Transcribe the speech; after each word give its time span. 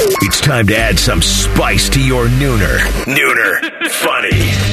It's 0.00 0.40
time 0.40 0.68
to 0.68 0.76
add 0.76 0.96
some 0.96 1.20
spice 1.20 1.88
to 1.88 2.00
your 2.00 2.26
nooner. 2.26 2.78
Nooner. 3.06 3.88
Funny. 3.90 4.30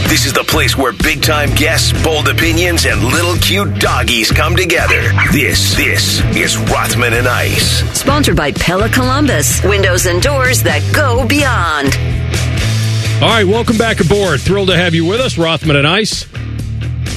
This 0.08 0.28
is 0.28 0.34
the 0.34 0.44
place 0.44 0.78
where 0.78 0.94
big 0.94 1.24
time 1.24 1.50
guests, 1.56 1.92
bold 2.04 2.28
opinions, 2.28 2.86
and 2.86 3.04
little 3.04 3.36
cute 3.38 3.80
doggies 3.80 4.32
come 4.32 4.56
together. 4.56 5.02
This, 5.32 5.76
this 5.76 6.24
is 6.36 6.58
Rothman 6.70 7.14
and 7.14 7.28
Ice. 7.28 7.80
Sponsored 8.00 8.36
by 8.36 8.52
Pella 8.52 8.88
Columbus. 8.88 9.64
Windows 9.64 10.06
and 10.06 10.22
doors 10.22 10.62
that 10.62 10.84
go 10.94 11.26
beyond. 11.26 11.96
All 13.24 13.30
right, 13.30 13.48
welcome 13.48 13.78
back 13.78 14.02
aboard. 14.02 14.42
Thrilled 14.42 14.68
to 14.68 14.78
have 14.78 14.94
you 14.94 15.06
with 15.06 15.22
us, 15.22 15.40
Rothman 15.40 15.76
and 15.76 15.88
Ice. 15.88 16.32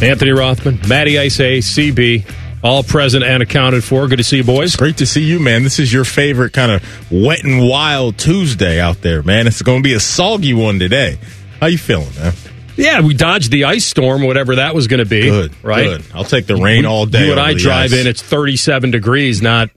Anthony 0.01 0.31
Rothman, 0.31 0.81
Matty 0.89 1.19
Ice 1.19 1.41
A, 1.41 1.59
CB, 1.59 2.25
all 2.63 2.83
present 2.83 3.25
and 3.25 3.43
accounted 3.43 3.85
for. 3.85 4.07
Good 4.09 4.17
to 4.19 4.25
see 4.25 4.39
you, 4.39 4.45
boys. 4.45 4.77
Great 4.77 4.97
to 4.99 5.07
see 5.07 5.23
you, 5.23 5.39
man. 5.41 5.63
This 5.63 5.79
is 5.79 5.93
your 5.93 6.05
favorite 6.05 6.53
kind 6.53 6.73
of 6.73 7.11
wet 7.13 7.45
and 7.45 7.69
wild 7.69 8.19
Tuesday 8.19 8.81
out 8.81 9.01
there, 9.03 9.23
man. 9.23 9.47
It's 9.47 9.63
going 9.63 9.83
to 9.83 9.87
be 9.89 9.95
a 9.95 10.01
soggy 10.01 10.55
one 10.55 10.79
today. 10.79 11.19
How 11.61 11.67
you 11.67 11.79
feeling, 11.79 12.15
man? 12.17 12.33
Yeah, 12.77 13.01
we 13.01 13.13
dodged 13.15 13.51
the 13.51 13.65
ice 13.65 13.85
storm, 13.85 14.23
whatever 14.23 14.57
that 14.57 14.75
was 14.75 14.87
going 14.87 14.99
to 15.03 15.07
be. 15.09 15.23
Good, 15.23 15.53
right? 15.65 15.85
Good. 15.99 16.05
I'll 16.15 16.25
take 16.25 16.47
the 16.47 16.55
rain 16.57 16.87
all 16.87 17.07
day. 17.07 17.27
You 17.27 17.33
and 17.33 17.41
I 17.41 17.55
drive 17.55 17.93
ice. 17.93 17.99
in, 18.01 18.07
it's 18.07 18.23
37 18.23 18.93
degrees, 18.93 19.43
not 19.43 19.71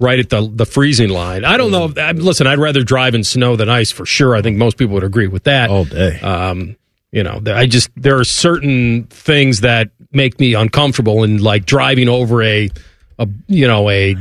right 0.00 0.18
at 0.18 0.30
the 0.30 0.46
the 0.50 0.64
freezing 0.66 1.10
line. 1.10 1.44
I 1.44 1.56
don't 1.58 1.70
know. 1.70 1.84
If, 1.86 1.98
I- 1.98 2.12
listen, 2.12 2.46
I'd 2.46 2.58
rather 2.58 2.82
drive 2.82 3.14
in 3.14 3.24
snow 3.24 3.56
than 3.56 3.68
ice 3.68 3.90
for 3.90 4.06
sure. 4.06 4.34
I 4.34 4.40
think 4.42 4.56
most 4.56 4.78
people 4.78 4.94
would 4.94 5.04
agree 5.04 5.26
with 5.26 5.44
that. 5.44 5.68
all 5.68 5.84
day. 5.84 6.18
Um, 6.20 6.76
you 7.16 7.22
know, 7.22 7.40
I 7.46 7.66
just 7.66 7.88
there 7.96 8.18
are 8.20 8.24
certain 8.24 9.04
things 9.04 9.62
that 9.62 9.90
make 10.12 10.38
me 10.38 10.52
uncomfortable 10.54 11.24
in 11.24 11.38
like 11.42 11.64
driving 11.64 12.08
over 12.08 12.42
a, 12.42 12.68
a 13.18 13.28
you 13.48 13.66
know 13.66 13.88
a 13.88 14.14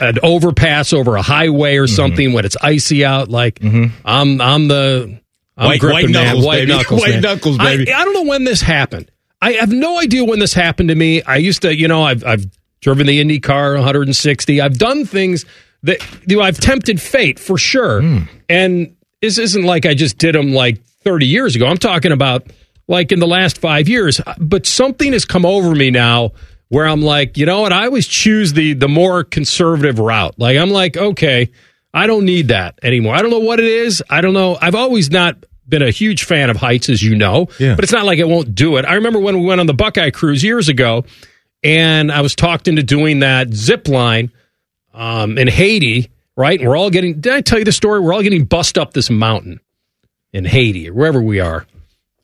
an 0.00 0.18
overpass 0.22 0.92
over 0.92 1.16
a 1.16 1.22
highway 1.22 1.76
Mm-hmm. 1.76 1.84
or 1.84 1.86
something 1.86 2.32
when 2.34 2.44
it's 2.44 2.56
icy 2.60 3.04
out. 3.04 3.28
Like 3.28 3.58
I'm 3.62 4.40
I'm 4.40 4.68
the 4.68 5.18
I'm 5.56 5.66
White- 5.66 5.80
gripping, 5.80 6.12
white 6.14 6.24
knuckles, 6.24 6.44
white 6.46 6.56
baby. 6.58 6.72
knuckles, 6.76 7.00
White 7.00 7.10
man. 7.10 7.20
knuckles, 7.22 7.58
I- 7.58 7.64
baby. 7.76 7.92
I, 7.92 8.04
don't 8.04 8.14
know 8.14 8.30
when 8.30 8.44
this 8.44 8.60
happened. 8.62 9.10
I 9.42 9.52
have 9.52 9.72
no 9.72 9.98
idea 9.98 10.24
when 10.24 10.38
this 10.38 10.52
happened 10.54 10.90
to 10.90 10.94
me. 10.94 11.22
I 11.22 11.36
used 11.36 11.62
to, 11.62 11.74
you 11.74 11.88
know, 11.88 12.02
I've 12.02 12.22
I've 12.24 12.44
driven 12.82 13.06
the 13.06 13.20
Indy 13.20 13.40
car 13.40 13.74
160. 13.74 14.60
I've 14.60 14.78
done 14.78 15.04
things 15.06 15.46
that 15.82 15.98
you 16.26 16.36
know 16.36 16.42
I've 16.42 16.58
tempted 16.60 17.00
fate 17.00 17.38
for 17.38 17.56
sure. 17.56 18.02
Hmm. 18.02 18.18
And 18.50 18.96
this 19.22 19.38
isn't 19.38 19.64
like 19.64 19.86
I 19.86 19.94
just 19.94 20.18
did 20.18 20.34
them 20.34 20.52
like 20.52 20.78
30 21.02 21.26
years 21.26 21.56
ago. 21.56 21.66
I'm 21.66 21.78
talking 21.78 22.12
about 22.12 22.46
like 22.88 23.12
in 23.12 23.20
the 23.20 23.26
last 23.26 23.58
five 23.58 23.88
years. 23.88 24.20
But 24.38 24.66
something 24.66 25.12
has 25.12 25.24
come 25.24 25.46
over 25.46 25.74
me 25.74 25.90
now 25.90 26.32
where 26.68 26.86
I'm 26.86 27.02
like, 27.02 27.38
you 27.38 27.46
know 27.46 27.60
what? 27.62 27.72
I 27.72 27.86
always 27.86 28.06
choose 28.06 28.52
the 28.52 28.74
the 28.74 28.88
more 28.88 29.24
conservative 29.24 29.98
route. 29.98 30.38
Like 30.38 30.58
I'm 30.58 30.70
like, 30.70 30.96
okay, 30.96 31.50
I 31.94 32.06
don't 32.06 32.24
need 32.24 32.48
that 32.48 32.78
anymore. 32.82 33.14
I 33.14 33.22
don't 33.22 33.30
know 33.30 33.40
what 33.40 33.60
it 33.60 33.66
is. 33.66 34.02
I 34.10 34.20
don't 34.20 34.34
know. 34.34 34.58
I've 34.60 34.74
always 34.74 35.10
not 35.10 35.36
been 35.68 35.82
a 35.82 35.90
huge 35.90 36.24
fan 36.24 36.50
of 36.50 36.56
heights, 36.56 36.88
as 36.88 37.02
you 37.02 37.14
know. 37.14 37.48
Yeah. 37.58 37.76
But 37.76 37.84
it's 37.84 37.92
not 37.92 38.04
like 38.04 38.18
I 38.20 38.24
won't 38.24 38.54
do 38.54 38.76
it. 38.76 38.84
I 38.84 38.94
remember 38.94 39.20
when 39.20 39.38
we 39.40 39.46
went 39.46 39.60
on 39.60 39.66
the 39.66 39.74
Buckeye 39.74 40.10
cruise 40.10 40.42
years 40.42 40.68
ago, 40.68 41.04
and 41.62 42.10
I 42.10 42.20
was 42.22 42.34
talked 42.34 42.68
into 42.68 42.82
doing 42.82 43.20
that 43.20 43.52
zip 43.54 43.88
line 43.88 44.32
um, 44.92 45.38
in 45.38 45.48
Haiti. 45.48 46.10
Right, 46.36 46.58
and 46.58 46.68
we're 46.68 46.76
all 46.76 46.90
getting. 46.90 47.20
Did 47.20 47.34
I 47.34 47.40
tell 47.42 47.58
you 47.58 47.64
the 47.64 47.72
story? 47.72 48.00
We're 48.00 48.14
all 48.14 48.22
getting 48.22 48.44
bust 48.44 48.78
up 48.78 48.94
this 48.94 49.10
mountain 49.10 49.60
in 50.32 50.44
Haiti 50.44 50.88
or 50.88 50.94
wherever 50.94 51.20
we 51.20 51.40
are. 51.40 51.66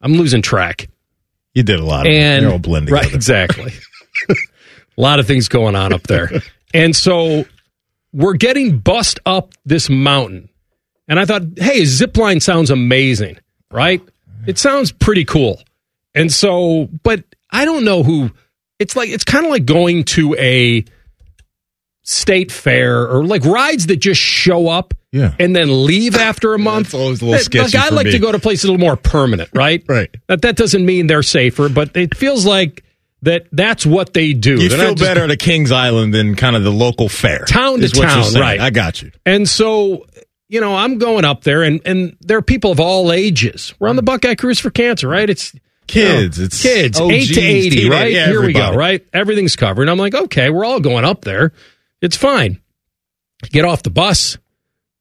I'm 0.00 0.12
losing 0.14 0.42
track. 0.42 0.88
you 1.54 1.62
did 1.62 1.80
a 1.80 1.84
lot 1.84 2.06
of. 2.06 2.12
And 2.12 2.44
They're 2.44 2.52
all 2.52 2.58
blending 2.58 2.92
right, 2.94 3.02
together. 3.04 3.16
exactly. 3.16 3.72
a 4.28 4.34
lot 5.00 5.18
of 5.18 5.26
things 5.26 5.48
going 5.48 5.74
on 5.76 5.92
up 5.92 6.02
there, 6.04 6.30
and 6.74 6.94
so 6.94 7.44
we're 8.12 8.34
getting 8.34 8.78
bust 8.78 9.20
up 9.26 9.52
this 9.64 9.90
mountain. 9.90 10.48
And 11.08 11.20
I 11.20 11.24
thought, 11.24 11.42
hey, 11.56 11.82
a 11.82 11.84
zip 11.86 12.16
line 12.16 12.40
sounds 12.40 12.70
amazing, 12.70 13.38
right? 13.70 14.02
It 14.46 14.58
sounds 14.58 14.90
pretty 14.92 15.24
cool. 15.24 15.60
And 16.14 16.32
so, 16.32 16.88
but 17.02 17.22
I 17.50 17.64
don't 17.64 17.84
know 17.84 18.02
who. 18.02 18.30
It's 18.78 18.96
like 18.96 19.08
it's 19.10 19.24
kind 19.24 19.44
of 19.44 19.50
like 19.50 19.66
going 19.66 20.04
to 20.04 20.34
a 20.36 20.84
state 22.02 22.52
fair 22.52 23.02
or 23.08 23.24
like 23.24 23.44
rides 23.44 23.86
that 23.86 23.96
just 23.96 24.20
show 24.20 24.68
up 24.68 24.94
Yeah. 25.16 25.34
and 25.38 25.54
then 25.56 25.86
leave 25.86 26.14
after 26.16 26.54
a 26.54 26.58
month. 26.58 26.88
That's 26.92 26.94
always 26.94 27.22
a 27.22 27.24
little 27.24 27.40
sketchy 27.40 27.76
Like, 27.78 27.92
I 27.92 27.94
like 27.94 28.06
me. 28.06 28.12
to 28.12 28.18
go 28.18 28.32
to 28.32 28.38
places 28.38 28.64
a 28.64 28.72
little 28.72 28.84
more 28.84 28.96
permanent, 28.96 29.50
right? 29.54 29.82
Right. 29.88 30.14
That 30.28 30.42
that 30.42 30.56
doesn't 30.56 30.84
mean 30.84 31.06
they're 31.06 31.22
safer, 31.22 31.68
but 31.68 31.96
it 31.96 32.16
feels 32.16 32.44
like 32.46 32.84
that 33.22 33.46
that's 33.50 33.86
what 33.86 34.12
they 34.12 34.32
do. 34.34 34.60
You 34.60 34.68
They're 34.68 34.78
feel 34.78 34.94
just- 34.94 35.02
better 35.02 35.24
at 35.24 35.30
a 35.30 35.36
Kings 35.36 35.72
Island 35.72 36.12
than 36.14 36.34
kind 36.36 36.54
of 36.54 36.62
the 36.64 36.70
local 36.72 37.08
fair. 37.08 37.44
Town 37.48 37.78
to 37.78 37.84
is 37.84 37.92
what 37.94 38.02
you're 38.14 38.24
town, 38.32 38.40
right. 38.40 38.60
I 38.60 38.70
got 38.70 39.00
you. 39.02 39.10
And 39.24 39.48
so, 39.48 40.04
you 40.48 40.60
know, 40.60 40.76
I'm 40.76 40.98
going 40.98 41.24
up 41.24 41.42
there, 41.42 41.62
and 41.62 41.80
and 41.86 42.16
there 42.20 42.36
are 42.38 42.42
people 42.42 42.70
of 42.70 42.78
all 42.78 43.10
ages. 43.12 43.74
We're 43.80 43.88
on 43.88 43.96
the 43.96 44.02
Buckeye 44.02 44.34
Cruise 44.34 44.58
for 44.60 44.70
Cancer, 44.70 45.08
right? 45.08 45.28
It's 45.28 45.52
Kids, 45.88 46.36
you 46.36 46.42
know, 46.42 46.46
it's 46.46 46.62
kids, 46.62 47.00
OGs, 47.00 47.12
eight 47.12 47.34
to 47.34 47.40
eighty, 47.40 47.70
teenage- 47.70 47.90
right? 47.90 48.12
yeah, 48.12 48.26
Here 48.26 48.44
we 48.44 48.52
go, 48.52 48.74
right? 48.74 49.06
Everything's 49.12 49.54
covered. 49.56 49.88
I'm 49.88 49.98
like, 49.98 50.14
okay, 50.14 50.50
we're 50.50 50.64
all 50.64 50.80
going 50.80 51.04
up 51.04 51.22
there. 51.22 51.52
It's 52.02 52.16
fine. 52.16 52.60
Get 53.50 53.64
off 53.64 53.82
the 53.84 53.90
bus, 53.90 54.36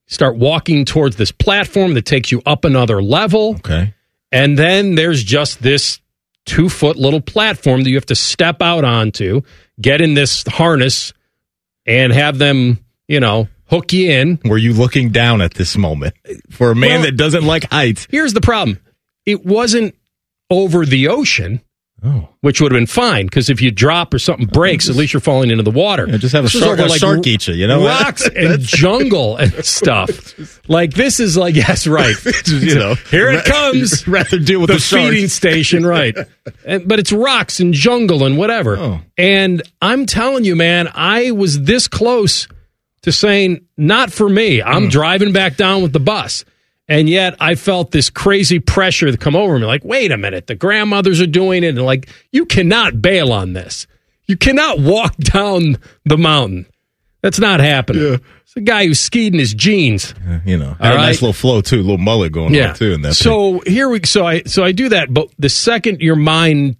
start 0.07 0.37
walking 0.37 0.85
towards 0.85 1.15
this 1.15 1.31
platform 1.31 1.93
that 1.95 2.05
takes 2.05 2.31
you 2.31 2.41
up 2.45 2.65
another 2.65 3.01
level. 3.01 3.55
Okay. 3.55 3.93
And 4.31 4.57
then 4.57 4.95
there's 4.95 5.23
just 5.23 5.61
this 5.61 5.99
two 6.45 6.69
foot 6.69 6.97
little 6.97 7.21
platform 7.21 7.81
that 7.83 7.89
you 7.89 7.95
have 7.95 8.05
to 8.07 8.15
step 8.15 8.61
out 8.61 8.83
onto, 8.83 9.41
get 9.81 10.01
in 10.01 10.13
this 10.13 10.43
harness, 10.47 11.13
and 11.85 12.13
have 12.13 12.37
them, 12.37 12.79
you 13.07 13.19
know, 13.19 13.47
hook 13.67 13.93
you 13.93 14.11
in. 14.11 14.39
Were 14.45 14.57
you 14.57 14.73
looking 14.73 15.09
down 15.09 15.41
at 15.41 15.53
this 15.55 15.77
moment 15.77 16.15
for 16.51 16.71
a 16.71 16.75
man 16.75 16.89
Well- 16.89 17.01
that 17.03 17.17
doesn't 17.17 17.45
like 17.45 17.69
heights? 17.71 18.07
Here's 18.09 18.33
the 18.33 18.41
problem 18.41 18.79
it 19.25 19.45
wasn't 19.45 19.95
over 20.51 20.85
the 20.85 21.07
ocean. 21.07 21.61
Oh. 22.05 22.29
Which 22.41 22.61
would 22.61 22.71
have 22.71 22.77
been 22.77 22.85
fine 22.85 23.25
because 23.25 23.49
if 23.49 23.61
you 23.61 23.71
drop 23.71 24.13
or 24.13 24.19
something 24.19 24.45
breaks, 24.45 24.87
at 24.89 24.95
least 24.95 25.13
you're 25.13 25.21
falling 25.21 25.49
into 25.49 25.63
the 25.63 25.71
water. 25.71 26.05
Yeah, 26.07 26.17
just 26.17 26.33
have 26.33 26.43
a 26.43 26.47
This 26.47 26.61
shark- 26.61 26.79
over, 26.79 26.93
a 26.93 26.97
shark 26.97 27.25
eat 27.25 27.47
you, 27.47 27.55
you 27.55 27.67
know? 27.67 27.83
rocks 27.83 28.27
and 28.35 28.59
jungle 28.59 29.37
and 29.37 29.51
stuff. 29.65 30.69
Like 30.69 30.93
this 30.93 31.19
is 31.19 31.35
like 31.35 31.55
yes, 31.55 31.87
right. 31.87 32.15
you 32.47 32.75
know, 32.75 32.93
here 33.09 33.31
it 33.31 33.45
comes. 33.45 34.07
rather 34.07 34.37
deal 34.37 34.61
with 34.61 34.69
the, 34.69 34.75
the 34.75 34.79
feeding 34.79 35.27
station, 35.27 35.83
right? 35.83 36.15
And, 36.63 36.87
but 36.87 36.99
it's 36.99 37.11
rocks 37.11 37.59
and 37.59 37.73
jungle 37.73 38.23
and 38.23 38.37
whatever. 38.37 38.77
Oh. 38.77 39.01
And 39.17 39.63
I'm 39.81 40.05
telling 40.05 40.43
you, 40.43 40.55
man, 40.55 40.89
I 40.93 41.31
was 41.31 41.63
this 41.63 41.87
close 41.87 42.47
to 43.01 43.11
saying, 43.11 43.65
not 43.77 44.11
for 44.11 44.29
me. 44.29 44.61
I'm 44.61 44.83
hmm. 44.83 44.89
driving 44.89 45.33
back 45.33 45.57
down 45.57 45.81
with 45.81 45.93
the 45.93 45.99
bus. 45.99 46.45
And 46.87 47.09
yet 47.09 47.35
I 47.39 47.55
felt 47.55 47.91
this 47.91 48.09
crazy 48.09 48.59
pressure 48.59 49.09
to 49.11 49.17
come 49.17 49.35
over 49.35 49.57
me. 49.57 49.65
Like, 49.65 49.83
wait 49.83 50.11
a 50.11 50.17
minute, 50.17 50.47
the 50.47 50.55
grandmothers 50.55 51.19
are 51.19 51.25
doing 51.27 51.63
it. 51.63 51.69
And 51.69 51.81
like, 51.81 52.09
you 52.31 52.45
cannot 52.45 53.01
bail 53.01 53.33
on 53.33 53.53
this. 53.53 53.87
You 54.27 54.37
cannot 54.37 54.79
walk 54.79 55.15
down 55.19 55.77
the 56.05 56.17
mountain. 56.17 56.67
That's 57.21 57.39
not 57.39 57.59
happening. 57.59 58.19
It's 58.43 58.55
a 58.55 58.61
guy 58.61 58.85
who 58.85 58.93
skied 58.93 59.33
in 59.33 59.39
his 59.39 59.55
jeans. 59.55 60.13
You 60.45 60.57
know, 60.57 60.75
had 60.79 60.91
All 60.91 60.97
a 60.99 61.01
nice 61.01 61.23
little 61.23 61.33
flow 61.33 61.61
too, 61.61 61.77
A 61.77 61.81
little 61.81 61.97
mullet 61.97 62.31
going 62.31 62.55
on 62.61 62.75
too 62.75 62.91
in 62.93 63.01
that. 63.01 63.15
thing. 63.15 63.61
So 63.61 63.61
here 63.65 63.89
we 63.89 64.01
so 64.05 64.27
I 64.27 64.43
so 64.43 64.63
I 64.63 64.71
do 64.71 64.89
that, 64.89 65.11
but 65.11 65.29
the 65.39 65.49
second 65.49 66.01
your 66.01 66.15
mind 66.15 66.77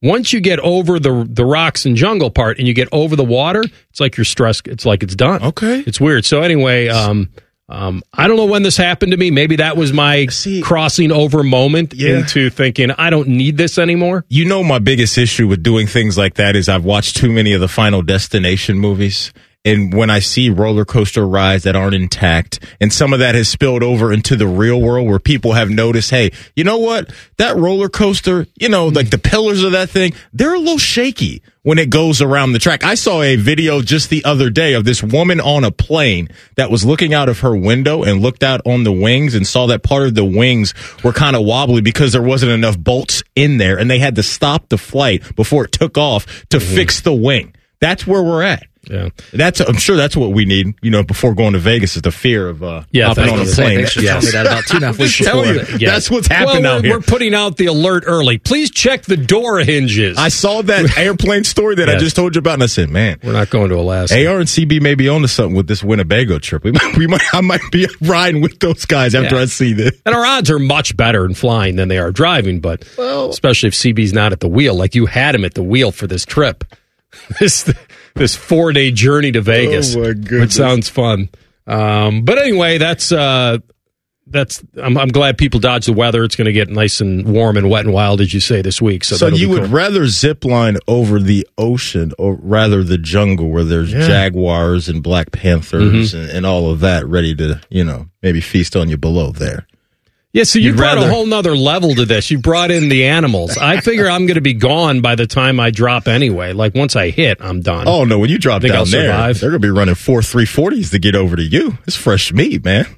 once 0.00 0.32
you 0.32 0.38
get 0.40 0.60
over 0.60 1.00
the 1.00 1.26
the 1.28 1.44
rocks 1.44 1.84
and 1.84 1.96
jungle 1.96 2.30
part 2.30 2.58
and 2.58 2.68
you 2.68 2.74
get 2.74 2.88
over 2.92 3.16
the 3.16 3.24
water, 3.24 3.64
it's 3.90 3.98
like 3.98 4.16
your 4.16 4.24
stress 4.24 4.62
it's 4.66 4.86
like 4.86 5.02
it's 5.02 5.16
done. 5.16 5.42
Okay. 5.42 5.80
It's 5.84 6.00
weird. 6.00 6.24
So 6.24 6.42
anyway, 6.42 6.86
um 6.86 7.28
um, 7.68 8.02
I 8.14 8.28
don't 8.28 8.36
know 8.36 8.46
when 8.46 8.62
this 8.62 8.76
happened 8.76 9.12
to 9.12 9.18
me. 9.18 9.30
Maybe 9.30 9.56
that 9.56 9.76
was 9.76 9.92
my 9.92 10.26
See- 10.26 10.62
crossing 10.62 11.12
over 11.12 11.42
moment 11.42 11.92
Yeah. 11.94 12.18
into 12.20 12.48
thinking 12.50 12.90
I 12.92 13.10
don't 13.10 13.28
need 13.28 13.56
this 13.58 13.78
anymore. 13.78 14.24
You 14.28 14.46
know, 14.46 14.64
my 14.64 14.78
biggest 14.78 15.18
issue 15.18 15.46
with 15.48 15.62
doing 15.62 15.86
things 15.86 16.16
like 16.16 16.34
that 16.34 16.56
is 16.56 16.68
I've 16.68 16.84
watched 16.84 17.16
too 17.16 17.30
many 17.30 17.52
of 17.52 17.60
the 17.60 17.68
Final 17.68 18.02
Destination 18.02 18.78
movies. 18.78 19.32
And 19.64 19.92
when 19.92 20.08
I 20.08 20.20
see 20.20 20.48
roller 20.48 20.84
coaster 20.86 21.26
rides 21.26 21.64
that 21.64 21.76
aren't 21.76 21.94
intact, 21.94 22.60
and 22.80 22.90
some 22.92 23.12
of 23.12 23.18
that 23.18 23.34
has 23.34 23.48
spilled 23.48 23.82
over 23.82 24.12
into 24.12 24.34
the 24.36 24.46
real 24.46 24.80
world 24.80 25.06
where 25.08 25.18
people 25.18 25.52
have 25.52 25.68
noticed, 25.68 26.10
hey, 26.10 26.30
you 26.56 26.64
know 26.64 26.78
what? 26.78 27.10
That 27.36 27.56
roller 27.56 27.88
coaster, 27.90 28.46
you 28.58 28.68
know, 28.70 28.86
like 28.86 29.10
the 29.10 29.18
pillars 29.18 29.62
of 29.64 29.72
that 29.72 29.90
thing, 29.90 30.14
they're 30.32 30.54
a 30.54 30.58
little 30.58 30.78
shaky 30.78 31.42
when 31.68 31.78
it 31.78 31.90
goes 31.90 32.22
around 32.22 32.52
the 32.52 32.58
track. 32.58 32.82
I 32.82 32.94
saw 32.94 33.20
a 33.20 33.36
video 33.36 33.82
just 33.82 34.08
the 34.08 34.24
other 34.24 34.48
day 34.48 34.72
of 34.72 34.86
this 34.86 35.02
woman 35.02 35.38
on 35.38 35.64
a 35.64 35.70
plane 35.70 36.30
that 36.56 36.70
was 36.70 36.82
looking 36.82 37.12
out 37.12 37.28
of 37.28 37.40
her 37.40 37.54
window 37.54 38.04
and 38.04 38.22
looked 38.22 38.42
out 38.42 38.62
on 38.64 38.84
the 38.84 38.90
wings 38.92 39.34
and 39.34 39.46
saw 39.46 39.66
that 39.66 39.82
part 39.82 40.06
of 40.06 40.14
the 40.14 40.24
wings 40.24 40.72
were 41.04 41.12
kind 41.12 41.36
of 41.36 41.44
wobbly 41.44 41.82
because 41.82 42.12
there 42.12 42.22
wasn't 42.22 42.52
enough 42.52 42.78
bolts 42.78 43.22
in 43.36 43.58
there 43.58 43.78
and 43.78 43.90
they 43.90 43.98
had 43.98 44.14
to 44.16 44.22
stop 44.22 44.70
the 44.70 44.78
flight 44.78 45.36
before 45.36 45.66
it 45.66 45.72
took 45.72 45.98
off 45.98 46.24
to 46.48 46.56
Mm-hmm. 46.56 46.74
fix 46.74 47.02
the 47.02 47.12
wing. 47.12 47.54
That's 47.80 48.06
where 48.06 48.22
we're 48.22 48.42
at. 48.44 48.64
Yeah. 48.84 49.08
That's 49.32 49.60
I'm 49.60 49.76
sure 49.76 49.96
that's 49.96 50.16
what 50.16 50.32
we 50.32 50.44
need, 50.44 50.74
you 50.82 50.90
know, 50.90 51.02
before 51.02 51.34
going 51.34 51.52
to 51.52 51.58
Vegas 51.58 51.96
is 51.96 52.02
the 52.02 52.12
fear 52.12 52.48
of 52.48 52.62
uh 52.62 52.82
Yeah, 52.90 53.08
hopping 53.08 53.28
on 53.28 53.40
a 53.40 53.44
plane. 53.44 53.78
Thanks 53.78 53.92
for 53.94 54.02
telling 54.02 54.24
me 54.24 54.30
that 54.30 54.46
about 54.46 54.64
two 54.66 54.76
and 54.76 54.84
a 54.84 54.86
half 54.88 54.98
weeks 54.98 55.18
before. 55.18 55.44
you, 55.46 55.86
that's 55.86 56.10
what's 56.10 56.26
happened 56.26 56.64
well, 56.64 56.76
out 56.76 56.82
we're, 56.82 56.88
here. 56.88 56.98
We're 56.98 57.02
putting 57.02 57.34
out 57.34 57.56
the 57.56 57.66
alert 57.66 58.04
early. 58.06 58.38
Please 58.38 58.70
check 58.70 59.02
the 59.02 59.16
door 59.16 59.58
hinges. 59.58 60.16
I 60.16 60.28
saw 60.28 60.62
that 60.62 60.96
airplane 60.98 61.44
story 61.44 61.76
that 61.76 61.88
I 61.88 61.96
just 61.96 62.16
told 62.16 62.34
you 62.34 62.38
about, 62.38 62.54
and 62.54 62.62
I 62.62 62.66
said, 62.66 62.88
"Man, 62.90 63.18
we're 63.22 63.32
not 63.32 63.50
going 63.50 63.68
to 63.70 63.76
Alaska. 63.76 64.26
AR 64.26 64.38
and 64.38 64.48
CB 64.48 64.80
may 64.80 64.94
be 64.94 65.08
onto 65.08 65.28
something 65.28 65.56
with 65.56 65.66
this 65.66 65.82
Winnebago 65.82 66.38
trip. 66.38 66.64
We 66.64 66.72
might, 66.72 66.96
we 66.96 67.06
might, 67.06 67.22
I 67.32 67.40
might 67.40 67.60
be 67.70 67.86
riding 68.00 68.40
with 68.40 68.60
those 68.60 68.84
guys 68.84 69.14
after 69.14 69.36
Yeah. 69.36 69.42
I 69.42 69.46
see 69.46 69.72
this." 69.72 69.92
And 70.06 70.14
our 70.14 70.24
odds 70.24 70.50
are 70.50 70.58
much 70.58 70.96
better 70.96 71.24
in 71.24 71.34
flying 71.34 71.76
than 71.76 71.88
they 71.88 71.98
are 71.98 72.12
driving, 72.12 72.60
but 72.60 72.82
especially 72.98 73.68
if 73.68 73.74
CB's 73.74 74.12
not 74.12 74.32
at 74.32 74.40
the 74.40 74.48
wheel, 74.48 74.74
like 74.74 74.94
you 74.94 75.06
had 75.06 75.34
him 75.34 75.44
at 75.44 75.54
the 75.54 75.62
wheel 75.62 75.92
for 75.92 76.06
this 76.06 76.24
trip, 76.24 76.64
this 77.40 77.72
this 78.18 78.36
four 78.36 78.72
day 78.72 78.90
journey 78.90 79.32
to 79.32 79.40
Vegas, 79.40 79.94
Oh, 79.96 80.00
my 80.00 80.40
which 80.40 80.52
sounds 80.52 80.88
fun. 80.88 81.28
Um, 81.66 82.22
but 82.24 82.38
anyway, 82.38 82.78
that's 82.78 83.12
uh, 83.12 83.58
that's. 84.26 84.62
I'm, 84.82 84.96
I'm 84.98 85.08
glad 85.08 85.38
people 85.38 85.60
dodge 85.60 85.86
the 85.86 85.92
weather. 85.92 86.22
It's 86.24 86.36
going 86.36 86.46
to 86.46 86.52
get 86.52 86.68
nice 86.68 87.00
and 87.00 87.26
warm 87.32 87.56
and 87.56 87.70
wet 87.70 87.84
and 87.86 87.94
wild, 87.94 88.20
as 88.20 88.32
you 88.34 88.40
say, 88.40 88.60
this 88.62 88.80
week. 88.82 89.04
So, 89.04 89.16
So 89.16 89.28
you 89.28 89.48
would 89.50 89.64
cool. 89.64 89.70
rather 89.70 90.06
zip 90.06 90.44
line 90.44 90.76
over 90.86 91.18
the 91.20 91.46
ocean 91.56 92.12
or 92.18 92.34
rather 92.34 92.82
the 92.84 92.98
jungle 92.98 93.48
where 93.50 93.64
there's 93.64 93.90
jaguars 93.92 94.88
and 94.88 95.02
black 95.02 95.32
panthers 95.32 96.12
Mm-hmm. 96.12 96.16
and, 96.20 96.30
and 96.30 96.46
all 96.46 96.70
of 96.70 96.80
that 96.80 97.06
ready 97.06 97.34
to, 97.36 97.60
you 97.70 97.84
know, 97.84 98.08
maybe 98.22 98.40
feast 98.40 98.76
on 98.76 98.88
you 98.88 98.96
below 98.98 99.30
there. 99.32 99.66
Yeah, 100.34 100.44
so 100.44 100.58
you 100.58 100.66
You'd 100.68 100.76
brought 100.76 100.98
a 100.98 101.08
whole 101.08 101.24
nother 101.24 101.56
level 101.56 101.94
to 101.94 102.04
this. 102.04 102.30
You 102.30 102.38
brought 102.38 102.70
in 102.70 102.90
the 102.90 103.06
animals. 103.06 103.56
I 103.56 103.80
figure 103.80 104.08
I'm 104.10 104.26
going 104.26 104.34
to 104.34 104.42
be 104.42 104.52
gone 104.52 105.00
by 105.00 105.14
the 105.14 105.26
time 105.26 105.58
I 105.58 105.70
drop 105.70 106.06
anyway. 106.06 106.52
Like 106.52 106.74
once 106.74 106.96
I 106.96 107.08
hit, 107.08 107.38
I'm 107.40 107.60
done. 107.62 107.88
Oh 107.88 108.04
no, 108.04 108.18
when 108.18 108.28
you 108.28 108.38
drop 108.38 108.60
down 108.60 108.72
I'll 108.72 108.84
there, 108.84 109.06
survive? 109.10 109.40
they're 109.40 109.50
gonna 109.50 109.58
be 109.60 109.70
running 109.70 109.94
four 109.94 110.22
three 110.22 110.44
forties 110.44 110.90
to 110.90 110.98
get 110.98 111.14
over 111.14 111.34
to 111.34 111.42
you. 111.42 111.78
It's 111.86 111.96
fresh 111.96 112.30
meat, 112.32 112.62
man. 112.62 112.84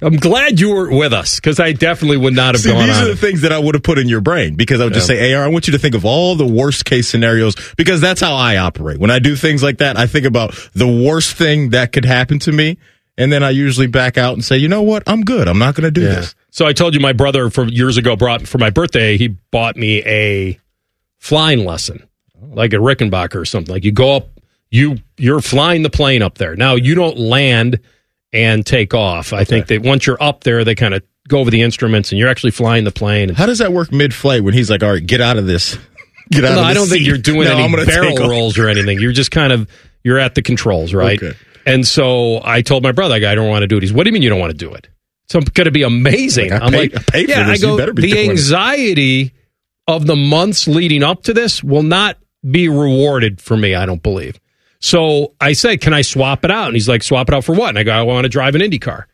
I'm 0.00 0.14
glad 0.14 0.60
you 0.60 0.72
were 0.72 0.96
with 0.96 1.12
us 1.12 1.40
because 1.40 1.58
I 1.58 1.72
definitely 1.72 2.18
would 2.18 2.34
not 2.34 2.54
have 2.54 2.62
See, 2.62 2.70
gone 2.70 2.86
these 2.86 2.96
are 2.98 3.06
the 3.06 3.10
it. 3.12 3.18
things 3.18 3.40
that 3.40 3.50
I 3.52 3.58
would 3.58 3.74
have 3.74 3.82
put 3.82 3.98
in 3.98 4.08
your 4.08 4.20
brain 4.20 4.54
because 4.54 4.80
I 4.80 4.84
would 4.84 4.94
just 4.94 5.08
say, 5.08 5.34
AR, 5.34 5.42
I 5.42 5.48
want 5.48 5.66
you 5.66 5.72
to 5.72 5.78
think 5.78 5.96
of 5.96 6.04
all 6.04 6.36
the 6.36 6.46
worst 6.46 6.84
case 6.84 7.08
scenarios 7.08 7.56
because 7.76 8.00
that's 8.00 8.20
how 8.20 8.36
I 8.36 8.58
operate. 8.58 8.98
When 9.00 9.10
I 9.10 9.18
do 9.18 9.34
things 9.34 9.60
like 9.60 9.78
that, 9.78 9.96
I 9.98 10.06
think 10.06 10.24
about 10.24 10.54
the 10.74 10.86
worst 10.86 11.34
thing 11.34 11.70
that 11.70 11.90
could 11.90 12.04
happen 12.04 12.38
to 12.40 12.52
me. 12.52 12.78
And 13.18 13.30
then 13.32 13.42
I 13.42 13.50
usually 13.50 13.88
back 13.88 14.16
out 14.16 14.32
and 14.34 14.42
say, 14.44 14.56
you 14.56 14.68
know 14.68 14.80
what? 14.82 15.02
I'm 15.06 15.22
good. 15.22 15.46
I'm 15.48 15.58
not 15.58 15.74
going 15.74 15.84
to 15.84 15.90
do 15.90 16.02
Yeah. 16.06 16.14
this. 16.20 16.34
So 16.50 16.64
I 16.66 16.72
told 16.72 16.94
you 16.94 17.00
my 17.00 17.12
brother 17.12 17.50
from 17.50 17.68
years 17.68 17.96
ago 17.98 18.16
brought 18.16 18.46
for 18.48 18.56
my 18.58 18.70
birthday. 18.70 19.18
He 19.18 19.28
bought 19.28 19.76
me 19.76 20.02
a 20.06 20.58
flying 21.18 21.64
lesson, 21.64 22.08
like 22.52 22.72
a 22.72 22.76
Rickenbacker 22.76 23.34
or 23.36 23.44
something. 23.44 23.72
Like 23.74 23.84
you 23.84 23.92
go 23.92 24.16
up, 24.16 24.28
you 24.70 24.96
you're 25.16 25.40
flying 25.40 25.82
the 25.82 25.90
plane 25.90 26.22
up 26.22 26.38
there. 26.38 26.54
Now 26.56 26.74
you 26.76 26.94
don't 26.94 27.18
land 27.18 27.80
and 28.32 28.64
take 28.64 28.94
off. 28.94 29.32
I 29.32 29.44
think 29.44 29.66
that 29.66 29.82
once 29.82 30.06
you're 30.06 30.22
up 30.22 30.44
there, 30.44 30.64
they 30.64 30.74
kind 30.74 30.94
of 30.94 31.02
go 31.28 31.38
over 31.40 31.50
the 31.50 31.62
instruments 31.62 32.12
and 32.12 32.18
you're 32.18 32.28
actually 32.28 32.52
flying 32.52 32.84
the 32.84 32.90
plane. 32.92 33.30
How 33.30 33.46
does 33.46 33.58
that 33.58 33.72
work 33.72 33.92
mid 33.92 34.14
flight 34.14 34.42
when 34.44 34.54
he's 34.54 34.70
like, 34.70 34.82
all 34.82 34.92
right, 34.92 35.04
get 35.06 35.20
out 35.20 35.36
of 35.36 35.46
this? 35.46 35.76
Get 36.30 36.44
out 36.44 36.56
no, 36.56 36.60
I 36.62 36.74
don't 36.74 36.88
think 36.88 37.06
you're 37.06 37.16
doing 37.16 37.44
No, 37.48 37.56
any 37.56 37.86
barrel 37.86 38.12
off. 38.22 38.28
rolls 38.28 38.58
or 38.58 38.68
anything. 38.68 39.00
You're 39.00 39.12
just 39.12 39.30
kind 39.30 39.50
of 39.50 39.66
you're 40.04 40.18
at 40.18 40.34
the 40.34 40.42
controls, 40.42 40.92
right? 40.92 41.16
Okay. 41.22 41.34
And 41.68 41.86
so 41.86 42.40
I 42.42 42.62
told 42.62 42.82
my 42.82 42.92
brother, 42.92 43.14
I 43.16 43.18
go, 43.18 43.30
I 43.30 43.34
don't 43.34 43.48
want 43.48 43.62
to 43.62 43.66
do 43.66 43.76
it. 43.76 43.82
He's, 43.82 43.92
what 43.92 44.04
do 44.04 44.08
you 44.08 44.12
mean 44.14 44.22
you 44.22 44.30
don't 44.30 44.40
want 44.40 44.52
to 44.52 44.56
do 44.56 44.72
it? 44.72 44.88
So 45.28 45.38
it's 45.38 45.50
going 45.50 45.66
to 45.66 45.70
be 45.70 45.82
amazing. 45.82 46.50
Like, 46.50 46.62
I'm 46.62 46.72
paid- 46.72 46.94
like, 46.94 47.14
I 47.14 47.18
yeah. 47.18 47.48
I 47.48 47.58
go, 47.58 47.76
the 47.76 47.92
doing 47.92 48.12
it." 48.12 48.30
anxiety 48.30 49.32
of 49.86 50.06
the 50.06 50.16
months 50.16 50.66
leading 50.66 51.02
up 51.02 51.24
to 51.24 51.34
this 51.34 51.62
will 51.62 51.82
not 51.82 52.16
be 52.48 52.68
rewarded 52.68 53.40
for 53.40 53.56
me, 53.56 53.74
I 53.74 53.84
don't 53.86 54.02
believe. 54.02 54.38
So 54.80 55.34
I 55.40 55.52
said, 55.54 55.80
can 55.80 55.92
I 55.92 56.02
swap 56.02 56.44
it 56.44 56.50
out? 56.50 56.66
And 56.66 56.74
he's 56.74 56.88
like, 56.88 57.02
swap 57.02 57.28
it 57.28 57.34
out 57.34 57.44
for 57.44 57.54
what? 57.54 57.70
And 57.70 57.78
I 57.78 57.82
go, 57.82 57.92
I 57.92 58.02
want 58.02 58.24
to 58.24 58.28
drive 58.28 58.54
an 58.54 58.62
Indy 58.62 58.78
car. 58.78 59.08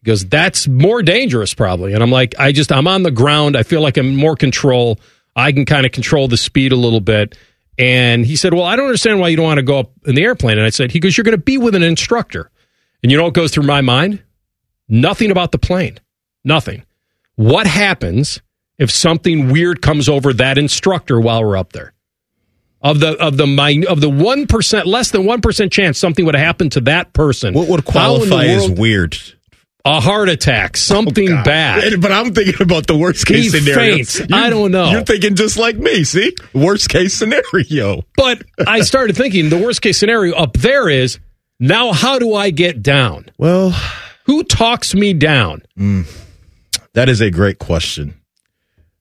He 0.00 0.06
goes, 0.06 0.24
that's 0.24 0.66
more 0.66 1.02
dangerous 1.02 1.54
probably. 1.54 1.92
And 1.92 2.02
I'm 2.02 2.10
like, 2.10 2.34
I 2.38 2.52
just, 2.52 2.72
I'm 2.72 2.86
on 2.88 3.02
the 3.02 3.10
ground. 3.10 3.56
I 3.56 3.62
feel 3.62 3.80
like 3.82 3.96
I'm 3.96 4.16
more 4.16 4.34
control. 4.34 4.98
I 5.36 5.52
can 5.52 5.64
kind 5.66 5.84
of 5.84 5.92
control 5.92 6.26
the 6.26 6.36
speed 6.36 6.72
a 6.72 6.76
little 6.76 7.00
bit. 7.00 7.36
And 7.78 8.24
he 8.24 8.36
said, 8.36 8.54
well, 8.54 8.64
I 8.64 8.76
don't 8.76 8.86
understand 8.86 9.20
why 9.20 9.28
you 9.28 9.36
don't 9.36 9.46
want 9.46 9.58
to 9.58 9.64
go 9.64 9.80
up 9.80 9.90
in 10.06 10.14
the 10.14 10.22
airplane. 10.22 10.58
And 10.58 10.66
I 10.66 10.70
said, 10.70 10.92
he 10.92 11.00
goes, 11.00 11.16
you're 11.16 11.24
going 11.24 11.36
to 11.36 11.42
be 11.42 11.58
with 11.58 11.74
an 11.74 11.82
instructor. 11.82 12.50
And 13.02 13.10
you 13.10 13.18
know 13.18 13.24
what 13.24 13.34
goes 13.34 13.52
through 13.52 13.64
my 13.64 13.80
mind? 13.80 14.22
Nothing 14.88 15.30
about 15.30 15.52
the 15.52 15.58
plane. 15.58 15.98
Nothing. 16.44 16.84
What 17.36 17.66
happens 17.66 18.40
if 18.78 18.90
something 18.90 19.50
weird 19.50 19.82
comes 19.82 20.08
over 20.08 20.32
that 20.34 20.58
instructor 20.58 21.20
while 21.20 21.44
we're 21.44 21.56
up 21.56 21.72
there? 21.72 21.92
Of 22.80 23.00
the 23.00 23.16
of 23.16 23.38
the 23.38 23.86
of 23.88 24.02
the 24.02 24.10
one 24.10 24.46
percent, 24.46 24.86
less 24.86 25.10
than 25.10 25.24
one 25.24 25.40
percent 25.40 25.72
chance 25.72 25.98
something 25.98 26.26
would 26.26 26.34
happen 26.34 26.68
to 26.70 26.82
that 26.82 27.14
person. 27.14 27.54
What 27.54 27.68
would 27.68 27.88
How 27.88 28.16
in 28.16 28.20
the 28.20 28.26
qualify 28.28 28.44
as 28.44 28.70
weird? 28.70 29.16
A 29.86 30.00
heart 30.00 30.28
attack, 30.30 30.72
oh, 30.74 30.78
something 30.78 31.28
bad. 31.44 32.00
But 32.00 32.10
I'm 32.10 32.32
thinking 32.32 32.60
about 32.62 32.86
the 32.86 32.96
worst 32.96 33.26
case 33.26 33.52
He 33.52 33.60
scenario. 33.60 33.96
faints. 33.96 34.20
I 34.32 34.48
don't 34.50 34.70
know. 34.70 34.90
You're 34.90 35.04
thinking 35.04 35.34
just 35.34 35.58
like 35.58 35.76
me. 35.76 36.04
See, 36.04 36.34
worst 36.54 36.88
case 36.88 37.12
scenario. 37.14 38.02
But 38.16 38.42
I 38.66 38.80
started 38.80 39.16
thinking 39.16 39.50
the 39.50 39.58
worst 39.58 39.82
case 39.82 39.98
scenario 39.98 40.34
up 40.34 40.54
there 40.54 40.88
is 40.88 41.18
now 41.60 41.92
how 41.92 42.18
do 42.18 42.34
I 42.34 42.50
get 42.50 42.82
down? 42.82 43.26
Well, 43.38 43.70
Who 44.26 44.42
talks 44.42 44.94
me 44.94 45.12
down? 45.12 45.62
Hmm, 45.76 46.02
that 46.94 47.08
is 47.10 47.20
a 47.20 47.30
great 47.30 47.58
question. 47.58 48.14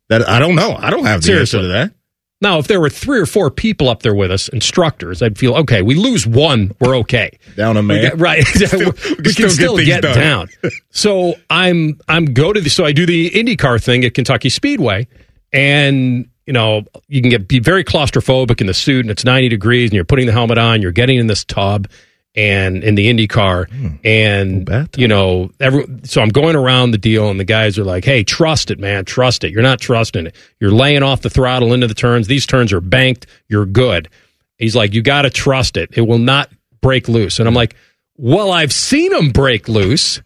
That 0.09 0.27
I 0.27 0.39
don't 0.39 0.55
know. 0.55 0.75
I 0.77 0.89
don't 0.89 1.05
have 1.05 1.21
the 1.21 1.27
Seriously. 1.27 1.59
answer 1.59 1.67
to 1.67 1.73
that. 1.73 1.93
Now, 2.43 2.59
if 2.59 2.67
there 2.67 2.79
were 2.81 2.89
three 2.89 3.19
or 3.19 3.25
four 3.25 3.49
people 3.49 3.87
up 3.89 4.03
there 4.03 4.13
with 4.13 4.29
us, 4.29 4.49
instructors, 4.49 5.21
I'd 5.21 5.37
feel 5.39 5.55
okay. 5.55 5.81
We 5.81 5.95
lose 5.95 6.27
one, 6.27 6.73
we're 6.81 6.95
okay. 6.97 7.39
Down 7.55 7.77
a 7.77 7.81
We 7.81 7.87
man. 7.87 8.01
get- 8.01 8.19
right? 8.19 8.43
we, 8.59 8.65
still- 8.67 8.91
we 9.17 9.33
can 9.33 9.49
still 9.49 9.77
get 9.77 10.01
get, 10.01 10.13
down. 10.13 10.49
so 10.91 11.33
I'm 11.49 11.99
I'm 12.07 12.25
go 12.25 12.53
to 12.53 12.59
the 12.61 12.69
so 12.69 12.83
I 12.85 12.91
do 12.91 13.05
the 13.05 13.31
IndyCar 13.31 13.81
thing 13.83 14.03
at 14.05 14.13
Kentucky 14.13 14.49
Speedway, 14.49 15.07
and 15.53 16.27
you 16.45 16.53
know 16.53 16.83
you 17.07 17.21
can 17.21 17.29
get 17.29 17.47
be 17.47 17.59
very 17.59 17.83
claustrophobic 17.83 18.59
in 18.61 18.67
the 18.67 18.73
suit, 18.73 19.01
and 19.05 19.09
it's 19.11 19.23
90 19.25 19.49
degrees, 19.49 19.89
and 19.89 19.95
you're 19.95 20.03
putting 20.05 20.25
the 20.25 20.33
helmet 20.33 20.57
on, 20.57 20.81
you're 20.81 20.91
getting 20.91 21.17
in 21.17 21.27
this 21.27 21.43
tub, 21.45 21.87
and 22.35 22.83
in 22.83 22.95
the 22.95 23.09
Indy 23.09 23.27
car, 23.27 23.65
hmm. 23.65 23.95
and 24.03 24.89
you 24.97 25.07
know, 25.07 25.51
every, 25.59 25.85
so 26.03 26.21
I'm 26.21 26.29
going 26.29 26.55
around 26.55 26.91
the 26.91 26.97
deal, 26.97 27.29
and 27.29 27.39
the 27.39 27.43
guys 27.45 27.77
are 27.77 27.83
like, 27.83 28.05
"Hey, 28.05 28.23
trust 28.23 28.71
it, 28.71 28.79
man, 28.79 29.05
trust 29.05 29.43
it. 29.43 29.51
You're 29.51 29.61
not 29.61 29.79
trusting 29.79 30.27
it. 30.27 30.35
You're 30.59 30.71
laying 30.71 31.03
off 31.03 31.21
the 31.21 31.29
throttle 31.29 31.73
into 31.73 31.87
the 31.87 31.93
turns. 31.93 32.27
These 32.27 32.45
turns 32.45 32.73
are 32.73 32.81
banked. 32.81 33.27
You're 33.49 33.65
good." 33.65 34.09
He's 34.57 34.75
like, 34.75 34.93
"You 34.93 35.01
got 35.01 35.23
to 35.23 35.29
trust 35.29 35.77
it. 35.77 35.91
It 35.93 36.01
will 36.01 36.19
not 36.19 36.49
break 36.81 37.07
loose." 37.07 37.39
And 37.39 37.47
I'm 37.47 37.53
like, 37.53 37.75
"Well, 38.17 38.51
I've 38.51 38.73
seen 38.73 39.11
them 39.11 39.29
break 39.29 39.67
loose." 39.67 40.21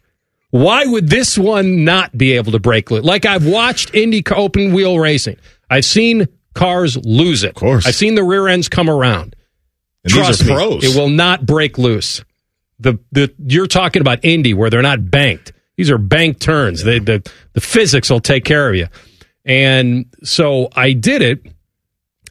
Why 0.50 0.86
would 0.86 1.10
this 1.10 1.36
one 1.36 1.84
not 1.84 2.16
be 2.16 2.32
able 2.32 2.52
to 2.52 2.58
break 2.58 2.90
loose? 2.90 3.04
Like 3.04 3.26
I've 3.26 3.46
watched 3.46 3.94
Indy 3.94 4.22
open 4.34 4.72
wheel 4.72 4.98
racing. 4.98 5.36
I've 5.68 5.84
seen 5.84 6.26
cars 6.54 6.96
lose 6.96 7.44
it. 7.44 7.50
Of 7.50 7.54
course. 7.56 7.86
I've 7.86 7.94
seen 7.94 8.14
the 8.14 8.24
rear 8.24 8.48
ends 8.48 8.68
come 8.68 8.88
around. 8.88 9.36
And 10.04 10.12
Trust 10.12 10.44
me, 10.46 10.52
pros. 10.54 10.84
it 10.84 10.98
will 10.98 11.08
not 11.08 11.44
break 11.46 11.78
loose. 11.78 12.24
The 12.80 12.98
the 13.12 13.34
you're 13.44 13.66
talking 13.66 14.00
about 14.00 14.24
Indy 14.24 14.54
where 14.54 14.70
they're 14.70 14.82
not 14.82 15.10
banked. 15.10 15.52
These 15.76 15.90
are 15.90 15.98
banked 15.98 16.40
turns. 16.40 16.84
They, 16.84 16.98
the 16.98 17.28
the 17.52 17.60
physics 17.60 18.10
will 18.10 18.20
take 18.20 18.44
care 18.44 18.68
of 18.68 18.76
you. 18.76 18.86
And 19.44 20.06
so 20.22 20.68
I 20.74 20.92
did 20.92 21.22
it, 21.22 21.46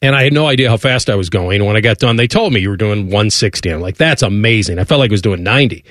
and 0.02 0.16
I 0.16 0.24
had 0.24 0.34
no 0.34 0.46
idea 0.48 0.70
how 0.70 0.78
fast 0.78 1.10
I 1.10 1.16
was 1.16 1.30
going. 1.30 1.58
And 1.58 1.66
when 1.66 1.76
I 1.76 1.82
got 1.82 1.98
done, 1.98 2.16
they 2.16 2.28
told 2.28 2.54
me 2.54 2.60
you 2.62 2.70
were 2.70 2.78
doing 2.78 3.06
160. 3.06 3.70
I'm 3.70 3.82
like, 3.82 3.98
that's 3.98 4.22
amazing. 4.22 4.80
I 4.80 4.84
felt 4.84 5.00
like 5.00 5.12
I 5.12 5.14
was 5.14 5.22
doing 5.22 5.44
90. 5.44 5.84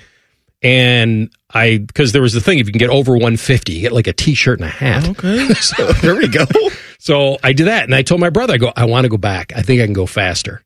And 0.63 1.31
I 1.53 1.79
because 1.79 2.13
there 2.13 2.23
was 2.23 2.33
the 2.33 2.41
thing 2.41 2.59
if 2.59 2.67
you 2.67 2.73
can 2.73 2.79
get 2.79 2.91
over 2.91 3.13
150, 3.13 3.73
you 3.75 3.81
get 3.83 3.93
like 3.93 4.07
a 4.07 4.13
t-shirt 4.13 4.59
and 4.59 4.67
a 4.69 4.71
hat. 4.73 5.09
Okay. 5.11 5.49
So 5.55 5.93
there 5.93 6.15
we 6.17 6.29
go. 6.29 6.45
So 6.99 7.37
I 7.45 7.53
did 7.53 7.67
that, 7.69 7.85
and 7.85 7.95
I 7.95 8.03
told 8.03 8.21
my 8.21 8.31
brother, 8.31 8.55
I 8.55 8.57
go, 8.57 8.73
I 8.75 8.87
want 8.87 9.05
to 9.05 9.09
go 9.09 9.19
back. 9.19 9.53
I 9.55 9.63
think 9.63 9.81
I 9.81 9.85
can 9.85 9.93
go 9.93 10.07
faster. 10.07 10.65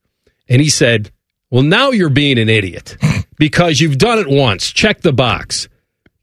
And 0.51 0.61
he 0.61 0.69
said, 0.69 1.11
Well, 1.51 1.63
now 1.63 1.91
you're 1.93 2.11
being 2.11 2.39
an 2.39 2.51
idiot 2.51 2.97
because 3.39 3.81
you've 3.81 3.97
done 3.99 4.19
it 4.19 4.29
once. 4.29 4.71
Check 4.71 5.01
the 5.01 5.13
box. 5.13 5.69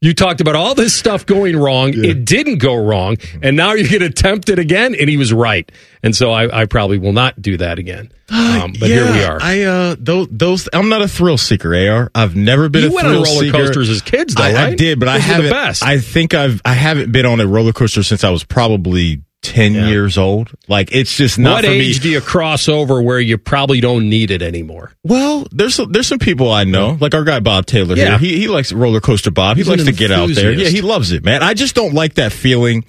You 0.00 0.14
talked 0.14 0.40
about 0.40 0.54
all 0.54 0.76
this 0.76 0.94
stuff 0.94 1.26
going 1.26 1.56
wrong. 1.56 1.90
It 1.92 2.24
didn't 2.24 2.58
go 2.58 2.76
wrong. 2.76 3.16
And 3.42 3.56
now 3.56 3.72
you're 3.72 3.88
going 3.88 3.98
to 4.02 4.06
attempt 4.06 4.48
it 4.48 4.60
again. 4.60 4.94
And 4.94 5.10
he 5.10 5.16
was 5.16 5.32
right. 5.32 5.68
And 6.04 6.14
so 6.14 6.30
I, 6.30 6.60
I 6.60 6.66
probably 6.66 6.98
will 6.98 7.12
not 7.12 7.42
do 7.42 7.56
that 7.56 7.80
again. 7.80 8.12
Um, 8.30 8.72
but 8.78 8.88
here 8.90 9.04
we 9.10 9.22
are. 9.22 9.38
I 9.40 9.62
uh 9.62 9.96
those 9.98 10.26
those 10.30 10.68
I'm 10.72 10.88
not 10.88 11.00
a 11.00 11.06
thrill 11.08 11.38
seeker, 11.38 11.74
AR. 11.74 12.10
I've 12.14 12.34
never 12.36 12.68
been 12.68 12.82
You 12.82 12.90
a 12.90 12.92
went 12.92 13.06
on 13.06 13.14
roller 13.14 13.24
seeker. 13.26 13.52
coasters 13.58 13.88
as 13.88 14.02
kids, 14.02 14.34
though, 14.34 14.42
I, 14.42 14.66
I 14.66 14.74
did, 14.74 14.98
but 14.98 15.08
I 15.08 15.18
Those 15.18 15.26
the 15.28 15.32
haven't. 15.32 15.50
best. 15.50 15.82
I 15.84 15.98
think 15.98 16.34
I've 16.34 16.60
I 16.64 16.74
haven't 16.74 17.12
been 17.12 17.24
on 17.24 17.38
a 17.40 17.46
roller 17.46 17.72
coaster 17.72 18.02
since 18.02 18.24
I 18.24 18.30
was 18.30 18.42
probably 18.44 19.22
10 19.42 19.74
Yeah. 19.74 19.88
years 19.88 20.18
old. 20.18 20.50
Like 20.66 20.92
it's 20.92 21.16
just 21.16 21.38
not 21.38 21.56
what 21.56 21.64
for 21.64 21.70
age 21.70 21.98
me. 21.98 22.02
do 22.02 22.08
you 22.10 22.20
cross 22.20 22.68
over 22.68 23.00
where 23.00 23.20
you 23.20 23.38
probably 23.38 23.80
don't 23.80 24.08
need 24.08 24.30
it 24.30 24.42
anymore? 24.42 24.92
Well, 25.04 25.46
there's 25.52 25.76
some, 25.76 25.92
there's 25.92 26.06
some 26.08 26.18
people 26.18 26.50
I 26.50 26.64
know, 26.64 26.98
like 27.00 27.14
our 27.14 27.24
guy 27.24 27.40
Bob 27.40 27.66
Taylor 27.66 27.96
Yeah. 27.96 28.18
here. 28.18 28.30
He 28.30 28.38
he 28.40 28.48
likes 28.48 28.72
roller 28.72 29.00
coaster 29.00 29.30
Bob. 29.30 29.56
He 29.56 29.60
He's 29.62 29.68
likes 29.68 29.84
to 29.84 29.92
get 29.92 30.10
out 30.10 30.30
there. 30.30 30.52
Yeah, 30.52 30.68
he 30.68 30.82
loves 30.82 31.12
it, 31.12 31.24
man. 31.24 31.42
I 31.42 31.54
just 31.54 31.74
don't 31.74 31.94
like 31.94 32.14
that 32.14 32.32
feeling, 32.32 32.84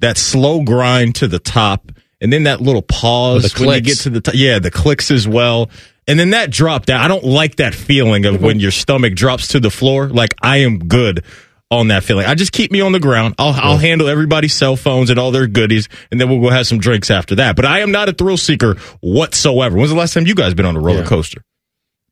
that 0.00 0.16
slow 0.18 0.62
grind 0.62 1.14
to 1.16 1.28
the 1.28 1.38
top, 1.38 1.92
and 2.20 2.32
then 2.32 2.44
that 2.44 2.60
little 2.60 2.82
pause 2.82 3.56
when 3.58 3.70
you 3.70 3.80
get 3.80 3.98
to 3.98 4.10
the 4.10 4.20
top. 4.20 4.34
Yeah, 4.34 4.58
the 4.58 4.70
clicks 4.70 5.10
as 5.10 5.26
well. 5.28 5.70
And 6.08 6.18
then 6.18 6.30
that 6.30 6.50
drop 6.50 6.84
down. 6.84 7.00
I 7.00 7.06
don't 7.06 7.22
like 7.24 7.56
that 7.56 7.76
feeling 7.76 8.24
of 8.26 8.34
mm-hmm. 8.34 8.44
when 8.44 8.60
your 8.60 8.72
stomach 8.72 9.14
drops 9.14 9.48
to 9.48 9.60
the 9.60 9.70
floor. 9.70 10.08
Like 10.08 10.34
I 10.42 10.58
am 10.58 10.80
good 10.88 11.24
on 11.72 11.88
that 11.88 12.04
feeling. 12.04 12.26
I 12.26 12.34
just 12.34 12.52
keep 12.52 12.70
me 12.70 12.80
on 12.80 12.92
the 12.92 13.00
ground. 13.00 13.34
I'll 13.38 13.54
I'll 13.54 13.78
handle 13.78 14.08
everybody's 14.08 14.54
cell 14.54 14.76
phones 14.76 15.10
and 15.10 15.18
all 15.18 15.30
their 15.30 15.46
goodies, 15.46 15.88
and 16.10 16.20
then 16.20 16.28
we'll 16.28 16.40
go 16.40 16.50
have 16.50 16.66
some 16.66 16.78
drinks 16.78 17.10
after 17.10 17.34
that. 17.36 17.56
But 17.56 17.64
I 17.64 17.80
am 17.80 17.90
not 17.90 18.08
a 18.08 18.12
thrill 18.12 18.36
seeker 18.36 18.74
whatsoever. 19.00 19.76
When's 19.76 19.90
the 19.90 19.96
last 19.96 20.14
time 20.14 20.26
you 20.26 20.34
guys 20.34 20.54
been 20.54 20.66
on 20.66 20.76
a 20.76 20.80
roller 20.80 21.00
Yeah. 21.00 21.06
coaster? 21.06 21.42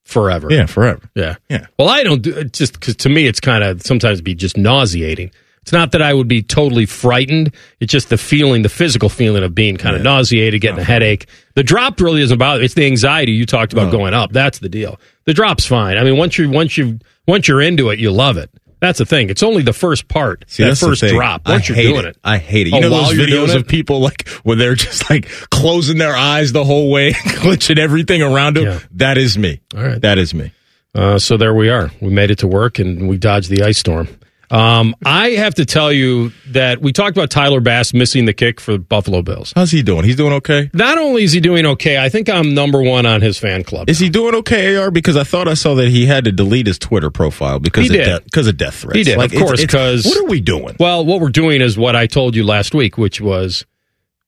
Forever. 0.04 0.48
Yeah, 0.50 0.66
forever. 0.66 1.02
Yeah. 1.14 1.36
Yeah. 1.48 1.66
Well, 1.78 1.88
I 1.88 2.02
don't 2.02 2.22
do 2.22 2.34
it 2.36 2.52
just 2.52 2.72
because 2.74 2.96
to 2.96 3.08
me 3.08 3.26
it's 3.26 3.38
kind 3.40 3.62
of 3.62 3.82
sometimes 3.82 4.20
be 4.20 4.34
just 4.34 4.56
nauseating. 4.56 5.30
It's 5.62 5.72
not 5.72 5.92
that 5.92 6.00
I 6.00 6.14
would 6.14 6.26
be 6.26 6.42
totally 6.42 6.86
frightened. 6.86 7.54
It's 7.80 7.92
just 7.92 8.08
the 8.08 8.16
feeling, 8.16 8.62
the 8.62 8.70
physical 8.70 9.10
feeling 9.10 9.42
of 9.44 9.54
being 9.54 9.76
kind 9.76 9.94
of 9.94 10.02
nauseated, 10.02 10.60
getting 10.62 10.80
a 10.80 10.84
headache. 10.84 11.26
The 11.54 11.62
drop 11.62 12.00
really 12.00 12.22
isn't 12.22 12.34
about. 12.34 12.62
It's 12.62 12.72
the 12.74 12.86
anxiety 12.86 13.32
you 13.32 13.44
talked 13.44 13.74
about 13.74 13.92
going 13.92 14.14
up. 14.14 14.32
That's 14.32 14.58
the 14.58 14.70
deal. 14.70 14.98
The 15.26 15.34
drop's 15.34 15.66
fine. 15.66 15.98
I 15.98 16.02
mean, 16.02 16.16
once 16.16 16.38
you 16.38 16.48
once 16.50 16.78
you 16.78 16.98
once 17.28 17.46
you're 17.46 17.60
into 17.60 17.90
it, 17.90 17.98
you 17.98 18.10
love 18.10 18.38
it. 18.38 18.50
That's 18.80 18.98
the 18.98 19.04
thing. 19.06 19.28
It's 19.30 19.42
only 19.42 19.62
the 19.62 19.72
first 19.72 20.08
part, 20.08 20.44
See, 20.48 20.64
that 20.64 20.76
first 20.78 21.02
drop. 21.02 21.42
I 21.46 21.52
Once 21.52 21.68
you're 21.68 21.76
hate 21.76 21.88
doing 21.92 22.06
it. 22.06 22.16
I 22.24 22.38
hate 22.38 22.66
it. 22.66 22.70
You 22.70 22.76
Oh, 22.78 22.80
know 22.80 22.88
those 22.90 23.12
videos 23.12 23.54
of 23.54 23.68
people 23.68 24.00
like 24.00 24.28
when 24.42 24.58
they're 24.58 24.74
just 24.74 25.08
like 25.10 25.28
closing 25.50 25.98
their 25.98 26.16
eyes 26.16 26.52
the 26.52 26.64
whole 26.64 26.90
way, 26.90 27.12
glitching 27.12 27.78
everything 27.78 28.22
around 28.22 28.56
them. 28.56 28.64
Yeah. 28.64 28.78
That 28.92 29.18
is 29.18 29.36
me. 29.38 29.60
All 29.76 29.82
right. 29.82 30.00
That 30.00 30.18
is 30.18 30.32
me. 30.34 30.52
Uh, 30.94 31.18
so 31.18 31.36
there 31.36 31.54
we 31.54 31.68
are. 31.68 31.90
We 32.00 32.08
made 32.10 32.30
it 32.30 32.38
to 32.38 32.48
work 32.48 32.78
and 32.78 33.08
we 33.08 33.16
dodged 33.16 33.48
the 33.50 33.62
ice 33.62 33.78
storm. 33.78 34.08
Um, 34.50 34.96
I 35.04 35.30
have 35.30 35.54
to 35.56 35.64
tell 35.64 35.92
you 35.92 36.32
that 36.48 36.80
we 36.80 36.92
talked 36.92 37.16
about 37.16 37.30
Tyler 37.30 37.60
Bass 37.60 37.94
missing 37.94 38.24
the 38.24 38.32
kick 38.32 38.60
for 38.60 38.72
the 38.72 38.78
Buffalo 38.80 39.22
Bills. 39.22 39.52
How's 39.54 39.70
he 39.70 39.82
doing? 39.82 40.04
He's 40.04 40.16
doing 40.16 40.32
okay. 40.34 40.68
Not 40.74 40.98
only 40.98 41.22
is 41.22 41.32
he 41.32 41.38
doing 41.40 41.64
okay, 41.66 41.98
I 42.02 42.08
think 42.08 42.28
I'm 42.28 42.52
number 42.52 42.82
one 42.82 43.06
on 43.06 43.20
his 43.20 43.38
fan 43.38 43.62
club. 43.62 43.88
Is 43.88 44.00
he 44.00 44.08
doing 44.08 44.34
okay, 44.36 44.74
AR? 44.76 44.90
Because 44.90 45.16
I 45.16 45.22
thought 45.22 45.46
I 45.46 45.54
saw 45.54 45.74
that 45.76 45.88
he 45.88 46.06
had 46.06 46.24
to 46.24 46.32
delete 46.32 46.66
his 46.66 46.78
Twitter 46.80 47.10
profile 47.10 47.60
because 47.60 47.88
He 47.88 47.90
of 47.90 47.92
did. 47.94 48.04
death 48.06 48.24
because 48.24 48.48
of 48.48 48.56
death 48.56 48.74
threats. 48.74 48.96
He 48.96 49.04
did, 49.04 49.20
of 49.20 49.32
course, 49.32 49.64
'cause- 49.66 50.04
what 50.04 50.18
are 50.18 50.26
we 50.26 50.40
doing? 50.40 50.74
Well, 50.80 51.04
what 51.06 51.20
we're 51.20 51.28
doing 51.30 51.60
is 51.62 51.78
what 51.78 51.94
I 51.94 52.06
told 52.06 52.34
you 52.34 52.44
last 52.44 52.74
week, 52.74 52.98
which 52.98 53.20
was 53.20 53.64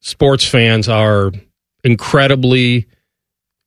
sports 0.00 0.44
fans 0.44 0.88
are 0.88 1.32
incredibly 1.82 2.86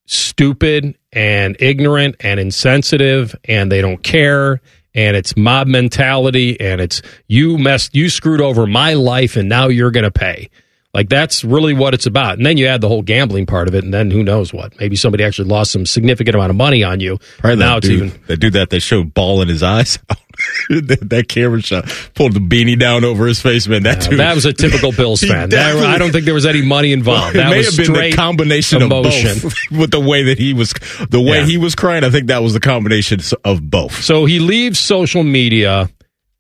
stupid 0.06 0.96
and 1.12 1.58
ignorant 1.60 2.16
and 2.20 2.40
insensitive 2.40 3.36
and 3.46 3.72
they 3.72 3.82
don't 3.82 4.04
care 4.04 4.62
and 4.96 5.16
it's 5.16 5.38
mob 5.38 5.68
mentality 5.68 6.60
and 6.60 6.82
it's 6.82 7.02
you 7.28 7.58
messed 7.58 7.94
you 7.94 8.10
screwed 8.10 8.42
over 8.42 8.66
my 8.66 8.94
life 8.94 9.36
and 9.36 9.48
now 9.48 9.68
you're 9.68 9.92
going 9.92 10.06
to 10.06 10.12
pay. 10.12 10.50
Like 10.94 11.10
that's 11.10 11.44
really 11.44 11.74
what 11.74 11.94
it's 11.94 12.06
about. 12.06 12.38
And 12.38 12.46
then 12.46 12.56
you 12.56 12.68
add 12.68 12.80
the 12.80 12.88
whole 12.88 13.02
gambling 13.02 13.46
part 13.46 13.68
of 13.68 13.76
it 13.76 13.84
and 13.84 13.94
then 13.94 14.10
who 14.10 14.24
knows 14.24 14.54
what. 14.54 14.80
Maybe 14.80 14.96
somebody 14.96 15.26
actually 15.26 15.50
lost 15.50 15.72
some 15.72 15.86
significant 15.86 16.36
amount 16.36 16.52
of 16.52 16.56
money 16.56 16.86
on 16.86 17.02
you. 17.02 17.20
Probably 17.40 17.58
now 17.58 17.78
it's 17.78 17.88
dude, 17.88 18.04
even 18.06 18.22
that 18.28 18.38
dude 18.38 18.54
that 18.54 18.70
they 18.70 18.80
showed 18.80 19.14
ball 19.14 19.42
in 19.42 19.50
his 19.50 19.62
eyes. 19.62 20.00
that, 20.70 21.00
that 21.10 21.28
camera 21.28 21.62
shot 21.62 21.86
pulled 22.14 22.34
the 22.34 22.40
beanie 22.40 22.78
down 22.78 23.04
over 23.06 23.26
his 23.28 23.42
face, 23.42 23.68
man. 23.68 23.84
That 23.84 24.02
dude, 24.10 24.20
that 24.20 24.36
was 24.36 24.46
a 24.46 24.54
typical 24.54 24.92
Bills 24.98 25.22
fan. 25.22 25.50
That- 25.50 25.76
I 25.78 25.98
don't 25.98 26.12
think 26.12 26.26
there 26.26 26.34
was 26.34 26.46
any 26.46 26.62
money 26.62 26.92
involved. 26.92 27.36
it 27.36 27.40
That 27.40 27.50
may 27.50 27.58
was 27.58 27.76
have 27.78 27.86
been 27.88 27.94
the 27.94 28.14
combination 28.16 28.82
emotion. 28.82 29.32
of 29.32 29.42
both. 29.44 29.54
With 29.72 29.92
the 29.92 30.00
way 30.00 30.24
that 30.24 30.38
he 30.38 30.54
was, 30.54 30.74
the 31.10 31.22
way 31.22 31.40
Yeah. 31.40 31.46
he 31.46 31.58
was 31.58 31.76
crying, 31.76 32.04
I 32.04 32.10
think 32.10 32.28
that 32.28 32.42
was 32.44 32.54
the 32.54 32.60
combination 32.60 33.20
of 33.44 33.70
both. 33.70 34.04
So 34.04 34.26
he 34.26 34.40
leaves 34.40 34.80
social 34.80 35.24
media 35.24 35.90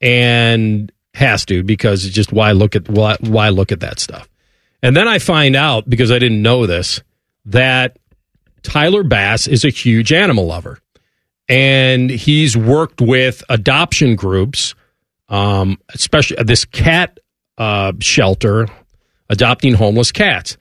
and 0.01 0.91
has 1.13 1.45
to 1.45 1.63
because 1.63 2.05
it's 2.05 2.13
just 2.13 2.31
why 2.31 2.51
look 2.51 2.75
at 2.75 2.89
why, 2.89 3.17
why 3.21 3.49
look 3.49 3.71
at 3.71 3.79
that 3.79 3.99
stuff. 3.99 4.27
And 4.83 4.95
then 4.95 5.07
I 5.07 5.19
find 5.19 5.55
out 5.55 5.89
because 5.89 6.11
I 6.11 6.19
didn't 6.19 6.41
know 6.41 6.65
this 6.67 7.01
that 7.45 7.97
Tyler 8.63 9.03
Bass 9.03 9.47
is 9.47 9.63
a 9.63 9.69
huge 9.69 10.11
animal 10.11 10.45
lover, 10.47 10.79
and 11.47 12.09
he's 12.09 12.57
worked 12.57 13.01
with 13.01 13.43
adoption 13.49 14.15
groups, 14.15 14.75
um, 15.29 15.77
especially 15.93 16.37
this 16.43 16.65
cat 16.65 17.19
uh, 17.57 17.93
shelter 17.99 18.67
adopting 19.29 19.73
homeless 19.73 20.11
cats, 20.11 20.57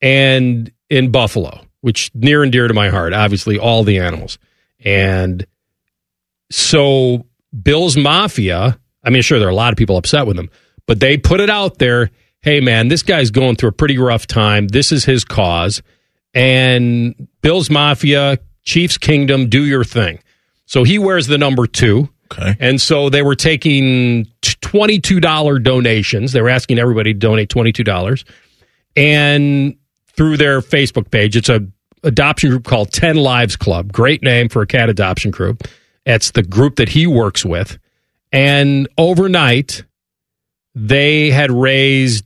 and 0.00 0.72
in 0.88 1.10
Buffalo, 1.10 1.60
which 1.80 2.10
near 2.14 2.42
and 2.42 2.52
dear 2.52 2.68
to 2.68 2.74
my 2.74 2.88
heart. 2.88 3.12
Obviously, 3.12 3.58
all 3.58 3.84
the 3.84 3.98
animals, 3.98 4.38
and 4.84 5.46
so 6.50 7.26
Bill's 7.62 7.96
Mafia, 7.96 8.78
I 9.02 9.10
mean, 9.10 9.22
sure, 9.22 9.38
there 9.38 9.48
are 9.48 9.52
a 9.52 9.54
lot 9.54 9.72
of 9.72 9.76
people 9.76 9.96
upset 9.96 10.26
with 10.26 10.38
him, 10.38 10.50
but 10.86 11.00
they 11.00 11.16
put 11.16 11.40
it 11.40 11.50
out 11.50 11.78
there 11.78 12.10
hey, 12.46 12.60
man, 12.60 12.86
this 12.86 13.02
guy's 13.02 13.32
going 13.32 13.56
through 13.56 13.70
a 13.70 13.72
pretty 13.72 13.98
rough 13.98 14.24
time. 14.28 14.68
This 14.68 14.92
is 14.92 15.04
his 15.04 15.24
cause. 15.24 15.82
And 16.32 17.28
Bill's 17.42 17.68
Mafia, 17.68 18.38
Chiefs 18.62 18.98
Kingdom, 18.98 19.48
do 19.48 19.64
your 19.64 19.82
thing. 19.82 20.20
So 20.66 20.84
he 20.84 20.98
wears 20.98 21.26
the 21.26 21.38
number 21.38 21.66
two. 21.66 22.08
Okay. 22.30 22.56
And 22.58 22.80
so 22.80 23.08
they 23.08 23.22
were 23.22 23.36
taking 23.36 24.26
$22 24.42 25.62
donations. 25.62 26.32
They 26.32 26.42
were 26.42 26.48
asking 26.48 26.78
everybody 26.78 27.12
to 27.12 27.18
donate 27.18 27.48
$22. 27.48 28.24
And 28.96 29.76
through 30.08 30.36
their 30.36 30.60
Facebook 30.60 31.10
page, 31.10 31.36
it's 31.36 31.48
a 31.48 31.66
adoption 32.02 32.50
group 32.50 32.64
called 32.64 32.92
10 32.92 33.16
Lives 33.16 33.56
Club. 33.56 33.92
Great 33.92 34.22
name 34.22 34.48
for 34.48 34.62
a 34.62 34.66
cat 34.66 34.88
adoption 34.88 35.30
group. 35.30 35.64
It's 36.04 36.32
the 36.32 36.42
group 36.42 36.76
that 36.76 36.88
he 36.88 37.06
works 37.06 37.44
with. 37.44 37.78
And 38.32 38.88
overnight, 38.98 39.84
they 40.74 41.30
had 41.30 41.50
raised, 41.50 42.24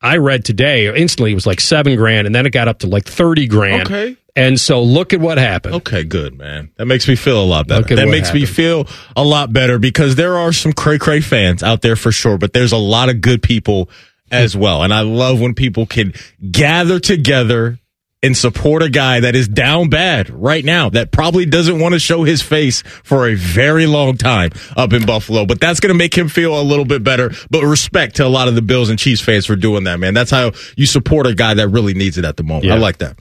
I 0.00 0.16
read 0.18 0.44
today, 0.44 0.88
instantly 0.94 1.32
it 1.32 1.34
was 1.34 1.46
like 1.46 1.60
seven 1.60 1.96
grand, 1.96 2.26
and 2.26 2.34
then 2.34 2.46
it 2.46 2.50
got 2.50 2.68
up 2.68 2.80
to 2.80 2.86
like 2.86 3.04
30 3.04 3.46
grand. 3.48 3.86
Okay. 3.86 4.16
And 4.36 4.60
so 4.60 4.82
look 4.82 5.14
at 5.14 5.20
what 5.20 5.38
happened. 5.38 5.76
Okay, 5.76 6.04
good, 6.04 6.36
man. 6.36 6.70
That 6.76 6.84
makes 6.84 7.08
me 7.08 7.16
feel 7.16 7.42
a 7.42 7.46
lot 7.46 7.66
better. 7.66 7.96
That 7.96 8.08
makes 8.08 8.34
me 8.34 8.44
feel 8.44 8.86
a 9.16 9.24
lot 9.24 9.50
better 9.50 9.78
because 9.78 10.14
there 10.14 10.36
are 10.36 10.52
some 10.52 10.74
cray 10.74 10.98
cray 10.98 11.20
fans 11.22 11.62
out 11.62 11.80
there 11.80 11.96
for 11.96 12.12
sure, 12.12 12.36
but 12.36 12.52
there's 12.52 12.72
a 12.72 12.76
lot 12.76 13.08
of 13.08 13.22
good 13.22 13.42
people 13.42 13.88
as 14.30 14.54
well. 14.54 14.82
And 14.82 14.92
I 14.92 15.00
love 15.00 15.40
when 15.40 15.54
people 15.54 15.86
can 15.86 16.12
gather 16.50 17.00
together 17.00 17.78
and 18.22 18.36
support 18.36 18.82
a 18.82 18.90
guy 18.90 19.20
that 19.20 19.36
is 19.36 19.46
down 19.46 19.88
bad 19.88 20.28
right 20.30 20.64
now 20.64 20.88
that 20.90 21.12
probably 21.12 21.46
doesn't 21.46 21.78
want 21.78 21.92
to 21.92 21.98
show 21.98 22.24
his 22.24 22.42
face 22.42 22.82
for 22.82 23.28
a 23.28 23.34
very 23.34 23.86
long 23.86 24.16
time 24.16 24.50
up 24.76 24.92
in 24.92 25.06
Buffalo. 25.06 25.46
But 25.46 25.60
that's 25.60 25.80
going 25.80 25.92
to 25.92 25.98
make 25.98 26.16
him 26.16 26.28
feel 26.28 26.60
a 26.60 26.62
little 26.62 26.84
bit 26.84 27.04
better. 27.04 27.30
But 27.50 27.64
respect 27.64 28.16
to 28.16 28.26
a 28.26 28.28
lot 28.28 28.48
of 28.48 28.54
the 28.54 28.62
Bills 28.62 28.90
and 28.90 28.98
Chiefs 28.98 29.22
fans 29.22 29.46
for 29.46 29.56
doing 29.56 29.84
that, 29.84 30.00
man. 30.00 30.12
That's 30.12 30.30
how 30.30 30.52
you 30.76 30.86
support 30.86 31.26
a 31.26 31.34
guy 31.34 31.54
that 31.54 31.68
really 31.68 31.94
needs 31.94 32.18
it 32.18 32.24
at 32.24 32.36
the 32.36 32.42
moment. 32.42 32.66
Yeah. 32.66 32.74
I 32.74 32.78
like 32.78 32.98
that. 32.98 33.18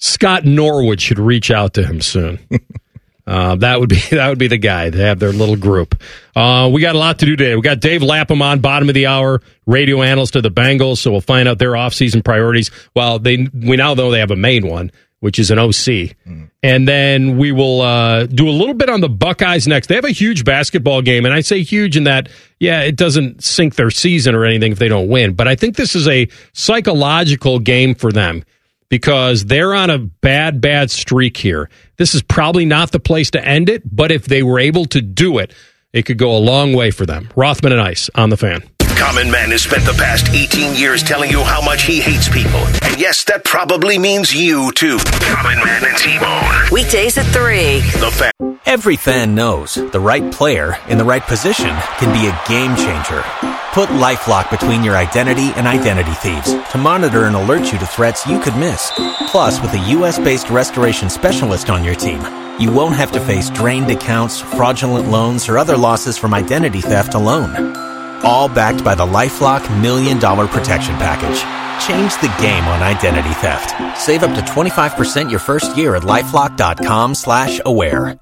Scott 0.00 0.44
Norwood 0.46 1.00
should 1.00 1.18
reach 1.18 1.50
out 1.50 1.74
to 1.74 1.84
him 1.86 2.00
soon. 2.00 2.38
uh, 3.26 3.54
that 3.56 3.78
would 3.78 3.90
be 3.90 4.00
that 4.10 4.28
would 4.28 4.38
be 4.38 4.48
the 4.48 4.58
guy 4.58 4.90
to 4.90 4.98
have 4.98 5.18
their 5.20 5.32
little 5.32 5.56
group. 5.56 6.02
Uh, 6.34 6.68
we 6.72 6.80
got 6.80 6.94
a 6.94 6.98
lot 6.98 7.18
to 7.20 7.26
do 7.26 7.36
today. 7.36 7.54
We 7.54 7.62
got 7.62 7.80
Dave 7.80 8.02
Lapham 8.02 8.42
on, 8.42 8.60
bottom 8.60 8.88
of 8.88 8.94
the 8.94 9.06
hour, 9.06 9.42
radio 9.66 10.02
analyst 10.02 10.34
of 10.36 10.42
the 10.42 10.50
Bengals. 10.50 10.98
So 10.98 11.12
we'll 11.12 11.20
find 11.20 11.48
out 11.48 11.58
their 11.58 11.72
offseason 11.72 12.24
priorities. 12.24 12.70
Well, 12.94 13.18
they 13.18 13.46
we 13.52 13.76
now 13.76 13.94
know 13.94 14.10
they 14.10 14.20
have 14.20 14.30
a 14.30 14.36
main 14.36 14.66
one, 14.66 14.90
which 15.20 15.38
is 15.38 15.50
an 15.50 15.58
OC, 15.58 16.16
and 16.62 16.88
then 16.88 17.36
we 17.36 17.52
will 17.52 17.82
uh, 17.82 18.24
do 18.24 18.48
a 18.48 18.52
little 18.52 18.74
bit 18.74 18.88
on 18.88 19.02
the 19.02 19.08
Buckeyes 19.10 19.68
next. 19.68 19.88
They 19.88 19.96
have 19.96 20.06
a 20.06 20.12
huge 20.12 20.44
basketball 20.44 21.02
game, 21.02 21.26
and 21.26 21.34
I 21.34 21.42
say 21.42 21.62
huge 21.62 21.98
in 21.98 22.04
that 22.04 22.30
yeah, 22.58 22.80
it 22.80 22.96
doesn't 22.96 23.44
sink 23.44 23.74
their 23.74 23.90
season 23.90 24.34
or 24.34 24.46
anything 24.46 24.72
if 24.72 24.78
they 24.78 24.88
don't 24.88 25.08
win, 25.08 25.34
but 25.34 25.46
I 25.46 25.56
think 25.56 25.76
this 25.76 25.94
is 25.94 26.08
a 26.08 26.26
psychological 26.54 27.58
game 27.58 27.94
for 27.94 28.10
them 28.10 28.44
because 28.90 29.46
they're 29.46 29.74
on 29.74 29.88
a 29.88 29.98
bad, 29.98 30.60
bad 30.60 30.90
streak 30.90 31.38
here. 31.38 31.70
This 31.96 32.14
is 32.14 32.22
probably 32.22 32.66
not 32.66 32.92
the 32.92 33.00
place 33.00 33.30
to 33.30 33.42
end 33.42 33.70
it, 33.70 33.82
but 33.84 34.12
if 34.12 34.26
they 34.26 34.42
were 34.42 34.58
able 34.58 34.84
to 34.86 35.00
do 35.00 35.38
it, 35.38 35.54
it 35.92 36.02
could 36.02 36.18
go 36.18 36.36
a 36.36 36.38
long 36.38 36.74
way 36.74 36.90
for 36.90 37.06
them. 37.06 37.30
Rothman 37.34 37.72
and 37.72 37.80
Ice 37.80 38.10
on 38.14 38.28
the 38.28 38.36
fan. 38.36 38.62
Common 39.00 39.30
Man 39.30 39.50
has 39.50 39.62
spent 39.62 39.86
the 39.86 39.94
past 39.94 40.28
18 40.28 40.74
years 40.74 41.02
telling 41.02 41.30
you 41.30 41.42
how 41.42 41.62
much 41.62 41.84
he 41.84 42.00
hates 42.00 42.28
people. 42.28 42.60
And 42.82 43.00
yes, 43.00 43.24
that 43.24 43.44
probably 43.44 43.98
means 43.98 44.34
you 44.34 44.72
too. 44.72 44.98
Common 45.22 45.56
Man 45.64 45.86
and 45.86 45.96
T-Bone. 45.96 46.68
Weekdays 46.70 47.16
at 47.16 47.24
3. 47.24 47.80
The 47.98 48.10
fan. 48.12 48.60
Every 48.66 48.96
fan 48.96 49.34
knows 49.34 49.76
the 49.76 49.98
right 49.98 50.30
player 50.30 50.76
in 50.90 50.98
the 50.98 51.04
right 51.04 51.22
position 51.22 51.74
can 51.98 52.12
be 52.12 52.28
a 52.28 52.38
game 52.46 52.76
changer. 52.76 53.24
Put 53.72 53.88
LifeLock 53.88 54.50
between 54.50 54.84
your 54.84 54.96
identity 54.96 55.50
and 55.56 55.66
identity 55.66 56.12
thieves 56.12 56.52
to 56.70 56.76
monitor 56.76 57.24
and 57.24 57.34
alert 57.34 57.72
you 57.72 57.78
to 57.78 57.86
threats 57.86 58.26
you 58.26 58.38
could 58.38 58.56
miss. 58.56 58.92
Plus, 59.28 59.62
with 59.62 59.72
a 59.72 59.88
U.S.-based 59.96 60.50
restoration 60.50 61.08
specialist 61.08 61.70
on 61.70 61.84
your 61.84 61.94
team, 61.94 62.20
you 62.60 62.70
won't 62.70 62.96
have 62.96 63.12
to 63.12 63.20
face 63.20 63.48
drained 63.48 63.90
accounts, 63.90 64.40
fraudulent 64.40 65.08
loans, 65.08 65.48
or 65.48 65.56
other 65.56 65.78
losses 65.78 66.18
from 66.18 66.34
identity 66.34 66.82
theft 66.82 67.14
alone. 67.14 67.89
All 68.22 68.48
backed 68.48 68.84
by 68.84 68.94
the 68.94 69.04
LifeLock 69.06 69.80
Million 69.80 70.18
Dollar 70.18 70.46
Protection 70.46 70.94
Package. 70.96 71.40
Change 71.86 72.12
the 72.20 72.34
game 72.40 72.64
on 72.64 72.82
identity 72.82 73.32
theft. 73.34 73.98
Save 73.98 74.22
up 74.22 74.34
to 74.34 74.42
25% 74.42 75.30
your 75.30 75.40
first 75.40 75.76
year 75.76 75.96
at 75.96 76.02
lifelock.com 76.02 77.14
slash 77.14 77.60
aware. 77.64 78.20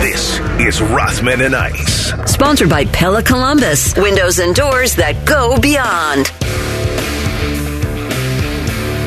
This 0.00 0.38
is 0.58 0.80
Rothman 0.80 1.42
and 1.42 1.54
Ice. 1.54 2.12
Sponsored 2.30 2.70
by 2.70 2.86
Pella 2.86 3.22
Columbus. 3.22 3.94
Windows 3.96 4.38
and 4.38 4.54
doors 4.54 4.96
that 4.96 5.26
go 5.26 5.58
beyond. 5.60 6.30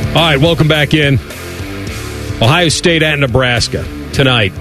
All 0.09 0.23
right, 0.23 0.38
welcome 0.39 0.67
back 0.67 0.93
in. 0.93 1.15
Ohio 2.41 2.69
State 2.69 3.03
at 3.03 3.19
Nebraska 3.19 3.83
tonight. 4.13 4.53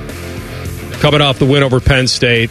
Coming 1.01 1.21
off 1.21 1.39
the 1.39 1.47
win 1.47 1.63
over 1.63 1.81
Penn 1.81 2.07
State. 2.07 2.51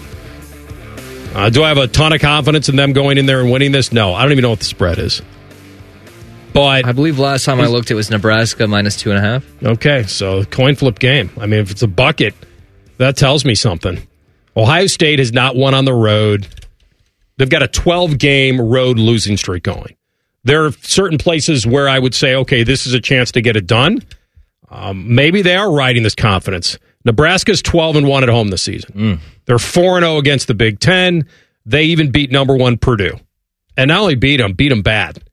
Uh, 1.36 1.50
do 1.50 1.64
I 1.64 1.70
have 1.70 1.78
a 1.78 1.88
ton 1.88 2.14
of 2.14 2.22
confidence 2.22 2.70
in 2.70 2.76
them 2.76 2.94
going 2.94 3.18
in 3.18 3.26
there 3.26 3.42
and 3.42 3.52
winning 3.52 3.72
this? 3.72 3.92
No, 3.92 4.14
I 4.14 4.24
don't 4.24 4.32
even 4.32 4.42
know 4.42 4.50
what 4.50 4.60
the 4.60 4.66
spread 4.66 5.00
is. 5.00 5.22
But 6.54 6.86
I 6.86 6.92
believe 6.92 7.20
last 7.20 7.46
time 7.46 7.62
I 7.62 7.68
looked, 7.68 7.92
it 7.92 7.94
was 7.94 8.10
Nebraska 8.10 8.68
minus 8.68 8.96
two 8.96 9.12
and 9.12 9.20
a 9.20 9.22
half. 9.22 9.46
Okay, 9.64 10.04
so 10.04 10.44
coin 10.46 10.76
flip 10.76 10.98
game. 10.98 11.30
I 11.40 11.46
mean, 11.46 11.60
if 11.60 11.70
it's 11.70 11.84
a 11.84 11.88
bucket, 11.88 12.34
that 12.98 13.16
tells 13.16 13.46
me 13.46 13.54
something. 13.54 14.00
Ohio 14.56 14.88
State 14.88 15.20
has 15.20 15.32
not 15.32 15.56
won 15.56 15.76
on 15.76 15.86
the 15.86 15.94
road. 15.94 16.48
They've 17.38 17.50
got 17.50 17.62
a 17.62 17.68
12 17.68 18.18
game 18.18 18.60
road 18.60 18.98
losing 18.98 19.38
streak 19.38 19.62
going. 19.64 19.96
There 20.46 20.66
are 20.66 20.72
certain 20.82 21.20
places 21.20 21.68
where 21.68 21.88
I 21.88 22.00
would 22.00 22.16
say, 22.16 22.34
okay, 22.34 22.64
this 22.64 22.88
is 22.88 22.94
a 22.94 23.00
chance 23.02 23.32
to 23.34 23.42
get 23.42 23.56
it 23.56 23.68
done. 23.68 24.02
Um, 24.70 25.14
maybe 25.14 25.44
they 25.44 25.56
are 25.56 25.72
riding 25.72 26.02
this 26.02 26.16
confidence. 26.16 26.80
Nebraska's 27.06 27.62
12 27.62 27.98
and 27.98 28.08
1 28.08 28.24
at 28.24 28.30
home 28.30 28.50
this 28.50 28.64
season. 28.64 28.92
Mm. 28.94 29.20
They're 29.46 29.60
4 29.60 29.98
and 29.98 30.04
0 30.04 30.18
against 30.18 30.48
the 30.48 30.54
Big 30.54 30.80
10. 30.80 31.26
They 31.66 31.84
even 31.86 32.12
beat 32.12 32.32
number 32.32 32.56
1 32.56 32.78
Purdue. 32.78 33.20
And 33.76 33.90
not 33.90 34.02
only 34.02 34.16
beat 34.16 34.38
them, 34.38 34.54
beat 34.54 34.70
them 34.70 34.82
bad. 34.82 35.24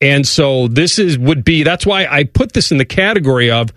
And 0.00 0.26
so 0.26 0.68
this 0.68 0.98
is 0.98 1.18
would 1.18 1.44
be 1.44 1.64
that's 1.64 1.84
why 1.84 2.06
I 2.06 2.24
put 2.24 2.52
this 2.52 2.70
in 2.70 2.78
the 2.78 2.84
category 2.84 3.50
of 3.50 3.72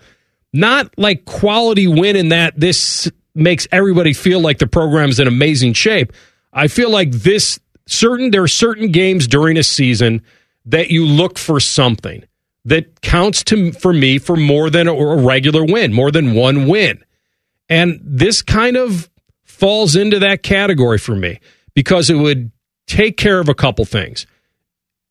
not 0.52 0.96
like 0.96 1.24
quality 1.24 1.88
win 1.88 2.14
in 2.14 2.28
that 2.28 2.58
this 2.58 3.10
makes 3.34 3.66
everybody 3.72 4.12
feel 4.12 4.40
like 4.40 4.58
the 4.58 4.66
program's 4.66 5.18
in 5.18 5.26
amazing 5.26 5.72
shape. 5.72 6.12
I 6.52 6.68
feel 6.68 6.90
like 6.90 7.10
this 7.10 7.58
certain 7.86 8.30
there 8.30 8.42
are 8.42 8.48
certain 8.48 8.92
games 8.92 9.26
during 9.26 9.56
a 9.56 9.62
season 9.62 10.22
that 10.66 10.90
you 10.90 11.06
look 11.06 11.38
for 11.38 11.58
something 11.58 12.24
that 12.64 13.00
counts 13.00 13.42
to 13.44 13.72
for 13.72 13.92
me 13.92 14.18
for 14.18 14.36
more 14.36 14.70
than 14.70 14.88
a, 14.88 14.94
a 14.94 15.16
regular 15.16 15.64
win, 15.64 15.92
more 15.92 16.10
than 16.10 16.34
one 16.34 16.68
win. 16.68 17.02
And 17.68 18.00
this 18.02 18.42
kind 18.42 18.76
of 18.76 19.10
falls 19.44 19.96
into 19.96 20.18
that 20.20 20.42
category 20.42 20.98
for 20.98 21.14
me 21.14 21.40
because 21.74 22.10
it 22.10 22.14
would 22.14 22.50
take 22.86 23.16
care 23.16 23.40
of 23.40 23.48
a 23.48 23.54
couple 23.54 23.84
things. 23.84 24.26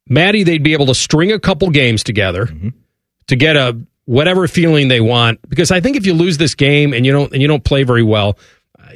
Matty, 0.07 0.43
they'd 0.43 0.63
be 0.63 0.73
able 0.73 0.87
to 0.87 0.95
string 0.95 1.31
a 1.31 1.39
couple 1.39 1.69
games 1.69 2.03
together 2.03 2.47
mm-hmm. 2.47 2.69
to 3.27 3.35
get 3.35 3.55
a 3.55 3.79
whatever 4.05 4.47
feeling 4.47 4.87
they 4.87 5.01
want. 5.01 5.39
Because 5.47 5.71
I 5.71 5.79
think 5.79 5.95
if 5.95 6.05
you 6.05 6.13
lose 6.13 6.37
this 6.37 6.55
game 6.55 6.93
and 6.93 7.05
you 7.05 7.11
don't 7.11 7.31
and 7.31 7.41
you 7.41 7.47
don't 7.47 7.63
play 7.63 7.83
very 7.83 8.03
well, 8.03 8.37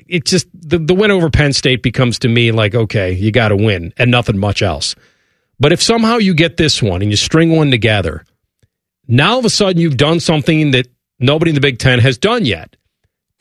it 0.07 0.25
just 0.25 0.47
the, 0.53 0.77
the 0.77 0.93
win 0.93 1.11
over 1.11 1.29
Penn 1.29 1.53
State 1.53 1.83
becomes 1.83 2.19
to 2.19 2.27
me 2.27 2.51
like 2.51 2.75
okay, 2.75 3.13
you 3.13 3.31
got 3.31 3.49
to 3.49 3.55
win 3.55 3.93
and 3.97 4.11
nothing 4.11 4.37
much 4.37 4.61
else. 4.61 4.95
But 5.59 5.71
if 5.71 5.81
somehow 5.81 6.17
you 6.17 6.33
get 6.33 6.57
this 6.57 6.81
one 6.83 7.01
and 7.01 7.11
you 7.11 7.17
string 7.17 7.55
one 7.55 7.71
together, 7.71 8.25
now 9.07 9.33
all 9.33 9.39
of 9.39 9.45
a 9.45 9.49
sudden 9.49 9.81
you've 9.81 9.97
done 9.97 10.19
something 10.19 10.71
that 10.71 10.87
nobody 11.19 11.49
in 11.51 11.55
the 11.55 11.61
Big 11.61 11.79
Ten 11.79 11.99
has 11.99 12.17
done 12.17 12.45
yet. 12.45 12.75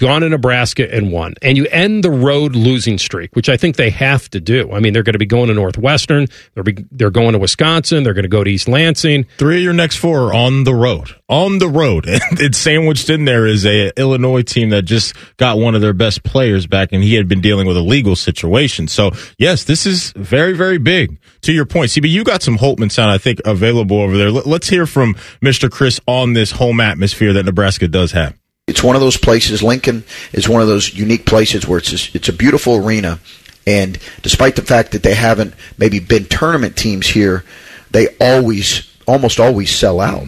Gone 0.01 0.23
to 0.23 0.29
Nebraska 0.29 0.93
and 0.93 1.13
won. 1.13 1.35
And 1.41 1.57
you 1.57 1.67
end 1.67 2.03
the 2.03 2.11
road 2.11 2.57
losing 2.57 2.99
streak, 2.99 3.37
which 3.37 3.49
I 3.49 3.57
think 3.57 3.77
they 3.77 3.91
have 3.91 4.29
to 4.31 4.41
do. 4.41 4.73
I 4.73 4.81
mean, 4.81 4.93
they're 4.93 5.05
going 5.05 5.13
to 5.13 5.21
be 5.21 5.27
going 5.27 5.47
to 5.49 5.55
Northwestern. 5.55 6.27
They're, 6.55 6.65
be, 6.65 6.85
they're 6.91 7.11
going 7.13 7.35
to 7.35 7.39
Wisconsin. 7.39 8.03
They're 8.03 8.13
going 8.13 8.25
to 8.25 8.29
go 8.29 8.43
to 8.43 8.51
East 8.51 8.67
Lansing. 8.67 9.27
Three 9.39 9.59
of 9.59 9.63
your 9.63 9.73
next 9.73 9.97
four 9.97 10.23
are 10.31 10.35
on 10.35 10.65
the 10.65 10.75
road. 10.75 11.15
On 11.29 11.59
the 11.59 11.69
road. 11.69 12.07
And 12.15 12.41
it's 12.41 12.59
sandwiched 12.59 13.09
in 13.09 13.25
there 13.25 13.47
is 13.47 13.65
a 13.65 13.93
Illinois 13.99 14.43
team 14.43 14.71
that 14.71 14.83
just 14.83 15.15
got 15.37 15.59
one 15.59 15.77
of 15.77 15.81
their 15.81 15.93
best 15.93 16.25
players 16.25 16.67
back 16.67 16.89
and 16.91 17.03
he 17.05 17.15
had 17.15 17.29
been 17.29 17.41
dealing 17.41 17.67
with 17.69 17.77
a 17.77 17.81
legal 17.83 18.17
situation. 18.17 18.89
So 18.89 19.13
yes, 19.39 19.63
this 19.63 19.87
is 19.87 20.13
very, 20.17 20.55
very 20.55 20.79
big. 20.79 21.21
To 21.43 21.53
your 21.53 21.67
point, 21.67 21.91
CB, 21.91 22.09
you 22.09 22.25
got 22.25 22.43
some 22.43 22.59
Holtmann 22.59 22.91
sound, 22.91 23.13
I 23.13 23.19
think, 23.19 23.41
available 23.45 24.01
over 24.01 24.17
there. 24.17 24.31
Let- 24.33 24.47
Let's 24.47 24.69
hear 24.69 24.87
from 24.87 25.15
Mr. 25.41 25.71
Chris 25.71 26.01
on 26.09 26.33
this 26.33 26.51
home 26.51 26.81
atmosphere 26.81 27.33
that 27.35 27.45
Nebraska 27.45 27.87
does 27.87 28.11
have. 28.13 28.35
It's 28.67 28.83
one 28.83 28.97
of 28.97 29.03
those 29.03 29.19
places. 29.19 29.63
Lincoln 29.63 30.05
is 30.33 30.49
one 30.49 30.63
of 30.63 30.69
those 30.69 30.95
unique 30.95 31.27
places 31.27 31.69
where 31.69 31.79
it's 31.79 31.91
just, 31.91 32.15
it's 32.15 32.31
a 32.31 32.33
beautiful 32.33 32.77
arena, 32.77 33.19
and 33.67 33.99
despite 34.23 34.57
the 34.57 34.63
fact 34.63 34.93
that 34.93 35.03
they 35.03 35.15
haven't 35.15 35.53
maybe 35.77 36.01
been 36.01 36.25
tournament 36.25 36.75
teams 36.77 37.07
here, 37.07 37.45
they 37.91 38.09
always 38.21 38.91
almost 39.07 39.39
always 39.39 39.75
sell 39.75 40.01
out. 40.01 40.27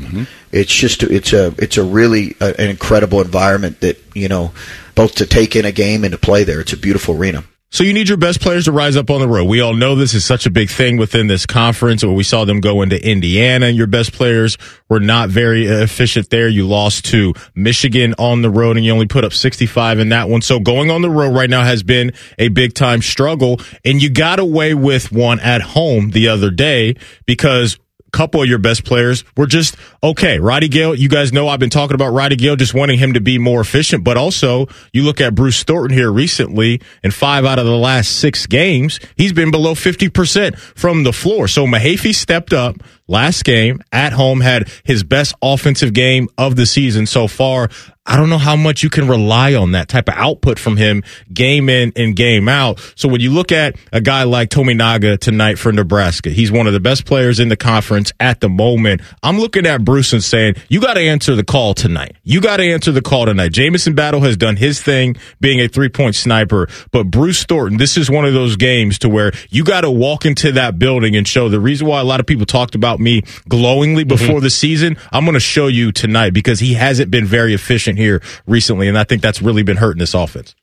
It's 0.52 0.72
just 0.72 1.02
it's 1.02 1.32
a 1.32 1.54
it's 1.58 1.78
a 1.78 1.82
really 1.82 2.36
uh 2.40 2.52
an 2.58 2.68
incredible 2.68 3.20
environment 3.22 3.80
that 3.80 4.02
you 4.14 4.28
know 4.28 4.52
both 4.94 5.16
to 5.16 5.26
take 5.26 5.56
in 5.56 5.64
a 5.64 5.72
game 5.72 6.04
and 6.04 6.12
to 6.12 6.18
play 6.18 6.44
there. 6.44 6.60
It's 6.60 6.72
a 6.72 6.76
beautiful 6.78 7.16
arena. 7.16 7.42
So 7.70 7.82
you 7.82 7.92
need 7.92 8.08
your 8.08 8.16
best 8.16 8.40
players 8.40 8.66
to 8.66 8.72
rise 8.72 8.96
up 8.96 9.10
on 9.10 9.20
the 9.20 9.26
road. 9.26 9.44
We 9.44 9.60
all 9.60 9.74
know 9.74 9.96
this 9.96 10.14
is 10.14 10.24
such 10.24 10.46
a 10.46 10.50
big 10.50 10.70
thing 10.70 10.96
within 10.98 11.26
this 11.26 11.46
conference. 11.46 12.04
Where 12.04 12.14
we 12.14 12.22
saw 12.22 12.44
them 12.44 12.60
go 12.60 12.80
into 12.80 13.04
Indiana, 13.04 13.66
and 13.66 13.76
your 13.76 13.88
best 13.88 14.12
players 14.12 14.56
were 14.88 15.00
not 15.00 15.30
very 15.30 15.68
uh, 15.68 15.82
efficient 15.82 16.30
there. 16.30 16.48
You 16.48 16.66
lost 16.66 17.06
to 17.06 17.34
Michigan 17.54 18.14
on 18.18 18.42
the 18.42 18.50
road, 18.50 18.76
and 18.76 18.86
you 18.86 18.92
only 18.92 19.08
put 19.08 19.24
up 19.24 19.32
65 19.32 19.98
in 19.98 20.10
that 20.10 20.28
one. 20.28 20.42
So 20.42 20.60
going 20.60 20.90
on 20.90 21.02
the 21.02 21.10
road 21.10 21.34
right 21.34 21.50
now 21.50 21.64
has 21.64 21.82
been 21.82 22.12
a 22.38 22.48
big 22.48 22.72
time 22.72 23.02
struggle, 23.02 23.60
and 23.84 24.00
you 24.00 24.10
got 24.10 24.38
away 24.38 24.72
with 24.72 25.10
one 25.10 25.40
at 25.40 25.60
home 25.60 26.12
the 26.12 26.28
other 26.28 26.50
day 26.50 26.94
because 27.26 27.78
couple 28.12 28.42
of 28.42 28.48
your 28.48 28.58
best 28.58 28.84
players 28.84 29.24
were 29.36 29.46
just 29.46 29.76
okay. 30.02 30.38
Roddy 30.38 30.68
Gayle, 30.68 30.94
you 30.94 31.08
guys 31.08 31.32
know 31.32 31.48
I've 31.48 31.60
been 31.60 31.70
talking 31.70 31.94
about 31.94 32.12
Roddy 32.12 32.36
Gayle, 32.36 32.56
just 32.56 32.74
wanting 32.74 32.98
him 32.98 33.14
to 33.14 33.20
be 33.20 33.38
more 33.38 33.60
efficient. 33.60 34.04
But 34.04 34.16
also, 34.16 34.66
you 34.92 35.02
look 35.02 35.20
at 35.20 35.34
Bruce 35.34 35.62
Thornton 35.62 35.96
here 35.96 36.10
recently, 36.10 36.80
in 37.02 37.10
five 37.10 37.44
out 37.44 37.58
of 37.58 37.66
the 37.66 37.76
last 37.76 38.18
six 38.18 38.46
games, 38.46 39.00
he's 39.16 39.32
been 39.32 39.50
below 39.50 39.74
50% 39.74 40.56
from 40.58 41.02
the 41.02 41.12
floor. 41.12 41.48
So 41.48 41.66
Mahaffey 41.66 42.14
stepped 42.14 42.52
up 42.52 42.76
last 43.08 43.44
game 43.44 43.80
at 43.92 44.12
home, 44.12 44.40
had 44.40 44.68
his 44.84 45.02
best 45.02 45.34
offensive 45.42 45.92
game 45.92 46.28
of 46.38 46.56
the 46.56 46.66
season 46.66 47.06
so 47.06 47.28
far. 47.28 47.68
I 48.06 48.16
don't 48.16 48.30
know 48.30 48.38
how 48.38 48.56
much 48.56 48.82
you 48.82 48.90
can 48.90 49.08
rely 49.08 49.54
on 49.54 49.72
that 49.72 49.88
type 49.88 50.08
of 50.08 50.14
output 50.14 50.58
from 50.58 50.76
him 50.76 51.02
game 51.32 51.68
in 51.68 51.92
and 51.96 52.14
game 52.14 52.48
out. 52.48 52.80
So 52.94 53.08
when 53.08 53.20
you 53.20 53.32
look 53.32 53.50
at 53.50 53.76
a 53.92 54.00
guy 54.00 54.22
like 54.22 54.50
Tominaga 54.50 55.18
tonight 55.18 55.58
for 55.58 55.72
Nebraska, 55.72 56.30
he's 56.30 56.52
one 56.52 56.66
of 56.66 56.72
the 56.72 56.80
best 56.80 57.04
players 57.04 57.40
in 57.40 57.48
the 57.48 57.56
conference 57.56 58.12
at 58.20 58.40
the 58.40 58.48
moment. 58.48 59.02
I'm 59.22 59.38
looking 59.40 59.66
at 59.66 59.84
Bruce 59.84 60.12
and 60.12 60.22
saying, 60.22 60.54
you 60.68 60.80
got 60.80 60.94
to 60.94 61.00
answer 61.00 61.34
the 61.34 61.44
call 61.44 61.74
tonight. 61.74 62.16
You 62.22 62.40
got 62.40 62.58
to 62.58 62.64
answer 62.64 62.92
the 62.92 63.02
call 63.02 63.26
tonight. 63.26 63.52
Jamison 63.52 63.94
Battle 63.94 64.20
has 64.20 64.36
done 64.36 64.56
his 64.56 64.80
thing 64.80 65.16
being 65.40 65.60
a 65.60 65.68
three 65.68 65.88
point 65.88 66.14
sniper, 66.14 66.68
but 66.92 67.04
Bruce 67.04 67.44
Thornton, 67.44 67.78
this 67.78 67.96
is 67.96 68.08
one 68.08 68.24
of 68.24 68.34
those 68.34 68.56
games 68.56 69.00
to 69.00 69.08
where 69.08 69.32
you 69.50 69.64
got 69.64 69.80
to 69.80 69.90
walk 69.90 70.24
into 70.24 70.52
that 70.52 70.78
building 70.78 71.16
and 71.16 71.26
show 71.26 71.48
the 71.48 71.60
reason 71.60 71.86
why 71.86 72.00
a 72.00 72.04
lot 72.04 72.20
of 72.20 72.26
people 72.26 72.46
talked 72.46 72.74
about 72.74 73.00
me 73.00 73.22
glowingly 73.48 74.04
mm-hmm. 74.04 74.08
before 74.08 74.40
the 74.40 74.50
season. 74.50 74.96
I'm 75.12 75.24
going 75.24 75.34
to 75.34 75.40
show 75.40 75.66
you 75.66 75.90
tonight 75.90 76.30
because 76.30 76.60
he 76.60 76.74
hasn't 76.74 77.10
been 77.10 77.26
very 77.26 77.54
efficient 77.54 77.95
here 77.96 78.22
recently, 78.46 78.88
and 78.88 78.98
I 78.98 79.04
think 79.04 79.22
that's 79.22 79.42
really 79.42 79.62
been 79.62 79.76
hurting 79.76 80.00
this 80.00 80.14
offense. 80.14 80.54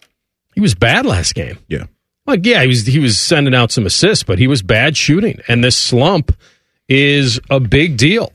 He 0.56 0.62
was 0.62 0.76
bad 0.76 1.06
last 1.06 1.36
game. 1.36 1.58
Yeah. 1.68 1.86
Like, 2.26 2.46
yeah, 2.46 2.62
he 2.62 2.68
was 2.68 2.86
he 2.86 3.00
was 3.00 3.20
sending 3.20 3.54
out 3.54 3.72
some 3.72 3.86
assists, 3.86 4.24
but 4.24 4.40
he 4.40 4.48
was 4.48 4.62
bad 4.62 4.96
shooting, 4.96 5.42
and 5.48 5.64
this 5.64 5.78
slump 5.78 6.36
is 6.88 7.40
a 7.50 7.60
big 7.60 7.98
deal. 7.98 8.32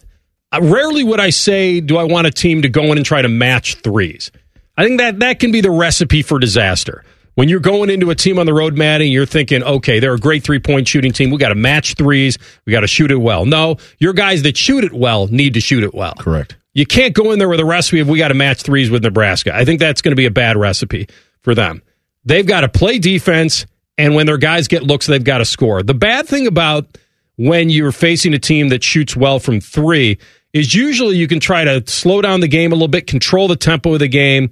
Uh, 0.53 0.61
rarely 0.63 1.05
would 1.05 1.21
I 1.21 1.31
say, 1.31 1.81
"Do 1.81 1.97
I 1.97 2.05
want 2.05 2.27
a 2.27 2.31
team 2.31 2.63
to 2.63 2.69
go 2.69 2.85
in 2.85 2.99
and 2.99 3.07
try 3.07 3.23
to 3.23 3.29
match 3.29 3.77
threes? 3.77 4.31
I 4.77 4.85
think 4.85 4.99
that 4.99 5.19
that 5.21 5.41
can 5.41 5.53
be 5.53 5.61
the 5.61 5.71
recipe 5.71 6.23
for 6.23 6.39
disaster. 6.39 7.05
When 7.35 7.49
you're 7.49 7.61
going 7.61 7.89
into 7.89 8.11
a 8.11 8.15
team 8.15 8.39
on 8.39 8.47
the 8.47 8.53
road, 8.53 8.77
Matty, 8.77 9.09
you're 9.09 9.25
thinking, 9.25 9.63
okay, 9.63 10.01
they're 10.01 10.15
a 10.15 10.19
great 10.19 10.43
three 10.43 10.59
point 10.59 10.87
shooting 10.87 11.13
team. 11.13 11.31
We 11.31 11.39
got 11.39 11.49
to 11.49 11.55
match 11.55 11.95
threes. 11.95 12.37
We 12.67 12.73
got 12.73 12.81
to 12.81 12.87
shoot 12.87 13.11
it 13.11 13.17
well. 13.17 13.47
No, 13.47 13.77
your 13.99 14.13
guys 14.13 14.43
that 14.43 14.57
shoot 14.57 14.85
it 14.85 14.93
well 14.93 15.29
need 15.29 15.55
to 15.55 15.61
shoot 15.61 15.83
it 15.83 15.95
well. 15.95 16.15
Correct. 16.19 16.57
You 16.75 16.87
can't 16.87 17.15
go 17.15 17.33
in 17.33 17.39
there 17.39 17.49
with 17.49 17.61
a 17.61 17.65
recipe 17.65 18.01
of 18.01 18.09
we 18.09 18.19
got 18.19 18.29
to 18.29 18.35
match 18.35 18.63
threes 18.63 18.91
with 18.91 19.03
Nebraska. 19.03 19.55
I 19.55 19.65
think 19.65 19.81
that's 19.81 20.03
going 20.03 20.13
to 20.13 20.17
be 20.17 20.27
a 20.27 20.31
bad 20.31 20.57
recipe 20.57 21.09
for 21.41 21.55
them. 21.55 21.83
They've 22.25 22.47
got 22.47 22.61
to 22.61 22.69
play 22.69 22.99
defense, 22.99 23.67
and 23.97 24.15
when 24.15 24.27
their 24.27 24.39
guys 24.39 24.69
get 24.69 24.83
looks, 24.83 25.07
they've 25.07 25.23
got 25.23 25.39
to 25.39 25.45
score. 25.45 25.83
The 25.83 25.95
bad 25.95 26.27
thing 26.27 26.47
about 26.47 26.99
when 27.37 27.71
you're 27.71 27.93
facing 27.93 28.35
a 28.35 28.39
team 28.39 28.69
that 28.69 28.85
shoots 28.85 29.17
well 29.17 29.39
from 29.39 29.61
three 29.61 30.19
is 30.53 30.75
usually 30.75 31.17
you 31.17 31.29
can 31.29 31.41
try 31.41 31.65
to 31.65 31.83
slow 31.87 32.21
down 32.21 32.41
the 32.41 32.49
game 32.49 32.73
a 32.73 32.75
little 32.75 32.89
bit, 32.89 33.07
control 33.07 33.49
the 33.49 33.57
tempo 33.57 33.95
of 33.95 34.01
the 34.01 34.09
game. 34.09 34.51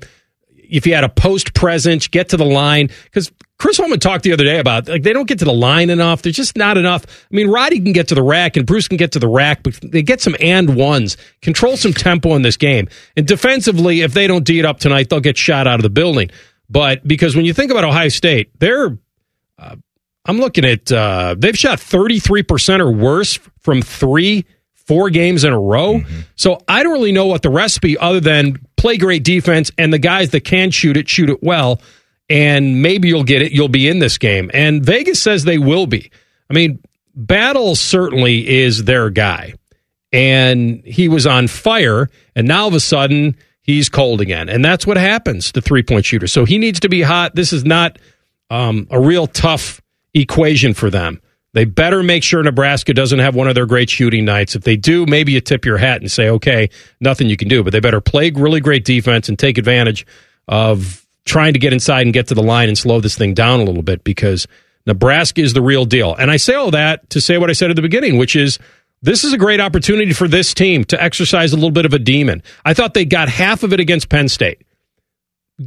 If 0.70 0.86
you 0.86 0.94
had 0.94 1.04
a 1.04 1.08
post 1.08 1.54
presence, 1.54 2.08
get 2.08 2.30
to 2.30 2.36
the 2.36 2.44
line. 2.44 2.90
Because 3.04 3.32
Chris 3.58 3.78
Holtmann 3.78 4.00
talked 4.00 4.24
the 4.24 4.32
other 4.32 4.44
day 4.44 4.58
about 4.58 4.88
like 4.88 5.02
they 5.02 5.12
don't 5.12 5.26
get 5.26 5.38
to 5.38 5.44
the 5.44 5.52
line 5.52 5.90
enough. 5.90 6.22
There's 6.22 6.36
just 6.36 6.56
not 6.56 6.76
enough. 6.76 7.04
I 7.06 7.34
mean, 7.34 7.48
Roddy 7.48 7.80
can 7.80 7.92
get 7.92 8.08
to 8.08 8.14
the 8.14 8.22
rack 8.22 8.56
and 8.56 8.66
Bruce 8.66 8.88
can 8.88 8.98
get 8.98 9.12
to 9.12 9.18
the 9.18 9.28
rack, 9.28 9.62
but 9.62 9.78
they 9.82 10.02
get 10.02 10.20
some 10.20 10.36
and 10.40 10.76
ones. 10.76 11.16
Control 11.40 11.76
some 11.76 11.92
tempo 11.92 12.34
in 12.34 12.42
this 12.42 12.56
game. 12.56 12.88
And 13.16 13.26
defensively, 13.26 14.02
if 14.02 14.12
they 14.12 14.26
don't 14.26 14.44
D 14.44 14.58
it 14.58 14.64
up 14.64 14.78
tonight, 14.78 15.08
they'll 15.08 15.20
get 15.20 15.38
shot 15.38 15.66
out 15.66 15.78
of 15.78 15.82
the 15.82 15.90
building. 15.90 16.30
But 16.68 17.06
because 17.06 17.34
when 17.34 17.44
you 17.44 17.54
think 17.54 17.70
about 17.70 17.84
Ohio 17.84 18.08
State, 18.08 18.50
they're 18.58 18.98
uh, 19.58 19.76
I'm 20.26 20.38
looking 20.38 20.64
at 20.64 20.90
uh, 20.90 21.34
they've 21.38 21.56
shot 21.56 21.78
33% 21.78 22.80
or 22.80 22.90
worse 22.90 23.38
from 23.60 23.80
three, 23.80 24.44
four 24.74 25.08
games 25.08 25.44
in 25.44 25.52
a 25.52 25.60
row. 25.60 25.94
Mm-hmm. 25.94 26.20
So 26.34 26.60
I 26.68 26.82
don't 26.82 26.92
really 26.92 27.12
know 27.12 27.26
what 27.26 27.42
the 27.42 27.50
recipe 27.50 27.96
other 27.96 28.20
than 28.20 28.65
play 28.76 28.96
great 28.96 29.24
defense 29.24 29.70
and 29.78 29.92
the 29.92 29.98
guys 29.98 30.30
that 30.30 30.44
can 30.44 30.70
shoot 30.70 30.96
it, 30.96 31.08
shoot 31.08 31.30
it 31.30 31.42
well. 31.42 31.80
And 32.28 32.82
maybe 32.82 33.08
you'll 33.08 33.24
get 33.24 33.42
it. 33.42 33.52
You'll 33.52 33.68
be 33.68 33.88
in 33.88 34.00
this 34.00 34.18
game. 34.18 34.50
And 34.52 34.84
Vegas 34.84 35.20
says 35.20 35.44
they 35.44 35.58
will 35.58 35.86
be. 35.86 36.10
I 36.50 36.54
mean, 36.54 36.82
Battle 37.14 37.74
certainly 37.76 38.46
is 38.46 38.84
their 38.84 39.10
guy. 39.10 39.54
And 40.12 40.82
he 40.84 41.08
was 41.08 41.26
on 41.26 41.48
fire. 41.48 42.10
And 42.34 42.48
now 42.48 42.66
of 42.66 42.74
a 42.74 42.80
sudden, 42.80 43.36
he's 43.62 43.88
cold 43.88 44.20
again. 44.20 44.48
And 44.48 44.64
that's 44.64 44.86
what 44.86 44.96
happens 44.96 45.52
to 45.52 45.60
three 45.60 45.82
point 45.82 46.04
shooters. 46.04 46.32
So 46.32 46.44
he 46.44 46.58
needs 46.58 46.80
to 46.80 46.88
be 46.88 47.02
hot. 47.02 47.34
This 47.34 47.52
is 47.52 47.64
not 47.64 47.98
um, 48.50 48.86
a 48.90 49.00
real 49.00 49.26
tough 49.26 49.80
equation 50.14 50.74
for 50.74 50.90
them. 50.90 51.20
They 51.56 51.64
better 51.64 52.02
make 52.02 52.22
sure 52.22 52.42
Nebraska 52.42 52.92
doesn't 52.92 53.18
have 53.18 53.34
one 53.34 53.48
of 53.48 53.54
their 53.54 53.64
great 53.64 53.88
shooting 53.88 54.26
nights. 54.26 54.54
If 54.54 54.64
they 54.64 54.76
do, 54.76 55.06
maybe 55.06 55.32
you 55.32 55.40
tip 55.40 55.64
your 55.64 55.78
hat 55.78 56.02
and 56.02 56.12
say, 56.12 56.28
okay, 56.28 56.68
nothing 57.00 57.30
you 57.30 57.38
can 57.38 57.48
do. 57.48 57.64
But 57.64 57.72
they 57.72 57.80
better 57.80 58.02
play 58.02 58.30
really 58.30 58.60
great 58.60 58.84
defense 58.84 59.30
and 59.30 59.38
take 59.38 59.56
advantage 59.56 60.06
of 60.48 61.06
trying 61.24 61.54
to 61.54 61.58
get 61.58 61.72
inside 61.72 62.02
and 62.02 62.12
get 62.12 62.26
to 62.26 62.34
the 62.34 62.42
line 62.42 62.68
and 62.68 62.76
slow 62.76 63.00
this 63.00 63.16
thing 63.16 63.32
down 63.32 63.60
a 63.60 63.64
little 63.64 63.80
bit 63.80 64.04
because 64.04 64.46
Nebraska 64.84 65.40
is 65.40 65.54
the 65.54 65.62
real 65.62 65.86
deal. 65.86 66.14
And 66.14 66.30
I 66.30 66.36
say 66.36 66.52
all 66.52 66.72
that 66.72 67.08
to 67.08 67.22
say 67.22 67.38
what 67.38 67.48
I 67.48 67.54
said 67.54 67.70
at 67.70 67.76
the 67.76 67.80
beginning, 67.80 68.18
which 68.18 68.36
is 68.36 68.58
this 69.00 69.24
is 69.24 69.32
a 69.32 69.38
great 69.38 69.58
opportunity 69.58 70.12
for 70.12 70.28
this 70.28 70.52
team 70.52 70.84
to 70.84 71.02
exercise 71.02 71.54
a 71.54 71.56
little 71.56 71.70
bit 71.70 71.86
of 71.86 71.94
a 71.94 71.98
demon. 71.98 72.42
I 72.66 72.74
thought 72.74 72.92
they 72.92 73.06
got 73.06 73.30
half 73.30 73.62
of 73.62 73.72
it 73.72 73.80
against 73.80 74.10
Penn 74.10 74.28
State, 74.28 74.60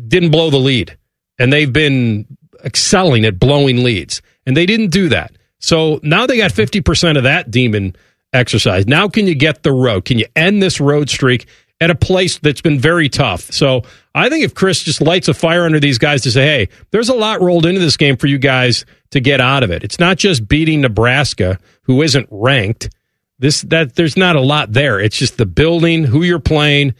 didn't 0.08 0.30
blow 0.30 0.52
the 0.52 0.58
lead, 0.58 1.00
and 1.40 1.52
they've 1.52 1.74
been 1.74 2.28
excelling 2.64 3.26
at 3.26 3.40
blowing 3.40 3.84
leads, 3.84 4.22
and 4.46 4.56
they 4.56 4.68
didn't 4.68 4.92
do 4.92 5.10
that. 5.10 5.32
So 5.60 6.00
now 6.04 6.26
they 6.26 6.38
got 6.38 6.52
50% 6.52 7.18
of 7.18 7.24
that 7.24 7.52
demon 7.52 7.96
exercise. 8.34 8.88
Now, 8.88 9.08
can 9.08 9.28
you 9.28 9.36
get 9.36 9.64
the 9.64 9.72
road? 9.72 10.06
Can 10.06 10.18
you 10.18 10.26
end 10.36 10.62
this 10.62 10.80
road 10.80 11.10
streak 11.10 11.48
at 11.82 11.90
a 11.90 11.96
place 11.96 12.38
that's 12.40 12.62
been 12.62 12.80
very 12.80 13.10
tough? 13.10 13.52
So 13.52 13.84
I 14.16 14.30
think 14.30 14.44
if 14.44 14.56
Chris 14.56 14.82
just 14.82 15.02
lights 15.02 15.28
a 15.28 15.34
fire 15.34 15.66
under 15.66 15.80
these 15.80 15.98
guys 15.98 16.22
to 16.24 16.32
say, 16.32 16.44
hey, 16.46 16.70
there's 16.92 17.10
a 17.10 17.16
lot 17.16 17.42
rolled 17.42 17.66
into 17.66 17.80
this 17.82 17.98
game 17.98 18.18
for 18.18 18.28
you 18.28 18.38
guys 18.38 18.86
to 19.12 19.20
get 19.20 19.42
out 19.42 19.64
of 19.64 19.72
it. 19.72 19.84
It's 19.84 20.00
not 20.00 20.18
just 20.18 20.48
beating 20.48 20.82
Nebraska, 20.82 21.60
who 21.84 22.02
isn't 22.02 22.28
ranked. 22.32 22.90
This 23.40 23.62
that 23.64 23.96
there's 23.96 24.18
not 24.18 24.36
a 24.36 24.42
lot 24.42 24.74
there. 24.74 25.00
It's 25.00 25.18
just 25.18 25.38
the 25.38 25.46
building, 25.46 26.04
who 26.04 26.24
you're 26.24 26.40
playing. 26.40 26.94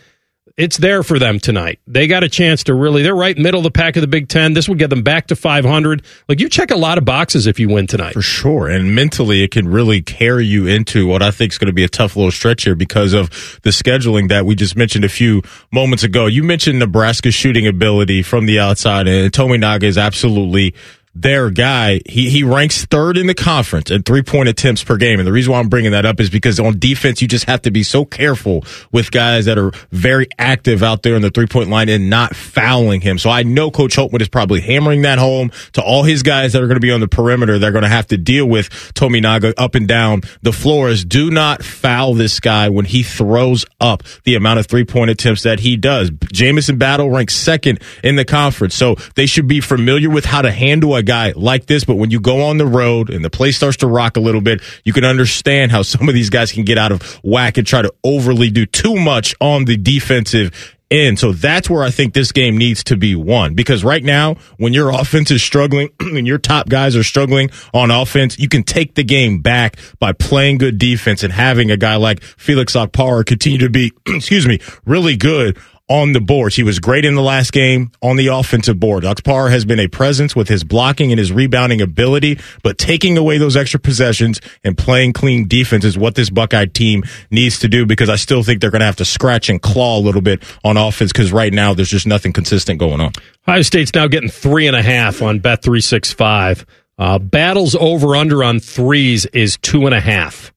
It's 0.60 0.76
there 0.76 1.04
for 1.04 1.18
them 1.18 1.40
tonight. 1.40 1.80
They 1.88 2.06
got 2.06 2.26
a 2.26 2.28
chance 2.28 2.66
to 2.66 2.74
really. 2.74 3.02
They're 3.02 3.16
right 3.16 3.38
middle 3.38 3.62
of 3.62 3.64
the 3.64 3.72
pack 3.72 3.96
of 3.96 4.02
the 4.02 4.08
Big 4.08 4.28
Ten. 4.28 4.52
This 4.52 4.68
would 4.68 4.78
get 4.78 4.90
them 4.90 5.04
back 5.04 5.28
to 5.28 5.36
500. 5.38 6.04
Like 6.28 6.42
you 6.42 6.50
check 6.50 6.70
a 6.70 6.76
lot 6.76 6.98
of 6.98 7.06
boxes 7.06 7.48
if 7.48 7.62
you 7.62 7.70
win 7.70 7.88
tonight. 7.88 8.12
For 8.12 8.22
sure. 8.22 8.68
And 8.68 8.94
mentally, 8.94 9.42
it 9.42 9.52
can 9.52 9.70
really 9.70 10.02
carry 10.02 10.46
you 10.46 10.68
into 10.68 11.08
what 11.08 11.24
I 11.24 11.32
think 11.32 11.54
is 11.54 11.58
going 11.58 11.68
to 11.68 11.74
be 11.74 11.86
a 11.86 11.88
tough 11.88 12.18
little 12.18 12.30
stretch 12.30 12.66
here 12.66 12.76
because 12.76 13.14
of 13.14 13.30
the 13.64 13.70
scheduling 13.70 14.28
that 14.28 14.46
we 14.46 14.54
just 14.54 14.76
mentioned 14.76 15.06
a 15.06 15.10
few 15.10 15.44
moments 15.72 16.04
ago. 16.04 16.26
You 16.26 16.44
mentioned 16.44 16.80
Nebraska's 16.80 17.34
shooting 17.34 17.66
ability 17.66 18.22
from 18.22 18.46
the 18.46 18.60
outside, 18.60 19.08
and 19.08 19.32
Tominaga 19.32 19.84
is 19.84 19.98
absolutely 19.98 20.76
their 21.16 21.50
guy. 21.50 22.00
He 22.06 22.30
he 22.30 22.44
ranks 22.44 22.86
third 22.86 23.18
in 23.18 23.28
the 23.28 23.34
conference 23.34 23.92
in 23.92 24.04
three 24.04 24.22
point 24.22 24.50
attempts 24.50 24.84
per 24.84 24.98
game. 24.98 25.20
And 25.20 25.28
the 25.28 25.32
reason 25.32 25.52
why 25.52 25.60
I'm 25.60 25.70
bringing 25.70 25.92
that 25.92 26.06
up 26.06 26.20
is 26.20 26.30
because 26.30 26.60
on 26.60 26.80
defense, 26.80 27.22
you 27.22 27.28
just 27.28 27.46
have 27.46 27.62
to 27.64 27.72
be 27.72 27.84
so 27.84 28.06
careful 28.06 28.64
with 28.92 29.12
guys 29.12 29.46
that 29.46 29.58
are 29.58 29.72
very 29.92 30.28
active 30.38 30.84
out 30.84 31.04
there 31.04 31.16
in 31.16 31.22
the 31.22 31.32
three 31.32 31.48
point 31.48 31.70
line 31.70 31.90
and 31.90 32.10
not 32.10 32.36
fouling 32.36 33.02
him. 33.02 33.18
So 33.18 33.30
I 33.30 33.44
know 33.44 33.72
Coach 33.72 33.96
Holtmann 33.96 34.22
is 34.22 34.30
probably 34.30 34.62
hammering 34.62 35.02
that 35.02 35.20
home 35.20 35.52
to 35.74 35.82
all 35.82 36.04
his 36.04 36.24
guys 36.24 36.54
that 36.54 36.62
are 36.62 36.68
going 36.68 36.76
to 36.76 36.82
be 36.82 36.92
on 36.92 37.00
the 37.00 37.08
perimeter. 37.08 37.58
They're 37.58 37.72
going 37.72 37.84
to 37.84 37.90
have 37.90 38.08
to 38.08 38.18
deal 38.18 38.46
with 38.46 38.70
Tominaga 38.94 39.54
up 39.58 39.76
and 39.76 39.88
down 39.88 40.22
the 40.42 40.54
floors. 40.54 41.04
Do 41.04 41.32
not 41.32 41.64
foul 41.64 42.14
this 42.14 42.40
guy 42.40 42.70
when 42.70 42.86
he 42.86 43.04
throws 43.04 43.66
up 43.82 44.04
the 44.24 44.36
amount 44.36 44.60
of 44.60 44.68
three 44.68 44.86
point 44.86 45.10
attempts 45.10 45.44
that 45.44 45.60
he 45.62 45.76
does. 45.76 46.12
Jamison 46.32 46.78
Battle 46.78 47.10
ranks 47.10 47.36
second 47.36 47.82
in 48.04 48.16
the 48.16 48.26
conference. 48.26 48.76
So 48.76 48.96
they 49.16 49.26
should 49.26 49.48
be 49.48 49.60
familiar 49.60 50.10
with 50.10 50.26
how 50.26 50.42
to 50.42 50.52
handle 50.52 50.99
a 51.00 51.04
guy 51.04 51.34
like 51.36 51.66
this, 51.66 51.84
but 51.84 51.96
when 51.96 52.12
you 52.12 52.20
go 52.20 52.44
on 52.44 52.58
the 52.58 52.68
road 52.68 53.10
and 53.10 53.26
the 53.26 53.30
place 53.32 53.58
starts 53.58 53.78
to 53.78 53.88
rock 53.88 54.18
a 54.18 54.20
little 54.20 54.42
bit, 54.42 54.62
you 54.84 54.94
can 54.94 55.04
understand 55.04 55.72
how 55.72 55.82
some 55.94 56.08
of 56.08 56.14
these 56.14 56.30
guys 56.30 56.52
can 56.52 56.64
get 56.64 56.78
out 56.78 56.92
of 56.92 57.02
whack 57.24 57.58
and 57.58 57.66
try 57.66 57.82
to 57.82 57.92
overly 58.04 58.52
do 58.52 58.68
too 58.68 58.96
much 58.96 59.34
on 59.42 59.66
the 59.66 59.78
defensive 59.78 60.78
end. 60.92 61.20
So 61.20 61.32
that's 61.32 61.70
where 61.70 61.84
I 61.84 61.92
think 61.92 62.14
this 62.14 62.32
game 62.32 62.58
needs 62.58 62.84
to 62.86 62.98
be 62.98 63.16
won. 63.16 63.54
Because 63.54 63.84
right 63.84 64.04
now, 64.04 64.36
when 64.58 64.74
your 64.74 64.90
offense 64.90 65.32
is 65.32 65.44
struggling 65.44 65.90
and 66.00 66.28
your 66.28 66.38
top 66.38 66.70
guys 66.70 66.96
are 66.96 67.04
struggling 67.04 67.50
on 67.74 67.92
offense, 67.92 68.38
you 68.40 68.50
can 68.50 68.64
take 68.64 68.96
the 68.96 69.04
game 69.04 69.42
back 69.42 69.78
by 70.00 70.14
playing 70.14 70.58
good 70.58 70.78
defense 70.78 71.24
and 71.24 71.32
having 71.32 71.72
a 71.72 71.78
guy 71.78 71.96
like 71.96 72.22
Felix 72.24 72.74
Okpara 72.74 73.26
continue 73.26 73.60
to 73.60 73.70
be, 73.70 73.92
excuse 74.08 74.48
me, 74.48 74.60
really 74.86 75.16
good 75.16 75.58
on 75.90 76.14
the 76.14 76.22
boards. 76.22 76.56
He 76.56 76.64
was 76.64 76.80
great 76.80 77.04
in 77.04 77.16
the 77.16 77.22
last 77.22 77.52
game 77.52 77.92
on 78.02 78.16
the 78.16 78.28
offensive 78.28 78.80
board. 78.80 79.04
Okpara 79.04 79.50
has 79.50 79.66
been 79.66 79.80
a 79.80 79.88
presence 79.88 80.36
with 80.36 80.48
his 80.48 80.64
blocking 80.64 81.12
and 81.12 81.18
his 81.18 81.32
rebounding 81.32 81.82
ability, 81.82 82.40
but 82.64 82.78
taking 82.78 83.18
away 83.18 83.40
those 83.40 83.58
extra 83.58 83.80
possessions 83.80 84.40
and 84.64 84.78
playing 84.78 85.14
clean 85.14 85.48
defense 85.48 85.84
is 85.84 85.98
what 85.98 86.16
this 86.16 86.30
Buckeye 86.30 86.66
team 86.66 87.04
needs 87.32 87.60
to 87.60 87.68
do 87.68 87.86
because 87.86 88.08
I 88.08 88.16
still 88.18 88.44
think 88.44 88.62
they're 88.62 88.72
going 88.72 88.82
to 88.82 88.86
have 88.86 88.98
to 88.98 89.06
scratch 89.06 89.50
and 89.50 89.62
claw 89.62 89.98
a 89.98 90.02
little 90.02 90.22
bit 90.22 90.44
on 90.64 90.78
offense 90.78 91.12
because 91.12 91.32
right 91.32 91.52
now 91.52 91.74
there's 91.74 91.90
just 91.90 92.08
nothing 92.08 92.34
consistent 92.34 92.80
going 92.80 93.02
on. 93.02 93.12
Ohio 93.48 93.64
State's 93.64 93.94
now 93.96 94.08
getting 94.08 94.30
three 94.30 94.68
and 94.68 94.76
a 94.76 94.84
half 94.84 95.22
on 95.24 95.40
Bet 95.40 95.64
three 95.64 95.82
six 95.82 96.14
five. 96.14 96.66
Uh, 97.00 97.18
battles 97.18 97.76
over 97.76 98.16
under 98.16 98.44
on 98.44 98.60
threes 98.60 99.26
is 99.28 99.58
two 99.58 99.86
and 99.86 99.96
a 99.96 100.02
half. 100.02 100.54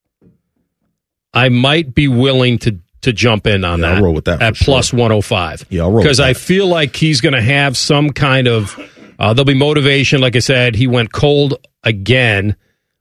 I 1.32 1.48
might 1.48 1.94
be 1.94 2.08
willing 2.08 2.58
to 2.58 2.78
to 3.02 3.12
jump 3.12 3.46
in 3.46 3.64
on 3.64 3.80
Yeah, 3.80 3.88
that. 3.88 3.96
I'll 3.98 4.02
roll 4.04 4.14
with 4.14 4.24
that 4.26 4.40
at 4.42 4.56
sure. 4.56 4.64
plus 4.64 4.92
one 4.92 5.10
hundred 5.10 5.22
five. 5.22 5.64
Yeah, 5.70 5.82
I'll 5.82 5.90
roll 5.92 6.02
because 6.02 6.20
I 6.20 6.32
feel 6.34 6.66
like 6.66 6.96
he's 6.96 7.20
going 7.20 7.34
to 7.34 7.42
have 7.42 7.76
some 7.76 8.10
kind 8.10 8.48
of. 8.48 8.78
Uh, 9.18 9.32
there'll 9.34 9.44
be 9.44 9.54
motivation. 9.54 10.20
Like 10.20 10.34
I 10.34 10.40
said, 10.40 10.74
he 10.74 10.86
went 10.86 11.12
cold 11.12 11.54
again. 11.84 12.56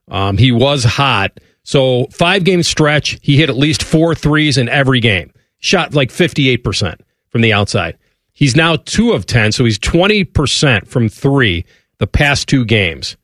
Um, 0.08 0.36
he 0.36 0.52
was 0.52 0.84
hot. 0.84 1.40
So 1.64 2.06
five 2.12 2.44
game 2.44 2.62
stretch, 2.62 3.18
he 3.22 3.36
hit 3.36 3.48
at 3.48 3.56
least 3.56 3.82
four 3.82 4.14
threes 4.14 4.58
in 4.58 4.68
every 4.68 5.00
game. 5.00 5.32
Shot 5.58 5.94
like 5.94 6.10
fifty 6.10 6.48
eight 6.48 6.64
percent 6.64 7.00
from 7.30 7.40
the 7.40 7.52
outside. 7.52 7.96
He's 8.32 8.56
now 8.56 8.76
two 8.76 9.12
of 9.12 9.26
ten, 9.26 9.52
so 9.52 9.64
he's 9.64 9.78
twenty 9.78 10.24
percent 10.24 10.88
from 10.88 11.08
three 11.08 11.64
the 11.98 12.06
past 12.06 12.48
two 12.48 12.64
games. 12.64 13.16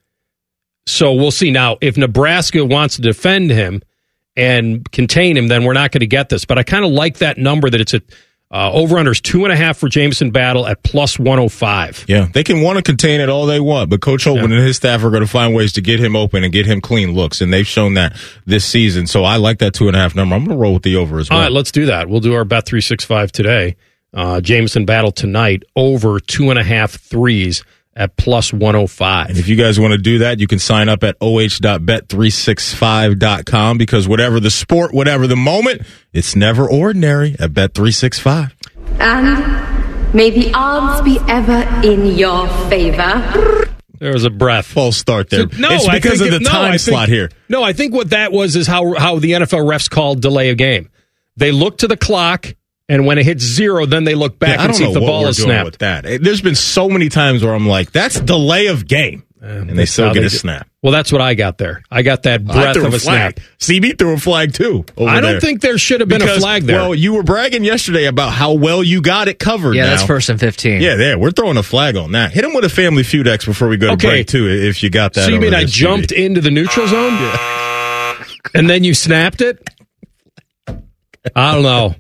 So 0.87 1.13
we'll 1.13 1.31
see. 1.33 1.51
Now, 1.51 1.77
if 1.81 1.97
Nebraska 1.97 2.65
wants 2.65 2.97
to 2.97 3.03
defend 3.03 3.51
him 3.51 3.83
and 4.39 4.91
contain 4.93 5.37
him, 5.37 5.49
then 5.49 5.65
we're 5.65 5.75
not 5.75 5.93
going 5.93 6.01
to 6.01 6.07
get 6.07 6.29
this. 6.29 6.45
But 6.45 6.57
I 6.57 6.63
kind 6.63 6.85
of 6.85 6.91
like 6.93 7.19
that 7.19 7.37
number 7.37 7.69
that 7.69 7.81
it's 7.81 7.93
a 7.93 8.01
uh, 8.51 8.73
over 8.73 8.97
unders 8.97 9.21
two 9.21 9.45
and 9.45 9.53
a 9.53 9.57
half 9.57 9.77
for 9.77 9.91
Jamison 9.91 10.31
Battle 10.31 10.67
at 10.67 10.83
plus 10.83 11.19
one 11.19 11.37
hundred 11.37 11.51
five. 11.51 12.05
Yeah, 12.09 12.29
they 12.33 12.43
can 12.43 12.63
want 12.63 12.79
to 12.79 12.83
contain 12.83 13.21
it 13.21 13.29
all 13.29 13.45
they 13.45 13.61
want, 13.61 13.91
but 13.91 14.01
Coach 14.01 14.25
Holtmann 14.25 14.45
and 14.45 14.65
his 14.67 14.77
staff 14.77 15.05
are 15.05 15.11
going 15.11 15.23
to 15.23 15.29
find 15.29 15.55
ways 15.55 15.75
to 15.75 15.83
get 15.83 16.01
him 16.01 16.17
open 16.17 16.45
and 16.45 16.53
get 16.53 16.65
him 16.65 16.81
clean 16.81 17.13
looks, 17.13 17.43
and 17.43 17.53
they've 17.53 17.67
shown 17.67 17.95
that 17.95 18.17
this 18.47 18.65
season. 18.65 19.07
So 19.07 19.25
I 19.25 19.37
like 19.37 19.59
that 19.59 19.75
two 19.75 19.87
and 19.87 19.95
a 19.95 19.99
half 19.99 20.15
number. 20.15 20.35
I'm 20.35 20.47
going 20.47 20.57
to 20.57 20.63
roll 20.63 20.73
with 20.73 20.83
the 20.83 20.97
over 20.97 21.19
as 21.19 21.29
well. 21.29 21.39
All 21.39 21.45
right, 21.45 21.53
let's 21.53 21.71
do 21.73 21.87
that. 21.87 22.09
We'll 22.09 22.21
do 22.21 22.35
our 22.35 22.47
bet 22.47 22.65
three 22.65 22.81
six 22.81 23.05
five 23.05 23.33
today. 23.33 23.77
Uh, 24.15 24.41
Jamison 24.41 24.87
Battle 24.87 25.13
tonight 25.13 25.65
over 25.77 26.19
two 26.19 26.49
and 26.49 26.59
a 26.59 26.65
half 26.65 26.93
threes 26.93 27.63
at 27.99 28.17
plus 28.17 28.53
one 28.53 28.75
hundred 28.75 28.89
five. 28.89 29.39
If 29.39 29.49
you 29.49 29.57
guys 29.57 29.79
want 29.81 29.93
to 29.93 29.99
do 29.99 30.19
that, 30.21 30.41
you 30.41 30.47
can 30.47 30.59
sign 30.59 30.89
up 30.89 31.05
at 31.05 31.17
oh.bet365.com 31.21 33.79
because 33.79 34.09
whatever 34.09 34.41
the 34.41 34.51
sport, 34.51 34.93
whatever 34.95 35.27
the 35.27 35.37
moment, 35.37 35.83
it's 36.13 36.35
never 36.37 36.69
ordinary 36.69 37.37
at 37.39 37.53
Bet365. 37.53 38.53
And 39.01 40.15
may 40.15 40.31
the 40.31 40.51
odds 40.55 41.03
be 41.03 41.19
ever 41.29 41.67
in 41.87 42.07
your 42.17 42.49
favor. 42.71 43.67
There 43.99 44.13
was 44.13 44.25
a 44.25 44.31
breath. 44.31 44.67
False 44.67 44.97
start 44.97 45.29
there. 45.31 45.47
No, 45.59 45.71
it's 45.73 45.89
I 45.89 45.97
because 45.97 46.21
think 46.21 46.31
of 46.33 46.37
it- 46.37 46.39
the 46.39 46.45
no, 46.45 46.51
time 46.51 46.71
think- 46.73 46.81
slot 46.83 47.09
here. 47.09 47.31
No, 47.49 47.63
I 47.65 47.73
think 47.73 47.93
what 47.93 48.11
that 48.11 48.31
was 48.33 48.55
is 48.57 48.67
how 48.69 48.95
how 48.95 49.19
the 49.19 49.33
NFL 49.33 49.65
refs 49.67 49.91
called 49.91 50.23
delay 50.23 50.51
a 50.51 50.55
game. 50.55 50.89
They 51.37 51.51
look 51.53 51.79
to 51.79 51.89
the 51.89 51.97
clock, 51.97 52.55
and 52.89 53.07
when 53.07 53.19
it 53.19 53.25
hits 53.25 53.43
zero, 53.45 53.87
then 53.87 54.05
they 54.05 54.15
look 54.15 54.39
back 54.39 54.57
Yeah, 54.57 54.63
I 54.63 54.65
and 54.65 54.73
don't 54.73 54.75
see 54.79 54.85
know 54.85 54.91
if 54.91 54.95
the 54.95 55.01
what 55.01 55.07
ball 55.07 55.23
we're 55.23 55.29
is 55.29 55.37
doing 55.37 55.49
snapped. 55.49 55.65
with 55.67 55.79
that. 55.79 56.05
There's 56.23 56.41
been 56.41 56.55
so 56.55 56.89
many 56.89 57.09
times 57.09 57.45
where 57.45 57.55
I'm 57.55 57.69
like, 57.69 57.93
that's 57.93 58.19
delay 58.21 58.67
of 58.69 58.87
game. 58.87 59.25
Uh, 59.41 59.47
and 59.47 59.79
they 59.79 59.87
still 59.87 60.13
get 60.13 60.21
they 60.21 60.27
a 60.27 60.31
do- 60.31 60.37
snap. 60.37 60.67
Well, 60.83 60.93
that's 60.93 61.13
what 61.13 61.21
I 61.21 61.35
got 61.35 61.59
there. 61.59 61.83
I 61.93 62.03
got 62.03 62.25
that 62.25 62.41
I 62.41 62.43
breath 62.45 62.75
threw 62.75 62.87
of 62.87 62.95
a 62.95 62.99
flag. 62.99 63.39
snap. 63.39 63.49
CB 63.61 63.97
threw 63.99 64.15
a 64.15 64.19
flag 64.19 64.53
too. 64.53 64.85
over 64.97 65.09
I 65.09 65.21
don't 65.21 65.33
there. 65.33 65.41
think 65.41 65.61
there 65.61 65.79
should 65.79 66.01
have 66.01 66.09
been 66.09 66.19
Because, 66.21 66.39
a 66.39 66.41
flag 66.41 66.65
there. 66.65 66.79
Well, 66.81 66.95
you 66.95 67.15
were 67.15 67.23
bragging 67.23 67.63
yesterday 67.63 68.07
about 68.07 68.33
how 68.33 68.55
well 68.55 68.83
you 68.83 69.01
got 69.01 69.29
it 69.29 69.39
covered. 69.39 69.75
Yeah, 69.77 69.85
now. 69.85 69.91
that's 69.91 70.03
first 70.05 70.29
and 70.29 70.41
15. 70.41 70.81
Yeah, 70.81 70.97
there. 70.97 71.19
We're 71.19 71.31
throwing 71.31 71.57
a 71.57 71.63
flag 71.63 71.97
on 71.97 72.13
that. 72.13 72.33
Hit 72.33 72.45
him 72.45 72.53
with 72.53 72.65
a 72.65 72.69
family 72.69 73.05
feud 73.05 73.29
X 73.29 73.45
before 73.45 73.69
we 73.69 73.77
go 73.77 73.89
to 73.89 73.93
Okay. 73.93 74.09
break 74.09 74.27
too. 74.27 74.49
If 74.49 74.83
you 74.83 74.91
got 74.91 75.13
that. 75.15 75.27
so 75.27 75.31
you 75.31 75.39
mean 75.41 75.55
I 75.55 75.65
jumped 75.67 76.11
CB. 76.11 76.17
into 76.25 76.41
the 76.41 76.51
neutral 76.51 76.89
zone, 76.89 77.13
and 78.55 78.69
then 78.69 78.83
you 78.83 78.93
snapped 78.95 79.41
it? 79.41 79.69
I 81.35 81.55
don't 81.55 81.63
know. 81.63 81.95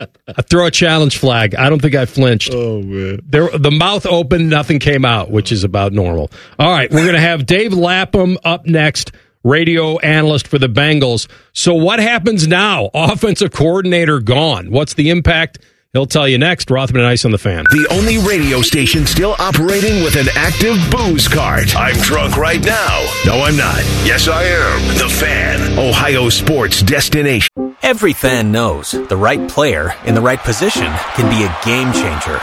I 0.00 0.42
throw 0.42 0.66
a 0.66 0.70
challenge 0.70 1.18
flag. 1.18 1.54
I 1.54 1.68
don't 1.68 1.80
think 1.80 1.94
I 1.94 2.06
flinched. 2.06 2.50
Oh 2.52 2.82
man. 2.82 3.20
There, 3.24 3.48
the 3.56 3.70
mouth 3.70 4.06
opened, 4.06 4.50
nothing 4.50 4.78
came 4.78 5.04
out, 5.04 5.30
which 5.30 5.52
is 5.52 5.64
about 5.64 5.92
normal. 5.92 6.30
All 6.58 6.70
right, 6.70 6.90
we're 6.90 7.02
going 7.02 7.14
to 7.14 7.20
have 7.20 7.46
Dave 7.46 7.72
Lapham 7.72 8.38
up 8.44 8.66
next. 8.66 9.12
radio 9.44 9.96
analyst 10.00 10.48
for 10.48 10.58
the 10.58 10.68
Bengals. 10.68 11.28
So 11.52 11.72
what 11.74 12.00
happens 12.00 12.48
now? 12.48 12.90
Offensive 12.92 13.52
coordinator 13.52 14.18
gone. 14.20 14.70
What's 14.72 14.94
the 14.94 15.10
impact? 15.10 15.60
He'll 15.92 16.06
tell 16.06 16.28
you 16.28 16.36
next. 16.36 16.70
Rothman 16.70 17.00
and 17.00 17.08
Ice 17.08 17.24
on 17.24 17.30
the 17.30 17.38
fan. 17.38 17.64
The 17.70 17.86
only 17.90 18.18
radio 18.18 18.60
station 18.60 19.06
still 19.06 19.34
operating 19.38 20.02
with 20.04 20.16
an 20.16 20.26
active 20.34 20.76
booze 20.90 21.26
cart. 21.26 21.74
I'm 21.74 21.94
drunk 22.02 22.36
right 22.36 22.62
now. 22.62 23.10
No, 23.24 23.40
I'm 23.42 23.56
not. 23.56 23.78
Yes, 24.04 24.28
I 24.28 24.42
am. 24.44 24.98
The 24.98 25.08
Fan, 25.08 25.78
Ohio 25.78 26.28
sports 26.28 26.82
destination. 26.82 27.48
Every 27.82 28.12
fan 28.12 28.52
knows 28.52 28.90
the 28.90 29.16
right 29.16 29.48
player 29.48 29.94
in 30.04 30.14
the 30.14 30.20
right 30.20 30.38
position 30.40 30.92
can 31.14 31.30
be 31.30 31.44
a 31.44 31.56
game 31.64 31.92
changer. 31.92 32.40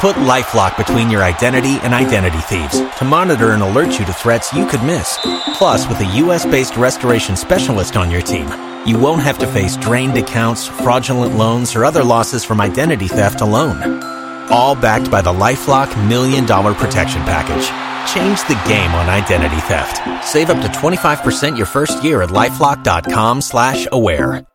Put 0.00 0.16
LifeLock 0.16 0.76
between 0.76 1.10
your 1.10 1.22
identity 1.22 1.78
and 1.82 1.94
identity 1.94 2.38
thieves 2.38 2.80
to 2.98 3.04
monitor 3.04 3.52
and 3.52 3.62
alert 3.62 3.98
you 3.98 4.04
to 4.04 4.12
threats 4.12 4.52
you 4.52 4.66
could 4.66 4.82
miss. 4.82 5.18
Plus, 5.54 5.86
with 5.88 6.00
a 6.00 6.16
U.S.-based 6.16 6.76
restoration 6.76 7.36
specialist 7.36 7.96
on 7.96 8.10
your 8.10 8.22
team, 8.22 8.46
you 8.86 8.98
won't 8.98 9.22
have 9.22 9.38
to 9.38 9.46
face 9.46 9.76
drained 9.76 10.16
accounts, 10.16 10.66
fraudulent 10.66 11.36
loans, 11.36 11.74
or 11.74 11.84
other 11.84 12.04
losses 12.04 12.44
from 12.44 12.60
identity 12.60 13.08
theft 13.08 13.40
alone. 13.40 14.02
All 14.50 14.76
backed 14.76 15.10
by 15.10 15.20
the 15.20 15.32
LifeLock 15.32 16.08
Million 16.08 16.46
Dollar 16.46 16.72
Protection 16.72 17.20
Package. 17.22 17.66
Change 18.14 18.40
the 18.42 18.54
game 18.68 18.92
on 18.92 19.08
identity 19.08 19.60
theft. 19.62 20.24
Save 20.24 20.50
up 20.50 20.62
to 20.62 20.68
25% 20.68 21.56
your 21.56 21.66
first 21.66 22.04
year 22.04 22.22
at 22.22 22.28
LifeLock.com 22.28 23.40
slash 23.40 23.88
aware. 23.90 24.46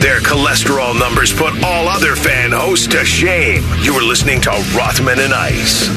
Their 0.00 0.20
cholesterol 0.20 0.98
numbers 0.98 1.30
put 1.30 1.62
all 1.62 1.86
other 1.86 2.16
fan 2.16 2.52
hosts 2.52 2.86
to 2.86 3.04
shame. 3.04 3.62
You 3.82 3.92
are 3.92 4.02
listening 4.02 4.40
to 4.42 4.50
Rothman 4.74 5.18
and 5.18 5.34
Ice. 5.34 5.90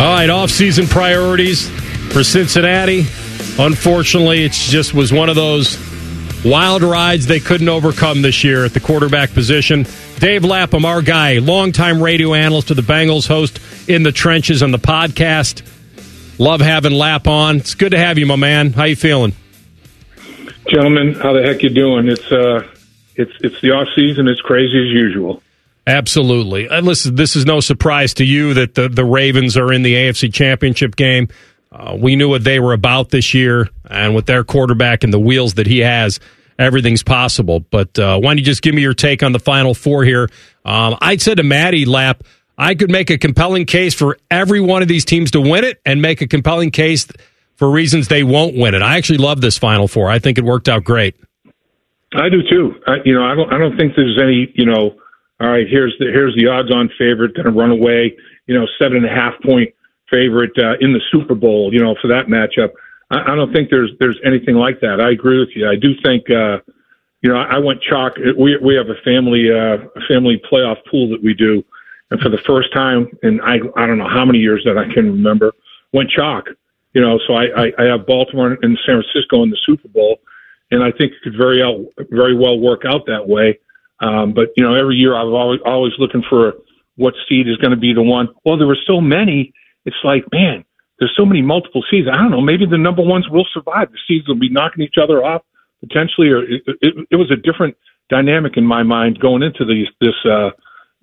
All 0.00 0.12
right, 0.12 0.28
off-season 0.28 0.88
priorities 0.88 1.68
for 2.12 2.24
Cincinnati. 2.24 3.06
Unfortunately, 3.58 4.44
it 4.44 4.52
just 4.52 4.94
was 4.94 5.12
one 5.12 5.28
of 5.28 5.36
those 5.36 5.78
wild 6.44 6.82
rides 6.82 7.26
they 7.26 7.40
couldn't 7.40 7.68
overcome 7.68 8.22
this 8.22 8.42
year 8.42 8.64
at 8.64 8.72
the 8.72 8.80
quarterback 8.80 9.32
position. 9.32 9.86
Dave 10.18 10.44
Lapham, 10.44 10.84
our 10.84 11.02
guy, 11.02 11.38
longtime 11.38 12.02
radio 12.02 12.34
analyst 12.34 12.70
of 12.70 12.76
the 12.76 12.82
Bengals, 12.82 13.26
host 13.26 13.60
in 13.88 14.02
the 14.02 14.12
trenches 14.12 14.62
on 14.62 14.70
the 14.70 14.78
podcast. 14.78 15.62
Love 16.38 16.60
having 16.60 16.92
Lap 16.92 17.26
on. 17.26 17.56
It's 17.56 17.74
good 17.74 17.90
to 17.90 17.98
have 17.98 18.18
you, 18.18 18.26
my 18.26 18.36
man. 18.36 18.72
How 18.72 18.84
you 18.84 18.96
feeling? 18.96 19.34
Gentlemen, 20.68 21.14
how 21.14 21.32
the 21.32 21.42
heck 21.42 21.62
you 21.62 21.70
doing? 21.70 22.08
It's 22.08 22.32
uh 22.32 22.66
it's 23.16 23.32
it's 23.40 23.60
the 23.60 23.72
off 23.72 23.88
season, 23.94 24.28
it's 24.28 24.40
crazy 24.40 24.78
as 24.78 24.92
usual. 24.92 25.42
Absolutely. 25.86 26.68
And 26.68 26.86
listen, 26.86 27.16
this 27.16 27.34
is 27.34 27.44
no 27.44 27.60
surprise 27.60 28.14
to 28.14 28.24
you 28.24 28.54
that 28.54 28.76
the, 28.76 28.88
the 28.88 29.04
Ravens 29.04 29.56
are 29.56 29.72
in 29.72 29.82
the 29.82 29.94
AFC 29.94 30.32
Championship 30.32 30.94
game. 30.94 31.28
Uh, 31.72 31.96
we 31.98 32.16
knew 32.16 32.28
what 32.28 32.44
they 32.44 32.60
were 32.60 32.74
about 32.74 33.08
this 33.08 33.32
year, 33.32 33.68
and 33.88 34.14
with 34.14 34.26
their 34.26 34.44
quarterback 34.44 35.04
and 35.04 35.12
the 35.12 35.18
wheels 35.18 35.54
that 35.54 35.66
he 35.66 35.78
has, 35.78 36.20
everything's 36.58 37.02
possible. 37.02 37.60
But 37.60 37.98
uh, 37.98 38.18
why 38.20 38.30
don't 38.30 38.38
you 38.38 38.44
just 38.44 38.60
give 38.60 38.74
me 38.74 38.82
your 38.82 38.92
take 38.92 39.22
on 39.22 39.32
the 39.32 39.38
Final 39.38 39.72
Four 39.72 40.04
here? 40.04 40.28
Um, 40.66 40.98
I 41.00 41.16
said 41.16 41.38
to 41.38 41.42
Matty 41.42 41.86
Lap, 41.86 42.24
I 42.58 42.74
could 42.74 42.90
make 42.90 43.08
a 43.08 43.16
compelling 43.16 43.64
case 43.64 43.94
for 43.94 44.18
every 44.30 44.60
one 44.60 44.82
of 44.82 44.88
these 44.88 45.06
teams 45.06 45.30
to 45.30 45.40
win 45.40 45.64
it, 45.64 45.80
and 45.86 46.02
make 46.02 46.20
a 46.20 46.26
compelling 46.26 46.70
case 46.70 47.06
for 47.56 47.70
reasons 47.70 48.08
they 48.08 48.22
won't 48.22 48.54
win 48.54 48.74
it. 48.74 48.82
I 48.82 48.98
actually 48.98 49.18
love 49.18 49.40
this 49.40 49.56
Final 49.56 49.88
Four. 49.88 50.10
I 50.10 50.18
think 50.18 50.36
it 50.36 50.44
worked 50.44 50.68
out 50.68 50.84
great. 50.84 51.16
I 52.14 52.28
do 52.28 52.42
too. 52.42 52.74
I, 52.86 52.96
you 53.06 53.14
know, 53.14 53.24
I 53.24 53.34
don't. 53.34 53.50
I 53.50 53.58
don't 53.58 53.78
think 53.78 53.94
there's 53.96 54.18
any. 54.22 54.52
You 54.54 54.66
know, 54.66 54.96
all 55.40 55.48
right. 55.48 55.66
Here's 55.66 55.96
the 55.98 56.04
here's 56.12 56.36
the 56.36 56.48
odds-on 56.48 56.90
favorite 56.98 57.34
going 57.34 57.46
to 57.46 57.52
run 57.52 57.70
away. 57.70 58.14
You 58.46 58.58
know, 58.58 58.66
seven 58.78 58.98
and 58.98 59.06
a 59.06 59.14
half 59.14 59.40
point 59.42 59.72
favorite 60.12 60.56
uh, 60.58 60.74
in 60.80 60.92
the 60.92 61.00
Super 61.10 61.34
Bowl. 61.34 61.72
You 61.72 61.80
know, 61.80 61.96
for 62.00 62.08
that 62.08 62.26
matchup. 62.26 62.70
I, 63.10 63.32
I 63.32 63.34
don't 63.34 63.52
think 63.52 63.70
there's 63.70 63.90
there's 63.98 64.20
anything 64.24 64.54
like 64.54 64.80
that. 64.80 65.00
I 65.00 65.10
agree 65.10 65.40
with 65.40 65.50
you. 65.56 65.68
I 65.68 65.76
do 65.76 65.94
think. 66.04 66.30
Uh, 66.30 66.58
you 67.22 67.30
know, 67.30 67.36
I 67.36 67.58
went 67.58 67.80
chalk. 67.80 68.16
We 68.36 68.56
we 68.58 68.74
have 68.74 68.88
a 68.88 69.00
family 69.04 69.48
uh, 69.50 69.78
family 70.08 70.42
playoff 70.50 70.78
pool 70.90 71.08
that 71.10 71.22
we 71.22 71.34
do, 71.34 71.64
and 72.10 72.20
for 72.20 72.28
the 72.28 72.38
first 72.38 72.72
time 72.72 73.08
in 73.22 73.40
I 73.40 73.60
I 73.76 73.86
don't 73.86 73.98
know 73.98 74.08
how 74.08 74.24
many 74.24 74.40
years 74.40 74.62
that 74.64 74.76
I 74.76 74.92
can 74.92 75.06
remember, 75.06 75.52
went 75.92 76.10
chalk. 76.10 76.48
You 76.94 77.00
know, 77.00 77.18
so 77.26 77.34
I, 77.34 77.44
I, 77.66 77.72
I 77.78 77.84
have 77.84 78.06
Baltimore 78.06 78.58
and 78.60 78.78
San 78.84 79.00
Francisco 79.02 79.42
in 79.44 79.50
the 79.50 79.56
Super 79.64 79.88
Bowl, 79.88 80.18
and 80.72 80.82
I 80.82 80.90
think 80.90 81.12
it 81.12 81.22
could 81.22 81.36
very 81.36 81.62
out, 81.62 81.80
very 82.10 82.36
well 82.36 82.58
work 82.58 82.84
out 82.84 83.06
that 83.06 83.26
way. 83.26 83.58
Um, 84.00 84.32
but 84.32 84.48
you 84.56 84.64
know, 84.64 84.74
every 84.74 84.96
year 84.96 85.14
I've 85.14 85.32
always 85.32 85.60
always 85.64 85.92
looking 85.98 86.24
for 86.28 86.54
what 86.96 87.14
seed 87.28 87.48
is 87.48 87.56
going 87.58 87.70
to 87.70 87.76
be 87.76 87.94
the 87.94 88.02
one. 88.02 88.28
Well, 88.44 88.58
there 88.58 88.66
were 88.66 88.76
so 88.84 89.00
many. 89.00 89.54
It's 89.84 89.96
like, 90.04 90.24
man, 90.32 90.64
there's 90.98 91.14
so 91.16 91.26
many 91.26 91.42
multiple 91.42 91.84
seeds. 91.90 92.08
I 92.10 92.16
don't 92.16 92.30
know. 92.30 92.40
Maybe 92.40 92.66
the 92.66 92.78
number 92.78 93.02
ones 93.02 93.28
will 93.28 93.46
survive. 93.52 93.90
The 93.90 93.98
seeds 94.06 94.28
will 94.28 94.38
be 94.38 94.48
knocking 94.48 94.84
each 94.84 94.98
other 95.02 95.24
off 95.24 95.42
potentially, 95.80 96.28
or 96.28 96.44
it, 96.44 96.62
it, 96.80 96.94
it 97.10 97.16
was 97.16 97.30
a 97.30 97.36
different 97.36 97.76
dynamic 98.08 98.56
in 98.56 98.64
my 98.64 98.82
mind 98.82 99.18
going 99.18 99.42
into 99.42 99.64
these 99.64 99.88
this 100.00 100.14
uh, 100.24 100.50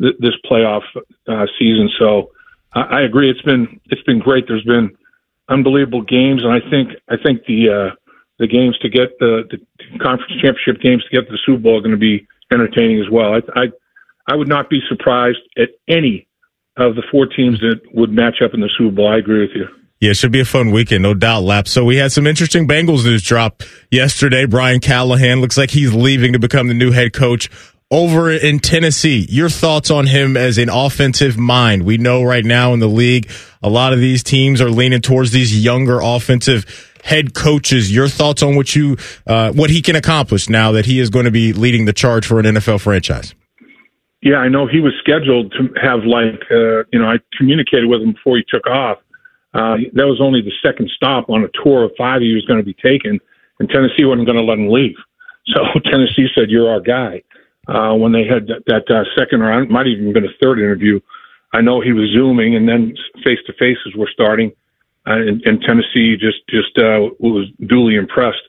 th- 0.02 0.16
this 0.20 0.36
playoff 0.50 0.84
uh, 1.28 1.46
season. 1.58 1.90
So 2.00 2.32
I, 2.74 2.82
I 2.82 3.02
agree. 3.02 3.30
It's 3.30 3.42
been 3.42 3.80
it's 3.86 4.04
been 4.04 4.20
great. 4.20 4.46
There's 4.48 4.64
been 4.64 4.96
unbelievable 5.50 6.04
games, 6.04 6.44
and 6.44 6.54
I 6.54 6.62
think 6.70 6.92
I 7.10 7.18
think 7.18 7.46
the 7.46 7.70
uh, 7.70 7.96
the 8.38 8.48
games 8.48 8.78
to 8.80 8.90
get 8.90 9.20
the, 9.20 9.44
the 9.52 9.60
conference 10.00 10.32
championship 10.42 10.82
games 10.82 11.04
to 11.04 11.10
get 11.10 11.30
the 11.30 11.38
Super 11.46 11.60
Bowl 11.60 11.78
are 11.78 11.82
going 11.82 11.92
to 11.92 11.98
be 11.98 12.26
entertaining 12.52 13.02
as 13.02 13.10
well. 13.12 13.34
I, 13.34 13.62
I 13.62 13.66
I 14.28 14.36
would 14.36 14.48
not 14.48 14.70
be 14.70 14.80
surprised 14.88 15.40
at 15.58 15.70
any 15.88 16.28
of 16.88 16.96
the 16.96 17.04
four 17.12 17.26
teams 17.26 17.60
that 17.60 17.82
would 17.94 18.12
match 18.12 18.42
up 18.44 18.54
in 18.54 18.62
the 18.62 18.70
Super 18.78 18.96
Bowl. 18.96 19.08
I 19.08 19.18
agree 19.18 19.42
with 19.42 19.56
you. 19.56 19.66
Yeah, 20.00 20.12
it 20.12 20.18
should 20.18 20.32
be 20.32 20.40
a 20.40 20.46
fun 20.46 20.72
weekend, 20.72 21.04
no 21.04 21.14
doubt, 21.14 21.44
Lap. 21.44 21.68
So 21.68 21.84
we 21.84 21.98
had 21.98 22.14
some 22.14 22.26
interesting 22.26 22.68
Bengals 22.68 23.04
news 23.04 23.22
drop 23.22 23.64
yesterday. 23.92 24.46
Brian 24.46 24.80
Callahan 24.80 25.42
looks 25.42 25.58
like 25.58 25.72
he's 25.72 25.94
leaving 25.94 26.34
to 26.34 26.40
become 26.40 26.70
the 26.70 26.74
new 26.74 26.92
head 26.92 27.12
coach 27.12 27.50
over 27.92 28.32
in 28.32 28.60
Tennessee. 28.60 29.26
Your 29.30 29.50
thoughts 29.50 29.92
on 29.92 30.08
him 30.08 30.38
as 30.38 30.58
an 30.58 30.70
offensive 30.70 31.38
mind? 31.38 31.84
We 31.84 31.98
know 31.98 32.24
right 32.24 32.46
now 32.46 32.74
in 32.74 32.80
the 32.80 32.88
league, 32.88 33.30
a 33.62 33.70
lot 33.70 33.92
of 33.92 34.00
these 34.00 34.24
teams 34.24 34.62
are 34.62 34.70
leaning 34.70 35.02
towards 35.02 35.32
these 35.32 35.62
younger 35.62 36.00
offensive 36.02 36.88
head 37.04 37.34
coaches. 37.34 37.94
Your 37.94 38.08
thoughts 38.08 38.42
on 38.42 38.56
what 38.56 38.74
you, 38.76 38.96
uh, 39.28 39.52
what 39.52 39.70
he 39.70 39.82
can 39.82 39.98
accomplish 39.98 40.48
now 40.48 40.72
that 40.74 40.86
he 40.86 41.00
is 41.00 41.10
going 41.10 41.26
to 41.26 41.32
be 41.32 41.52
leading 41.52 41.84
the 41.84 41.94
charge 41.94 42.26
for 42.26 42.40
an 42.40 42.46
NFL 42.46 42.80
franchise? 42.80 43.34
Yeah, 44.22 44.38
I 44.38 44.50
know 44.50 44.68
he 44.68 44.82
was 44.82 44.94
scheduled 45.00 45.54
to 45.54 45.70
have 45.82 46.04
like, 46.04 46.44
uh, 46.52 46.84
you 46.92 47.00
know, 47.00 47.10
I 47.10 47.20
communicated 47.38 47.88
with 47.88 48.02
him 48.02 48.14
before 48.14 48.38
he 48.38 48.44
took 48.50 48.68
off. 48.68 48.98
Uh, 49.54 49.78
that 49.94 50.06
was 50.06 50.20
only 50.22 50.42
the 50.42 50.52
second 50.64 50.90
stop 50.94 51.30
on 51.30 51.44
a 51.44 51.64
tour 51.64 51.86
of 51.86 51.92
five 51.98 52.22
he 52.22 52.36
was 52.36 52.46
going 52.46 52.60
to 52.60 52.66
be 52.66 52.74
taken, 52.76 53.20
and 53.60 53.70
Tennessee 53.70 54.06
wasn't 54.06 54.28
going 54.28 54.38
to 54.38 54.44
let 54.44 54.58
him 54.60 54.70
leave. 54.70 54.96
So 55.56 55.64
Tennessee 55.80 56.28
said, 56.36 56.52
"You're 56.52 56.70
our 56.70 56.80
guy." 56.80 57.24
Uh, 57.68 57.96
when 57.96 58.12
they 58.12 58.24
had 58.24 58.46
that, 58.48 58.62
that 58.68 58.86
uh, 58.94 59.04
second 59.18 59.42
or 59.42 59.66
might 59.66 59.88
even 59.88 60.14
been 60.14 60.26
a 60.26 60.38
third 60.40 60.60
interview, 60.60 61.00
I 61.54 61.62
know 61.62 61.82
he 61.82 61.92
was 61.92 62.12
zooming, 62.14 62.56
and 62.56 62.70
then 62.70 62.94
face 63.24 63.40
to 63.48 63.54
faces 63.54 63.96
were 63.96 64.10
starting, 64.14 64.52
uh, 65.08 65.14
and, 65.14 65.42
and 65.46 65.60
Tennessee 65.62 66.16
just 66.18 66.46
just 66.50 66.78
uh, 66.78 67.10
was 67.20 67.48
duly 67.66 67.96
impressed. 67.96 68.44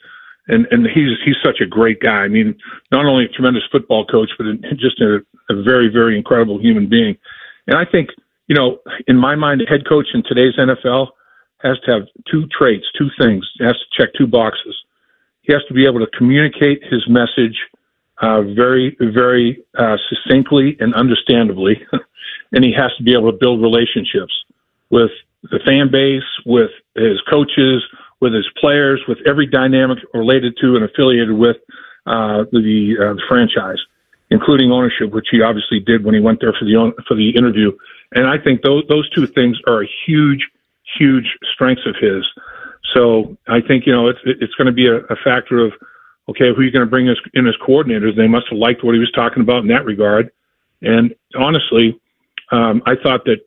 And 0.51 0.67
and 0.71 0.87
he's 0.87 1.17
he's 1.25 1.37
such 1.45 1.61
a 1.61 1.67
great 1.67 2.01
guy. 2.01 2.23
I 2.25 2.29
mean, 2.29 2.59
not 2.91 3.07
only 3.07 3.25
a 3.25 3.29
tremendous 3.29 3.63
football 3.71 4.05
coach, 4.05 4.31
but 4.37 4.47
just 4.79 5.01
a, 5.01 5.21
a 5.49 5.63
very 5.63 5.89
very 5.89 6.17
incredible 6.19 6.61
human 6.61 6.89
being. 6.89 7.17
And 7.67 7.79
I 7.79 7.85
think 7.91 8.11
you 8.49 8.57
know, 8.57 8.81
in 9.07 9.17
my 9.17 9.37
mind, 9.37 9.63
a 9.63 9.71
head 9.71 9.89
coach 9.89 10.09
in 10.13 10.25
today's 10.25 10.55
NFL 10.59 11.09
has 11.63 11.79
to 11.87 11.93
have 11.93 12.03
two 12.29 12.47
traits, 12.49 12.85
two 12.99 13.09
things. 13.17 13.49
He 13.59 13.65
has 13.65 13.75
to 13.75 13.87
check 13.97 14.13
two 14.19 14.27
boxes. 14.27 14.77
He 15.43 15.53
has 15.53 15.63
to 15.69 15.75
be 15.75 15.87
able 15.87 16.01
to 16.01 16.09
communicate 16.19 16.83
his 16.91 17.07
message 17.09 17.57
uh, 18.21 18.43
very, 18.43 18.97
very 19.01 19.63
uh, 19.79 19.97
succinctly 20.09 20.77
and 20.81 20.95
understandably, 20.95 21.81
and 22.53 22.65
he 22.65 22.73
has 22.77 22.91
to 22.99 23.05
be 23.05 23.13
able 23.13 23.31
to 23.31 23.39
build 23.39 23.63
relationships 23.63 24.33
with 24.91 25.11
the 25.45 25.61
fan 25.65 25.91
base, 25.91 26.29
with 26.45 26.71
his 26.97 27.21
coaches, 27.31 27.83
with 28.21 28.35
his 28.35 28.47
players, 28.59 29.01
with 29.09 29.19
every 29.27 29.47
dynamic 29.47 29.99
related 30.13 30.57
to 30.61 30.77
and 30.77 30.85
affiliated 30.85 31.33
with 31.33 31.57
uh, 32.07 32.45
the, 32.53 32.97
uh, 33.01 33.15
franchise, 33.29 33.79
including 34.31 34.71
ownership, 34.71 35.11
which 35.11 35.29
he 35.31 35.43
obviously 35.43 35.81
did 35.81 36.05
when 36.05 36.15
he 36.15 36.21
went 36.21 36.41
there 36.41 36.53
for 36.53 36.65
the 36.65 36.93
for 37.07 37.15
the 37.15 37.31
interview. 37.31 37.73
And 38.13 38.27
I 38.27 38.39
think 38.39 38.63
those 38.63 38.85
those 38.89 39.09
two 39.11 39.27
things 39.27 39.59
are 39.67 39.83
a 39.83 39.89
huge, 40.07 40.47
huge 40.99 41.37
strengths 41.53 41.87
of 41.87 41.97
his. 42.01 42.25
So 42.95 43.37
I 43.49 43.61
think 43.61 43.87
you 43.87 43.93
know 43.93 44.09
it's 44.09 44.21
it's 44.25 44.55
going 44.55 44.67
to 44.67 44.73
be 44.73 44.87
a, 44.87 44.97
a 44.97 45.17
factor 45.25 45.65
of 45.65 45.73
okay, 46.29 46.49
who 46.49 46.61
are 46.61 46.63
you 46.63 46.71
going 46.71 46.85
to 46.85 46.91
bring 46.91 47.09
as, 47.09 47.17
in 47.35 47.47
as 47.47 47.55
coordinators? 47.67 48.17
They 48.17 48.29
must 48.29 48.47
have 48.51 48.59
liked 48.59 48.85
what 48.85 48.95
he 48.95 49.01
was 49.01 49.11
talking 49.13 49.43
about 49.43 49.63
in 49.63 49.69
that 49.69 49.85
regard. 49.85 50.31
And 50.81 51.15
honestly, 51.37 52.01
um, 52.53 52.83
I 52.87 52.95
thought 53.03 53.25
that 53.25 53.41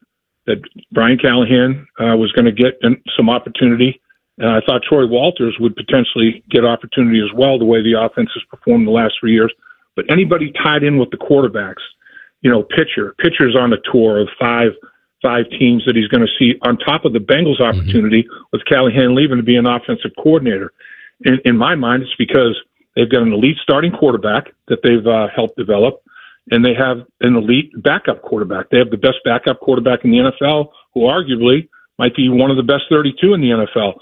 that 0.45 0.61
Brian 0.91 1.17
Callahan 1.17 1.87
uh, 1.99 2.17
was 2.17 2.31
going 2.33 2.45
to 2.45 2.51
get 2.51 2.79
some 3.15 3.29
opportunity. 3.29 4.01
And 4.37 4.49
I 4.49 4.61
thought 4.65 4.81
Troy 4.87 5.05
Walters 5.05 5.55
would 5.59 5.75
potentially 5.75 6.43
get 6.49 6.65
opportunity 6.65 7.19
as 7.19 7.31
well, 7.35 7.59
the 7.59 7.65
way 7.65 7.83
the 7.83 7.99
offense 7.99 8.29
has 8.33 8.43
performed 8.49 8.87
the 8.87 8.91
last 8.91 9.15
three 9.19 9.33
years. 9.33 9.53
But 9.95 10.05
anybody 10.11 10.51
tied 10.63 10.83
in 10.83 10.97
with 10.97 11.11
the 11.11 11.17
quarterbacks, 11.17 11.83
you 12.41 12.49
know, 12.49 12.63
pitcher. 12.63 13.13
Pitcher's 13.19 13.55
on 13.55 13.73
a 13.73 13.77
tour 13.91 14.19
of 14.19 14.29
five 14.39 14.71
five 15.21 15.45
teams 15.57 15.83
that 15.85 15.95
he's 15.95 16.09
going 16.09 16.25
to 16.25 16.33
see 16.37 16.59
on 16.63 16.77
top 16.77 17.05
of 17.05 17.13
the 17.13 17.19
Bengals 17.19 17.61
opportunity 17.61 18.23
mm-hmm. 18.23 18.43
with 18.51 18.65
Callahan 18.65 19.15
leaving 19.15 19.37
to 19.37 19.43
be 19.43 19.55
an 19.55 19.65
offensive 19.65 20.11
coordinator. 20.21 20.73
In, 21.21 21.39
in 21.45 21.57
my 21.57 21.75
mind, 21.75 22.03
it's 22.03 22.15
because 22.17 22.59
they've 22.95 23.09
got 23.09 23.21
an 23.21 23.31
elite 23.31 23.57
starting 23.63 23.93
quarterback 23.93 24.51
that 24.67 24.79
they've 24.83 25.07
uh, 25.07 25.27
helped 25.33 25.55
develop, 25.55 26.03
and 26.51 26.65
they 26.65 26.73
have 26.73 27.07
an 27.21 27.37
elite 27.37 27.71
backup 27.81 28.21
quarterback. 28.21 28.69
They 28.69 28.77
have 28.77 28.91
the 28.91 28.97
best 28.97 29.23
backup 29.23 29.61
quarterback 29.61 30.03
in 30.03 30.11
the 30.11 30.17
NFL, 30.17 30.71
who 30.93 31.01
arguably 31.01 31.69
might 31.97 32.15
be 32.15 32.27
one 32.27 32.51
of 32.51 32.57
the 32.57 32.63
best 32.63 32.83
32 32.89 33.33
in 33.33 33.39
the 33.39 33.49
NFL. 33.49 33.93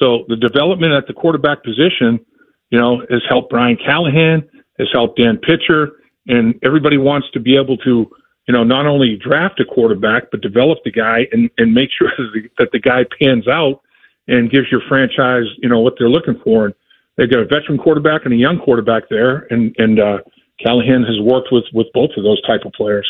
So 0.00 0.24
the 0.28 0.36
development 0.36 0.92
at 0.92 1.06
the 1.06 1.12
quarterback 1.12 1.62
position, 1.62 2.24
you 2.70 2.78
know, 2.78 3.00
has 3.10 3.22
helped 3.28 3.50
Brian 3.50 3.76
Callahan, 3.76 4.48
has 4.78 4.88
helped 4.92 5.18
Dan 5.18 5.38
Pitcher, 5.38 5.92
and 6.26 6.54
everybody 6.62 6.96
wants 6.96 7.28
to 7.32 7.40
be 7.40 7.56
able 7.56 7.76
to, 7.78 8.10
you 8.48 8.54
know, 8.54 8.64
not 8.64 8.86
only 8.86 9.18
draft 9.22 9.60
a 9.60 9.64
quarterback 9.64 10.30
but 10.30 10.40
develop 10.40 10.78
the 10.84 10.90
guy 10.90 11.26
and 11.32 11.50
and 11.58 11.74
make 11.74 11.90
sure 11.96 12.10
that 12.58 12.70
the 12.72 12.80
guy 12.80 13.04
pans 13.20 13.46
out 13.46 13.82
and 14.26 14.50
gives 14.50 14.66
your 14.70 14.80
franchise, 14.88 15.44
you 15.58 15.68
know, 15.68 15.80
what 15.80 15.94
they're 15.98 16.08
looking 16.08 16.40
for. 16.42 16.66
And 16.66 16.74
they've 17.16 17.30
got 17.30 17.40
a 17.40 17.44
veteran 17.44 17.78
quarterback 17.78 18.24
and 18.24 18.32
a 18.32 18.36
young 18.36 18.58
quarterback 18.58 19.04
there, 19.10 19.46
and 19.50 19.74
and 19.78 20.00
uh, 20.00 20.18
Callahan 20.64 21.02
has 21.02 21.20
worked 21.20 21.48
with 21.52 21.64
with 21.74 21.88
both 21.92 22.10
of 22.16 22.24
those 22.24 22.40
type 22.46 22.62
of 22.64 22.72
players. 22.72 23.08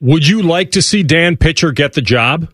Would 0.00 0.26
you 0.26 0.42
like 0.42 0.72
to 0.72 0.82
see 0.82 1.02
Dan 1.02 1.36
Pitcher 1.36 1.72
get 1.72 1.94
the 1.94 2.02
job? 2.02 2.48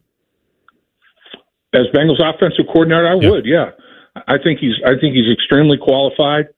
As 1.74 1.86
Bengals 1.94 2.20
offensive 2.20 2.66
coordinator, 2.66 3.08
I 3.08 3.14
would. 3.14 3.46
Yeah, 3.46 3.70
I 4.28 4.36
think 4.42 4.60
he's. 4.60 4.74
I 4.84 4.98
think 5.00 5.14
he's 5.14 5.32
extremely 5.32 5.78
qualified. 5.78 6.48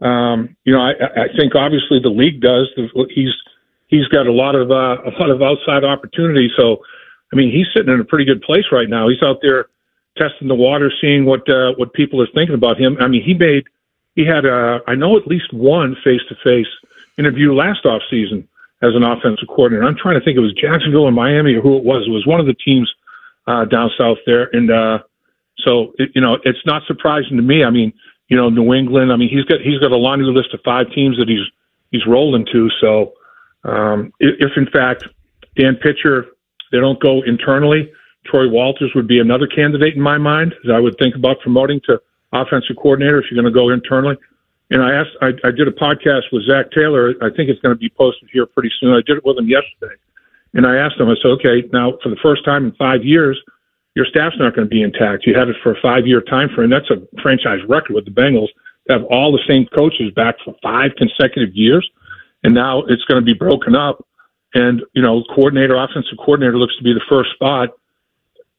Um, 0.00 0.56
you 0.64 0.72
know, 0.72 0.80
I, 0.80 0.92
I 0.92 1.28
think 1.36 1.54
obviously 1.54 2.00
the 2.00 2.10
league 2.10 2.40
does. 2.40 2.68
He's 3.10 3.32
he's 3.88 4.06
got 4.08 4.26
a 4.26 4.32
lot 4.32 4.54
of 4.54 4.70
uh, 4.70 4.98
a 5.04 5.12
lot 5.18 5.30
of 5.30 5.42
outside 5.42 5.84
opportunity. 5.84 6.50
So, 6.56 6.84
I 7.32 7.36
mean, 7.36 7.50
he's 7.50 7.66
sitting 7.74 7.92
in 7.92 8.00
a 8.00 8.04
pretty 8.04 8.24
good 8.24 8.42
place 8.42 8.66
right 8.70 8.88
now. 8.88 9.08
He's 9.08 9.22
out 9.22 9.38
there 9.42 9.66
testing 10.16 10.48
the 10.48 10.54
water, 10.54 10.92
seeing 11.00 11.24
what 11.24 11.48
uh, 11.48 11.72
what 11.76 11.92
people 11.94 12.20
are 12.22 12.28
thinking 12.34 12.54
about 12.54 12.78
him. 12.78 12.96
I 13.00 13.08
mean, 13.08 13.22
he 13.22 13.34
made 13.34 13.64
he 14.14 14.24
had 14.24 14.44
uh, 14.44 14.80
I 14.86 14.94
know 14.94 15.16
at 15.16 15.26
least 15.26 15.52
one 15.52 15.96
face 16.04 16.20
to 16.28 16.36
face 16.44 16.68
interview 17.18 17.54
last 17.54 17.86
off 17.86 18.02
season 18.10 18.46
as 18.82 18.94
an 18.94 19.02
offensive 19.02 19.48
coordinator. 19.48 19.84
I'm 19.84 19.96
trying 19.96 20.18
to 20.18 20.24
think 20.24 20.36
it 20.36 20.40
was 20.40 20.52
Jacksonville 20.52 21.04
or 21.04 21.12
Miami 21.12 21.54
or 21.54 21.60
who 21.60 21.76
it 21.76 21.84
was. 21.84 22.04
It 22.06 22.10
was 22.10 22.26
one 22.26 22.38
of 22.38 22.46
the 22.46 22.54
teams 22.54 22.92
uh, 23.48 23.64
down 23.64 23.90
south 23.98 24.18
there, 24.26 24.50
and 24.52 24.70
uh, 24.70 24.98
so 25.66 25.94
it, 25.96 26.10
you 26.14 26.20
know 26.20 26.38
it's 26.44 26.64
not 26.66 26.82
surprising 26.86 27.36
to 27.36 27.42
me. 27.42 27.64
I 27.64 27.70
mean, 27.70 27.92
you 28.28 28.36
know, 28.36 28.50
New 28.50 28.74
England. 28.74 29.10
I 29.10 29.16
mean, 29.16 29.30
he's 29.30 29.44
got 29.44 29.60
he's 29.60 29.78
got 29.80 29.90
a 29.90 29.96
laundry 29.96 30.32
list 30.32 30.52
of 30.52 30.60
five 30.64 30.86
teams 30.94 31.16
that 31.18 31.28
he's 31.28 31.46
he's 31.90 32.06
rolling 32.06 32.46
to. 32.52 32.68
So 32.80 33.14
um, 33.64 34.12
if, 34.20 34.50
if 34.50 34.52
in 34.56 34.66
fact 34.70 35.04
Dan 35.56 35.76
Pitcher 35.76 36.26
they 36.70 36.78
don't 36.78 37.00
go 37.00 37.22
internally, 37.22 37.90
Troy 38.26 38.48
Walters 38.48 38.92
would 38.94 39.08
be 39.08 39.18
another 39.18 39.46
candidate 39.46 39.94
in 39.94 40.02
my 40.02 40.18
mind 40.18 40.54
that 40.64 40.74
I 40.74 40.80
would 40.80 40.96
think 40.98 41.14
about 41.16 41.40
promoting 41.40 41.80
to 41.86 42.00
offensive 42.32 42.76
coordinator 42.76 43.18
if 43.18 43.30
you're 43.30 43.40
going 43.40 43.52
to 43.52 43.58
go 43.58 43.70
internally. 43.70 44.16
And 44.70 44.82
I 44.82 44.92
asked, 44.92 45.16
I, 45.22 45.28
I 45.48 45.50
did 45.50 45.66
a 45.66 45.72
podcast 45.72 46.28
with 46.30 46.44
Zac 46.46 46.70
Taylor. 46.72 47.14
I 47.22 47.30
think 47.34 47.48
it's 47.48 47.60
going 47.62 47.74
to 47.74 47.78
be 47.78 47.88
posted 47.88 48.28
here 48.30 48.44
pretty 48.44 48.70
soon. 48.78 48.92
I 48.92 49.00
did 49.06 49.16
it 49.16 49.24
with 49.24 49.38
him 49.38 49.48
yesterday. 49.48 49.96
And 50.54 50.66
I 50.66 50.76
asked 50.76 50.98
him, 50.98 51.08
I 51.08 51.14
said, 51.22 51.30
okay, 51.40 51.68
now 51.72 51.98
for 52.02 52.08
the 52.08 52.16
first 52.22 52.44
time 52.44 52.66
in 52.66 52.72
five 52.72 53.04
years, 53.04 53.38
your 53.94 54.06
staff's 54.06 54.36
not 54.38 54.54
going 54.54 54.66
to 54.66 54.70
be 54.70 54.82
intact. 54.82 55.26
You 55.26 55.34
had 55.34 55.48
it 55.48 55.56
for 55.62 55.72
a 55.72 55.80
five 55.80 56.06
year 56.06 56.20
time 56.20 56.48
frame. 56.54 56.70
That's 56.70 56.90
a 56.90 57.02
franchise 57.20 57.60
record 57.68 57.94
with 57.94 58.04
the 58.04 58.10
Bengals 58.10 58.48
to 58.86 58.92
have 58.94 59.04
all 59.10 59.32
the 59.32 59.42
same 59.48 59.66
coaches 59.76 60.12
back 60.14 60.36
for 60.44 60.54
five 60.62 60.92
consecutive 60.96 61.54
years. 61.54 61.88
And 62.44 62.54
now 62.54 62.84
it's 62.88 63.04
going 63.04 63.20
to 63.20 63.24
be 63.24 63.34
broken 63.34 63.74
up. 63.74 64.06
And, 64.54 64.82
you 64.94 65.02
know, 65.02 65.24
coordinator, 65.34 65.76
offensive 65.76 66.16
coordinator 66.18 66.56
looks 66.56 66.76
to 66.78 66.84
be 66.84 66.94
the 66.94 67.04
first 67.08 67.30
spot. 67.34 67.70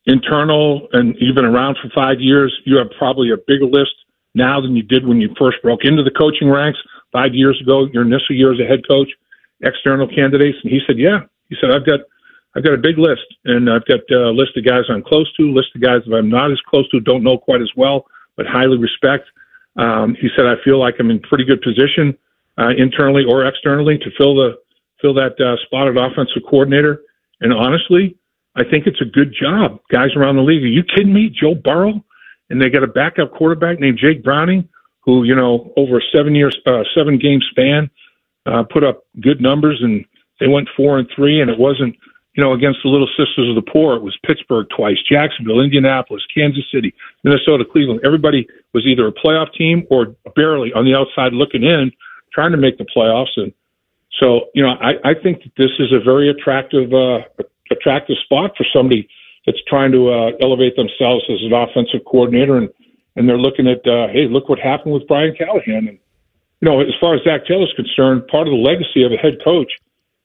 Internal 0.05 0.87
and 0.93 1.15
you've 1.19 1.35
been 1.35 1.45
around 1.45 1.77
for 1.81 1.89
five 1.95 2.19
years, 2.19 2.55
you 2.65 2.77
have 2.77 2.87
probably 2.97 3.31
a 3.31 3.37
bigger 3.47 3.65
list 3.65 3.93
now 4.33 4.59
than 4.61 4.75
you 4.75 4.83
did 4.83 5.07
when 5.07 5.21
you 5.21 5.33
first 5.37 5.61
broke 5.61 5.83
into 5.83 6.03
the 6.03 6.11
coaching 6.11 6.49
ranks 6.49 6.79
five 7.11 7.33
years 7.33 7.59
ago, 7.61 7.87
your 7.93 8.03
initial 8.03 8.35
year 8.35 8.53
as 8.53 8.59
a 8.59 8.65
head 8.65 8.87
coach, 8.87 9.09
external 9.61 10.07
candidates. 10.07 10.57
And 10.63 10.71
he 10.71 10.79
said, 10.85 10.97
yeah, 10.97 11.21
he 11.49 11.55
said, 11.59 11.71
I've 11.71 11.85
got 11.85 12.01
I've 12.55 12.63
got 12.63 12.73
a 12.73 12.77
big 12.77 12.97
list, 12.97 13.25
and 13.45 13.69
I've 13.69 13.85
got 13.85 13.99
a 14.11 14.31
list 14.31 14.57
of 14.57 14.65
guys 14.65 14.83
I'm 14.89 15.03
close 15.03 15.31
to, 15.33 15.53
list 15.53 15.69
of 15.75 15.81
guys 15.81 16.01
that 16.07 16.15
I'm 16.15 16.29
not 16.29 16.51
as 16.51 16.59
close 16.67 16.89
to, 16.89 16.99
don't 16.99 17.23
know 17.23 17.37
quite 17.37 17.61
as 17.61 17.69
well, 17.75 18.07
but 18.37 18.47
highly 18.47 18.77
respect. 18.77 19.29
Um, 19.77 20.15
he 20.19 20.29
said, 20.35 20.45
I 20.45 20.55
feel 20.63 20.79
like 20.79 20.95
I'm 20.99 21.11
in 21.11 21.19
pretty 21.19 21.45
good 21.45 21.61
position 21.61 22.17
uh, 22.57 22.69
internally 22.77 23.23
or 23.29 23.45
externally 23.45 23.97
to 23.99 24.09
fill 24.17 24.35
the 24.35 24.57
fill 25.01 25.13
that 25.13 25.39
uh, 25.39 25.55
spot 25.65 25.87
at 25.87 25.95
offensive 25.95 26.43
coordinator. 26.49 27.03
And 27.39 27.53
honestly, 27.53 28.17
I 28.55 28.63
think 28.63 28.87
it's 28.87 28.99
a 29.01 29.05
good 29.05 29.33
job. 29.39 29.79
Guys 29.91 30.09
around 30.17 30.35
the 30.35 30.41
league, 30.41 30.63
are 30.63 30.67
you 30.67 30.83
kidding 30.83 31.13
me? 31.13 31.29
Joe 31.29 31.55
Burrow, 31.55 32.03
and 32.49 32.61
they 32.61 32.69
got 32.69 32.83
a 32.83 32.87
backup 32.87 33.31
quarterback 33.31 33.79
named 33.79 33.99
Jake 34.01 34.23
Browning, 34.23 34.67
who 35.01 35.23
you 35.23 35.35
know 35.35 35.71
over 35.77 35.99
a 35.99 36.01
seven 36.13 36.35
years, 36.35 36.57
uh, 36.65 36.83
seven 36.97 37.17
game 37.17 37.39
span, 37.51 37.89
uh, 38.45 38.63
put 38.63 38.83
up 38.83 39.05
good 39.21 39.39
numbers, 39.39 39.79
and 39.81 40.03
they 40.39 40.47
went 40.47 40.69
four 40.75 40.97
and 40.97 41.09
three, 41.15 41.41
and 41.41 41.49
it 41.49 41.59
wasn't 41.59 41.95
you 42.39 42.43
know, 42.43 42.53
against 42.53 42.79
the 42.83 42.89
Little 42.89 43.09
Sisters 43.17 43.49
of 43.49 43.55
the 43.55 43.71
Poor. 43.71 43.95
It 43.95 44.01
was 44.01 44.17
Pittsburgh 44.25 44.65
twice, 44.75 44.97
Jacksonville, 45.11 45.59
Indianapolis, 45.59 46.23
Kansas 46.33 46.63
City, 46.71 46.93
Minnesota, 47.23 47.65
Cleveland. 47.69 47.99
Everybody 48.05 48.47
was 48.73 48.85
either 48.85 49.07
a 49.07 49.11
playoff 49.11 49.51
team 49.53 49.85
or 49.89 50.15
barely 50.37 50.71
on 50.71 50.85
the 50.85 50.95
outside 50.95 51.33
looking 51.33 51.63
in, 51.63 51.91
trying 52.31 52.51
to 52.51 52.57
make 52.57 52.77
the 52.77 52.85
playoffs. 52.85 53.35
And 53.35 53.51
so, 54.21 54.45
you 54.53 54.63
know, 54.63 54.69
I, 54.79 54.93
I 55.03 55.13
think 55.21 55.43
that 55.43 55.51
this 55.57 55.71
is 55.79 55.91
a 55.91 55.99
very 55.99 56.29
attractive, 56.29 56.93
uh, 56.93 57.19
attractive 57.71 58.15
spot 58.23 58.51
for 58.55 58.65
somebody 58.71 59.09
that's 59.45 59.61
trying 59.67 59.91
to 59.91 60.09
uh, 60.09 60.31
elevate 60.39 60.77
themselves 60.77 61.25
as 61.29 61.39
an 61.41 61.51
offensive 61.51 62.05
coordinator. 62.05 62.57
And, 62.57 62.69
and 63.17 63.27
they're 63.27 63.37
looking 63.37 63.67
at, 63.67 63.85
uh, 63.85 64.07
hey, 64.13 64.27
look 64.29 64.47
what 64.47 64.59
happened 64.59 64.93
with 64.93 65.07
Brian 65.07 65.35
Callahan. 65.35 65.89
And, 65.89 65.99
you 66.61 66.69
know, 66.69 66.79
as 66.79 66.93
far 67.01 67.15
as 67.15 67.21
Zac 67.23 67.47
Taylor's 67.47 67.73
concerned, 67.75 68.27
part 68.27 68.47
of 68.47 68.51
the 68.51 68.63
legacy 68.63 69.03
of 69.03 69.11
a 69.11 69.17
head 69.17 69.43
coach 69.43 69.71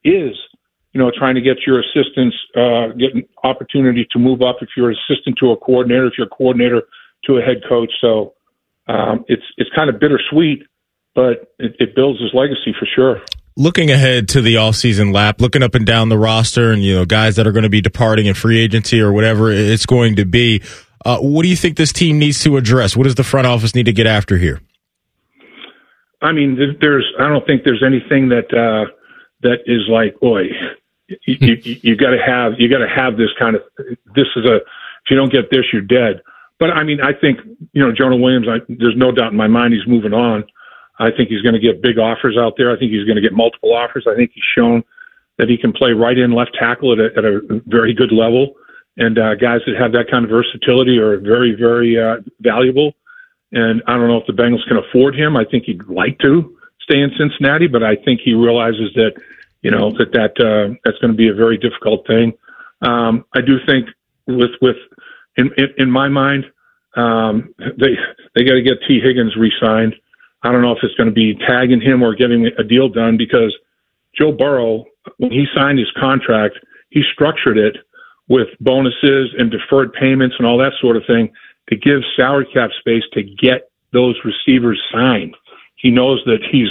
is– 0.04 0.36
you 0.94 1.00
know, 1.00 1.10
trying 1.10 1.34
to 1.34 1.40
get 1.40 1.56
your 1.66 1.80
assistants, 1.80 2.36
uh, 2.56 2.94
get 2.96 3.14
an 3.14 3.24
opportunity 3.42 4.06
to 4.12 4.18
move 4.18 4.42
up 4.42 4.58
if 4.62 4.68
you're 4.76 4.90
an 4.90 4.96
assistant 5.10 5.36
to 5.40 5.50
a 5.50 5.56
coordinator, 5.56 6.06
if 6.06 6.12
you're 6.16 6.28
a 6.28 6.30
coordinator 6.30 6.82
to 7.24 7.36
a 7.36 7.42
head 7.42 7.62
coach. 7.68 7.90
So 8.00 8.34
um, 8.86 9.24
it's 9.26 9.42
it's 9.56 9.68
kind 9.74 9.90
of 9.90 9.98
bittersweet, 9.98 10.62
but 11.14 11.52
it, 11.58 11.74
it 11.80 11.96
builds 11.96 12.20
his 12.20 12.30
legacy 12.32 12.72
for 12.78 12.86
sure. 12.94 13.20
Looking 13.56 13.90
ahead 13.90 14.28
to 14.30 14.40
the 14.40 14.56
all-season 14.56 15.12
lap, 15.12 15.40
looking 15.40 15.62
up 15.62 15.74
and 15.74 15.84
down 15.84 16.10
the 16.10 16.18
roster, 16.18 16.70
and 16.70 16.82
you 16.82 16.94
know, 16.94 17.04
guys 17.04 17.34
that 17.36 17.46
are 17.46 17.52
going 17.52 17.64
to 17.64 17.68
be 17.68 17.80
departing 17.80 18.26
in 18.26 18.34
free 18.34 18.60
agency 18.60 19.00
or 19.00 19.12
whatever 19.12 19.50
it's 19.50 19.86
going 19.86 20.16
to 20.16 20.24
be. 20.24 20.62
Uh, 21.04 21.18
what 21.18 21.42
do 21.42 21.48
you 21.48 21.56
think 21.56 21.76
this 21.76 21.92
team 21.92 22.20
needs 22.20 22.42
to 22.44 22.56
address? 22.56 22.96
What 22.96 23.04
does 23.04 23.16
the 23.16 23.24
front 23.24 23.48
office 23.48 23.74
need 23.74 23.86
to 23.86 23.92
get 23.92 24.06
after 24.06 24.38
here? 24.38 24.60
I 26.22 26.30
mean, 26.30 26.56
there's. 26.80 27.04
I 27.18 27.28
don't 27.28 27.44
think 27.46 27.64
there's 27.64 27.82
anything 27.84 28.28
that 28.28 28.54
uh, 28.54 28.93
that 29.44 29.60
is 29.66 29.86
like, 29.88 30.18
boy, 30.18 30.48
you, 31.08 31.36
you, 31.40 31.76
you 31.82 31.96
got 31.96 32.10
to 32.10 32.18
have 32.18 32.54
you 32.58 32.68
got 32.68 32.78
to 32.78 32.88
have 32.88 33.16
this 33.16 33.28
kind 33.38 33.54
of 33.54 33.62
this 34.16 34.26
is 34.36 34.44
a 34.44 34.56
if 34.56 35.10
you 35.10 35.16
don't 35.16 35.30
get 35.30 35.50
this 35.50 35.66
you're 35.72 35.82
dead. 35.82 36.22
But 36.58 36.70
I 36.70 36.82
mean 36.82 37.00
I 37.00 37.12
think 37.12 37.40
you 37.72 37.84
know 37.84 37.92
Jonah 37.92 38.16
Williams. 38.16 38.48
I, 38.48 38.58
there's 38.68 38.96
no 38.96 39.12
doubt 39.12 39.32
in 39.32 39.38
my 39.38 39.46
mind 39.46 39.74
he's 39.74 39.86
moving 39.86 40.14
on. 40.14 40.44
I 40.98 41.10
think 41.10 41.28
he's 41.28 41.42
going 41.42 41.54
to 41.54 41.60
get 41.60 41.82
big 41.82 41.98
offers 41.98 42.36
out 42.38 42.54
there. 42.56 42.74
I 42.74 42.78
think 42.78 42.92
he's 42.92 43.04
going 43.04 43.16
to 43.16 43.22
get 43.22 43.32
multiple 43.32 43.74
offers. 43.74 44.06
I 44.08 44.14
think 44.14 44.30
he's 44.32 44.44
shown 44.56 44.84
that 45.38 45.48
he 45.48 45.58
can 45.58 45.72
play 45.72 45.90
right 45.90 46.16
in 46.16 46.32
left 46.32 46.56
tackle 46.58 46.92
at 46.92 47.00
a, 47.00 47.18
at 47.18 47.24
a 47.24 47.60
very 47.66 47.92
good 47.92 48.12
level. 48.12 48.54
And 48.96 49.18
uh, 49.18 49.34
guys 49.34 49.60
that 49.66 49.74
have 49.76 49.90
that 49.92 50.06
kind 50.08 50.24
of 50.24 50.30
versatility 50.30 50.98
are 50.98 51.18
very 51.18 51.54
very 51.54 52.00
uh, 52.00 52.16
valuable. 52.40 52.94
And 53.52 53.82
I 53.86 53.92
don't 53.92 54.08
know 54.08 54.18
if 54.18 54.26
the 54.26 54.32
Bengals 54.32 54.66
can 54.66 54.78
afford 54.78 55.14
him. 55.14 55.36
I 55.36 55.44
think 55.44 55.64
he'd 55.64 55.84
like 55.84 56.18
to 56.20 56.56
stay 56.80 57.00
in 57.00 57.10
Cincinnati, 57.18 57.66
but 57.66 57.82
I 57.82 57.96
think 57.96 58.20
he 58.24 58.34
realizes 58.34 58.90
that 58.94 59.12
you 59.64 59.70
know 59.70 59.90
that 59.98 60.12
that 60.12 60.34
uh, 60.38 60.74
that's 60.84 60.98
going 60.98 61.12
to 61.12 61.16
be 61.16 61.28
a 61.28 61.34
very 61.34 61.58
difficult 61.58 62.06
thing. 62.06 62.34
Um, 62.82 63.24
I 63.34 63.40
do 63.40 63.56
think 63.66 63.88
with 64.26 64.52
with 64.60 64.76
in 65.36 65.50
in, 65.56 65.68
in 65.78 65.90
my 65.90 66.08
mind 66.08 66.44
um, 66.94 67.54
they 67.58 67.96
they 68.34 68.44
got 68.44 68.54
to 68.54 68.62
get 68.62 68.78
Tee 68.86 69.00
Higgins 69.00 69.34
re-signed. 69.36 69.96
I 70.42 70.52
don't 70.52 70.60
know 70.60 70.72
if 70.72 70.78
it's 70.82 70.94
going 70.94 71.08
to 71.08 71.14
be 71.14 71.34
tagging 71.48 71.80
him 71.80 72.02
or 72.02 72.14
getting 72.14 72.46
a 72.58 72.62
deal 72.62 72.90
done 72.90 73.16
because 73.16 73.56
Joe 74.16 74.30
Burrow 74.30 74.84
when 75.16 75.32
he 75.32 75.46
signed 75.56 75.78
his 75.78 75.90
contract 75.98 76.58
he 76.90 77.02
structured 77.12 77.58
it 77.58 77.76
with 78.28 78.48
bonuses 78.60 79.34
and 79.36 79.50
deferred 79.50 79.92
payments 79.94 80.36
and 80.38 80.46
all 80.46 80.58
that 80.58 80.72
sort 80.80 80.96
of 80.96 81.02
thing 81.06 81.32
to 81.68 81.76
give 81.76 82.02
salary 82.16 82.46
cap 82.54 82.70
space 82.78 83.02
to 83.12 83.22
get 83.22 83.70
those 83.92 84.16
receivers 84.24 84.80
signed. 84.92 85.34
He 85.76 85.90
knows 85.90 86.22
that 86.26 86.40
he's 86.50 86.68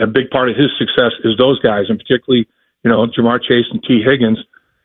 a, 0.00 0.06
big 0.06 0.30
part 0.30 0.50
of 0.50 0.56
his 0.56 0.70
success 0.78 1.12
is 1.24 1.36
those 1.38 1.58
guys, 1.60 1.84
and 1.88 1.98
particularly, 1.98 2.46
you 2.84 2.90
know, 2.90 3.06
Ja'Marr 3.06 3.42
Chase 3.42 3.66
and 3.70 3.82
Tee 3.82 4.02
Higgins. 4.04 4.38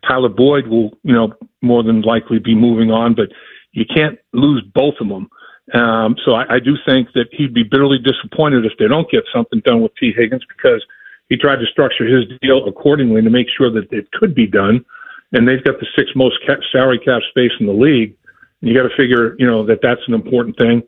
Tyler 0.07 0.30
Boyd 0.30 0.67
will, 0.67 0.91
you 1.03 1.13
know, 1.13 1.34
more 1.61 1.84
than 1.84 2.01
likely 2.01 2.39
be 2.39 2.55
moving 2.55 2.91
on, 2.91 3.15
but 3.15 3.30
you 3.71 3.86
can't 3.86 4.17
lose 4.34 4.63
both 4.73 4.95
of 5.01 5.07
them. 5.09 5.30
Um, 5.73 6.15
so 6.23 6.34
I, 6.34 6.55
I 6.55 6.59
do 6.59 6.75
think 6.86 7.09
that 7.13 7.28
he'd 7.32 7.53
be 7.53 7.63
bitterly 7.63 7.97
disappointed 7.99 8.65
if 8.65 8.73
they 8.80 8.88
don't 8.88 9.09
get 9.11 9.23
something 9.34 9.61
done 9.65 9.82
with 9.82 9.91
Tee 9.99 10.13
Higgins 10.15 10.45
because 10.55 10.84
he 11.30 11.36
tried 11.36 11.57
to 11.57 11.65
structure 11.65 12.05
his 12.05 12.25
deal 12.41 12.67
accordingly 12.67 13.21
to 13.21 13.30
make 13.30 13.47
sure 13.57 13.69
that 13.71 13.91
it 13.91 14.11
could 14.11 14.34
be 14.34 14.47
done. 14.47 14.86
and 15.34 15.45
they've 15.45 15.63
got 15.63 15.78
the 15.80 15.88
sixth 15.97 16.15
most 16.15 16.38
cap, 16.45 16.59
salary 16.71 16.99
cap 16.99 17.21
space 17.30 17.51
in 17.59 17.65
the 17.65 17.73
league. 17.73 18.15
And 18.61 18.69
you 18.71 18.75
got 18.75 18.88
to 18.88 18.95
figure, 18.95 19.36
you 19.38 19.45
know, 19.45 19.65
that 19.65 19.80
that's 19.82 20.01
an 20.07 20.13
important 20.13 20.57
thing. 20.57 20.84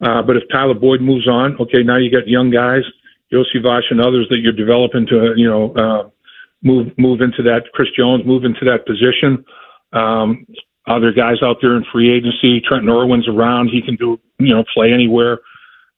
Uh, 0.00 0.22
but 0.22 0.36
if 0.36 0.42
Tyler 0.52 0.74
Boyd 0.74 1.00
moves 1.00 1.26
on, 1.26 1.56
okay, 1.58 1.82
now 1.82 1.96
you 1.96 2.10
got 2.10 2.28
young 2.28 2.50
guys, 2.50 2.82
Iosivas 3.32 3.82
and 3.90 4.00
others 4.00 4.26
that 4.30 4.38
you're 4.38 4.52
developing 4.52 5.06
to, 5.06 5.34
you 5.36 5.48
know, 5.48 5.72
uh, 5.74 6.08
move 6.62 6.96
move 6.98 7.20
into 7.20 7.42
that. 7.42 7.64
Chris 7.72 7.88
Jones 7.96 8.24
move 8.24 8.44
into 8.44 8.64
that 8.64 8.86
position. 8.86 9.44
Um, 9.92 10.46
other 10.86 11.12
guys 11.12 11.36
out 11.42 11.58
there 11.60 11.76
in 11.76 11.84
free 11.92 12.10
agency. 12.10 12.60
Trenton 12.60 12.88
Irwin's 12.88 13.28
around. 13.28 13.68
He 13.68 13.82
can 13.82 13.96
do, 13.96 14.18
you 14.38 14.54
know, 14.54 14.64
play 14.72 14.92
anywhere. 14.92 15.40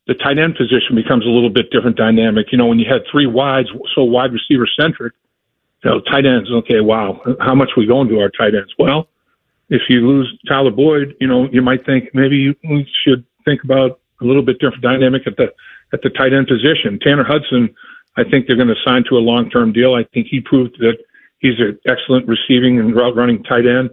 The 0.07 0.15
tight 0.15 0.39
end 0.39 0.57
position 0.57 0.97
becomes 0.97 1.25
a 1.25 1.29
little 1.29 1.51
bit 1.51 1.71
different 1.71 1.97
dynamic. 1.97 2.51
You 2.51 2.59
know, 2.59 2.67
when 2.67 2.81
you 2.81 2.87
had 2.91 3.03
three 3.11 3.27
wides, 3.27 3.69
so 3.95 4.03
wide 4.03 4.33
receiver 4.33 4.67
centric, 4.79 5.13
you 5.85 5.91
know, 5.91 6.01
tight 6.01 6.27
ends. 6.27 6.51
Okay, 6.51 6.81
wow, 6.81 7.21
how 7.41 7.55
much 7.55 7.71
we 7.77 7.87
going 7.87 8.09
to 8.09 8.21
our 8.21 8.31
tight 8.31 8.55
ends? 8.55 8.75
Well, 8.79 9.09
if 9.69 9.83
you 9.89 10.07
lose 10.07 10.37
Tyler 10.49 10.73
Boyd, 10.73 11.15
you 11.21 11.29
know, 11.29 11.49
you 11.53 11.63
might 11.63 11.87
think 11.87 12.11
maybe 12.13 12.57
we 12.69 12.91
should 13.05 13.25
think 13.45 13.63
about 13.63 14.01
a 14.21 14.25
little 14.25 14.43
bit 14.43 14.59
different 14.59 14.83
dynamic 14.83 15.27
at 15.27 15.37
the 15.37 15.53
at 15.93 16.03
the 16.03 16.11
tight 16.11 16.33
end 16.33 16.47
position. 16.47 16.99
Tanner 17.01 17.25
Hudson, 17.25 17.75
I 18.17 18.25
think 18.25 18.47
they're 18.47 18.57
going 18.57 18.69
to 18.69 18.83
sign 18.85 19.05
to 19.09 19.17
a 19.17 19.23
long 19.23 19.51
term 19.51 19.73
deal. 19.73 19.95
I 19.95 20.05
think 20.13 20.29
he 20.31 20.41
proved 20.41 20.77
that 20.81 20.99
he's 21.39 21.59
an 21.59 21.79
excellent 21.87 22.27
receiving 22.27 22.79
and 22.79 22.95
route 22.95 23.17
running 23.17 23.43
tight 23.45 23.67
end. 23.67 23.91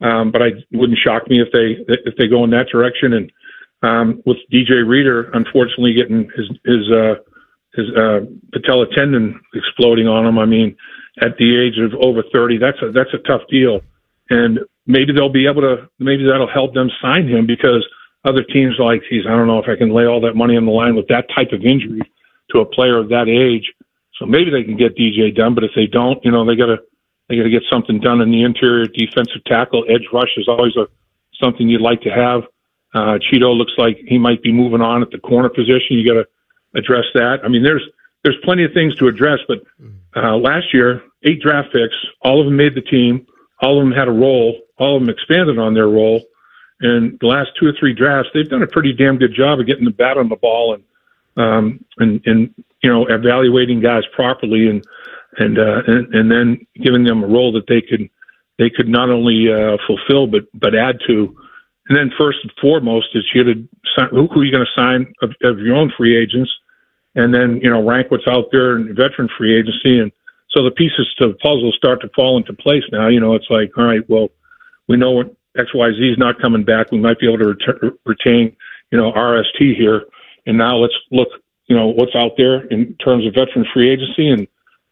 Um, 0.00 0.30
but 0.30 0.42
I 0.42 0.50
wouldn't 0.72 0.98
shock 0.98 1.28
me 1.28 1.40
if 1.40 1.48
they 1.52 1.82
if 1.88 2.16
they 2.16 2.28
go 2.28 2.44
in 2.44 2.50
that 2.50 2.68
direction. 2.68 3.14
And 3.14 3.32
um, 3.82 4.22
with 4.26 4.38
DJ 4.52 4.86
Reader, 4.86 5.30
unfortunately, 5.32 5.94
getting 5.94 6.30
his 6.36 6.48
his 6.64 6.90
uh, 6.92 7.14
his 7.74 7.86
uh, 7.96 8.20
patella 8.52 8.86
tendon 8.94 9.40
exploding 9.54 10.06
on 10.06 10.26
him. 10.26 10.38
I 10.38 10.44
mean, 10.44 10.76
at 11.20 11.36
the 11.38 11.56
age 11.58 11.78
of 11.78 11.94
over 12.00 12.22
thirty, 12.32 12.58
that's 12.58 12.80
a 12.82 12.90
that's 12.90 13.14
a 13.14 13.26
tough 13.26 13.42
deal. 13.50 13.80
And 14.28 14.60
maybe 14.86 15.12
they'll 15.12 15.32
be 15.32 15.46
able 15.46 15.62
to 15.62 15.88
maybe 15.98 16.24
that'll 16.24 16.50
help 16.50 16.74
them 16.74 16.90
sign 17.00 17.28
him 17.28 17.46
because 17.46 17.86
other 18.26 18.42
teams 18.42 18.74
like, 18.78 19.02
geez, 19.08 19.24
I 19.26 19.30
don't 19.30 19.46
know 19.46 19.62
if 19.62 19.68
I 19.68 19.76
can 19.76 19.90
lay 19.90 20.04
all 20.04 20.20
that 20.22 20.34
money 20.34 20.56
on 20.56 20.66
the 20.66 20.72
line 20.72 20.96
with 20.96 21.06
that 21.08 21.26
type 21.34 21.52
of 21.52 21.64
injury 21.64 22.02
to 22.50 22.60
a 22.60 22.66
player 22.66 22.98
of 22.98 23.08
that 23.10 23.28
age. 23.28 23.72
So 24.18 24.26
maybe 24.26 24.50
they 24.50 24.64
can 24.64 24.76
get 24.76 24.96
DJ 24.96 25.34
done, 25.34 25.54
but 25.54 25.64
if 25.64 25.70
they 25.76 25.86
don't, 25.86 26.22
you 26.24 26.30
know, 26.30 26.44
they 26.44 26.56
got 26.56 26.66
to 26.66 26.78
they 27.28 27.36
got 27.36 27.42
to 27.42 27.50
get 27.50 27.62
something 27.70 28.00
done 28.00 28.20
in 28.20 28.30
the 28.30 28.42
interior 28.42 28.86
defensive 28.86 29.44
tackle. 29.46 29.84
Edge 29.88 30.06
rush 30.12 30.30
is 30.36 30.46
always 30.48 30.76
a 30.76 30.86
something 31.40 31.68
you'd 31.68 31.80
like 31.80 32.00
to 32.02 32.10
have. 32.10 32.42
Uh, 32.94 33.18
Cheeto 33.18 33.54
looks 33.54 33.72
like 33.76 33.98
he 34.06 34.16
might 34.16 34.42
be 34.42 34.52
moving 34.52 34.80
on 34.80 35.02
at 35.02 35.10
the 35.10 35.18
corner 35.18 35.48
position. 35.48 35.98
You 35.98 36.06
got 36.06 36.22
to 36.22 36.28
address 36.74 37.04
that. 37.14 37.40
I 37.44 37.48
mean, 37.48 37.62
there's 37.62 37.82
there's 38.22 38.36
plenty 38.42 38.64
of 38.64 38.72
things 38.72 38.94
to 38.96 39.06
address, 39.06 39.38
but 39.46 39.62
uh, 40.16 40.36
last 40.36 40.72
year, 40.72 41.02
eight 41.24 41.40
draft 41.42 41.72
picks, 41.72 41.94
all 42.22 42.40
of 42.40 42.46
them 42.46 42.56
made 42.56 42.74
the 42.74 42.80
team. 42.80 43.26
All 43.60 43.78
of 43.78 43.84
them 43.84 43.92
had 43.92 44.08
a 44.08 44.12
role. 44.12 44.60
All 44.78 44.96
of 44.96 45.02
them 45.02 45.10
expanded 45.10 45.58
on 45.58 45.74
their 45.74 45.88
role. 45.88 46.22
And 46.80 47.18
the 47.20 47.26
last 47.26 47.50
two 47.58 47.66
or 47.66 47.72
three 47.78 47.94
drafts, 47.94 48.30
they've 48.34 48.48
done 48.48 48.62
a 48.62 48.66
pretty 48.66 48.92
damn 48.92 49.16
good 49.16 49.34
job 49.34 49.60
of 49.60 49.66
getting 49.66 49.84
the 49.84 49.90
bat 49.90 50.18
on 50.18 50.28
the 50.28 50.36
ball 50.36 50.74
and 50.74 50.82
um, 51.38 51.84
and 51.98 52.20
and 52.26 52.54
you 52.82 52.90
know 52.90 53.06
evaluating 53.06 53.80
guys 53.80 54.02
properly 54.14 54.68
and 54.68 54.84
and 55.38 55.58
uh, 55.58 55.82
and, 55.86 56.14
and 56.14 56.30
then 56.30 56.66
giving 56.82 57.04
them 57.04 57.22
a 57.22 57.26
role 57.26 57.52
that 57.52 57.66
they 57.68 57.80
could 57.80 58.08
they 58.58 58.70
could 58.70 58.88
not 58.88 59.10
only 59.10 59.52
uh, 59.52 59.76
fulfill 59.86 60.26
but 60.26 60.44
but 60.54 60.74
add 60.74 60.98
to. 61.06 61.36
And 61.88 61.96
then 61.96 62.10
first 62.18 62.38
and 62.42 62.50
foremost 62.60 63.08
is 63.14 63.24
you 63.32 63.44
to 63.44 63.68
sign, 63.96 64.08
who, 64.10 64.26
who 64.26 64.40
are 64.40 64.44
you 64.44 64.52
going 64.52 64.66
to 64.66 64.80
sign 64.80 65.12
of, 65.22 65.30
of 65.44 65.60
your 65.60 65.76
own 65.76 65.92
free 65.96 66.16
agents, 66.16 66.50
and 67.14 67.32
then 67.32 67.60
you 67.62 67.70
know 67.70 67.86
rank 67.86 68.10
what's 68.10 68.26
out 68.26 68.46
there 68.50 68.76
in 68.76 68.94
veteran 68.94 69.28
free 69.38 69.56
agency, 69.56 70.00
and 70.00 70.10
so 70.50 70.64
the 70.64 70.70
pieces 70.70 71.06
to 71.18 71.28
the 71.28 71.34
puzzle 71.34 71.72
start 71.72 72.00
to 72.00 72.08
fall 72.14 72.36
into 72.36 72.52
place. 72.52 72.82
Now 72.90 73.08
you 73.08 73.20
know 73.20 73.34
it's 73.34 73.50
like 73.50 73.76
all 73.76 73.84
right, 73.84 74.08
well 74.08 74.30
we 74.88 74.96
know 74.96 75.12
what 75.12 75.34
X 75.58 75.74
Y 75.74 75.90
Z 75.92 75.98
is 75.98 76.18
not 76.18 76.40
coming 76.40 76.64
back. 76.64 76.90
We 76.92 76.98
might 76.98 77.18
be 77.18 77.26
able 77.26 77.38
to 77.38 77.48
ret- 77.48 77.92
retain 78.04 78.56
you 78.90 78.98
know 78.98 79.12
RST 79.12 79.76
here, 79.76 80.04
and 80.46 80.58
now 80.58 80.76
let's 80.76 80.94
look 81.10 81.28
you 81.66 81.76
know 81.76 81.88
what's 81.88 82.14
out 82.14 82.32
there 82.36 82.66
in 82.66 82.94
terms 83.04 83.26
of 83.26 83.34
veteran 83.34 83.66
free 83.72 83.90
agency 83.90 84.28
and 84.28 84.46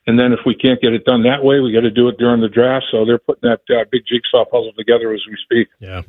and 0.07 0.19
then 0.19 0.33
if 0.33 0.41
we 0.45 0.55
can't 0.55 0.81
get 0.83 0.93
it 0.93 1.05
done 1.05 1.23
that 1.23 1.43
way, 1.43 1.61
we 1.61 1.73
got 1.73 1.81
to 1.81 1.91
do 1.91 2.09
it 2.09 2.19
during 2.19 2.41
the 2.41 2.49
draft. 2.49 2.87
So 2.91 3.07
they're 3.07 3.19
putting 3.19 3.49
that 3.49 3.61
uh, 3.75 3.85
big 3.91 4.03
jigsaw 4.07 4.45
puzzle 4.45 4.73
together 4.77 5.15
as 5.15 5.23
we 5.27 5.37
speak. 5.43 5.69
Yeah. 5.81 6.03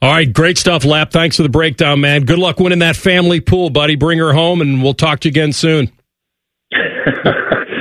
All 0.00 0.10
right, 0.10 0.30
great 0.30 0.58
stuff, 0.58 0.84
Lap. 0.84 1.10
Thanks 1.10 1.36
for 1.36 1.42
the 1.42 1.48
breakdown, 1.48 2.00
man. 2.00 2.24
Good 2.24 2.38
luck 2.38 2.60
winning 2.60 2.78
that 2.80 2.96
family 2.96 3.40
pool, 3.40 3.70
buddy. 3.70 3.96
Bring 3.96 4.18
her 4.18 4.32
home, 4.32 4.60
and 4.60 4.82
we'll 4.82 4.94
talk 4.94 5.20
to 5.20 5.28
you 5.28 5.32
again 5.32 5.52
soon. 5.52 5.90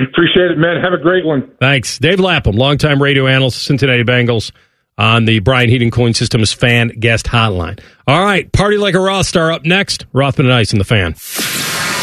Appreciate 0.09 0.51
it, 0.51 0.57
man. 0.57 0.82
Have 0.82 0.93
a 0.93 0.97
great 0.97 1.26
one. 1.26 1.51
Thanks. 1.59 1.99
Dave 1.99 2.20
Lapham, 2.20 2.55
longtime 2.55 3.01
radio 3.01 3.28
analyst, 3.28 3.63
Cincinnati 3.63 4.03
Bengals, 4.03 4.51
on 4.98 5.26
the 5.26 5.39
Brian 5.39 5.70
Heating 5.70 5.91
Cooling 5.91 6.14
Systems 6.14 6.54
fan 6.54 6.89
guest 7.00 7.26
hotline. 7.28 7.80
All 8.08 8.24
right, 8.24 8.52
party 8.52 8.78
like 8.78 8.96
a 8.96 9.00
Roth 9.00 9.26
star 9.26 9.52
up 9.52 9.66
next. 9.66 10.06
Rothman 10.14 10.48
and 10.48 10.54
Ice 10.54 10.74
in 10.74 10.80
the 10.80 10.86
fan. 10.86 11.16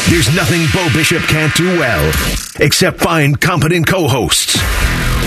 There's 0.09 0.35
nothing 0.35 0.65
Beau 0.73 0.89
Bishop 0.93 1.23
can't 1.23 1.55
do 1.55 1.79
well, 1.79 2.11
except 2.59 2.99
find 2.99 3.39
competent 3.39 3.87
co-hosts. 3.87 4.57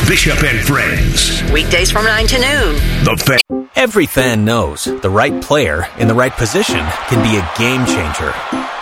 Bishop 0.07 0.41
and 0.45 0.61
Friends. 0.61 1.43
Weekdays 1.51 1.91
from 1.91 2.05
9 2.05 2.27
to 2.29 2.35
noon. 2.37 2.75
The 3.05 3.17
fan. 3.25 3.69
Every 3.75 4.07
fan 4.07 4.45
knows 4.45 4.85
the 4.85 5.11
right 5.11 5.43
player 5.43 5.87
in 5.99 6.09
the 6.09 6.15
right 6.15 6.33
position 6.33 6.81
can 7.09 7.23
be 7.23 7.37
a 7.37 7.59
game 7.59 7.85
changer. 7.87 8.33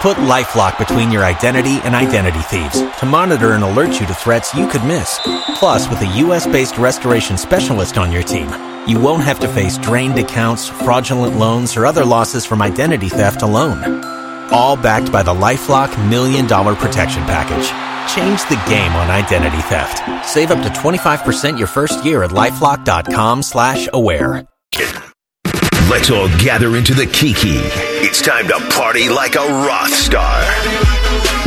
Put 0.00 0.18
LifeLock 0.18 0.78
between 0.78 1.10
your 1.10 1.24
identity 1.24 1.78
and 1.84 1.94
identity 1.94 2.40
thieves 2.42 2.80
to 2.98 3.06
monitor 3.06 3.52
and 3.52 3.64
alert 3.64 3.98
you 4.00 4.06
to 4.06 4.14
threats 4.14 4.54
you 4.54 4.68
could 4.68 4.84
miss. 4.84 5.18
Plus, 5.56 5.88
with 5.88 6.00
a 6.02 6.16
U.S.-based 6.18 6.78
restoration 6.78 7.38
specialist 7.38 7.96
on 7.96 8.12
your 8.12 8.22
team, 8.22 8.48
you 8.86 9.00
won't 9.00 9.24
have 9.24 9.40
to 9.40 9.48
face 9.48 9.78
drained 9.78 10.18
accounts, 10.18 10.68
fraudulent 10.68 11.38
loans, 11.38 11.76
or 11.76 11.86
other 11.86 12.04
losses 12.04 12.44
from 12.44 12.60
identity 12.62 13.08
theft 13.08 13.42
alone. 13.42 14.04
All 14.52 14.76
backed 14.76 15.10
by 15.10 15.22
the 15.22 15.32
LifeLock 15.32 16.08
Million 16.08 16.46
Dollar 16.46 16.74
Protection 16.74 17.22
Package. 17.24 17.68
Change 18.14 18.42
the 18.48 18.62
game 18.68 18.92
on 18.92 19.10
identity 19.10 19.62
theft. 19.62 20.28
Save 20.28 20.50
up 20.50 20.62
to 20.62 20.68
25% 20.80 21.58
your 21.58 21.66
first 21.66 22.04
year 22.04 22.22
at 22.22 22.30
LifeLock.com 22.30 23.42
slash 23.42 23.88
aware. 23.92 24.46
Let's 25.90 26.10
all 26.10 26.28
gather 26.38 26.76
into 26.76 26.94
the 26.94 27.06
Kiki. 27.06 27.56
It's 28.06 28.22
time 28.22 28.48
to 28.48 28.58
party 28.70 29.08
like 29.08 29.34
a 29.34 29.40
Roth 29.40 29.94
star. 29.94 31.43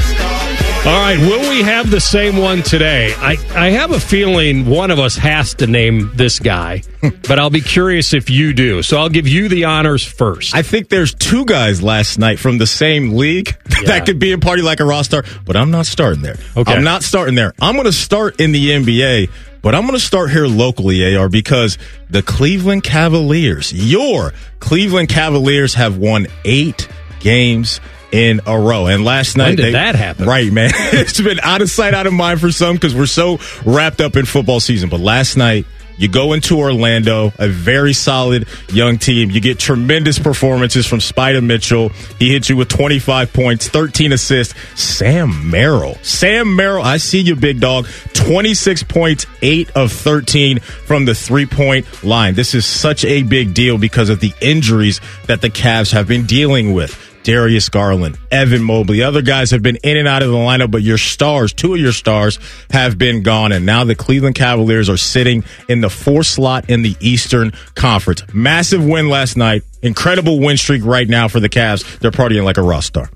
All 0.87 0.93
right, 0.93 1.19
will 1.19 1.49
we 1.49 1.63
have 1.63 1.91
the 1.91 1.99
same 1.99 2.37
one 2.37 2.63
today? 2.63 3.13
I, 3.17 3.35
I 3.53 3.71
have 3.71 3.91
a 3.91 3.99
feeling 3.99 4.65
one 4.65 4.89
of 4.89 4.99
us 4.99 5.17
has 5.17 5.53
to 5.55 5.67
name 5.67 6.11
this 6.15 6.39
guy, 6.39 6.81
but 7.27 7.37
I'll 7.39 7.49
be 7.49 7.59
curious 7.59 8.13
if 8.13 8.29
you 8.29 8.53
do. 8.53 8.81
So 8.81 8.97
I'll 8.97 9.09
give 9.09 9.27
you 9.27 9.49
the 9.49 9.65
honors 9.65 10.05
first. 10.05 10.55
I 10.55 10.61
think 10.61 10.87
there's 10.87 11.13
two 11.13 11.43
guys 11.43 11.83
last 11.83 12.17
night 12.19 12.39
from 12.39 12.57
the 12.57 12.65
same 12.67 13.17
league 13.17 13.57
Yeah. 13.81 13.87
that 13.89 14.05
could 14.05 14.17
be 14.17 14.31
a 14.31 14.37
party 14.37 14.61
like 14.61 14.79
a 14.79 14.85
Roth 14.85 15.07
star, 15.07 15.25
but 15.45 15.57
I'm 15.57 15.71
not 15.71 15.87
starting 15.87 16.21
there. 16.21 16.37
Okay. 16.55 16.71
I'm 16.73 16.85
not 16.85 17.03
starting 17.03 17.35
there. 17.35 17.53
I'm 17.59 17.73
going 17.75 17.85
to 17.85 17.91
start 17.91 18.39
in 18.39 18.53
the 18.53 18.69
NBA, 18.69 19.29
but 19.61 19.75
I'm 19.75 19.81
going 19.81 19.93
to 19.93 19.99
start 19.99 20.31
here 20.31 20.47
locally, 20.47 21.17
AR, 21.17 21.27
because 21.27 21.77
the 22.09 22.21
Cleveland 22.23 22.85
Cavaliers, 22.85 23.73
your 23.73 24.31
Cleveland 24.61 25.09
Cavaliers 25.09 25.73
have 25.73 25.97
won 25.97 26.27
eight 26.45 26.87
games 27.19 27.81
in 28.11 28.41
a 28.45 28.59
row. 28.59 28.87
And 28.87 29.03
last 29.03 29.37
night, 29.37 29.55
did 29.57 29.65
they- 29.67 29.71
that 29.73 29.95
happen? 29.95 30.25
Right, 30.25 30.51
man. 30.51 30.71
it's 30.75 31.19
been 31.21 31.39
out 31.41 31.61
of 31.61 31.69
sight, 31.69 31.93
out 31.93 32.07
of 32.07 32.13
mind 32.13 32.39
for 32.41 32.51
some 32.51 32.75
because 32.75 32.95
we're 32.95 33.05
so 33.05 33.39
wrapped 33.65 34.01
up 34.01 34.15
in 34.15 34.25
football 34.25 34.59
season. 34.59 34.89
But 34.89 34.99
last 34.99 35.37
night, 35.37 35.65
you 35.99 36.07
go 36.07 36.33
into 36.33 36.59
Orlando, 36.59 37.33
a 37.39 37.47
very 37.47 37.91
solid 37.93 38.47
young 38.71 38.99
team. 38.99 39.31
You 39.31 39.41
get 39.41 39.57
tremendous 39.57 40.19
performances 40.19 40.85
from 40.85 40.99
Spida 40.99 41.43
Mitchell. 41.43 41.89
He 42.19 42.31
hits 42.31 42.49
you 42.49 42.55
with 42.55 42.69
25 42.69 43.33
points, 43.33 43.67
13 43.67 44.13
assists. 44.13 44.53
Sam 44.79 45.49
Merrill. 45.49 45.95
Sam 46.03 46.55
Merrill, 46.55 46.83
I 46.83 46.97
see 46.97 47.21
you, 47.21 47.35
big 47.35 47.59
dog. 47.59 47.87
26 48.13 48.83
points, 48.83 49.25
8 49.41 49.71
of 49.71 49.91
13 49.91 50.59
from 50.59 51.05
the 51.05 51.15
three 51.15 51.47
point 51.47 51.87
line. 52.03 52.35
This 52.35 52.53
is 52.53 52.65
such 52.67 53.03
a 53.03 53.23
big 53.23 53.55
deal 53.55 53.79
because 53.79 54.09
of 54.09 54.19
the 54.19 54.33
injuries 54.39 55.01
that 55.25 55.41
the 55.41 55.49
Cavs 55.49 55.91
have 55.93 56.07
been 56.07 56.27
dealing 56.27 56.73
with. 56.73 57.03
Darius 57.27 57.67
Garland, 57.67 58.17
Evan 58.31 58.63
Mobley. 58.63 59.03
Other 59.03 59.21
guys 59.21 59.51
have 59.51 59.61
been 59.61 59.75
in 59.83 59.97
and 59.97 60.07
out 60.07 60.23
of 60.23 60.29
the 60.29 60.37
lineup, 60.37 60.71
but 60.71 60.81
your 60.81 60.97
stars, 60.97 61.51
two 61.51 61.73
of 61.73 61.79
your 61.81 61.91
stars, 61.91 62.39
have 62.71 62.97
been 62.97 63.21
gone. 63.21 63.51
And 63.51 63.65
now 63.65 63.83
the 63.83 63.95
Cleveland 63.95 64.35
Cavaliers 64.35 64.87
are 64.89 64.95
sitting 64.95 65.43
in 65.67 65.81
the 65.81 65.89
fourth 65.89 66.27
slot 66.27 66.69
in 66.69 66.83
the 66.83 66.95
Eastern 67.01 67.51
Conference. 67.75 68.23
Massive 68.33 68.81
win 68.81 69.09
last 69.09 69.35
night. 69.35 69.63
Incredible 69.81 70.39
win 70.39 70.55
streak 70.55 70.85
right 70.85 71.05
now 71.05 71.27
for 71.27 71.41
the 71.41 71.49
Cavs. 71.49 71.99
They're 71.99 72.11
partying 72.11 72.45
like 72.45 72.55
a 72.55 72.61
rock 72.61 72.83
star. 72.83 73.09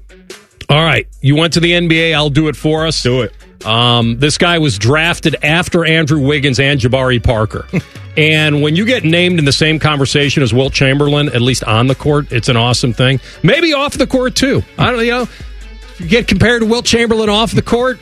All 0.68 0.84
right, 0.84 1.08
you 1.22 1.38
went 1.38 1.54
to 1.54 1.62
the 1.62 1.72
NBA. 1.72 2.14
I'll 2.14 2.30
do 2.30 2.50
it 2.50 2.58
for 2.58 2.86
us. 2.86 3.02
Do 3.02 3.22
it. 3.22 3.34
Um, 3.66 4.18
this 4.20 4.38
guy 4.38 4.60
was 4.60 4.78
drafted 4.78 5.36
after 5.44 5.86
Andrew 5.86 6.20
Wiggins 6.20 6.60
and 6.60 6.80
Jabari 6.80 7.24
Parker. 7.24 7.68
and 8.18 8.62
when 8.62 8.76
you 8.76 8.86
get 8.86 9.04
named 9.04 9.40
in 9.40 9.46
the 9.46 9.52
same 9.52 9.80
conversation 9.80 10.44
as 10.44 10.54
Wilt 10.54 10.74
Chamberlain, 10.74 11.30
at 11.30 11.42
least 11.42 11.64
on 11.64 11.88
the 11.88 11.96
court, 11.96 12.32
it's 12.32 12.50
an 12.50 12.58
awesome 12.58 12.94
thing. 12.94 13.20
Maybe 13.44 13.74
off 13.74 13.94
the 13.94 14.08
court 14.08 14.36
too. 14.36 14.64
I 14.78 14.92
don't 14.92 15.04
you 15.06 15.12
know. 15.12 15.22
If 15.24 15.96
you 16.00 16.08
get 16.08 16.28
compared 16.28 16.62
to 16.62 16.68
Wilt 16.68 16.86
Chamberlain 16.86 17.30
off 17.30 17.52
the 17.52 17.62
court, 17.62 18.00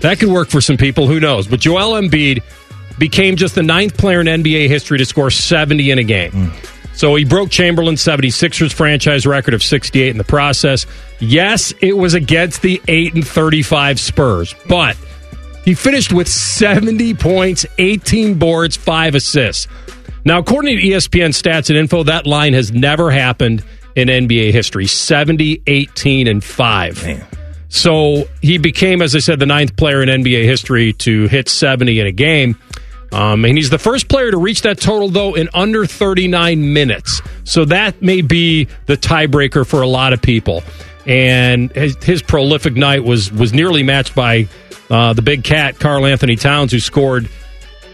that 0.00 0.18
could 0.18 0.30
work 0.30 0.48
for 0.48 0.60
some 0.60 0.76
people. 0.76 1.06
Who 1.06 1.20
knows? 1.20 1.46
But 1.46 1.60
Joel 1.60 2.00
Embiid 2.00 2.42
became 2.98 3.36
just 3.36 3.54
the 3.54 3.62
ninth 3.62 3.96
player 3.96 4.20
in 4.20 4.26
NBA 4.26 4.68
history 4.68 4.98
to 4.98 5.04
score 5.04 5.30
70 5.30 5.90
in 5.90 5.98
a 5.98 6.04
game. 6.04 6.52
So 6.94 7.14
he 7.14 7.24
broke 7.24 7.50
Chamberlain's 7.50 8.02
76ers 8.02 8.72
franchise 8.72 9.26
record 9.26 9.54
of 9.54 9.62
68 9.62 10.10
in 10.10 10.18
the 10.18 10.24
process. 10.24 10.86
Yes, 11.20 11.72
it 11.80 11.96
was 11.96 12.14
against 12.14 12.62
the 12.62 12.80
8 12.86 13.14
and 13.14 13.26
35 13.26 13.98
Spurs, 13.98 14.54
but 14.68 14.96
he 15.64 15.74
finished 15.74 16.12
with 16.12 16.28
70 16.28 17.14
points, 17.14 17.64
18 17.78 18.38
boards, 18.38 18.76
5 18.76 19.14
assists. 19.14 19.68
Now, 20.24 20.38
according 20.38 20.76
to 20.76 20.82
ESPN 20.82 21.30
stats 21.30 21.68
and 21.68 21.78
info, 21.78 22.04
that 22.04 22.26
line 22.26 22.52
has 22.52 22.72
never 22.72 23.10
happened 23.10 23.64
in 23.96 24.08
NBA 24.08 24.52
history 24.52 24.86
70, 24.86 25.62
18, 25.66 26.26
and 26.28 26.42
5. 26.42 27.28
So 27.68 28.24
he 28.42 28.58
became, 28.58 29.02
as 29.02 29.16
I 29.16 29.18
said, 29.18 29.40
the 29.40 29.46
ninth 29.46 29.76
player 29.76 30.02
in 30.02 30.08
NBA 30.08 30.44
history 30.44 30.92
to 30.94 31.26
hit 31.26 31.48
70 31.48 32.00
in 32.00 32.06
a 32.06 32.12
game. 32.12 32.56
Um, 33.12 33.44
and 33.44 33.56
he's 33.56 33.70
the 33.70 33.78
first 33.78 34.08
player 34.08 34.30
to 34.30 34.38
reach 34.38 34.62
that 34.62 34.80
total, 34.80 35.08
though, 35.08 35.34
in 35.34 35.50
under 35.52 35.84
39 35.84 36.72
minutes. 36.72 37.20
So 37.44 37.66
that 37.66 38.00
may 38.00 38.22
be 38.22 38.68
the 38.86 38.96
tiebreaker 38.96 39.66
for 39.66 39.82
a 39.82 39.86
lot 39.86 40.12
of 40.12 40.22
people. 40.22 40.62
And 41.06 41.70
his, 41.72 41.96
his 42.02 42.22
prolific 42.22 42.74
night 42.74 43.04
was 43.04 43.30
was 43.32 43.52
nearly 43.52 43.82
matched 43.82 44.14
by 44.14 44.48
uh, 44.88 45.12
the 45.12 45.22
big 45.22 45.42
cat, 45.42 45.78
Karl-Anthony 45.78 46.36
Towns, 46.36 46.72
who 46.72 46.78
scored 46.78 47.28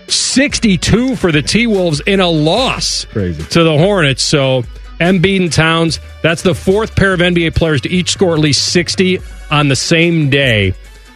62 0.08 1.16
for 1.16 1.32
the 1.32 1.42
T 1.42 1.66
Wolves 1.66 2.00
in 2.00 2.20
a 2.20 2.28
loss 2.28 3.06
Crazy. 3.06 3.42
to 3.44 3.64
the 3.64 3.76
Hornets. 3.76 4.22
So 4.22 4.62
Embiid 5.00 5.42
and 5.42 5.52
Towns, 5.52 6.00
that's 6.22 6.42
the 6.42 6.54
fourth 6.54 6.96
pair 6.96 7.12
of 7.12 7.20
NBA 7.20 7.54
players 7.54 7.80
to 7.82 7.88
each 7.88 8.10
score 8.10 8.34
at 8.34 8.40
least 8.40 8.72
60 8.72 9.20
on 9.50 9.68
the 9.68 9.76
same 9.76 10.28
day, 10.28 10.74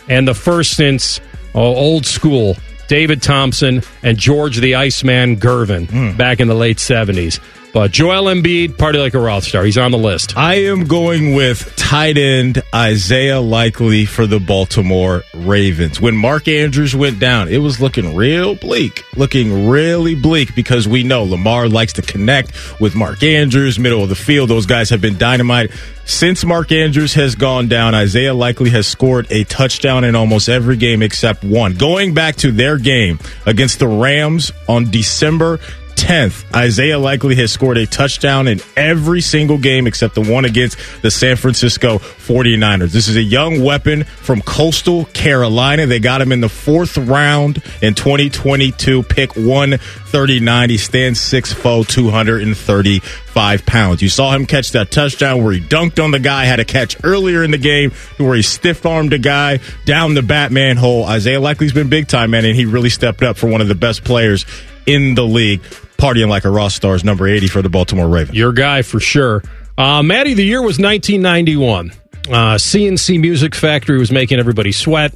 and 0.09 0.27
the 0.27 0.35
first 0.35 0.77
since 0.77 1.21
oh, 1.55 1.61
old 1.61 2.07
school 2.07 2.57
David 2.93 3.23
Thompson 3.23 3.81
and 4.03 4.19
George 4.19 4.59
the 4.59 4.75
Iceman 4.75 5.39
Gervin 5.39 5.89
hmm. 5.89 6.15
back 6.19 6.41
in 6.41 6.49
the 6.49 6.55
late 6.55 6.77
70s. 6.77 7.41
But 7.73 7.91
Joel 7.91 8.25
Embiid, 8.25 8.77
party 8.77 8.99
like 8.99 9.15
a 9.15 9.19
Roth 9.19 9.45
star. 9.45 9.65
He's 9.65 9.79
on 9.79 9.93
the 9.93 9.99
list. 9.99 10.37
I 10.37 10.67
am 10.67 10.85
going 10.85 11.35
with 11.35 11.75
tight 11.77 12.19
end 12.19 12.63
Isaiah 12.75 13.41
Likely 13.41 14.05
for 14.05 14.27
the 14.27 14.39
Baltimore 14.39 15.23
Ravens. 15.35 15.99
When 15.99 16.15
Mark 16.15 16.49
Andrews 16.49 16.95
went 16.95 17.19
down, 17.19 17.49
it 17.49 17.59
was 17.59 17.81
looking 17.81 18.15
real 18.15 18.57
bleak, 18.57 19.05
looking 19.17 19.69
really 19.71 20.15
bleak 20.15 20.55
because 20.55 20.87
we 20.87 21.03
know 21.03 21.23
Lamar 21.23 21.67
likes 21.67 21.95
to 21.95 22.03
connect 22.03 22.53
with 22.79 22.95
Mark 22.95 23.23
Andrews, 23.23 23.79
middle 23.79 24.03
of 24.03 24.11
the 24.11 24.15
field. 24.15 24.51
Those 24.51 24.67
guys 24.67 24.91
have 24.91 25.01
been 25.01 25.17
dynamite. 25.17 25.71
Since 26.05 26.45
Mark 26.45 26.73
Andrews 26.73 27.15
has 27.15 27.37
gone 27.37 27.69
down, 27.69 27.95
Isaiah 27.95 28.35
Likely 28.35 28.71
has 28.71 28.87
scored 28.87 29.31
a 29.31 29.45
touchdown 29.45 30.05
in 30.05 30.15
almost 30.15 30.49
every 30.49 30.77
game 30.77 31.01
except 31.01 31.45
one. 31.45 31.75
Going 31.75 32.13
back 32.13 32.37
to 32.37 32.53
their 32.53 32.77
game 32.77 33.19
against 33.47 33.79
the 33.79 33.87
Rams 33.87 34.53
on 34.69 34.91
December 34.91 35.59
10th, 36.03 36.53
Isaiah 36.53 36.99
Likely 36.99 37.37
has 37.37 37.53
scored 37.53 37.79
a 37.79 37.87
touchdown 37.87 38.49
in 38.49 38.61
every 38.77 39.21
single 39.21 39.57
game 39.57 39.87
except 39.87 40.17
the 40.17 40.21
one 40.21 40.45
against 40.45 40.77
the 41.01 41.13
San 41.13 41.37
Francisco 41.37 41.99
49ers. 41.99 42.91
This 42.91 43.07
is 43.07 43.15
a 43.15 43.23
young 43.23 43.63
weapon 43.63 44.03
from 44.03 44.43
Coastal 44.43 45.05
Carolina. 45.07 45.87
They 45.87 46.01
got 46.01 46.21
him 46.21 46.33
in 46.33 46.41
the 46.41 46.49
fourth 46.49 46.99
round 46.99 47.63
in 47.83 47.95
2022, 47.95 49.05
pick 49.05 49.37
139. 49.37 50.71
He 50.71 50.77
stands 50.77 51.21
6'4, 51.21 51.87
235 51.87 53.65
pounds. 53.65 54.03
You 54.03 54.09
saw 54.09 54.33
him 54.33 54.45
catch 54.45 54.73
that 54.73 54.91
touchdown 54.91 55.45
where 55.45 55.53
he 55.53 55.61
dunked 55.61 56.03
on 56.03 56.11
the 56.11 56.19
guy, 56.19 56.47
had 56.47 56.59
a 56.59 56.65
catch 56.65 56.97
earlier 57.05 57.45
in 57.45 57.53
the 57.53 57.59
game 57.59 57.93
where 58.17 58.35
he 58.35 58.43
stiff 58.43 58.85
armed 58.85 59.13
a 59.13 59.19
guy 59.19 59.61
down 59.85 60.15
the 60.15 60.23
Batman 60.23 60.79
hole. 60.79 61.05
Isaiah 61.05 61.41
Likely's 61.41 61.73
been 61.73 61.89
big 61.89 62.09
time, 62.09 62.33
man, 62.33 62.45
and 62.45 62.57
he 62.57 62.65
really 62.65 62.91
stepped 62.91 63.23
up 63.23 63.37
for 63.37 63.47
one 63.47 63.61
of 63.61 63.69
the 63.69 63.77
best 63.77 64.03
players 64.03 64.45
in 64.87 65.15
the 65.15 65.25
league. 65.25 65.63
Partying 65.97 66.29
like 66.29 66.45
a 66.45 66.51
Roth 66.51 66.73
Stars, 66.73 67.05
number 67.05 67.29
80 67.29 67.49
for 67.49 67.63
the 67.63 67.69
Baltimore 67.69 68.09
Ravens. 68.09 68.37
Your 68.37 68.53
guy 68.53 68.83
for 68.83 68.99
sure. 68.99 69.43
Uh, 69.79 70.01
of 70.01 70.37
the 70.37 70.45
year 70.45 70.61
was 70.61 70.79
1991. 70.79 71.93
Uh, 72.31 72.59
C+C 72.59 73.19
Music 73.19 73.55
Factory 73.55 73.99
was 73.99 74.13
making 74.13 74.39
everybody 74.39 74.73
sweat, 74.73 75.15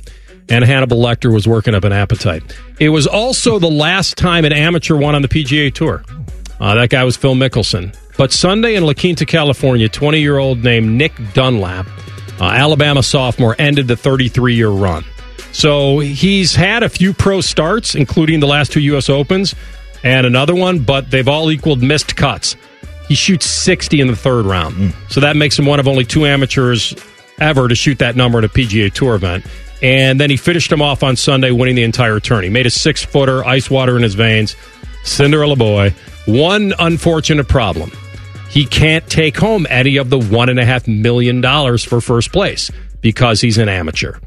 and 0.48 0.64
Hannibal 0.64 0.98
Lecter 0.98 1.32
was 1.32 1.46
working 1.46 1.74
up 1.74 1.84
an 1.84 1.92
appetite. 1.92 2.42
It 2.80 2.88
was 2.88 3.06
also 3.06 3.58
the 3.58 3.70
last 3.70 4.16
time 4.16 4.44
an 4.44 4.52
amateur 4.52 4.96
won 4.96 5.14
on 5.14 5.22
the 5.22 5.28
PGA 5.28 5.72
Tour. 5.72 6.02
Uh, 6.58 6.74
that 6.74 6.90
guy 6.90 7.04
was 7.04 7.16
Phil 7.16 7.34
Mickelson. 7.34 7.94
But 8.16 8.32
Sunday 8.32 8.76
in 8.76 8.84
La 8.84 8.94
Quinta, 8.94 9.26
California, 9.26 9.88
20 9.88 10.20
year 10.20 10.38
old 10.38 10.64
named 10.64 10.90
Nick 10.90 11.12
Dunlap, 11.34 11.86
uh, 12.40 12.44
Alabama 12.44 13.02
sophomore, 13.02 13.54
ended 13.58 13.88
the 13.88 13.96
33 13.96 14.54
year 14.54 14.70
run. 14.70 15.04
So 15.56 16.00
he's 16.00 16.54
had 16.54 16.82
a 16.82 16.88
few 16.90 17.14
pro 17.14 17.40
starts, 17.40 17.94
including 17.94 18.40
the 18.40 18.46
last 18.46 18.72
two 18.72 18.80
U.S. 18.80 19.08
Opens 19.08 19.54
and 20.04 20.26
another 20.26 20.54
one, 20.54 20.80
but 20.80 21.10
they've 21.10 21.26
all 21.26 21.50
equaled 21.50 21.82
missed 21.82 22.14
cuts. 22.14 22.56
He 23.08 23.14
shoots 23.14 23.46
60 23.46 24.02
in 24.02 24.08
the 24.08 24.16
third 24.16 24.44
round. 24.44 24.74
Hmm. 24.76 24.88
So 25.08 25.20
that 25.20 25.34
makes 25.34 25.58
him 25.58 25.64
one 25.64 25.80
of 25.80 25.88
only 25.88 26.04
two 26.04 26.26
amateurs 26.26 26.94
ever 27.40 27.68
to 27.68 27.74
shoot 27.74 28.00
that 28.00 28.16
number 28.16 28.36
at 28.36 28.44
a 28.44 28.50
PGA 28.50 28.92
Tour 28.92 29.14
event. 29.14 29.46
And 29.80 30.20
then 30.20 30.28
he 30.28 30.36
finished 30.36 30.70
him 30.70 30.82
off 30.82 31.02
on 31.02 31.16
Sunday, 31.16 31.50
winning 31.52 31.74
the 31.74 31.84
entire 31.84 32.20
tourney. 32.20 32.50
Made 32.50 32.66
a 32.66 32.70
six 32.70 33.02
footer, 33.02 33.42
ice 33.42 33.70
water 33.70 33.96
in 33.96 34.02
his 34.02 34.14
veins. 34.14 34.56
Cinderella 35.04 35.56
boy. 35.56 35.94
One 36.26 36.74
unfortunate 36.78 37.48
problem. 37.48 37.90
He 38.50 38.66
can't 38.66 39.08
take 39.08 39.38
home 39.38 39.66
any 39.70 39.96
of 39.96 40.10
the 40.10 40.18
$1.5 40.18 41.00
million 41.00 41.78
for 41.78 42.02
first 42.02 42.30
place 42.30 42.70
because 43.00 43.40
he's 43.40 43.56
an 43.56 43.70
amateur. 43.70 44.18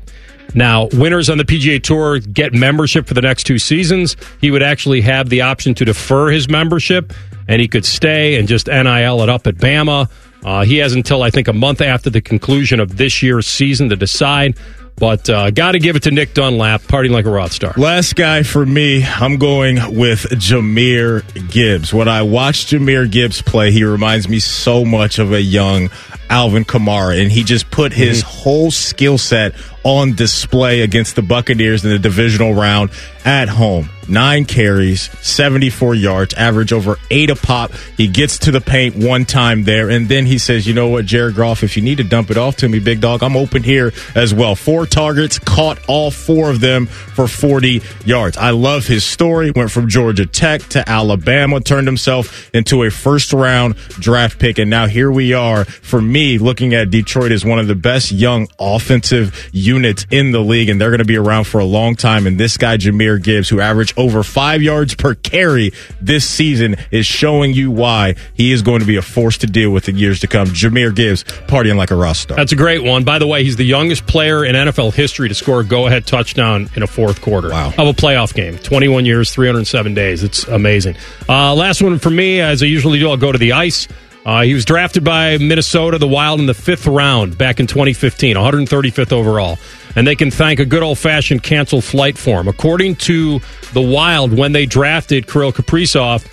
Now, 0.53 0.87
winners 0.93 1.29
on 1.29 1.37
the 1.37 1.43
PGA 1.43 1.81
Tour 1.81 2.19
get 2.19 2.53
membership 2.53 3.07
for 3.07 3.13
the 3.13 3.21
next 3.21 3.43
two 3.43 3.59
seasons. 3.59 4.15
He 4.41 4.51
would 4.51 4.63
actually 4.63 5.01
have 5.01 5.29
the 5.29 5.41
option 5.41 5.73
to 5.75 5.85
defer 5.85 6.29
his 6.29 6.49
membership, 6.49 7.13
and 7.47 7.61
he 7.61 7.67
could 7.67 7.85
stay 7.85 8.37
and 8.37 8.47
just 8.47 8.67
NIL 8.67 9.21
it 9.21 9.29
up 9.29 9.47
at 9.47 9.55
Bama. 9.55 10.09
Uh, 10.43 10.63
he 10.63 10.77
has 10.77 10.93
until, 10.93 11.23
I 11.23 11.29
think, 11.29 11.47
a 11.47 11.53
month 11.53 11.81
after 11.81 12.09
the 12.09 12.21
conclusion 12.21 12.79
of 12.79 12.97
this 12.97 13.21
year's 13.21 13.45
season 13.45 13.89
to 13.89 13.95
decide. 13.95 14.57
But 14.99 15.29
uh, 15.29 15.51
got 15.51 15.71
to 15.71 15.79
give 15.79 15.95
it 15.95 16.03
to 16.03 16.11
Nick 16.11 16.33
Dunlap, 16.33 16.81
partying 16.81 17.11
like 17.11 17.25
a 17.25 17.29
Roth 17.29 17.53
star. 17.53 17.73
Last 17.77 18.15
guy 18.15 18.43
for 18.43 18.65
me, 18.65 19.03
I'm 19.03 19.37
going 19.37 19.75
with 19.97 20.23
Jahmyr 20.31 21.49
Gibbs. 21.49 21.93
When 21.93 22.07
I 22.07 22.23
watch 22.23 22.67
Jahmyr 22.67 23.09
Gibbs 23.09 23.41
play, 23.41 23.71
he 23.71 23.83
reminds 23.83 24.27
me 24.27 24.39
so 24.39 24.83
much 24.83 25.19
of 25.19 25.31
a 25.31 25.41
young 25.41 25.89
Alvin 26.29 26.65
Kamara, 26.65 27.21
and 27.21 27.31
he 27.31 27.43
just 27.43 27.71
put 27.71 27.91
his 27.91 28.21
whole 28.21 28.71
skill 28.71 29.17
set 29.17 29.55
on 29.83 30.13
display 30.13 30.81
against 30.81 31.15
the 31.15 31.21
Buccaneers 31.21 31.83
in 31.83 31.91
the 31.91 31.99
divisional 31.99 32.53
round 32.53 32.91
at 33.25 33.49
home. 33.49 33.89
Nine 34.09 34.45
carries, 34.45 35.09
74 35.21 35.93
yards, 35.93 36.33
average 36.33 36.73
over 36.73 36.97
eight 37.11 37.29
a 37.29 37.35
pop. 37.35 37.71
He 37.95 38.07
gets 38.07 38.39
to 38.39 38.51
the 38.51 38.59
paint 38.59 38.95
one 38.95 39.25
time 39.25 39.63
there, 39.63 39.89
and 39.89 40.07
then 40.09 40.25
he 40.25 40.37
says, 40.39 40.65
You 40.65 40.73
know 40.73 40.87
what, 40.87 41.05
Jared 41.05 41.35
Goff, 41.35 41.63
if 41.63 41.77
you 41.77 41.83
need 41.83 41.97
to 41.97 42.03
dump 42.03 42.31
it 42.31 42.37
off 42.37 42.57
to 42.57 42.69
me, 42.69 42.79
big 42.79 43.01
dog, 43.01 43.21
I'm 43.21 43.37
open 43.37 43.61
here 43.61 43.93
as 44.15 44.33
well. 44.33 44.55
Four 44.55 44.87
targets, 44.87 45.37
caught 45.37 45.77
all 45.87 46.09
four 46.09 46.49
of 46.49 46.59
them 46.59 46.87
for 46.87 47.27
40 47.27 47.81
yards. 48.05 48.37
I 48.37 48.49
love 48.51 48.87
his 48.87 49.03
story. 49.03 49.51
Went 49.51 49.71
from 49.71 49.87
Georgia 49.87 50.25
Tech 50.25 50.61
to 50.69 50.89
Alabama, 50.89 51.59
turned 51.59 51.87
himself 51.87 52.49
into 52.53 52.83
a 52.83 52.89
first 52.89 53.31
round 53.33 53.75
draft 53.99 54.39
pick, 54.39 54.57
and 54.57 54.69
now 54.69 54.87
here 54.87 55.11
we 55.11 55.33
are. 55.33 55.65
For 55.65 56.01
me, 56.01 56.37
looking 56.37 56.73
at 56.73 56.89
Detroit 56.89 57.31
as 57.31 57.45
one 57.45 57.59
of 57.59 57.67
the 57.67 57.75
best 57.75 58.11
young 58.11 58.47
offensive 58.57 59.49
units 59.51 60.05
in 60.09 60.31
the 60.31 60.39
league, 60.39 60.69
and 60.69 60.79
they're 60.81 60.89
going 60.89 60.99
to 60.99 61.05
be 61.05 61.17
around 61.17 61.43
for 61.43 61.59
a 61.59 61.65
long 61.65 61.95
time. 61.95 62.25
And 62.25 62.39
this 62.39 62.57
guy, 62.57 62.77
Jahmyr 62.77 63.21
Gibbs, 63.21 63.49
who 63.49 63.59
averaged 63.59 63.98
over 63.99 64.23
five 64.23 64.61
yards 64.63 64.95
per 64.95 65.13
carry 65.13 65.71
this 66.01 66.27
season, 66.27 66.75
is 66.89 67.05
showing 67.05 67.53
you 67.53 67.69
why 67.69 68.15
he 68.33 68.51
is 68.51 68.61
going 68.61 68.79
to 68.79 68.85
be 68.85 68.95
a 68.95 69.01
force 69.01 69.37
to 69.39 69.47
deal 69.47 69.69
with 69.71 69.87
in 69.89 69.97
years 69.97 70.19
to 70.21 70.27
come. 70.27 70.47
Jahmyr 70.47 70.95
Gibbs, 70.95 71.23
partying 71.47 71.75
like 71.75 71.91
a 71.91 71.95
Roth 71.95 72.17
star. 72.17 72.37
That's 72.37 72.51
a 72.53 72.55
great 72.55 72.83
one. 72.83 73.03
By 73.03 73.19
the 73.19 73.27
way, 73.27 73.43
he's 73.43 73.57
the 73.57 73.65
youngest 73.65 74.07
player 74.07 74.43
in 74.45 74.55
NFL 74.55 74.93
history 74.93 75.27
to 75.29 75.35
score 75.35 75.59
a 75.59 75.63
go 75.65 75.85
ahead 75.87 76.07
touchdown 76.07 76.69
in 76.75 76.83
a 76.83 76.87
fourth 76.87 77.21
quarter 77.21 77.49
Wow. 77.49 77.73
of 77.77 77.87
a 77.87 77.93
playoff 77.93 78.33
game. 78.33 78.57
21 78.57 79.05
years, 79.05 79.31
307 79.31 79.93
days. 79.93 80.23
It's 80.23 80.47
amazing. 80.47 80.95
Uh, 81.27 81.53
last 81.53 81.81
one 81.81 81.99
for 81.99 82.09
me, 82.09 82.39
as 82.39 82.63
I 82.63 82.67
usually 82.67 82.99
do, 82.99 83.09
I'll 83.09 83.17
go 83.17 83.31
to 83.31 83.37
the 83.37 83.51
ice. 83.51 83.87
Uh, 84.25 84.41
he 84.43 84.53
was 84.53 84.65
drafted 84.65 85.03
by 85.03 85.37
Minnesota, 85.37 85.97
the 85.97 86.07
Wild, 86.07 86.39
in 86.39 86.45
the 86.45 86.53
fifth 86.53 86.85
round 86.87 87.37
back 87.37 87.59
in 87.59 87.67
2015, 87.67 88.35
135th 88.35 89.11
overall. 89.11 89.57
And 89.99 90.07
they 90.07 90.15
can 90.15 90.31
thank 90.31 90.61
a 90.61 90.65
good 90.65 90.81
old 90.81 90.97
fashioned 90.97 91.43
canceled 91.43 91.83
flight 91.83 92.17
for 92.17 92.39
him. 92.39 92.47
According 92.47 92.95
to 92.95 93.41
the 93.73 93.81
Wild, 93.81 94.31
when 94.31 94.53
they 94.53 94.65
drafted 94.65 95.27
Kirill 95.27 95.51
Kaprizov, 95.51 96.25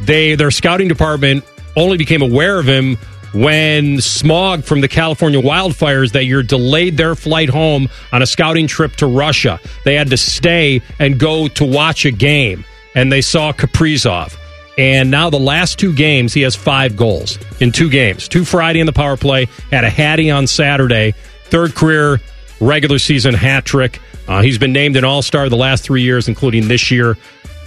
they 0.00 0.36
their 0.36 0.52
scouting 0.52 0.86
department 0.86 1.44
only 1.74 1.96
became 1.96 2.22
aware 2.22 2.60
of 2.60 2.68
him 2.68 2.96
when 3.32 4.00
smog 4.00 4.62
from 4.62 4.82
the 4.82 4.86
California 4.86 5.42
wildfires 5.42 6.12
that 6.12 6.26
year 6.26 6.44
delayed 6.44 6.96
their 6.96 7.16
flight 7.16 7.48
home 7.48 7.88
on 8.12 8.22
a 8.22 8.26
scouting 8.26 8.68
trip 8.68 8.94
to 8.94 9.08
Russia. 9.08 9.58
They 9.84 9.96
had 9.96 10.10
to 10.10 10.16
stay 10.16 10.80
and 11.00 11.18
go 11.18 11.48
to 11.48 11.64
watch 11.64 12.04
a 12.04 12.12
game, 12.12 12.64
and 12.94 13.10
they 13.10 13.20
saw 13.20 13.50
Kaprizov. 13.50 14.38
And 14.78 15.10
now 15.10 15.28
the 15.28 15.40
last 15.40 15.80
two 15.80 15.92
games, 15.92 16.34
he 16.34 16.42
has 16.42 16.54
five 16.54 16.96
goals 16.96 17.36
in 17.58 17.72
two 17.72 17.90
games. 17.90 18.28
Two 18.28 18.44
Friday 18.44 18.78
in 18.78 18.86
the 18.86 18.92
power 18.92 19.16
play, 19.16 19.46
had 19.72 19.82
a 19.82 19.90
hattie 19.90 20.30
on 20.30 20.46
Saturday, 20.46 21.14
third 21.46 21.74
career 21.74 22.20
regular 22.60 22.98
season 22.98 23.34
hat 23.34 23.64
trick. 23.64 24.00
Uh, 24.26 24.42
he's 24.42 24.58
been 24.58 24.72
named 24.72 24.96
an 24.96 25.04
All 25.04 25.22
Star 25.22 25.48
the 25.48 25.56
last 25.56 25.84
three 25.84 26.02
years, 26.02 26.28
including 26.28 26.68
this 26.68 26.90
year. 26.90 27.16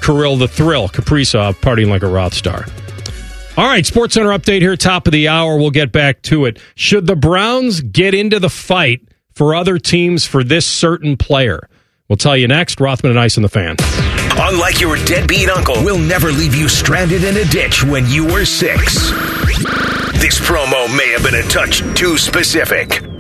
Kirill 0.02 0.38
the 0.38 0.48
Thrill 0.48 0.90
Kaprizov 0.90 1.56
partying 1.56 1.90
like 1.90 2.04
a 2.04 2.08
Roth 2.08 2.34
star. 2.34 2.66
All 3.58 3.68
right, 3.68 3.86
Sports 3.86 4.16
Center 4.16 4.30
update 4.30 4.62
here, 4.62 4.76
top 4.76 5.08
of 5.08 5.12
the 5.12 5.28
hour. 5.28 5.58
We'll 5.58 5.72
get 5.72 5.92
back 5.92 6.22
to 6.24 6.46
it. 6.46 6.58
Should 6.76 7.06
the 7.06 7.16
Browns 7.16 7.82
get 7.82 8.14
into 8.14 8.40
the 8.40 8.50
fight 8.50 9.02
for 9.34 9.54
other 9.54 9.78
teams 9.78 10.26
for 10.26 10.44
this 10.44 10.66
certain 10.66 11.18
player? 11.18 11.70
We'll 12.08 12.18
tell 12.18 12.36
you 12.36 12.48
next. 12.48 12.80
Rothman 12.80 13.12
and 13.12 13.20
Ice 13.20 13.38
and 13.38 13.44
the 13.44 13.50
fan. 13.50 13.76
Unlike 14.38 14.82
your 14.82 14.96
deadbeat 15.06 15.50
uncle, 15.50 15.76
we'll 15.84 16.00
never 16.00 16.32
leave 16.32 16.56
you 16.56 16.68
stranded 16.68 17.24
in 17.24 17.38
a 17.38 17.46
ditch 17.46 17.84
when 17.84 18.08
you 18.08 18.26
were 18.26 18.46
six. 18.46 18.96
This 20.20 20.40
promo 20.40 20.96
may 20.98 21.10
have 21.12 21.24
been 21.24 21.36
a 21.36 21.44
touch 21.44 21.80
too 21.98 22.18
specific. 22.18 23.11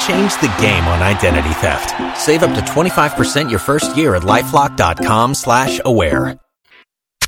Change 0.00 0.32
the 0.40 0.54
game 0.60 0.84
on 0.84 1.02
identity 1.02 1.52
theft. 1.54 2.18
Save 2.18 2.42
up 2.42 2.54
to 2.54 2.60
25% 2.72 3.50
your 3.50 3.58
first 3.58 3.96
year 3.96 4.14
at 4.14 4.22
LifeLock.com 4.22 5.34
slash 5.34 5.80
aware. 5.84 6.38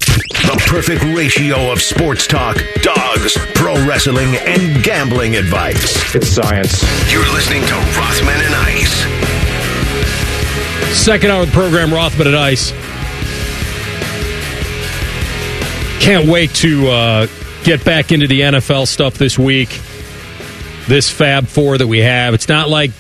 The 0.01 0.64
perfect 0.66 1.03
ratio 1.16 1.71
of 1.71 1.81
sports 1.81 2.27
talk, 2.27 2.57
dogs, 2.83 3.37
pro 3.55 3.75
wrestling, 3.87 4.35
and 4.47 4.83
gambling 4.83 5.37
advice. 5.37 6.14
It's 6.14 6.29
science. 6.29 6.83
You're 7.12 7.31
listening 7.33 7.62
to 7.66 7.75
Rothman 7.99 8.41
and 8.41 8.55
Ice. 8.55 8.95
Second 10.97 11.31
hour 11.31 11.43
of 11.43 11.49
the 11.49 11.55
program, 11.55 11.93
Rothman 11.93 12.27
and 12.29 12.37
Ice. 12.37 12.73
Can't 16.03 16.27
wait 16.29 16.53
to 16.57 16.89
uh, 16.89 17.27
get 17.62 17.85
back 17.85 18.11
into 18.11 18.27
the 18.27 18.41
NFL 18.41 18.87
stuff 18.89 19.14
this 19.14 19.39
week. 19.39 19.81
This 20.89 21.11
Fab 21.11 21.47
Four 21.47 21.78
that 21.78 21.87
we 21.87 21.99
have. 21.99 22.35
It's 22.35 22.49
not 22.49 22.68
like, 22.68 22.91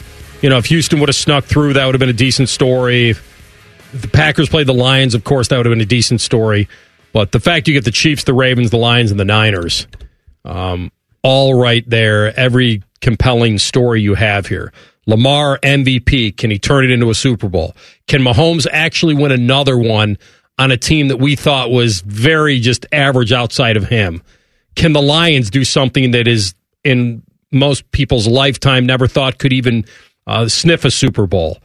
you 0.42 0.48
know, 0.48 0.58
if 0.58 0.66
Houston 0.66 1.00
would 1.00 1.08
have 1.08 1.16
snuck 1.16 1.44
through, 1.44 1.74
that 1.74 1.86
would 1.86 1.94
have 1.94 2.00
been 2.00 2.08
a 2.08 2.12
decent 2.12 2.48
story. 2.48 3.10
If 3.10 3.90
the 3.92 4.08
Packers 4.08 4.48
played 4.48 4.66
the 4.66 4.74
Lions, 4.74 5.14
of 5.14 5.24
course, 5.24 5.48
that 5.48 5.56
would 5.56 5.66
have 5.66 5.72
been 5.72 5.80
a 5.80 5.86
decent 5.86 6.20
story. 6.20 6.68
But 7.12 7.32
the 7.32 7.40
fact 7.40 7.66
you 7.66 7.74
get 7.74 7.84
the 7.84 7.90
Chiefs, 7.90 8.24
the 8.24 8.34
Ravens, 8.34 8.70
the 8.70 8.76
Lions, 8.76 9.10
and 9.10 9.18
the 9.18 9.24
Niners, 9.24 9.86
um, 10.44 10.92
all 11.22 11.54
right 11.54 11.88
there, 11.88 12.38
every 12.38 12.82
compelling 13.00 13.58
story 13.58 14.00
you 14.00 14.14
have 14.14 14.46
here. 14.46 14.72
Lamar 15.06 15.58
MVP, 15.58 16.36
can 16.36 16.50
he 16.50 16.58
turn 16.58 16.84
it 16.84 16.90
into 16.90 17.10
a 17.10 17.14
Super 17.14 17.48
Bowl? 17.48 17.74
Can 18.06 18.22
Mahomes 18.22 18.66
actually 18.70 19.14
win 19.14 19.32
another 19.32 19.76
one 19.76 20.18
on 20.58 20.70
a 20.70 20.76
team 20.76 21.08
that 21.08 21.16
we 21.16 21.34
thought 21.34 21.70
was 21.70 22.02
very 22.02 22.60
just 22.60 22.86
average 22.92 23.32
outside 23.32 23.76
of 23.76 23.88
him? 23.88 24.22
Can 24.76 24.92
the 24.92 25.02
Lions 25.02 25.50
do 25.50 25.64
something 25.64 26.12
that 26.12 26.28
is 26.28 26.54
in 26.84 27.22
most 27.52 27.90
people's 27.92 28.26
lifetime 28.26 28.86
never 28.86 29.06
thought 29.06 29.38
could 29.38 29.52
even 29.52 29.84
uh, 30.26 30.48
sniff 30.48 30.84
a 30.84 30.90
Super 30.90 31.26
Bowl? 31.26 31.58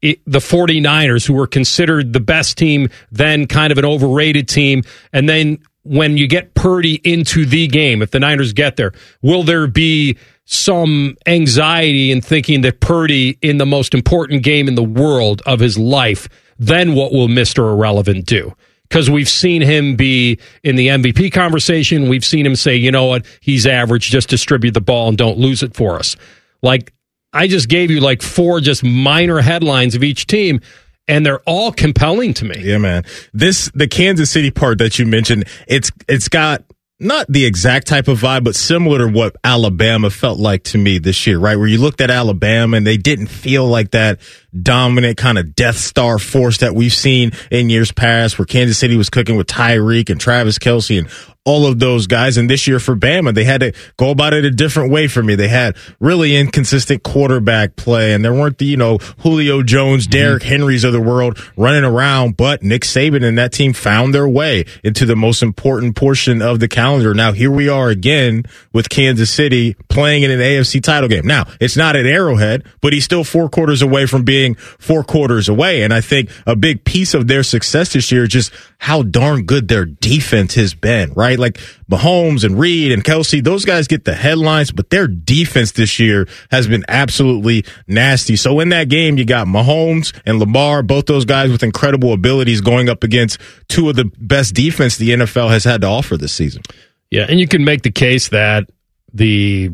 It, 0.00 0.20
the 0.26 0.38
49ers, 0.38 1.26
who 1.26 1.34
were 1.34 1.48
considered 1.48 2.12
the 2.12 2.20
best 2.20 2.56
team, 2.56 2.88
then 3.10 3.46
kind 3.46 3.72
of 3.72 3.78
an 3.78 3.84
overrated 3.84 4.48
team, 4.48 4.82
and 5.12 5.28
then 5.28 5.58
when 5.82 6.16
you 6.16 6.28
get 6.28 6.54
Purdy 6.54 7.00
into 7.02 7.46
the 7.46 7.66
game, 7.66 8.02
if 8.02 8.10
the 8.10 8.20
Niners 8.20 8.52
get 8.52 8.76
there, 8.76 8.92
will 9.22 9.42
there 9.42 9.66
be 9.66 10.18
some 10.44 11.16
anxiety 11.26 12.10
in 12.10 12.20
thinking 12.20 12.62
that 12.62 12.80
Purdy 12.80 13.38
in 13.42 13.58
the 13.58 13.66
most 13.66 13.94
important 13.94 14.42
game 14.42 14.68
in 14.68 14.74
the 14.74 14.82
world 14.82 15.42
of 15.46 15.60
his 15.60 15.78
life, 15.78 16.28
then 16.58 16.94
what 16.94 17.12
will 17.12 17.28
Mr. 17.28 17.70
Irrelevant 17.70 18.26
do? 18.26 18.54
Because 18.88 19.10
we've 19.10 19.28
seen 19.28 19.60
him 19.60 19.96
be 19.96 20.38
in 20.62 20.76
the 20.76 20.88
MVP 20.88 21.32
conversation. 21.32 22.08
We've 22.08 22.24
seen 22.24 22.46
him 22.46 22.56
say, 22.56 22.74
you 22.76 22.90
know 22.90 23.04
what, 23.04 23.26
he's 23.40 23.66
average, 23.66 24.10
just 24.10 24.28
distribute 24.28 24.72
the 24.72 24.80
ball 24.80 25.08
and 25.08 25.18
don't 25.18 25.38
lose 25.38 25.62
it 25.62 25.74
for 25.74 25.96
us. 25.96 26.16
Like, 26.62 26.92
I 27.32 27.48
just 27.48 27.68
gave 27.68 27.90
you 27.90 28.00
like 28.00 28.22
four 28.22 28.60
just 28.60 28.82
minor 28.82 29.40
headlines 29.40 29.94
of 29.94 30.02
each 30.02 30.26
team 30.26 30.60
and 31.08 31.24
they're 31.24 31.40
all 31.40 31.72
compelling 31.72 32.34
to 32.34 32.44
me. 32.44 32.56
Yeah, 32.58 32.78
man. 32.78 33.04
This 33.32 33.70
the 33.74 33.88
Kansas 33.88 34.30
City 34.30 34.50
part 34.50 34.78
that 34.78 34.98
you 34.98 35.06
mentioned, 35.06 35.44
it's 35.66 35.90
it's 36.06 36.28
got 36.28 36.64
not 37.00 37.26
the 37.28 37.44
exact 37.44 37.86
type 37.86 38.08
of 38.08 38.20
vibe, 38.20 38.42
but 38.42 38.56
similar 38.56 38.98
to 38.98 39.08
what 39.08 39.36
Alabama 39.44 40.10
felt 40.10 40.38
like 40.38 40.64
to 40.64 40.78
me 40.78 40.98
this 40.98 41.26
year, 41.26 41.38
right? 41.38 41.56
Where 41.56 41.68
you 41.68 41.78
looked 41.78 42.00
at 42.00 42.10
Alabama 42.10 42.76
and 42.76 42.86
they 42.86 42.96
didn't 42.96 43.28
feel 43.28 43.66
like 43.66 43.92
that 43.92 44.18
dominant 44.60 45.16
kind 45.16 45.38
of 45.38 45.54
Death 45.54 45.76
Star 45.76 46.18
force 46.18 46.58
that 46.58 46.74
we've 46.74 46.92
seen 46.92 47.32
in 47.50 47.70
years 47.70 47.92
past, 47.92 48.38
where 48.38 48.46
Kansas 48.46 48.78
City 48.78 48.96
was 48.96 49.10
cooking 49.10 49.36
with 49.36 49.46
Tyreek 49.46 50.10
and 50.10 50.20
Travis 50.20 50.58
Kelce 50.58 50.98
and 50.98 51.08
all 51.44 51.66
of 51.66 51.78
those 51.78 52.06
guys. 52.06 52.36
And 52.36 52.50
this 52.50 52.66
year 52.66 52.78
for 52.78 52.94
Bama, 52.94 53.34
they 53.34 53.44
had 53.44 53.60
to 53.60 53.72
go 53.96 54.10
about 54.10 54.34
it 54.34 54.44
a 54.44 54.50
different 54.50 54.90
way 54.92 55.08
for 55.08 55.22
me. 55.22 55.34
They 55.34 55.48
had 55.48 55.76
really 55.98 56.36
inconsistent 56.36 57.02
quarterback 57.02 57.74
play, 57.74 58.12
and 58.12 58.22
there 58.22 58.34
weren't 58.34 58.58
the, 58.58 58.66
you 58.66 58.76
know, 58.76 58.98
Julio 59.20 59.62
Jones, 59.62 60.04
mm-hmm. 60.04 60.10
Derrick 60.10 60.42
Henrys 60.42 60.84
of 60.84 60.92
the 60.92 61.00
world 61.00 61.38
running 61.56 61.84
around, 61.84 62.36
but 62.36 62.62
Nick 62.62 62.82
Saban 62.82 63.24
and 63.24 63.38
that 63.38 63.52
team 63.52 63.72
found 63.72 64.14
their 64.14 64.28
way 64.28 64.66
into 64.84 65.06
the 65.06 65.16
most 65.16 65.42
important 65.42 65.96
portion 65.96 66.42
of 66.42 66.60
the 66.60 66.68
calendar. 66.68 67.14
Now, 67.14 67.32
here 67.32 67.50
we 67.50 67.68
are 67.68 67.88
again 67.88 68.44
with 68.72 68.90
Kansas 68.90 69.30
City 69.30 69.74
playing 69.88 70.24
in 70.24 70.30
an 70.30 70.40
AFC 70.40 70.82
title 70.82 71.08
game. 71.08 71.26
Now, 71.26 71.46
it's 71.60 71.76
not 71.76 71.96
at 71.96 72.04
Arrowhead, 72.04 72.64
but 72.82 72.92
he's 72.92 73.04
still 73.04 73.24
four 73.24 73.48
quarters 73.48 73.80
away 73.80 74.06
from 74.06 74.24
being 74.24 74.54
four 74.54 75.02
quarters 75.02 75.48
away. 75.48 75.82
And 75.82 75.94
I 75.94 76.00
think 76.02 76.30
a 76.46 76.54
big 76.54 76.84
piece 76.84 77.14
of 77.14 77.26
their 77.26 77.42
success 77.42 77.94
this 77.94 78.12
year 78.12 78.24
is 78.24 78.28
just 78.28 78.52
how 78.78 79.02
darn 79.02 79.44
good 79.44 79.68
their 79.68 79.84
defense 79.84 80.54
has 80.54 80.74
been, 80.74 81.12
right? 81.14 81.27
Like 81.36 81.58
Mahomes 81.90 82.44
and 82.44 82.58
Reid 82.58 82.92
and 82.92 83.02
Kelce, 83.04 83.42
those 83.42 83.64
guys 83.64 83.88
get 83.88 84.04
the 84.04 84.14
headlines, 84.14 84.70
but 84.70 84.90
their 84.90 85.06
defense 85.08 85.72
this 85.72 85.98
year 85.98 86.28
has 86.50 86.66
been 86.68 86.84
absolutely 86.88 87.64
nasty. 87.86 88.36
So 88.36 88.60
in 88.60 88.68
that 88.70 88.88
game, 88.88 89.18
you 89.18 89.24
got 89.24 89.46
Mahomes 89.46 90.18
and 90.24 90.38
Lamar, 90.38 90.82
both 90.82 91.06
those 91.06 91.24
guys 91.24 91.50
with 91.50 91.62
incredible 91.62 92.12
abilities 92.12 92.60
going 92.60 92.88
up 92.88 93.02
against 93.04 93.38
two 93.68 93.88
of 93.88 93.96
the 93.96 94.04
best 94.18 94.54
defense 94.54 94.96
the 94.96 95.10
NFL 95.10 95.50
has 95.50 95.64
had 95.64 95.80
to 95.82 95.86
offer 95.86 96.16
this 96.16 96.32
season. 96.32 96.62
Yeah, 97.10 97.26
and 97.28 97.40
you 97.40 97.48
can 97.48 97.64
make 97.64 97.82
the 97.82 97.90
case 97.90 98.28
that 98.28 98.68
the 99.14 99.70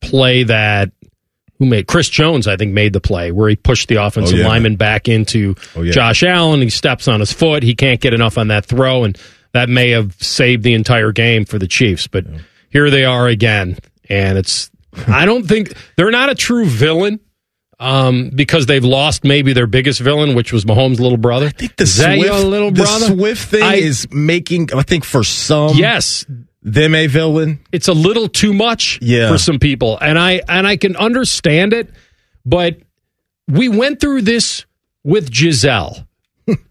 play 0.00 0.42
that 0.44 0.90
who 1.58 1.66
made 1.66 1.88
Chris 1.88 2.08
Jones, 2.08 2.46
I 2.46 2.56
think, 2.56 2.72
made 2.72 2.92
the 2.92 3.00
play 3.00 3.32
where 3.32 3.48
he 3.48 3.56
pushed 3.56 3.88
the 3.88 3.96
offensive 3.96 4.36
Oh, 4.38 4.42
yeah. 4.42 4.46
lineman 4.48 4.76
back 4.76 5.08
into 5.08 5.56
Oh, 5.74 5.82
yeah. 5.82 5.90
Josh 5.90 6.22
Allen. 6.22 6.60
He 6.62 6.70
steps 6.70 7.08
on 7.08 7.18
his 7.18 7.32
foot. 7.32 7.64
He 7.64 7.74
can't 7.74 8.00
get 8.00 8.14
enough 8.14 8.38
on 8.38 8.46
that 8.48 8.64
throw, 8.64 9.02
and 9.02 9.18
that 9.52 9.68
may 9.68 9.90
have 9.90 10.14
saved 10.22 10.62
the 10.62 10.74
entire 10.74 11.12
game 11.12 11.44
for 11.44 11.58
the 11.58 11.66
Chiefs. 11.68 12.06
But 12.06 12.24
here 12.70 12.90
they 12.90 13.04
are 13.04 13.26
again, 13.28 13.78
and 14.08 14.38
it's. 14.38 14.70
I 15.06 15.24
don't 15.26 15.46
think 15.46 15.72
they're 15.96 16.10
not 16.10 16.30
a 16.30 16.34
true 16.34 16.64
villain. 16.66 17.20
Um, 17.80 18.30
because 18.34 18.66
they've 18.66 18.84
lost 18.84 19.22
maybe 19.22 19.52
their 19.52 19.68
biggest 19.68 20.00
villain, 20.00 20.34
which 20.34 20.52
was 20.52 20.64
Mahomes' 20.64 20.98
little 20.98 21.16
brother. 21.16 21.46
I 21.46 21.50
think 21.50 21.76
The 21.76 21.86
Swift, 21.86 22.18
little 22.44 22.72
the 22.72 22.82
brother? 22.82 23.06
Swift 23.06 23.50
thing 23.50 23.62
I- 23.62 23.76
is 23.76 24.08
making, 24.10 24.70
I 24.74 24.82
think, 24.82 25.04
for 25.04 25.22
some, 25.22 25.76
yes, 25.76 26.26
them 26.60 26.96
a 26.96 27.06
villain. 27.06 27.60
it's 27.70 27.86
a 27.86 27.92
little 27.92 28.26
too 28.28 28.52
much 28.52 28.98
Yeah. 29.00 29.30
for 29.30 29.38
some 29.38 29.60
people 29.60 29.96
and 30.00 30.18
i 30.18 30.42
and 30.48 30.66
i 30.66 30.76
can 30.76 30.96
understand 30.96 31.72
it 31.72 31.88
but 32.44 32.78
we 33.46 33.68
went 33.68 34.00
through 34.00 34.22
this 34.22 34.66
with 35.04 35.30
gisele 35.30 36.04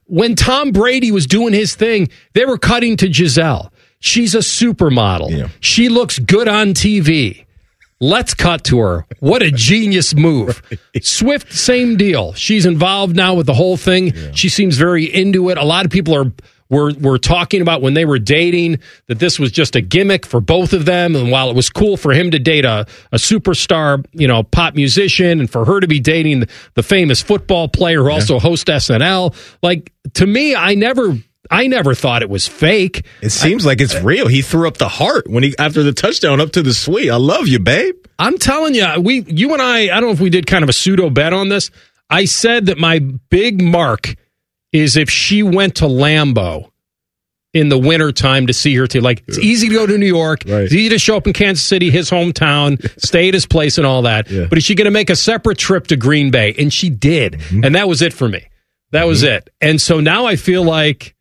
when 0.05 0.35
tom 0.35 0.71
brady 0.71 1.11
was 1.11 1.25
doing 1.25 1.53
his 1.53 1.75
thing 1.75 2.07
they 2.33 2.45
were 2.45 2.57
cutting 2.57 2.95
to 2.97 3.07
gisele 3.07 3.71
she's 3.99 4.33
a 4.35 4.39
supermodel 4.39 5.29
Yeah. 5.29 5.47
she 5.59 5.89
looks 5.89 6.19
good 6.19 6.47
on 6.47 6.73
tv 6.73 7.43
Let's 7.99 8.35
cut 8.35 8.63
to 8.65 8.77
her. 8.77 9.07
What 9.21 9.41
a 9.41 9.49
genius 9.49 10.13
move. 10.13 10.61
Swift, 11.01 11.51
same 11.51 11.97
deal. 11.97 12.31
She's 12.33 12.67
involved 12.67 13.15
now 13.15 13.33
with 13.33 13.47
the 13.47 13.55
whole 13.55 13.75
thing. 13.75 14.13
She 14.35 14.49
seems 14.49 14.77
very 14.77 15.05
into 15.05 15.49
it. 15.49 15.57
A 15.57 15.63
lot 15.63 15.83
of 15.83 15.91
people 15.91 16.15
are 16.15 16.31
were 16.69 16.93
were 16.99 17.17
talking 17.17 17.61
about 17.61 17.81
when 17.81 17.93
they 17.93 18.05
were 18.05 18.19
dating 18.19 18.79
that 19.07 19.19
this 19.19 19.39
was 19.39 19.51
just 19.51 19.75
a 19.75 19.81
gimmick 19.81 20.25
for 20.25 20.41
both 20.41 20.73
of 20.73 20.85
them. 20.85 21.15
And 21.15 21.31
while 21.31 21.49
it 21.49 21.55
was 21.55 21.69
cool 21.69 21.97
for 21.97 22.13
him 22.13 22.31
to 22.31 22.39
date 22.39 22.65
a, 22.65 22.85
a 23.11 23.17
superstar, 23.17 24.05
you 24.13 24.27
know, 24.27 24.43
pop 24.43 24.75
musician 24.75 25.39
and 25.39 25.49
for 25.49 25.65
her 25.65 25.79
to 25.79 25.87
be 25.87 25.99
dating 25.99 26.45
the, 26.73 26.83
famous 26.87 27.21
football 27.21 27.67
player 27.67 28.03
who 28.03 28.09
also 28.09 28.39
hosts 28.39 28.69
SNL, 28.69 29.35
like 29.61 29.91
to 30.13 30.25
me, 30.25 30.55
I 30.55 30.75
never 30.75 31.17
I 31.51 31.67
never 31.67 31.93
thought 31.93 32.21
it 32.21 32.29
was 32.29 32.47
fake. 32.47 33.05
It 33.21 33.29
seems 33.31 33.65
like 33.65 33.81
it's 33.81 33.95
real. 34.01 34.27
He 34.27 34.41
threw 34.41 34.67
up 34.67 34.77
the 34.77 34.89
heart 34.89 35.29
when 35.29 35.43
he 35.43 35.53
after 35.59 35.83
the 35.83 35.93
touchdown 35.93 36.39
up 36.39 36.51
to 36.51 36.61
the 36.61 36.73
suite. 36.73 37.09
I 37.09 37.17
love 37.17 37.47
you, 37.47 37.59
babe. 37.59 37.95
I'm 38.19 38.37
telling 38.37 38.73
you, 38.73 38.85
we, 38.99 39.23
you 39.27 39.53
and 39.53 39.61
I, 39.61 39.83
I 39.83 39.99
don't 39.99 40.03
know 40.03 40.11
if 40.11 40.19
we 40.19 40.31
did 40.31 40.47
kind 40.47 40.63
of 40.63 40.69
a 40.69 40.73
pseudo 40.73 41.09
bet 41.09 41.33
on 41.33 41.49
this. 41.49 41.69
I 42.09 42.25
said 42.25 42.67
that 42.67 42.77
my 42.77 42.99
big 42.99 43.61
mark 43.61 44.15
is 44.71 44.97
if 44.97 45.09
she 45.09 45.43
went 45.43 45.75
to 45.75 45.85
Lambeau 45.85 46.69
in 47.53 47.69
the 47.69 47.77
winter 47.77 48.11
time 48.11 48.47
to 48.47 48.53
see 48.53 48.75
her 48.75 48.87
team. 48.87 49.01
Like 49.01 49.23
it's 49.27 49.39
easy 49.39 49.69
to 49.69 49.73
go 49.73 49.87
to 49.87 49.97
New 49.97 50.05
York. 50.05 50.45
It's 50.45 50.73
easy 50.73 50.89
to 50.89 50.99
show 50.99 51.17
up 51.17 51.25
in 51.27 51.33
Kansas 51.33 51.65
City, 51.65 51.89
his 51.89 52.09
hometown, 52.09 52.79
stay 53.03 53.29
at 53.29 53.33
his 53.33 53.45
place 53.45 53.77
and 53.77 53.87
all 53.87 54.03
that. 54.03 54.27
But 54.49 54.57
is 54.57 54.63
she 54.63 54.75
going 54.75 54.85
to 54.85 54.91
make 54.91 55.09
a 55.09 55.15
separate 55.15 55.57
trip 55.57 55.87
to 55.87 55.95
Green 55.95 56.29
Bay? 56.29 56.53
And 56.57 56.71
she 56.71 56.89
did. 56.89 57.33
Mm-hmm. 57.33 57.63
And 57.63 57.75
that 57.75 57.87
was 57.87 58.01
it 58.01 58.13
for 58.13 58.27
me. 58.27 58.47
That 58.91 59.05
was 59.05 59.23
it. 59.23 59.49
And 59.59 59.81
so 59.81 59.99
now 59.99 60.25
I 60.25 60.35
feel 60.35 60.63
like 60.63 61.15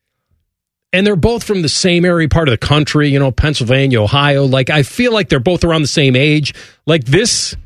and 0.92 1.06
they're 1.06 1.16
both 1.16 1.42
from 1.44 1.62
the 1.62 1.68
same 1.68 2.04
area 2.04 2.28
part 2.28 2.48
of 2.48 2.52
the 2.52 2.66
country, 2.66 3.08
you 3.08 3.18
know, 3.18 3.30
Pennsylvania, 3.30 4.00
Ohio. 4.00 4.44
Like 4.44 4.70
I 4.70 4.82
feel 4.82 5.12
like 5.12 5.28
they're 5.28 5.40
both 5.40 5.64
around 5.64 5.82
the 5.82 5.88
same 5.88 6.16
age. 6.16 6.54
Like 6.86 7.04
this 7.04 7.56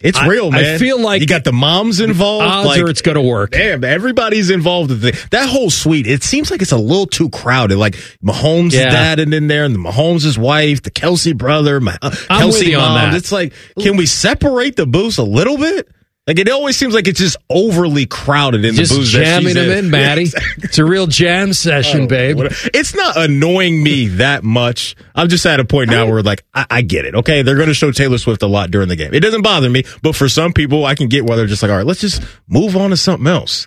It's 0.00 0.16
I- 0.18 0.26
real, 0.26 0.50
man. 0.50 0.76
I 0.76 0.78
feel 0.78 0.98
like 1.00 1.20
you 1.20 1.26
got 1.26 1.44
the 1.44 1.52
moms 1.52 2.00
involved. 2.00 2.44
odds 2.46 2.66
like, 2.66 2.80
are 2.82 2.88
it's 2.88 3.02
going 3.02 3.16
to 3.16 3.20
work. 3.22 3.50
Damn, 3.52 3.84
everybody's 3.84 4.48
involved. 4.50 4.90
With 4.90 5.04
it. 5.04 5.26
That 5.30 5.48
whole 5.48 5.68
suite, 5.70 6.06
it 6.06 6.22
seems 6.22 6.50
like 6.50 6.62
it's 6.62 6.72
a 6.72 6.78
little 6.78 7.06
too 7.06 7.28
crowded. 7.28 7.76
Like 7.76 7.94
Mahomes' 8.24 8.72
Yeah. 8.72 8.90
dad 8.90 9.20
and 9.20 9.34
in 9.34 9.46
there, 9.46 9.64
and 9.64 9.74
the 9.74 9.78
Mahomes' 9.78 10.38
wife, 10.38 10.82
the 10.82 10.90
Kelce 10.90 11.36
brother, 11.36 11.80
my, 11.80 11.98
uh, 12.00 12.10
Kelce 12.10 12.72
mom. 12.76 12.94
that. 12.94 13.14
It's 13.14 13.30
like, 13.30 13.52
can 13.78 13.96
we 13.96 14.06
separate 14.06 14.76
the 14.76 14.86
booths 14.86 15.18
a 15.18 15.22
little 15.22 15.58
bit? 15.58 15.88
Like 16.30 16.38
it 16.38 16.48
always 16.48 16.76
seems 16.76 16.94
like 16.94 17.08
it's 17.08 17.18
just 17.18 17.36
overly 17.50 18.06
crowded 18.06 18.64
in 18.64 18.76
Just 18.76 18.92
the 18.92 18.98
booths. 19.00 19.12
that 19.14 19.24
jamming 19.42 19.54
them 19.54 19.68
in, 19.70 19.90
Matty. 19.90 20.20
Yeah, 20.22 20.26
exactly. 20.26 20.62
It's 20.64 20.78
a 20.78 20.84
real 20.84 21.08
jam 21.08 21.52
session, 21.52 22.02
Oh, 22.02 22.06
babe. 22.06 22.36
what- 22.36 22.52
It's 22.72 22.94
not 22.94 23.16
annoying 23.16 23.82
me 23.82 24.06
that 24.08 24.44
much. 24.44 24.94
I'm 25.16 25.28
just 25.28 25.44
at 25.44 25.58
a 25.58 25.64
point 25.64 25.90
now 25.90 26.06
where 26.06 26.22
like 26.22 26.44
I, 26.54 26.66
I 26.70 26.82
get 26.82 27.04
it. 27.04 27.16
Okay, 27.16 27.42
they're 27.42 27.56
going 27.56 27.66
to 27.66 27.74
show 27.74 27.90
Taylor 27.90 28.16
Swift 28.18 28.42
a 28.42 28.46
lot 28.46 28.70
during 28.70 28.86
the 28.86 28.94
game. 28.94 29.12
It 29.12 29.20
doesn't 29.20 29.42
bother 29.42 29.68
me, 29.68 29.82
but 30.02 30.14
for 30.14 30.28
some 30.28 30.52
people, 30.52 30.84
I 30.86 30.94
can 30.94 31.08
get 31.08 31.24
why 31.24 31.34
they're 31.34 31.46
just 31.46 31.62
like, 31.64 31.70
all 31.72 31.76
right, 31.78 31.86
let's 31.86 32.00
just 32.00 32.22
move 32.46 32.76
on 32.76 32.90
to 32.90 32.96
something 32.96 33.26
else. 33.26 33.66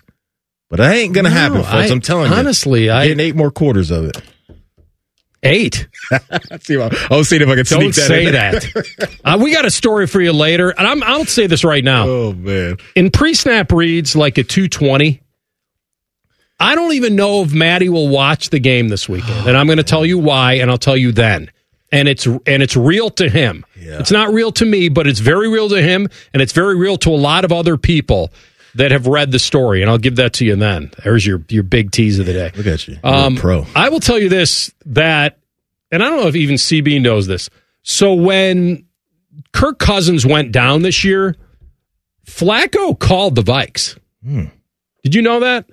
But 0.70 0.78
that 0.78 0.96
ain't 0.96 1.12
going 1.12 1.24
to 1.24 1.30
No, 1.30 1.36
happen, 1.36 1.58
folks. 1.58 1.68
I- 1.68 1.86
I'm 1.88 2.00
telling 2.00 2.32
you. 2.32 2.36
honestly, 2.38 2.88
I- 2.88 3.08
getting 3.08 3.20
eight 3.20 3.36
more 3.36 3.50
quarters 3.50 3.90
of 3.90 4.06
it. 4.06 4.16
Eight. 5.44 5.86
See, 6.62 6.80
I 6.80 6.88
was 7.10 7.28
seeing 7.28 7.42
if 7.42 7.48
I 7.48 7.54
could 7.54 7.66
Don't 7.66 7.86
that 7.86 7.92
say 7.94 8.26
in. 8.26 8.32
that. 8.32 9.18
uh, 9.24 9.38
we 9.40 9.52
got 9.52 9.64
a 9.64 9.70
story 9.70 10.06
for 10.06 10.20
you 10.20 10.32
later, 10.32 10.70
and 10.70 10.86
I'm, 10.86 11.02
I'll 11.02 11.24
say 11.26 11.46
this 11.46 11.64
right 11.64 11.84
now. 11.84 12.06
oh 12.08 12.32
man, 12.32 12.78
In 12.96 13.10
pre-snap 13.10 13.70
reads 13.72 14.16
like 14.16 14.38
a 14.38 14.42
220. 14.42 15.20
I 16.60 16.74
don't 16.76 16.92
even 16.94 17.16
know 17.16 17.42
if 17.42 17.52
Matty 17.52 17.88
will 17.88 18.08
watch 18.08 18.50
the 18.50 18.58
game 18.60 18.88
this 18.88 19.08
weekend, 19.08 19.46
and 19.48 19.56
I'm 19.56 19.66
going 19.66 19.78
to 19.78 19.82
tell 19.84 20.06
you 20.06 20.18
why, 20.18 20.54
and 20.54 20.70
I'll 20.70 20.78
tell 20.78 20.96
you 20.96 21.12
then. 21.12 21.50
And 21.92 22.08
it's 22.08 22.26
and 22.26 22.40
it's 22.62 22.76
real 22.76 23.10
to 23.10 23.28
him. 23.28 23.64
It's 23.76 24.10
not 24.10 24.32
real 24.32 24.50
to 24.52 24.64
me, 24.64 24.88
but 24.88 25.06
it's 25.06 25.20
very 25.20 25.48
real 25.48 25.68
to 25.68 25.80
him, 25.80 26.08
and 26.32 26.42
it's 26.42 26.52
very 26.52 26.76
real 26.76 26.96
to 26.98 27.10
a 27.10 27.14
lot 27.16 27.44
of 27.44 27.52
other 27.52 27.76
people 27.76 28.32
that 28.76 28.90
have 28.90 29.06
read 29.06 29.30
the 29.30 29.38
story. 29.38 29.82
And 29.82 29.90
I'll 29.90 29.98
give 29.98 30.16
that 30.16 30.32
to 30.34 30.44
you 30.44 30.56
then. 30.56 30.90
There's 31.02 31.24
your 31.26 31.42
your 31.48 31.62
big 31.62 31.90
tease 31.90 32.18
of 32.18 32.26
the 32.26 32.32
day. 32.32 32.50
look 32.56 32.66
at 32.66 32.86
you, 32.88 32.98
You're 33.02 33.14
Um, 33.14 33.36
a 33.36 33.40
pro. 33.40 33.66
I 33.76 33.88
will 33.88 34.00
tell 34.00 34.18
you 34.18 34.28
this 34.28 34.72
that, 34.86 35.38
and 35.90 36.02
I 36.02 36.08
don't 36.08 36.20
know 36.20 36.28
if 36.28 36.36
even 36.36 36.56
CB 36.56 37.00
knows 37.00 37.26
this. 37.26 37.50
So 37.82 38.14
when 38.14 38.86
Kirk 39.52 39.78
Cousins 39.78 40.24
went 40.26 40.52
down 40.52 40.82
this 40.82 41.04
year, 41.04 41.36
Flacco 42.26 42.98
called 42.98 43.34
the 43.34 43.42
Vikes. 43.42 43.98
Hmm. 44.24 44.44
Did 45.02 45.14
you 45.14 45.22
know 45.22 45.40
that? 45.40 45.66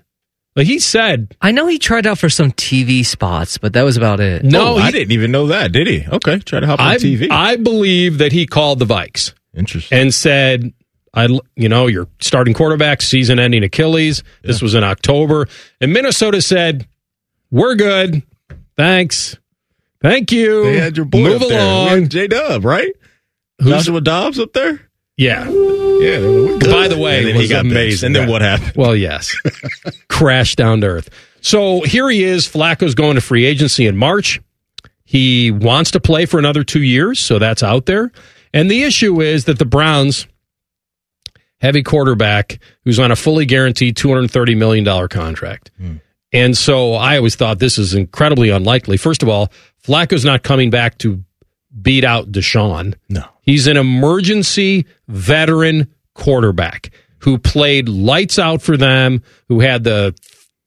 Like 0.56 0.68
he 0.68 0.80
said, 0.80 1.34
I 1.42 1.52
know 1.52 1.68
he 1.68 1.80
tried 1.80 2.06
out 2.06 2.18
for 2.20 2.28
some 2.30 2.52
TV 2.52 3.06
spots, 3.06 3.58
but 3.58 3.72
that 3.74 3.84
was 3.84 3.96
about 3.96 4.20
it. 4.20 4.44
no, 4.44 4.74
oh, 4.74 4.78
I 4.78 4.88
he- 4.88 4.92
didn't 4.92 5.14
even 5.14 5.32
know 5.32 5.48
that. 5.48 5.72
Did 5.72 5.88
he? 5.88 6.06
Okay, 6.06 6.40
try 6.40 6.60
to 6.60 6.68
hop 6.68 6.82
on 6.82 6.86
I, 6.88 6.98
TV. 6.98 7.28
I 7.32 7.56
believe 7.56 8.18
that 8.18 8.34
he 8.34 8.46
called 8.46 8.80
the 8.80 8.86
Vikes 8.86 9.34
Interesting. 9.56 9.98
and 9.98 10.14
said, 10.14 10.74
"I, 11.14 11.28
you 11.56 11.70
know, 11.70 11.88
your 11.88 12.08
starting 12.20 12.54
quarterback, 12.54 13.02
season-ending 13.02 13.64
Achilles. 13.64 14.24
This 14.44 14.62
was 14.62 14.76
in 14.76 14.84
October, 14.84 15.48
and 15.80 15.92
Minnesota 15.94 16.42
said, 16.42 16.88
"We're 17.52 17.76
good, 17.76 18.24
thanks, 18.78 19.38
thank 20.02 20.32
you. 20.32 20.64
They 20.64 20.80
had 20.80 20.96
your 20.98 21.06
boy 21.06 21.20
Move 21.30 21.42
along." 21.42 22.10
J 22.10 22.28
Dub, 22.28 22.64
right? 22.66 22.94
Who's- 23.62 23.90
with 23.90 24.04
Dobbs 24.04 24.40
up 24.40 24.54
there. 24.54 24.82
Yeah. 25.18 25.44
Yeah. 25.50 26.58
By 26.72 26.88
the 26.88 26.98
way, 27.00 27.30
and 27.30 27.40
he 27.40 27.48
got 27.48 27.66
amazing. 27.66 28.08
And 28.08 28.16
then 28.16 28.30
what 28.30 28.42
happened? 28.42 28.74
Well, 28.76 28.96
yes. 28.96 29.36
Crash 30.10 30.56
down 30.56 30.82
to 30.82 30.88
earth. 30.88 31.10
So 31.42 31.82
here 31.82 32.10
he 32.10 32.24
is. 32.24 32.48
Flacco's 32.48 32.96
going 32.96 33.16
to 33.16 33.22
free 33.22 33.46
agency 33.46 33.86
in 33.86 33.98
March. 33.98 34.42
He 35.06 35.52
wants 35.52 35.92
to 35.92 36.00
play 36.00 36.26
for 36.26 36.40
another 36.40 36.64
two 36.64 36.82
years, 36.82 37.20
so 37.20 37.38
that's 37.38 37.62
out 37.62 37.86
there. 37.86 38.12
And 38.54 38.72
the 38.72 38.82
issue 38.84 39.22
is 39.22 39.46
that 39.46 39.60
the 39.60 39.66
Browns 39.66 40.26
a 41.62 41.84
quarterback 41.84 42.60
who's 42.84 43.00
on 43.00 43.12
a 43.12 43.16
fully 43.16 43.46
guaranteed 43.46 43.96
$230 43.96 44.58
million 44.58 45.08
contract. 45.08 45.72
Hmm. 45.78 45.98
And 46.34 46.58
so 46.58 46.94
I 46.94 47.18
always 47.18 47.36
thought 47.36 47.60
this 47.60 47.78
is 47.78 47.94
incredibly 47.94 48.50
unlikely. 48.50 48.98
First 48.98 49.22
of 49.22 49.30
all, 49.30 49.52
Flacco's 49.86 50.26
not 50.26 50.44
coming 50.44 50.70
back 50.70 50.98
to 51.00 51.24
beat 51.82 52.04
out 52.04 52.32
Deshaun. 52.32 52.96
No. 53.10 53.26
He's 53.42 53.68
an 53.68 53.78
emergency 53.78 54.86
veteran 55.08 55.94
quarterback 56.14 56.92
who 57.20 57.38
played 57.38 57.90
lights 57.90 58.40
out 58.40 58.62
for 58.62 58.78
them, 58.78 59.22
who 59.48 59.60
had 59.60 59.84
the 59.84 60.16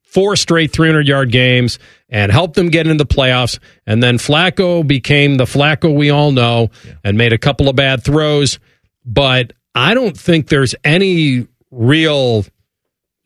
four 0.03 0.37
straight 0.37 0.73
300 0.73 1.09
yard 1.09 1.33
games 1.33 1.79
and 2.09 2.31
helped 2.31 2.55
them 2.55 2.69
get 2.69 2.87
into 2.87 3.03
the 3.03 3.15
playoffs. 3.15 3.59
And 3.87 4.03
then 4.03 4.19
Flacco 4.19 4.87
became 4.87 5.37
the 5.37 5.45
Flacco 5.45 5.95
we 5.95 6.11
all 6.11 6.31
know 6.31 6.71
and 7.03 7.19
made 7.19 7.33
a 7.33 7.39
couple 7.39 7.69
of 7.69 7.75
bad 7.75 8.05
throws. 8.05 8.61
But 9.05 9.53
I 9.75 9.95
don't 9.95 10.16
think 10.16 10.49
there's 10.49 10.75
any 10.85 11.47
real 11.70 12.45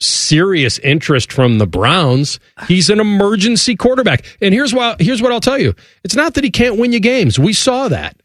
serious 0.01 0.78
interest 0.78 1.32
from 1.32 1.59
the 1.59 1.66
Browns. 1.66 2.38
He's 2.66 2.88
an 2.88 3.01
emergency 3.01 3.76
quarterback. 3.76 4.24
And 4.40 4.55
here's 4.55 4.72
why 4.72 4.96
here's 4.99 5.20
what 5.20 5.32
I'll 5.32 5.40
tell 5.40 5.59
you. 5.59 5.74
It's 6.05 6.14
not 6.14 6.34
that 6.34 6.44
he 6.44 6.51
can't 6.51 6.78
win 6.78 6.92
you 6.92 7.01
games. 7.01 7.38
We 7.38 7.53
saw 7.53 7.88
that. 7.88 8.16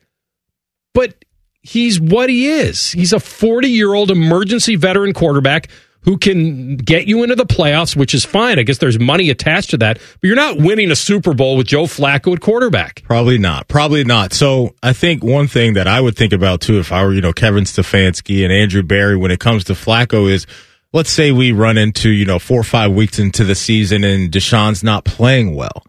But 0.94 1.26
he's 1.62 2.00
what 2.00 2.30
he 2.30 2.48
is. 2.48 2.92
He's 2.92 3.14
a 3.14 3.18
40-year-old 3.18 4.12
emergency 4.12 4.76
veteran 4.76 5.14
quarterback 5.14 5.70
who 6.04 6.18
can 6.18 6.78
get 6.78 7.08
you 7.08 7.24
into 7.24 7.36
the 7.36 7.46
playoffs, 7.46 7.96
which 7.96 8.14
is 8.14 8.26
fine. 8.26 8.60
I 8.60 8.64
guess 8.64 8.78
there's 8.78 9.00
money 9.00 9.30
attached 9.30 9.72
to 9.72 9.78
that. 9.78 10.00
But 10.22 10.28
you're 10.28 10.36
not 10.36 10.58
winning 10.58 10.92
a 10.92 10.96
Super 10.96 11.34
Bowl 11.34 11.58
with 11.58 11.68
Joe 11.68 11.84
Flacco 11.84 12.34
at 12.34 12.42
quarterback. 12.42 13.04
Probably 13.04 13.38
not. 13.38 13.68
Probably 13.68 14.04
not. 14.04 14.34
So 14.34 14.76
I 14.84 14.94
think 14.94 15.24
one 15.24 15.48
thing 15.48 15.74
that 15.74 15.88
I 15.88 16.02
would 16.02 16.16
think 16.16 16.34
about 16.34 16.62
too, 16.62 16.80
if 16.80 16.92
I 16.92 17.06
were, 17.06 17.14
you 17.14 17.22
know, 17.22 17.34
Kevin 17.34 17.64
Stefanski 17.64 18.44
and 18.44 18.52
Andrew 18.52 18.84
Berry 18.84 19.16
when 19.16 19.32
it 19.32 19.40
comes 19.40 19.64
to 19.66 19.74
Flacco 19.74 20.30
is, 20.30 20.46
let's 20.92 21.10
say 21.10 21.32
we 21.32 21.52
run 21.52 21.78
into, 21.78 22.10
you 22.10 22.26
know, 22.26 22.40
four 22.40 22.60
or 22.60 22.66
five 22.66 22.92
weeks 22.92 23.20
into 23.20 23.44
the 23.44 23.56
season 23.56 24.04
and 24.04 24.32
Deshaun's 24.32 24.84
not 24.84 25.06
playing 25.06 25.56
well. 25.56 25.84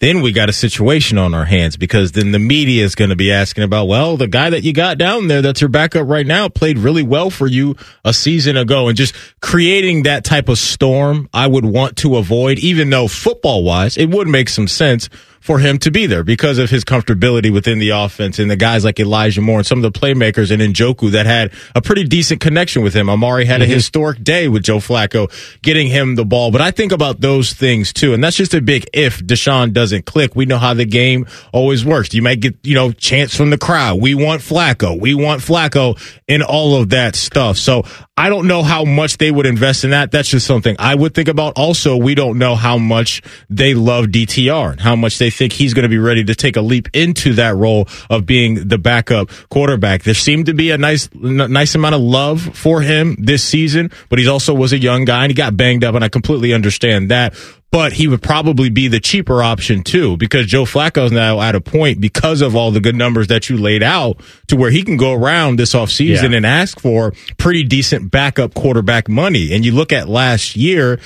Then 0.00 0.22
we 0.22 0.32
got 0.32 0.48
a 0.48 0.52
situation 0.54 1.18
on 1.18 1.34
our 1.34 1.44
hands 1.44 1.76
because 1.76 2.12
then 2.12 2.32
the 2.32 2.38
media 2.38 2.84
is 2.84 2.94
going 2.94 3.10
to 3.10 3.16
be 3.16 3.30
asking 3.30 3.64
about, 3.64 3.84
well, 3.84 4.16
the 4.16 4.26
guy 4.26 4.48
that 4.48 4.64
you 4.64 4.72
got 4.72 4.96
down 4.96 5.28
there 5.28 5.42
that's 5.42 5.60
your 5.60 5.68
backup 5.68 6.08
right 6.08 6.26
now 6.26 6.48
played 6.48 6.78
really 6.78 7.02
well 7.02 7.28
for 7.28 7.46
you 7.46 7.76
a 8.02 8.14
season 8.14 8.56
ago. 8.56 8.88
And 8.88 8.96
just 8.96 9.14
creating 9.42 10.04
that 10.04 10.24
type 10.24 10.48
of 10.48 10.56
storm 10.56 11.28
I 11.34 11.46
would 11.46 11.66
want 11.66 11.98
to 11.98 12.16
avoid, 12.16 12.58
even 12.60 12.88
though 12.88 13.08
football 13.08 13.62
wise, 13.62 13.98
it 13.98 14.08
would 14.08 14.26
make 14.26 14.48
some 14.48 14.68
sense 14.68 15.10
for 15.40 15.58
him 15.58 15.78
to 15.78 15.90
be 15.90 16.06
there 16.06 16.22
because 16.22 16.58
of 16.58 16.70
his 16.70 16.84
comfortability 16.84 17.52
within 17.52 17.78
the 17.78 17.90
offense 17.90 18.38
and 18.38 18.50
the 18.50 18.56
guys 18.56 18.84
like 18.84 19.00
Elijah 19.00 19.40
Moore 19.40 19.58
and 19.58 19.66
some 19.66 19.82
of 19.82 19.92
the 19.92 19.98
playmakers 19.98 20.50
and 20.50 20.60
Njoku 20.60 21.10
that 21.12 21.26
had 21.26 21.52
a 21.74 21.80
pretty 21.80 22.04
decent 22.04 22.40
connection 22.40 22.82
with 22.82 22.94
him. 22.94 23.08
Amari 23.08 23.46
had 23.46 23.62
a 23.62 23.64
mm-hmm. 23.64 23.74
historic 23.74 24.22
day 24.22 24.48
with 24.48 24.62
Joe 24.62 24.78
Flacco 24.78 25.30
getting 25.62 25.88
him 25.88 26.14
the 26.14 26.24
ball. 26.24 26.50
But 26.50 26.60
I 26.60 26.70
think 26.70 26.92
about 26.92 27.20
those 27.20 27.54
things 27.54 27.92
too. 27.92 28.12
And 28.12 28.22
that's 28.22 28.36
just 28.36 28.54
a 28.54 28.60
big 28.60 28.88
if 28.92 29.20
Deshaun 29.20 29.72
doesn't 29.72 30.04
click. 30.04 30.36
We 30.36 30.44
know 30.46 30.58
how 30.58 30.74
the 30.74 30.84
game 30.84 31.26
always 31.52 31.84
works. 31.84 32.12
You 32.12 32.22
might 32.22 32.40
get, 32.40 32.56
you 32.62 32.74
know, 32.74 32.92
chants 32.92 33.34
from 33.34 33.50
the 33.50 33.58
crowd. 33.58 34.00
We 34.00 34.14
want 34.14 34.42
Flacco. 34.42 35.00
We 35.00 35.14
want 35.14 35.40
Flacco 35.40 35.98
and 36.28 36.42
all 36.42 36.76
of 36.76 36.90
that 36.90 37.16
stuff. 37.16 37.56
So 37.56 37.84
I 38.16 38.28
don't 38.28 38.46
know 38.46 38.62
how 38.62 38.84
much 38.84 39.16
they 39.16 39.30
would 39.30 39.46
invest 39.46 39.84
in 39.84 39.90
that. 39.90 40.10
That's 40.10 40.28
just 40.28 40.46
something 40.46 40.76
I 40.78 40.94
would 40.94 41.14
think 41.14 41.28
about. 41.28 41.54
Also, 41.56 41.96
we 41.96 42.14
don't 42.14 42.36
know 42.36 42.54
how 42.54 42.76
much 42.76 43.22
they 43.48 43.72
love 43.72 44.06
DTR 44.06 44.72
and 44.72 44.80
how 44.80 44.94
much 44.94 45.16
they 45.16 45.29
think 45.30 45.52
he's 45.52 45.74
going 45.74 45.84
to 45.84 45.88
be 45.88 45.98
ready 45.98 46.24
to 46.24 46.34
take 46.34 46.56
a 46.56 46.60
leap 46.60 46.88
into 46.92 47.34
that 47.34 47.56
role 47.56 47.88
of 48.08 48.26
being 48.26 48.68
the 48.68 48.78
backup 48.78 49.30
quarterback. 49.48 50.02
There 50.02 50.14
seemed 50.14 50.46
to 50.46 50.54
be 50.54 50.70
a 50.70 50.78
nice, 50.78 51.08
n- 51.14 51.52
nice 51.52 51.74
amount 51.74 51.94
of 51.94 52.00
love 52.00 52.42
for 52.56 52.80
him 52.82 53.16
this 53.18 53.42
season, 53.42 53.90
but 54.08 54.18
he 54.18 54.28
also 54.28 54.54
was 54.54 54.72
a 54.72 54.78
young 54.78 55.04
guy 55.04 55.24
and 55.24 55.30
he 55.30 55.34
got 55.34 55.56
banged 55.56 55.84
up 55.84 55.94
and 55.94 56.04
I 56.04 56.08
completely 56.08 56.52
understand 56.52 57.10
that. 57.10 57.34
But 57.72 57.92
he 57.92 58.08
would 58.08 58.20
probably 58.20 58.68
be 58.68 58.88
the 58.88 58.98
cheaper 58.98 59.44
option 59.44 59.84
too, 59.84 60.16
because 60.16 60.46
Joe 60.46 60.64
Flacco's 60.64 61.12
now 61.12 61.40
at 61.40 61.54
a 61.54 61.60
point 61.60 62.00
because 62.00 62.42
of 62.42 62.56
all 62.56 62.72
the 62.72 62.80
good 62.80 62.96
numbers 62.96 63.28
that 63.28 63.48
you 63.48 63.58
laid 63.58 63.84
out 63.84 64.20
to 64.48 64.56
where 64.56 64.72
he 64.72 64.82
can 64.82 64.96
go 64.96 65.12
around 65.12 65.56
this 65.56 65.72
offseason 65.72 66.30
Yeah. 66.30 66.36
and 66.38 66.44
ask 66.46 66.80
for 66.80 67.12
pretty 67.38 67.62
decent 67.62 68.10
backup 68.10 68.54
quarterback 68.54 69.08
money. 69.08 69.54
And 69.54 69.64
you 69.64 69.70
look 69.70 69.92
at 69.92 70.08
last 70.08 70.56
year, 70.56 70.98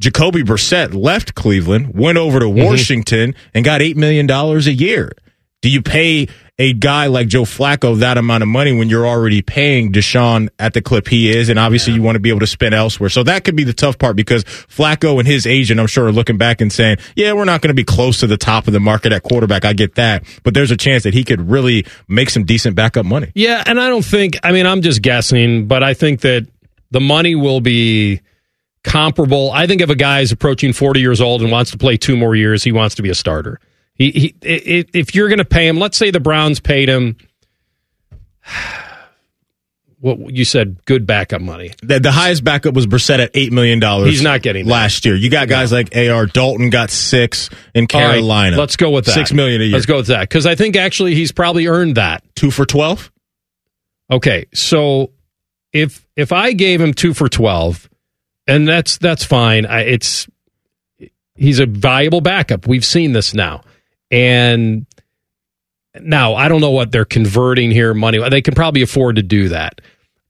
Jacoby 0.00 0.42
Brissett 0.42 0.94
left 0.94 1.34
Cleveland, 1.34 1.94
went 1.94 2.16
over 2.16 2.40
to 2.40 2.46
mm-hmm. 2.46 2.64
Washington, 2.64 3.34
and 3.54 3.64
got 3.64 3.82
$8 3.82 3.96
million 3.96 4.28
a 4.30 4.58
year. 4.70 5.12
Do 5.60 5.68
you 5.68 5.82
pay 5.82 6.26
a 6.58 6.72
guy 6.72 7.06
like 7.06 7.28
Joe 7.28 7.42
Flacco 7.42 7.98
that 7.98 8.16
amount 8.16 8.42
of 8.42 8.48
money 8.48 8.72
when 8.72 8.88
you're 8.88 9.06
already 9.06 9.42
paying 9.42 9.92
Deshaun 9.92 10.48
at 10.58 10.72
the 10.72 10.80
clip 10.80 11.06
he 11.06 11.30
is, 11.30 11.50
and 11.50 11.58
obviously 11.58 11.92
you 11.92 12.02
want 12.02 12.16
to 12.16 12.20
be 12.20 12.30
able 12.30 12.40
to 12.40 12.46
spend 12.46 12.74
elsewhere. 12.74 13.10
So 13.10 13.22
that 13.24 13.44
could 13.44 13.56
be 13.56 13.64
the 13.64 13.74
tough 13.74 13.98
part 13.98 14.16
because 14.16 14.44
Flacco 14.44 15.18
and 15.18 15.28
his 15.28 15.46
agent, 15.46 15.78
I'm 15.78 15.86
sure, 15.86 16.06
are 16.06 16.12
looking 16.12 16.38
back 16.38 16.62
and 16.62 16.72
saying, 16.72 16.96
"Yeah, 17.14 17.34
we're 17.34 17.44
not 17.44 17.60
going 17.60 17.68
to 17.68 17.74
be 17.74 17.84
close 17.84 18.20
to 18.20 18.26
the 18.26 18.38
top 18.38 18.66
of 18.66 18.72
the 18.72 18.80
market 18.80 19.12
at 19.12 19.22
quarterback. 19.22 19.66
I 19.66 19.74
get 19.74 19.96
that, 19.96 20.24
but 20.44 20.54
there's 20.54 20.70
a 20.70 20.78
chance 20.78 21.02
that 21.02 21.12
he 21.12 21.24
could 21.24 21.50
really 21.50 21.84
make 22.08 22.30
some 22.30 22.44
decent 22.44 22.74
backup 22.74 23.04
money." 23.04 23.30
Yeah, 23.34 23.62
and 23.66 23.78
I 23.78 23.88
don't 23.88 24.04
think. 24.04 24.38
I 24.42 24.52
mean, 24.52 24.66
I'm 24.66 24.80
just 24.80 25.02
guessing, 25.02 25.66
but 25.66 25.82
I 25.82 25.92
think 25.92 26.22
that 26.22 26.46
the 26.90 27.00
money 27.00 27.34
will 27.34 27.60
be 27.60 28.20
comparable. 28.84 29.50
I 29.52 29.66
think 29.66 29.80
if 29.80 29.90
a 29.90 29.94
guy 29.94 30.20
is 30.20 30.32
approaching 30.32 30.72
40 30.72 31.00
years 31.00 31.20
old 31.20 31.42
and 31.42 31.50
wants 31.50 31.70
to 31.72 31.78
play 31.78 31.96
two 31.96 32.16
more 32.16 32.34
years, 32.34 32.62
he 32.64 32.72
wants 32.72 32.94
to 32.96 33.02
be 33.02 33.10
a 33.10 33.14
starter. 33.14 33.60
He, 33.94 34.10
he 34.10 34.34
if 34.42 35.14
you're 35.14 35.28
going 35.28 35.38
to 35.38 35.44
pay 35.44 35.66
him, 35.66 35.78
let's 35.78 35.96
say 35.96 36.10
the 36.10 36.20
Browns 36.20 36.60
paid 36.60 36.88
him 36.88 37.16
what 40.00 40.34
you 40.34 40.44
said, 40.46 40.82
good 40.86 41.06
backup 41.06 41.42
money. 41.42 41.72
The, 41.82 42.00
the 42.00 42.10
highest 42.10 42.42
backup 42.42 42.74
was 42.74 42.86
Brissett 42.86 43.18
at 43.18 43.30
eight 43.34 43.52
million 43.52 43.80
dollars. 43.80 44.08
He's 44.08 44.22
not 44.22 44.40
getting 44.40 44.66
that. 44.66 44.72
last 44.72 45.04
year. 45.04 45.14
You 45.14 45.28
got 45.28 45.48
guys 45.48 45.72
like 45.72 45.94
Ar 45.94 46.26
Dalton 46.26 46.70
got 46.70 46.90
six 46.90 47.50
in 47.74 47.86
All 47.92 48.00
right, 48.00 48.12
Carolina. 48.12 48.56
let's 48.56 48.76
go 48.76 48.90
with 48.90 49.04
that. 49.04 49.12
Six 49.12 49.32
million 49.32 49.60
a 49.60 49.64
year. 49.64 49.74
Let's 49.74 49.86
go 49.86 49.98
with 49.98 50.06
that 50.06 50.22
because 50.22 50.46
I 50.46 50.54
think 50.54 50.76
actually 50.76 51.14
he's 51.14 51.32
probably 51.32 51.66
earned 51.66 51.96
that. 51.96 52.24
two 52.34 52.50
for 52.50 52.64
twelve. 52.64 53.12
Okay, 54.10 54.46
so 54.54 55.12
if 55.72 56.06
if 56.16 56.32
I 56.32 56.52
gave 56.52 56.80
him 56.80 56.94
two 56.94 57.12
for 57.12 57.28
twelve, 57.28 57.89
and 58.50 58.66
that's 58.66 58.98
that's 58.98 59.24
fine. 59.24 59.64
I, 59.64 59.82
it's 59.82 60.28
he's 61.36 61.60
a 61.60 61.66
valuable 61.66 62.20
backup. 62.20 62.66
We've 62.66 62.84
seen 62.84 63.12
this 63.12 63.32
now, 63.32 63.62
and 64.10 64.86
now 66.00 66.34
I 66.34 66.48
don't 66.48 66.60
know 66.60 66.70
what 66.70 66.90
they're 66.90 67.04
converting 67.04 67.70
here 67.70 67.94
money. 67.94 68.18
They 68.28 68.42
can 68.42 68.54
probably 68.54 68.82
afford 68.82 69.16
to 69.16 69.22
do 69.22 69.50
that. 69.50 69.80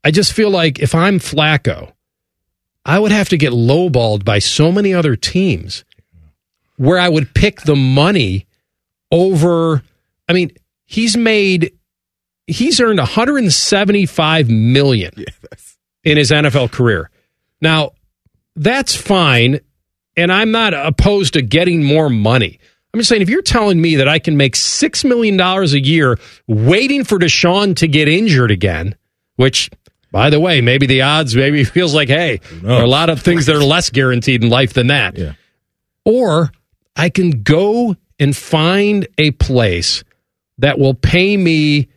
I 0.05 0.11
just 0.11 0.33
feel 0.33 0.51
like 0.51 0.79
if 0.79 0.95
I'm 0.95 1.19
Flacco, 1.19 1.93
I 2.85 2.99
would 2.99 3.13
have 3.13 3.31
to 3.31 3.39
get 3.39 3.53
lowballed 3.53 4.25
by 4.25 4.39
so 4.39 4.71
many 4.71 4.93
other 4.93 5.17
teams 5.17 5.85
where 6.77 6.99
I 6.99 7.09
would 7.09 7.35
pick 7.35 7.63
the 7.63 7.77
money 7.77 8.47
over. 9.11 9.83
I 10.29 10.35
mean, 10.35 10.53
he's 10.85 11.17
made 11.17 11.73
he's 12.47 12.81
earned 12.81 12.99
175 12.99 14.51
million 14.51 15.13
in 16.05 16.19
his 16.19 16.31
NFL 16.31 16.71
career. 16.71 17.09
Now, 17.63 17.93
that's 18.61 18.95
fine, 18.95 19.61
and 20.17 20.31
I'm 20.31 20.51
not 20.51 20.75
opposed 20.75 21.33
to 21.33 21.43
getting 21.43 21.83
more 21.83 22.11
money. 22.11 22.61
I'm 22.93 23.01
just 23.01 23.09
saying, 23.09 23.23
if 23.23 23.31
you're 23.31 23.43
telling 23.43 23.81
me 23.81 23.97
that 23.97 24.09
I 24.09 24.19
can 24.19 24.37
make 24.37 24.55
six 24.55 25.05
million 25.05 25.37
dollars 25.37 25.73
a 25.73 25.81
year 25.81 26.19
waiting 26.47 27.05
for 27.05 27.19
Deshaun 27.19 27.77
to 27.77 27.89
get 27.89 28.09
injured 28.09 28.51
again, 28.51 28.97
which, 29.37 29.71
by 30.13 30.29
the 30.29 30.41
way, 30.41 30.61
maybe 30.61 30.87
the 30.87 31.03
odds 31.03 31.35
maybe 31.35 31.65
feels 31.65 31.95
like, 31.95 32.09
hey, 32.09 32.41
there 32.53 32.79
are 32.79 32.83
a 32.83 32.89
lot 32.89 33.09
of 33.09 33.23
things 33.23 33.47
that 33.47 33.57
are 33.57 33.65
less 33.65 33.91
guaranteed 33.91 34.43
in 34.43 34.51
life 34.51 34.75
than 34.75 34.89
that. 34.89 35.17
Yeah. 35.17 35.33
Or 36.05 36.53
I 36.97 37.09
can 37.09 37.43
go 37.43 37.97
and 38.19 38.37
find 38.37 39.07
a 39.17 39.31
place 39.33 40.05
that 40.59 40.79
will 40.79 40.95
pay 40.95 41.37
me 41.37 41.89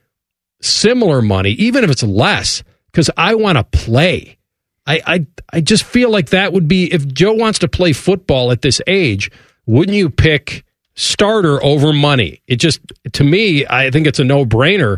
similar 0.61 1.21
money, 1.21 1.51
even 1.51 1.83
if 1.83 1.89
it's 1.89 2.03
less, 2.03 2.63
because 2.91 3.09
I 3.17 3.35
want 3.35 3.57
to 3.57 3.63
play. 3.63 4.37
I, 4.85 5.01
I 5.05 5.27
I 5.53 5.61
just 5.61 5.83
feel 5.83 6.09
like 6.09 6.29
that 6.31 6.51
would 6.53 6.67
be 6.67 6.91
if 6.93 7.07
Joe 7.07 7.33
wants 7.33 7.59
to 7.59 7.67
play 7.67 7.93
football 7.93 8.51
at 8.51 8.61
this 8.61 8.81
age, 8.87 9.31
wouldn't 9.65 9.95
you 9.97 10.09
pick 10.09 10.65
starter 10.95 11.63
over 11.63 11.93
money? 11.93 12.41
It 12.47 12.57
just 12.57 12.81
to 13.13 13.23
me, 13.23 13.65
I 13.65 13.89
think 13.91 14.07
it's 14.07 14.19
a 14.19 14.23
no 14.23 14.45
brainer. 14.45 14.97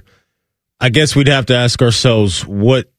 I 0.80 0.90
guess 0.90 1.16
we'd 1.16 1.28
have 1.28 1.46
to 1.48 1.56
ask 1.56 1.82
ourselves 1.82 2.46
what 2.46 2.92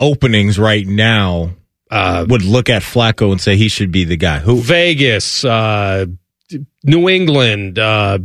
openings 0.00 0.58
right 0.58 0.86
now 0.86 1.50
Uh, 1.90 2.26
would 2.28 2.42
look 2.42 2.68
at 2.68 2.82
Flacco 2.82 3.30
and 3.30 3.40
say 3.40 3.56
he 3.56 3.68
should 3.68 3.92
be 3.92 4.04
the 4.04 4.16
guy. 4.16 4.40
Who? 4.40 4.60
Vegas, 4.60 5.44
uh, 5.44 6.06
New 6.82 7.08
England. 7.08 7.78
Uh, 7.78 8.18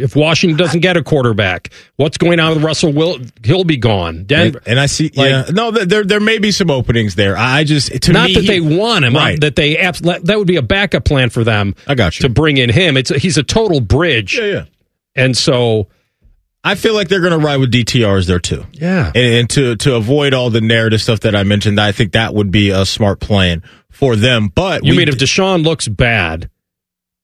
if 0.00 0.16
Washington 0.16 0.56
doesn't 0.56 0.80
get 0.80 0.96
a 0.96 1.02
quarterback, 1.02 1.70
what's 1.96 2.18
going 2.18 2.40
on 2.40 2.54
with 2.54 2.64
Russell? 2.64 2.92
Will 2.92 3.18
he'll 3.44 3.64
be 3.64 3.76
gone? 3.76 4.24
Denver. 4.24 4.62
And 4.66 4.80
I 4.80 4.86
see. 4.86 5.10
Like- 5.14 5.30
yeah, 5.30 5.44
no, 5.52 5.70
there 5.70 6.04
there 6.04 6.20
may 6.20 6.38
be 6.38 6.50
some 6.50 6.70
openings 6.70 7.14
there. 7.14 7.36
I 7.36 7.64
just 7.64 7.92
to 8.02 8.12
Not 8.12 8.28
me, 8.28 8.34
that 8.34 8.40
he- 8.42 8.46
they 8.48 8.60
want 8.60 9.04
him, 9.04 9.14
Right. 9.14 9.40
that 9.40 9.56
they 9.56 9.76
that 9.76 10.34
would 10.38 10.46
be 10.48 10.56
a 10.56 10.62
backup 10.62 11.04
plan 11.04 11.30
for 11.30 11.44
them. 11.44 11.74
I 11.86 11.94
got 11.94 12.18
you. 12.18 12.22
to 12.24 12.28
bring 12.28 12.56
in 12.56 12.70
him. 12.70 12.96
It's 12.96 13.10
he's 13.10 13.38
a 13.38 13.42
total 13.42 13.80
bridge, 13.80 14.36
yeah, 14.38 14.44
yeah. 14.46 14.64
and 15.14 15.36
so 15.36 15.88
I 16.62 16.74
feel 16.74 16.94
like 16.94 17.08
they're 17.08 17.20
going 17.20 17.32
to 17.32 17.38
ride 17.44 17.56
with 17.58 17.72
DTRs 17.72 18.26
there 18.26 18.38
too. 18.38 18.66
yeah, 18.72 19.12
and, 19.14 19.34
and 19.34 19.50
to 19.50 19.76
to 19.76 19.94
avoid 19.94 20.34
all 20.34 20.50
the 20.50 20.60
narrative 20.60 21.00
stuff 21.00 21.20
that 21.20 21.34
I 21.34 21.42
mentioned, 21.42 21.80
I 21.80 21.92
think 21.92 22.12
that 22.12 22.34
would 22.34 22.50
be 22.50 22.70
a 22.70 22.84
smart 22.84 23.20
plan 23.20 23.62
for 23.90 24.14
them. 24.16 24.48
But 24.54 24.84
you 24.84 24.92
we- 24.92 24.98
mean 24.98 25.08
if 25.08 25.16
Deshaun 25.16 25.64
looks 25.64 25.88
bad, 25.88 26.50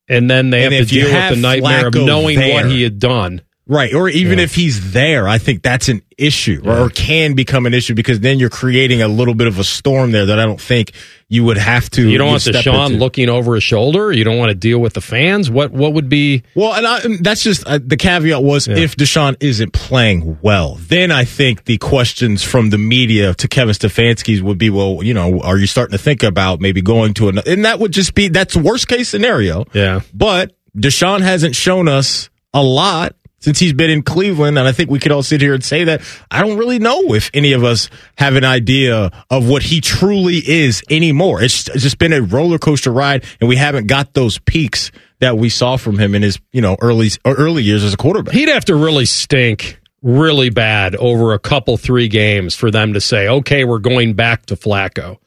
and 0.09 0.31
then 0.31 0.51
they 0.51 0.65
And 0.65 0.75
have 0.75 0.89
to 0.89 0.95
deal 0.95 1.13
with 1.13 1.35
the 1.35 1.41
nightmare 1.41 1.89
of 1.89 1.95
knowing 1.95 2.39
what 2.39 2.67
he 2.67 2.83
had 2.83 2.99
done. 2.99 3.43
Right, 3.67 3.93
or 3.95 4.09
even 4.09 4.39
Yeah. 4.39 4.45
if 4.45 4.55
he's 4.55 4.93
there, 4.93 5.27
I 5.29 5.39
think 5.39 5.63
that's 5.63 5.89
an 5.89 6.03
issue, 6.19 6.63
or, 6.65 6.79
or 6.87 6.89
can 6.89 7.35
become 7.35 7.67
an 7.67 7.75
issue 7.75 7.95
because 7.95 8.21
then 8.21 8.39
you're 8.39 8.49
creating 8.51 9.03
a 9.03 9.09
little 9.09 9.35
bit 9.35 9.47
of 9.47 9.59
a 9.59 9.65
storm 9.65 10.13
there 10.13 10.27
that 10.27 10.39
I 10.39 10.45
don't 10.47 10.61
think 10.61 10.93
you 11.29 11.45
would 11.45 11.59
have 11.59 11.91
to. 11.91 12.09
You 12.09 12.17
don't 12.19 12.29
want 12.29 12.43
Deshaun 12.43 12.87
into. 12.87 12.99
looking 12.99 13.29
over 13.29 13.55
his 13.57 13.65
shoulder. 13.65 14.13
You 14.13 14.23
don't 14.25 14.39
want 14.39 14.51
to 14.51 14.55
deal 14.55 14.79
with 14.79 14.93
the 14.95 15.01
fans. 15.01 15.51
What 15.51 15.73
what 15.73 15.93
would 15.95 16.09
be? 16.09 16.45
Well, 16.55 16.73
and, 16.75 16.87
I, 16.87 16.99
and 17.01 17.23
that's 17.25 17.43
just 17.43 17.67
uh, 17.67 17.79
the 17.85 17.97
caveat 17.97 18.43
was 18.43 18.69
Yeah. 18.69 18.77
if 18.79 18.97
Deshaun 18.97 19.37
isn't 19.41 19.73
playing 19.73 20.39
well, 20.43 20.77
then 20.89 21.11
I 21.11 21.25
think 21.25 21.65
the 21.65 21.79
questions 21.79 22.43
from 22.45 22.71
the 22.71 22.79
media 22.79 23.35
to 23.35 23.49
Kevin 23.49 23.75
Stefanski's 23.75 24.41
would 24.43 24.59
be, 24.59 24.71
well, 24.71 25.01
you 25.03 25.13
know, 25.15 25.41
are 25.41 25.59
you 25.59 25.67
starting 25.67 25.93
to 25.93 26.03
think 26.03 26.23
about 26.23 26.61
maybe 26.61 26.81
going 26.83 27.15
to 27.15 27.29
another? 27.29 27.51
And 27.51 27.65
that 27.65 27.81
would 27.81 27.93
just 27.93 28.15
be 28.15 28.29
that's 28.29 28.57
worst 28.57 28.87
case 28.89 29.09
scenario. 29.09 29.65
Yeah. 29.75 30.01
But 30.15 30.53
Deshaun 30.79 31.21
hasn't 31.23 31.57
shown 31.57 31.89
us 31.89 32.31
a 32.55 32.63
lot 32.63 33.17
since 33.47 33.61
he's 33.61 33.73
been 33.73 33.91
in 33.91 34.03
Cleveland, 34.03 34.59
and 34.59 34.67
I 34.67 34.73
think 34.73 34.91
we 34.91 34.99
could 34.99 35.13
all 35.13 35.23
sit 35.23 35.41
here 35.41 35.55
and 35.55 35.63
say 35.63 35.85
that. 35.85 36.03
I 36.33 36.45
don't 36.45 36.59
really 36.59 36.81
know 36.81 37.15
if 37.15 37.31
any 37.33 37.53
of 37.53 37.63
us 37.63 37.89
have 38.19 38.35
an 38.35 38.43
idea 38.43 39.13
of 39.31 39.49
what 39.49 39.63
he 39.63 39.81
truly 39.81 40.39
is 40.39 40.83
anymore. 40.91 41.41
It's 41.45 41.63
just 41.63 41.99
been 41.99 42.13
a 42.13 42.23
roller 42.23 42.59
coaster 42.59 42.93
ride, 42.93 43.25
and 43.41 43.49
we 43.49 43.55
haven't 43.55 43.87
got 43.87 44.15
those 44.15 44.41
peaks 44.41 44.91
that 45.21 45.39
we 45.39 45.49
saw 45.49 45.77
from 45.77 45.97
him 45.97 46.17
in 46.17 46.23
his 46.23 46.41
you 46.53 46.61
know 46.61 46.77
early 46.83 47.09
early 47.25 47.63
years 47.63 47.85
as 47.85 47.95
a 47.95 47.97
quarterback. 47.97 48.35
He'd 48.35 48.49
have 48.49 48.65
to 48.65 48.75
really 48.75 49.07
stink 49.07 49.81
really 50.03 50.51
bad 50.51 50.97
over 50.97 51.33
a 51.33 51.39
couple 51.39 51.77
three 51.77 52.09
games 52.09 52.57
for 52.57 52.73
them 52.73 52.95
to 52.95 53.01
say, 53.01 53.29
okay, 53.29 53.65
we're 53.65 53.79
going 53.79 54.15
back 54.15 54.47
to 54.47 54.57
Flacco. 54.57 55.19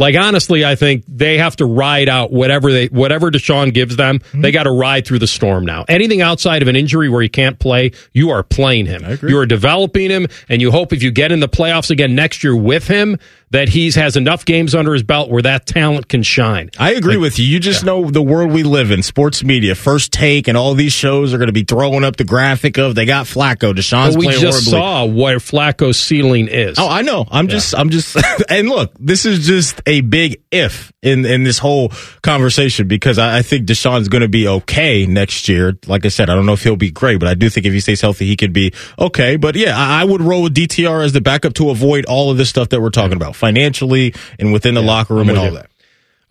Like 0.00 0.16
honestly, 0.16 0.64
I 0.64 0.76
think 0.76 1.04
they 1.06 1.36
have 1.36 1.56
to 1.56 1.66
ride 1.66 2.08
out 2.08 2.32
whatever 2.32 2.72
they 2.72 2.86
whatever 2.86 3.30
Deshaun 3.30 3.72
gives 3.74 3.96
them. 3.96 4.18
Mm-hmm. 4.18 4.40
They 4.40 4.50
got 4.50 4.62
to 4.62 4.70
ride 4.70 5.06
through 5.06 5.18
the 5.18 5.26
storm 5.26 5.66
now. 5.66 5.84
Anything 5.88 6.22
outside 6.22 6.62
of 6.62 6.68
an 6.68 6.74
injury 6.74 7.10
where 7.10 7.20
he 7.20 7.28
can't 7.28 7.58
play, 7.58 7.92
you 8.14 8.30
are 8.30 8.42
playing 8.42 8.86
him. 8.86 9.18
You 9.22 9.38
are 9.38 9.46
developing 9.46 10.10
him, 10.10 10.26
and 10.48 10.62
you 10.62 10.70
hope 10.70 10.94
if 10.94 11.02
you 11.02 11.10
get 11.10 11.32
in 11.32 11.40
the 11.40 11.48
playoffs 11.48 11.90
again 11.90 12.14
next 12.14 12.42
year 12.42 12.56
with 12.56 12.88
him 12.88 13.18
that 13.50 13.68
he's 13.68 13.96
has 13.96 14.16
enough 14.16 14.44
games 14.44 14.74
under 14.74 14.92
his 14.92 15.02
belt 15.02 15.28
where 15.30 15.42
that 15.42 15.66
talent 15.66 16.08
can 16.08 16.22
shine. 16.22 16.70
I 16.78 16.92
agree 16.92 17.16
with 17.16 17.38
you. 17.38 17.44
You 17.44 17.58
just 17.58 17.84
know 17.84 18.10
the 18.10 18.22
world 18.22 18.52
we 18.52 18.62
live 18.62 18.90
in, 18.90 19.02
sports 19.02 19.42
media, 19.42 19.74
first 19.74 20.12
take, 20.12 20.46
and 20.48 20.56
all 20.56 20.74
these 20.74 20.92
shows 20.92 21.34
are 21.34 21.38
going 21.38 21.48
to 21.48 21.52
be 21.52 21.64
throwing 21.64 22.04
up 22.04 22.16
the 22.16 22.24
graphic 22.24 22.78
of 22.78 22.94
they 22.94 23.06
got 23.06 23.26
Flacco, 23.26 23.72
Deshaun's 23.74 24.14
But 24.14 24.20
we 24.20 24.26
playing 24.26 24.40
just 24.40 24.70
horribly. 24.70 24.88
saw 24.88 25.04
what 25.04 25.36
Flacco's 25.38 25.98
ceiling 25.98 26.48
is. 26.48 26.78
Oh, 26.78 26.88
I 26.88 27.02
know. 27.02 27.26
I'm 27.30 27.48
just, 27.48 27.74
I'm 27.76 27.90
just, 27.90 28.16
and 28.48 28.68
look, 28.68 28.92
this 28.98 29.26
is 29.26 29.46
just 29.46 29.80
a 29.86 30.00
big 30.00 30.42
if 30.50 30.92
in 31.02 31.24
in 31.24 31.44
this 31.44 31.58
whole 31.58 31.90
conversation 32.22 32.86
because 32.86 33.18
I, 33.18 33.38
I 33.38 33.42
think 33.42 33.66
Deshaun's 33.66 34.08
going 34.08 34.22
to 34.22 34.28
be 34.28 34.46
okay 34.46 35.06
next 35.06 35.48
year. 35.48 35.78
Like 35.86 36.04
I 36.04 36.08
said, 36.08 36.30
I 36.30 36.34
don't 36.34 36.46
know 36.46 36.52
if 36.52 36.62
he'll 36.62 36.76
be 36.76 36.90
great, 36.90 37.18
but 37.18 37.28
I 37.28 37.34
do 37.34 37.48
think 37.48 37.66
if 37.66 37.72
he 37.72 37.80
stays 37.80 38.00
healthy, 38.00 38.26
he 38.26 38.36
could 38.36 38.52
be 38.52 38.72
okay. 38.98 39.36
But 39.36 39.56
yeah, 39.56 39.76
I, 39.76 40.02
I 40.02 40.04
would 40.04 40.20
roll 40.20 40.42
with 40.42 40.54
DTR 40.54 41.04
as 41.04 41.12
the 41.12 41.20
backup 41.20 41.54
to 41.54 41.70
avoid 41.70 42.04
all 42.06 42.30
of 42.30 42.36
this 42.36 42.48
stuff 42.48 42.68
that 42.70 42.80
we're 42.80 42.90
talking 42.90 43.16
about 43.16 43.34
financially 43.40 44.14
and 44.38 44.52
within 44.52 44.74
the 44.74 44.82
locker 44.82 45.14
room 45.14 45.28
and 45.28 45.38
all 45.38 45.46
you. 45.46 45.50
that. 45.52 45.70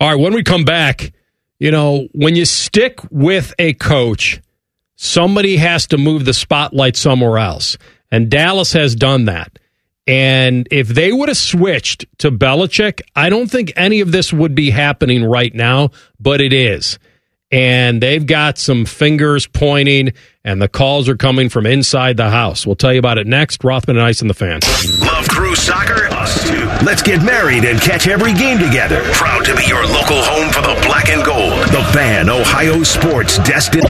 All 0.00 0.08
right, 0.08 0.18
when 0.18 0.32
we 0.32 0.42
come 0.42 0.64
back, 0.64 1.12
you 1.58 1.70
know, 1.70 2.08
when 2.12 2.34
you 2.34 2.46
stick 2.46 3.00
with 3.10 3.52
a 3.58 3.74
coach, 3.74 4.40
somebody 4.96 5.56
has 5.56 5.86
to 5.88 5.98
move 5.98 6.24
the 6.24 6.32
spotlight 6.32 6.96
somewhere 6.96 7.36
else. 7.36 7.76
And 8.10 8.30
Dallas 8.30 8.72
has 8.72 8.94
done 8.94 9.26
that. 9.26 9.58
And 10.06 10.66
if 10.70 10.88
they 10.88 11.12
would 11.12 11.28
have 11.28 11.36
switched 11.36 12.06
to 12.18 12.32
Belichick, 12.32 13.02
I 13.14 13.28
don't 13.28 13.50
think 13.50 13.72
any 13.76 14.00
of 14.00 14.10
this 14.10 14.32
would 14.32 14.54
be 14.54 14.70
happening 14.70 15.22
right 15.22 15.54
now, 15.54 15.90
but 16.18 16.40
it 16.40 16.52
is. 16.52 16.98
And 17.52 18.00
they've 18.00 18.24
got 18.24 18.58
some 18.58 18.84
fingers 18.84 19.46
pointing, 19.48 20.12
and 20.44 20.62
the 20.62 20.68
calls 20.68 21.08
are 21.08 21.16
coming 21.16 21.48
from 21.48 21.66
inside 21.66 22.16
the 22.16 22.30
house. 22.30 22.64
We'll 22.64 22.76
tell 22.76 22.92
you 22.92 23.00
about 23.00 23.18
it 23.18 23.26
next. 23.26 23.64
Rothman 23.64 23.96
and 23.96 24.06
Ice 24.06 24.20
and 24.20 24.30
the 24.30 24.34
fan. 24.34 24.60
Love 25.00 25.28
Crew 25.28 25.56
Soccer? 25.56 26.06
Us 26.14 26.48
too. 26.48 26.64
Let's 26.86 27.02
get 27.02 27.24
married 27.24 27.64
and 27.64 27.80
catch 27.80 28.06
every 28.06 28.34
game 28.34 28.58
together. 28.58 29.02
Proud 29.14 29.44
to 29.46 29.56
be 29.56 29.64
your 29.66 29.84
local 29.86 30.22
home 30.22 30.52
for 30.52 30.62
the 30.62 30.80
black 30.86 31.08
and 31.08 31.24
gold. 31.24 31.60
The 31.70 31.82
Fan 31.92 32.30
Ohio 32.30 32.84
Sports 32.84 33.38
Destination. 33.38 33.89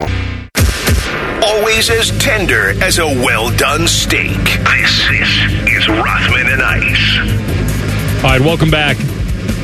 Always 0.00 1.90
as 1.90 2.16
tender 2.18 2.70
as 2.82 2.98
a 2.98 3.06
well 3.06 3.54
done 3.56 3.86
steak. 3.88 4.36
This, 4.36 5.08
this 5.08 5.28
is 5.68 5.88
Rothman 5.88 6.46
and 6.46 6.62
Ice. 6.62 8.24
All 8.24 8.30
right, 8.30 8.40
welcome 8.40 8.70
back. 8.70 8.96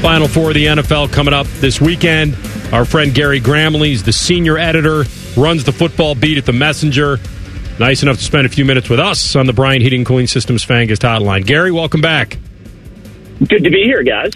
Final 0.03 0.29
four 0.29 0.49
of 0.49 0.55
the 0.55 0.67
NFL 0.67 1.13
coming 1.13 1.35
up 1.35 1.47
this 1.61 1.81
weekend. 1.81 2.37
Our 2.73 2.85
friend 2.85 3.15
Gary 3.15 3.41
Gramling's 3.41 4.03
the 4.03 4.13
senior 4.13 4.59
editor, 4.59 5.05
runs 5.37 5.65
the 5.65 5.73
football 5.73 6.15
beat 6.15 6.39
at 6.39 6.47
the 6.47 6.53
Messenger. 6.53 7.19
Nice 7.79 8.03
enough 8.03 8.19
to 8.19 8.25
spend 8.25 8.47
a 8.47 8.51
few 8.51 8.65
minutes 8.65 8.89
with 8.89 9.01
us 9.01 9.37
on 9.37 9.47
the 9.47 9.53
Brian 9.53 9.81
Heating 9.83 10.01
and 10.01 10.07
Cooling 10.07 10.27
Systems 10.27 10.65
Fangast 10.65 11.01
Hotline. 11.01 11.47
Gary, 11.47 11.71
welcome 11.73 12.01
back. 12.01 12.39
Good 13.39 13.65
to 13.65 13.71
be 13.71 13.83
here, 13.85 14.03
guys. 14.03 14.33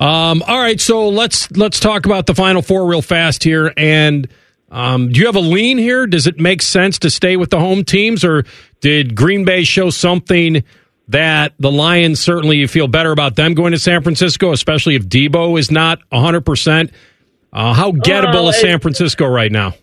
Um, 0.00 0.42
all 0.46 0.58
right, 0.58 0.80
so 0.80 1.08
let's 1.08 1.50
let's 1.52 1.80
talk 1.80 2.06
about 2.06 2.26
the 2.26 2.34
Final 2.34 2.62
Four 2.62 2.86
real 2.86 3.02
fast 3.02 3.44
here. 3.44 3.72
And 3.76 4.28
um, 4.70 5.10
do 5.10 5.20
you 5.20 5.26
have 5.26 5.36
a 5.36 5.40
lean 5.40 5.78
here? 5.78 6.06
Does 6.06 6.26
it 6.26 6.38
make 6.38 6.62
sense 6.62 6.98
to 7.00 7.10
stay 7.10 7.36
with 7.36 7.50
the 7.50 7.58
home 7.58 7.84
teams, 7.84 8.24
or 8.24 8.44
did 8.80 9.14
Green 9.14 9.44
Bay 9.44 9.64
show 9.64 9.90
something 9.90 10.62
that 11.08 11.54
the 11.58 11.72
Lions 11.72 12.20
certainly 12.20 12.58
you 12.58 12.68
feel 12.68 12.86
better 12.86 13.10
about 13.10 13.34
them 13.34 13.54
going 13.54 13.72
to 13.72 13.78
San 13.78 14.02
Francisco, 14.02 14.52
especially 14.52 14.94
if 14.94 15.06
Debo 15.06 15.58
is 15.58 15.70
not 15.70 16.00
hundred 16.12 16.42
percent? 16.46 16.92
Uh, 17.52 17.74
how 17.74 17.90
gettable 17.90 18.34
Well, 18.34 18.48
is 18.50 18.60
San 18.60 18.78
Francisco 18.78 19.26
right 19.26 19.50
now? 19.50 19.74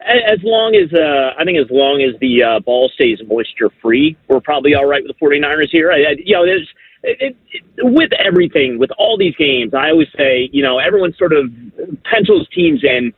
As 0.00 0.38
long 0.42 0.74
as 0.74 0.92
uh, 0.92 1.34
I 1.38 1.44
think, 1.44 1.58
as 1.58 1.70
long 1.70 2.02
as 2.02 2.18
the 2.20 2.42
uh, 2.42 2.60
ball 2.60 2.90
stays 2.94 3.18
moisture 3.26 3.70
free, 3.80 4.16
we're 4.28 4.40
probably 4.40 4.74
all 4.74 4.86
right 4.86 5.02
with 5.02 5.16
the 5.18 5.24
49ers 5.24 5.70
here. 5.70 5.90
I, 5.90 5.96
I, 5.96 6.16
you 6.18 6.34
know, 6.34 6.44
there's 6.44 6.68
it, 7.02 7.36
it, 7.52 7.64
with 7.78 8.10
everything, 8.18 8.78
with 8.78 8.90
all 8.98 9.16
these 9.16 9.34
games, 9.36 9.72
I 9.72 9.90
always 9.90 10.08
say, 10.16 10.50
you 10.52 10.62
know, 10.62 10.78
everyone 10.78 11.14
sort 11.18 11.32
of 11.32 11.50
pencils 12.04 12.46
teams 12.54 12.82
in. 12.84 13.12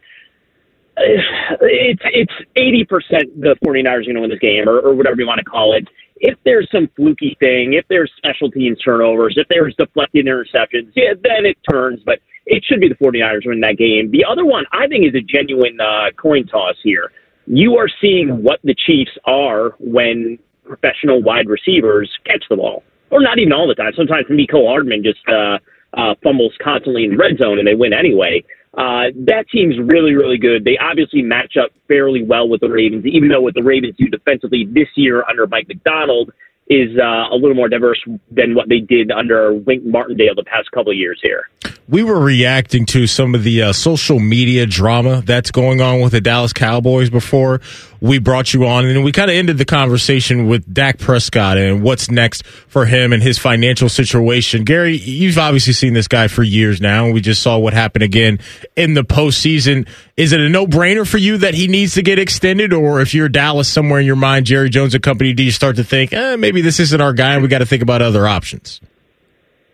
It's 0.97 2.03
it's 2.05 2.33
eighty 2.57 2.85
percent 2.85 3.41
the 3.41 3.57
49ers 3.65 3.87
are 3.87 4.03
going 4.05 4.15
to 4.15 4.21
win 4.21 4.31
this 4.31 4.39
game, 4.39 4.69
or, 4.69 4.79
or 4.79 4.95
whatever 4.95 5.21
you 5.21 5.27
want 5.27 5.39
to 5.39 5.45
call 5.45 5.75
it. 5.75 5.89
If 6.17 6.39
there's 6.45 6.69
some 6.71 6.89
fluky 6.97 7.37
thing, 7.41 7.73
if 7.73 7.85
there's 7.89 8.13
special 8.17 8.51
teams 8.51 8.79
turnovers, 8.81 9.35
if 9.37 9.49
there's 9.49 9.75
deflected 9.77 10.27
interceptions, 10.27 10.93
yeah, 10.95 11.15
then 11.23 11.47
it 11.47 11.57
turns. 11.69 12.01
But 12.05 12.21
it 12.47 12.65
should 12.65 12.81
be 12.81 12.89
the 12.89 12.95
49ers 12.95 13.47
win 13.47 13.61
that 13.61 13.79
game. 13.79 14.11
The 14.11 14.25
other 14.25 14.45
one, 14.45 14.65
I 14.73 14.87
think, 14.87 15.07
is 15.07 15.15
a 15.15 15.21
genuine 15.21 15.81
uh, 15.81 16.11
coin 16.21 16.47
toss 16.47 16.77
here. 16.83 17.11
You 17.47 17.77
are 17.77 17.89
seeing 18.01 18.43
what 18.43 18.61
the 18.63 18.75
Chiefs 18.75 19.13
are 19.25 19.71
when 19.81 20.39
professional 20.65 21.23
wide 21.23 21.49
receivers 21.49 22.11
catch 22.25 22.45
the 22.49 22.57
ball, 22.57 22.85
or 23.11 23.21
not 23.21 23.39
even 23.39 23.53
all 23.53 23.67
the 23.67 23.75
time. 23.75 23.93
Sometimes 23.97 24.27
Mecole 24.27 24.69
Hardman 24.69 25.03
just 25.03 25.21
uh, 25.29 25.59
uh, 25.95 26.15
fumbles 26.23 26.53
constantly 26.63 27.05
in 27.05 27.11
the 27.13 27.17
red 27.17 27.37
zone, 27.39 27.59
and 27.59 27.67
they 27.67 27.75
win 27.75 27.93
anyway. 27.93 28.45
Uh, 28.75 29.13
that 29.27 29.45
team's 29.53 29.77
really, 29.79 30.15
really 30.15 30.39
good. 30.39 30.65
They 30.65 30.79
obviously 30.79 31.21
match 31.21 31.57
up 31.63 31.71
fairly 31.89 32.25
well 32.25 32.49
with 32.49 32.63
the 32.63 32.71
Ravens, 32.71 33.05
even 33.05 33.29
though 33.29 33.43
what 33.43 33.55
the 33.55 33.63
Ravens 33.63 33.97
do 33.99 34.07
defensively 34.07 34.65
this 34.65 34.89
year 34.97 35.23
under 35.29 35.47
Mike 35.47 35.69
Macdonald 35.69 36.33
is 36.69 36.97
uh, 36.97 37.29
a 37.31 37.35
little 37.35 37.55
more 37.55 37.69
diverse 37.69 38.03
than 38.31 38.55
what 38.55 38.69
they 38.69 38.79
did 38.79 39.11
under 39.11 39.53
Wink 39.53 39.85
Martindale 39.85 40.35
the 40.35 40.45
past 40.45 40.71
couple 40.71 40.93
of 40.93 40.97
years 40.97 41.21
here. 41.23 41.49
We 41.89 42.03
were 42.03 42.21
reacting 42.21 42.87
to 42.87 43.07
some 43.07 43.35
of 43.35 43.43
the 43.43 43.63
uh, 43.63 43.73
social 43.73 44.19
media 44.19 44.65
drama 44.65 45.23
that's 45.27 45.51
going 45.51 45.83
on 45.83 46.01
with 46.01 46.13
the 46.13 46.21
Dallas 46.21 46.53
Cowboys 46.53 47.11
before 47.11 47.61
we 48.03 48.19
brought 48.19 48.53
you 48.53 48.67
on, 48.67 48.85
and 48.85 49.05
we 49.05 49.13
kind 49.13 49.31
of 49.31 49.37
ended 49.37 49.59
the 49.59 49.65
conversation 49.65 50.49
with 50.49 50.75
Dak 50.75 50.99
Prescott 50.99 51.57
and 51.57 51.85
what's 51.85 52.11
next 52.11 52.45
for 52.45 52.85
him 52.85 53.13
and 53.13 53.23
his 53.23 53.39
financial 53.39 53.89
situation. 53.89 54.65
Gary, 54.65 54.97
you've 54.97 55.39
obviously 55.39 55.73
seen 55.73 55.95
this 55.95 56.09
guy 56.09 56.27
for 56.27 56.43
years 56.43 56.81
now, 56.81 57.05
and 57.05 57.15
we 57.15 57.21
just 57.21 57.41
saw 57.41 57.57
what 57.59 57.75
happened 57.75 58.03
again 58.03 58.41
in 58.75 58.95
the 58.95 59.05
postseason. 59.05 59.87
Is 60.17 60.33
it 60.33 60.41
a 60.41 60.49
no-brainer 60.49 61.07
for 61.09 61.19
you 61.19 61.39
that 61.39 61.55
he 61.55 61.69
needs 61.69 61.95
to 61.95 62.03
get 62.03 62.19
extended, 62.19 62.73
or 62.73 63.01
if 63.01 63.15
you're 63.15 63.29
Dallas 63.29 63.69
somewhere 63.69 64.01
in 64.01 64.07
your 64.07 64.17
mind, 64.17 64.47
Jerry 64.47 64.69
Jones 64.69 64.95
and 64.95 65.03
company, 65.03 65.33
do 65.33 65.45
you 65.45 65.53
start 65.53 65.77
to 65.77 65.85
think, 65.85 66.13
eh, 66.13 66.35
maybe 66.35 66.61
this 66.61 66.81
isn't 66.81 67.01
our 67.01 67.13
guy, 67.13 67.35
and 67.35 67.43
we 67.43 67.49
got 67.49 67.59
to 67.59 67.67
think 67.67 67.85
about 67.85 68.03
other 68.03 68.27
options? 68.27 68.81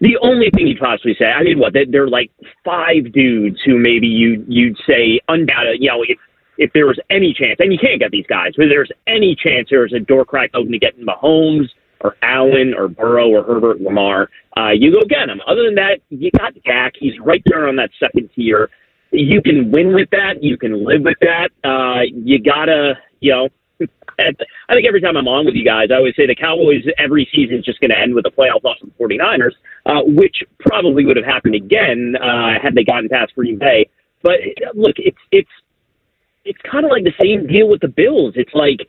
The 0.03 0.19
only 0.21 0.51
thing 0.55 0.67
you'd 0.67 0.79
possibly 0.79 1.17
say, 1.19 1.25
I 1.25 1.43
mean, 1.43 1.59
what? 1.59 1.75
Are 1.75 2.09
like 2.09 2.31
five 2.63 3.11
dudes 3.11 3.57
who 3.65 3.79
maybe 3.79 4.07
you 4.07 4.45
you'd 4.47 4.77
say 4.87 5.19
undoubted. 5.29 5.79
You 5.81 5.89
know, 5.89 6.05
if 6.07 6.19
if 6.59 6.73
there 6.73 6.87
was 6.87 6.99
any 7.09 7.33
chance, 7.33 7.57
and 7.61 7.73
you 7.73 7.79
can't 7.79 8.01
get 8.01 8.11
these 8.11 8.27
guys, 8.27 8.53
but 8.57 8.67
if 8.67 8.71
there's 8.71 8.91
any 9.07 9.35
chance 9.35 9.69
there 9.71 9.83
was 9.83 9.93
a 9.93 10.01
door 10.01 10.25
crack 10.25 10.51
open 10.55 10.73
to 10.73 10.79
get 10.79 10.99
Mahomes 11.01 11.69
or 12.01 12.17
Allen 12.23 12.75
or 12.77 12.89
Burrow 12.89 13.29
or 13.29 13.45
Herbert 13.45 13.81
Lamar, 13.81 14.29
uh, 14.57 14.71
you 14.71 14.93
go 14.93 15.01
get 15.09 15.29
him. 15.29 15.41
Other 15.47 15.65
than 15.65 15.77
that, 15.77 16.01
you 16.11 16.31
got 16.33 16.53
Dak. 16.65 16.95
He's 16.99 17.19
right 17.21 17.43
there 17.47 17.69
on 17.69 17.77
that 17.77 17.91
second 17.99 18.29
tier. 18.35 18.71
You 19.13 19.41
can 19.41 19.71
win 19.71 19.95
with 19.95 20.11
that. 20.11 20.43
You 20.43 20.59
can 20.59 20.85
live 20.85 21.03
with 21.03 21.17
that. 21.21 21.51
Uh, 21.65 22.03
you 22.13 22.43
gotta, 22.43 22.95
you 23.21 23.33
know. 23.33 23.49
I 24.19 24.75
think 24.75 24.85
every 24.89 25.01
time 25.01 25.17
I'm 25.17 25.29
on 25.29 25.47
with 25.47 25.55
you 25.55 25.65
guys, 25.65 25.91
I 25.93 25.95
always 25.95 26.17
say 26.17 26.27
the 26.27 26.35
Cowboys 26.35 26.83
every 26.99 27.29
season 27.33 27.59
is 27.59 27.65
just 27.65 27.79
going 27.79 27.91
to 27.91 27.99
end 27.99 28.17
with 28.17 28.27
a 28.27 28.31
playoff 28.31 28.65
loss 28.65 28.77
to 28.81 28.87
the 28.87 28.93
49ers, 28.99 29.53
uh, 29.87 30.03
which 30.05 30.43
probably 30.59 31.07
would 31.07 31.17
have 31.17 31.25
happened 31.25 31.55
again 31.55 32.17
uh, 32.21 32.59
had 32.61 32.75
they 32.75 32.83
gotten 32.83 33.09
past 33.09 33.37
Green 33.37 33.57
Bay. 33.57 33.89
But 34.23 34.41
look, 34.75 34.97
it's 34.99 35.19
it's 35.31 35.51
it's 36.49 36.59
kind 36.71 36.85
of 36.85 36.91
like 36.91 37.05
the 37.05 37.15
same 37.21 37.47
deal 37.47 37.69
with 37.69 37.81
the 37.81 37.89
Bills. 37.89 38.33
It's 38.37 38.55
like 38.55 38.81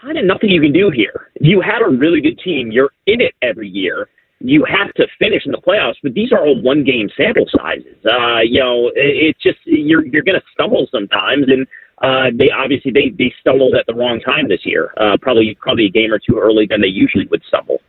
kind 0.00 0.18
of 0.18 0.24
nothing 0.24 0.50
you 0.50 0.60
can 0.60 0.72
do 0.72 0.90
here. 0.90 1.30
You 1.40 1.60
had 1.60 1.80
a 1.82 1.88
really 1.88 2.20
good 2.20 2.38
team. 2.38 2.70
You're 2.70 2.90
in 3.06 3.20
it 3.20 3.34
every 3.42 3.68
year. 3.68 4.08
You 4.40 4.64
have 4.64 4.92
to 4.94 5.06
finish 5.18 5.42
in 5.46 5.52
the 5.52 5.58
playoffs, 5.58 5.94
but 6.02 6.12
these 6.14 6.32
are 6.32 6.38
all 6.44 6.60
one 6.60 6.84
game 6.84 7.08
sample 7.16 7.46
sizes. 7.56 7.96
Uh, 8.04 8.40
you 8.40 8.60
know, 8.60 8.88
it- 8.88 9.16
it's 9.28 9.42
just 9.42 9.58
you're 9.64 10.04
you're 10.04 10.22
going 10.22 10.38
to 10.38 10.46
stumble 10.52 10.86
sometimes, 10.90 11.46
and 11.48 11.66
uh, 12.02 12.30
they 12.34 12.50
obviously 12.50 12.90
they 12.90 13.08
they 13.18 13.32
stumbled 13.40 13.74
at 13.74 13.86
the 13.86 13.94
wrong 13.94 14.20
time 14.20 14.48
this 14.48 14.66
year. 14.66 14.92
Uh, 14.98 15.16
probably 15.22 15.56
probably 15.60 15.86
a 15.86 15.90
game 15.90 16.12
or 16.12 16.18
two 16.18 16.38
early 16.38 16.66
than 16.66 16.80
they 16.80 16.88
usually 16.88 17.26
would 17.28 17.42
stumble. 17.48 17.80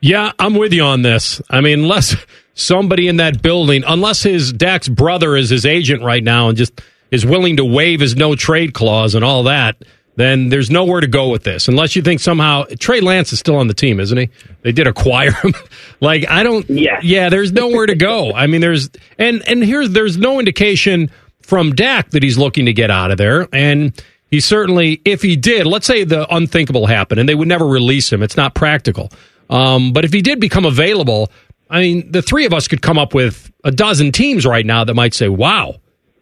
Yeah, 0.00 0.32
I'm 0.38 0.54
with 0.54 0.74
you 0.74 0.82
on 0.82 1.00
this. 1.02 1.40
I 1.48 1.62
mean, 1.62 1.80
unless 1.84 2.14
somebody 2.52 3.08
in 3.08 3.16
that 3.16 3.40
building, 3.40 3.82
unless 3.86 4.22
his 4.22 4.52
Dak's 4.52 4.88
brother 4.88 5.34
is 5.36 5.48
his 5.48 5.64
agent 5.64 6.02
right 6.02 6.22
now 6.22 6.48
and 6.48 6.58
just 6.58 6.78
is 7.14 7.24
willing 7.24 7.56
to 7.56 7.64
waive 7.64 8.00
his 8.00 8.16
no 8.16 8.34
trade 8.34 8.74
clause 8.74 9.14
and 9.14 9.24
all 9.24 9.44
that, 9.44 9.76
then 10.16 10.48
there's 10.48 10.70
nowhere 10.70 11.00
to 11.00 11.06
go 11.06 11.28
with 11.28 11.44
this. 11.44 11.68
Unless 11.68 11.96
you 11.96 12.02
think 12.02 12.20
somehow 12.20 12.64
Trey 12.78 13.00
Lance 13.00 13.32
is 13.32 13.38
still 13.38 13.56
on 13.56 13.68
the 13.68 13.74
team, 13.74 14.00
isn't 14.00 14.16
he? 14.18 14.28
They 14.62 14.72
did 14.72 14.86
acquire 14.86 15.32
him. 15.32 15.54
like 16.00 16.28
I 16.28 16.42
don't. 16.42 16.68
Yeah. 16.68 17.00
Yeah. 17.02 17.28
There's 17.28 17.52
nowhere 17.52 17.86
to 17.86 17.94
go. 17.94 18.32
I 18.34 18.46
mean, 18.46 18.60
there's 18.60 18.90
and 19.18 19.46
and 19.48 19.64
here's 19.64 19.90
there's 19.90 20.18
no 20.18 20.38
indication 20.38 21.10
from 21.42 21.74
Dak 21.74 22.10
that 22.10 22.22
he's 22.22 22.36
looking 22.38 22.66
to 22.66 22.72
get 22.72 22.90
out 22.90 23.10
of 23.10 23.18
there 23.18 23.48
and. 23.52 23.92
He 24.30 24.40
certainly, 24.40 25.00
if 25.04 25.22
he 25.22 25.36
did, 25.36 25.64
let's 25.64 25.86
say 25.86 26.02
the 26.02 26.26
unthinkable 26.34 26.86
happened 26.86 27.20
and 27.20 27.28
they 27.28 27.36
would 27.36 27.46
never 27.46 27.64
release 27.64 28.12
him. 28.12 28.20
It's 28.20 28.36
not 28.36 28.52
practical. 28.52 29.12
Um, 29.48 29.92
but 29.92 30.04
if 30.04 30.12
he 30.12 30.22
did 30.22 30.40
become 30.40 30.64
available, 30.64 31.30
I 31.70 31.80
mean, 31.80 32.10
the 32.10 32.20
three 32.20 32.44
of 32.44 32.52
us 32.52 32.66
could 32.66 32.82
come 32.82 32.98
up 32.98 33.14
with 33.14 33.52
a 33.62 33.70
dozen 33.70 34.10
teams 34.10 34.44
right 34.44 34.66
now 34.66 34.82
that 34.82 34.94
might 34.94 35.14
say, 35.14 35.28
wow, 35.28 35.76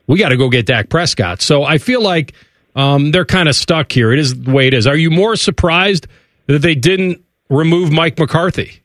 we 0.06 0.18
got 0.18 0.30
to 0.30 0.36
go 0.36 0.48
get 0.48 0.66
Dak 0.66 0.88
Prescott. 0.88 1.40
So 1.40 1.64
I 1.64 1.78
feel 1.78 2.02
like 2.02 2.34
um, 2.74 3.10
they're 3.10 3.24
kind 3.24 3.48
of 3.48 3.54
stuck 3.54 3.92
here. 3.92 4.12
It 4.12 4.18
is 4.18 4.42
the 4.42 4.52
way 4.52 4.66
it 4.66 4.74
is. 4.74 4.86
Are 4.86 4.96
you 4.96 5.10
more 5.10 5.36
surprised 5.36 6.06
that 6.46 6.60
they 6.60 6.74
didn't 6.74 7.22
remove 7.48 7.92
Mike 7.92 8.18
McCarthy? 8.18 8.80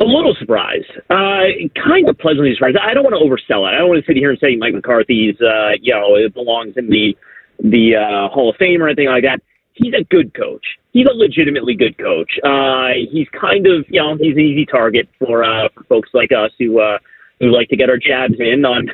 A 0.00 0.04
little 0.04 0.34
surprised, 0.38 0.90
uh, 1.10 1.42
kind 1.74 2.08
of 2.08 2.16
pleasantly 2.18 2.54
surprised. 2.54 2.78
I 2.78 2.94
don't 2.94 3.04
want 3.04 3.16
to 3.16 3.20
oversell 3.20 3.68
it. 3.68 3.74
I 3.74 3.78
don't 3.78 3.88
want 3.90 4.02
to 4.02 4.06
sit 4.06 4.16
here 4.16 4.30
and 4.30 4.38
say 4.38 4.56
Mike 4.56 4.72
McCarthy's, 4.72 5.38
uh, 5.42 5.72
you 5.78 5.92
know, 5.92 6.16
it 6.16 6.32
belongs 6.32 6.74
in 6.78 6.88
the 6.88 7.14
the 7.62 7.96
uh, 7.96 8.32
Hall 8.32 8.48
of 8.48 8.56
Fame 8.56 8.82
or 8.82 8.88
anything 8.88 9.08
like 9.08 9.24
that. 9.24 9.42
He's 9.74 9.92
a 9.92 10.02
good 10.04 10.32
coach. 10.32 10.64
He's 10.92 11.06
a 11.06 11.12
legitimately 11.12 11.74
good 11.74 11.98
coach. 11.98 12.32
Uh, 12.42 12.92
he's 13.12 13.28
kind 13.38 13.66
of, 13.66 13.84
you 13.88 14.00
know, 14.00 14.16
he's 14.16 14.34
an 14.34 14.40
easy 14.40 14.64
target 14.64 15.06
for 15.18 15.44
uh, 15.44 15.68
for 15.74 15.84
folks 15.84 16.08
like 16.14 16.32
us 16.32 16.50
who 16.58 16.80
uh, 16.80 16.98
who 17.38 17.54
like 17.54 17.68
to 17.68 17.76
get 17.76 17.90
our 17.90 17.98
jabs 17.98 18.36
in 18.38 18.64
on 18.64 18.88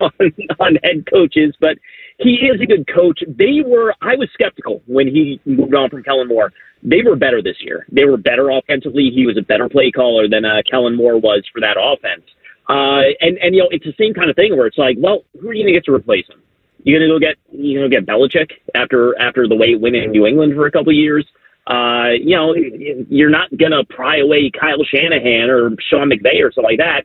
on, 0.00 0.12
on 0.60 0.78
head 0.82 1.06
coaches. 1.12 1.54
But 1.60 1.78
he 2.18 2.34
is 2.52 2.60
a 2.60 2.66
good 2.66 2.86
coach. 2.86 3.22
They 3.26 3.62
were. 3.64 3.94
I 4.00 4.16
was 4.16 4.28
skeptical 4.32 4.82
when 4.86 5.08
he 5.08 5.40
moved 5.44 5.74
on 5.74 5.90
from 5.90 6.02
Kellen 6.02 6.28
Moore. 6.28 6.52
They 6.82 7.02
were 7.02 7.16
better 7.16 7.42
this 7.42 7.56
year. 7.60 7.86
They 7.92 8.04
were 8.04 8.16
better 8.16 8.50
offensively. 8.50 9.10
He 9.14 9.26
was 9.26 9.36
a 9.36 9.42
better 9.42 9.68
play 9.68 9.90
caller 9.90 10.28
than 10.28 10.44
uh, 10.44 10.62
Kellen 10.70 10.96
Moore 10.96 11.18
was 11.18 11.42
for 11.52 11.60
that 11.60 11.76
offense. 11.78 12.24
Uh, 12.68 13.12
and 13.20 13.36
and 13.38 13.54
you 13.54 13.62
know, 13.62 13.68
it's 13.70 13.84
the 13.84 13.94
same 13.98 14.14
kind 14.14 14.30
of 14.30 14.36
thing 14.36 14.56
where 14.56 14.66
it's 14.66 14.78
like, 14.78 14.96
well, 14.98 15.24
who 15.40 15.48
are 15.48 15.54
you 15.54 15.64
going 15.64 15.74
to 15.74 15.78
get 15.78 15.84
to 15.86 15.94
replace 15.94 16.28
him? 16.28 16.40
You're 16.84 17.00
gonna 17.00 17.12
go 17.12 17.18
get 17.18 17.36
you 17.52 17.78
gonna 17.78 17.88
get 17.88 18.06
Belichick 18.06 18.52
after 18.74 19.18
after 19.20 19.46
the 19.46 19.54
way 19.54 19.72
it 19.72 19.80
went 19.80 19.96
in 19.96 20.10
New 20.12 20.26
England 20.26 20.54
for 20.54 20.66
a 20.66 20.70
couple 20.70 20.90
of 20.90 20.96
years. 20.96 21.26
Uh, 21.66 22.10
you 22.18 22.34
know, 22.34 22.54
you're 22.54 23.30
not 23.30 23.54
gonna 23.56 23.84
pry 23.84 24.18
away 24.18 24.50
Kyle 24.50 24.82
Shanahan 24.84 25.50
or 25.50 25.70
Sean 25.80 26.10
McVay 26.10 26.42
or 26.42 26.50
something 26.52 26.64
like 26.64 26.78
that. 26.78 27.04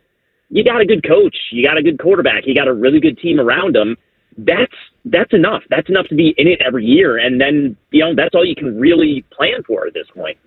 You 0.55 0.63
got 0.63 0.79
a 0.79 0.85
good 0.85 1.05
coach, 1.05 1.35
you 1.51 1.67
got 1.67 1.77
a 1.77 1.83
good 1.83 1.99
quarterback, 1.99 2.43
you 2.47 2.55
got 2.55 2.69
a 2.69 2.73
really 2.73 3.01
good 3.01 3.17
team 3.17 3.41
around 3.41 3.75
him. 3.75 3.97
That's 4.37 4.71
that's 5.03 5.33
enough. 5.33 5.63
That's 5.69 5.89
enough 5.89 6.07
to 6.07 6.15
be 6.15 6.33
in 6.37 6.47
it 6.47 6.61
every 6.65 6.85
year, 6.85 7.17
and 7.17 7.41
then 7.41 7.75
you 7.91 7.99
know 7.99 8.15
that's 8.15 8.33
all 8.33 8.45
you 8.45 8.55
can 8.55 8.79
really 8.79 9.25
plan 9.31 9.63
for 9.67 9.85
at 9.85 9.93
this 9.93 10.07
point. 10.15 10.37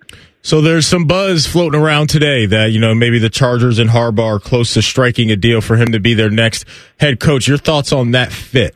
So 0.41 0.61
there's 0.61 0.87
some 0.87 1.05
buzz 1.05 1.45
floating 1.45 1.79
around 1.79 2.07
today 2.07 2.47
that 2.47 2.71
you 2.71 2.79
know 2.79 2.95
maybe 2.95 3.19
the 3.19 3.29
Chargers 3.29 3.77
and 3.77 3.91
Harbaugh 3.91 4.37
are 4.37 4.39
close 4.39 4.73
to 4.73 4.81
striking 4.81 5.29
a 5.29 5.35
deal 5.35 5.61
for 5.61 5.75
him 5.75 5.91
to 5.91 5.99
be 5.99 6.15
their 6.15 6.31
next 6.31 6.65
head 6.99 7.19
coach. 7.19 7.47
Your 7.47 7.59
thoughts 7.59 7.93
on 7.93 8.09
that 8.11 8.31
fit? 8.31 8.75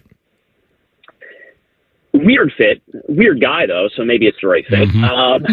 Weird 2.11 2.53
fit, 2.55 2.79
weird 3.09 3.41
guy 3.41 3.65
though, 3.65 3.89
so 3.95 4.05
maybe 4.05 4.27
it's 4.27 4.37
the 4.39 4.47
right 4.47 4.65
fit. 4.67 4.87
Mm-hmm. 4.87 5.03
Um, 5.03 5.47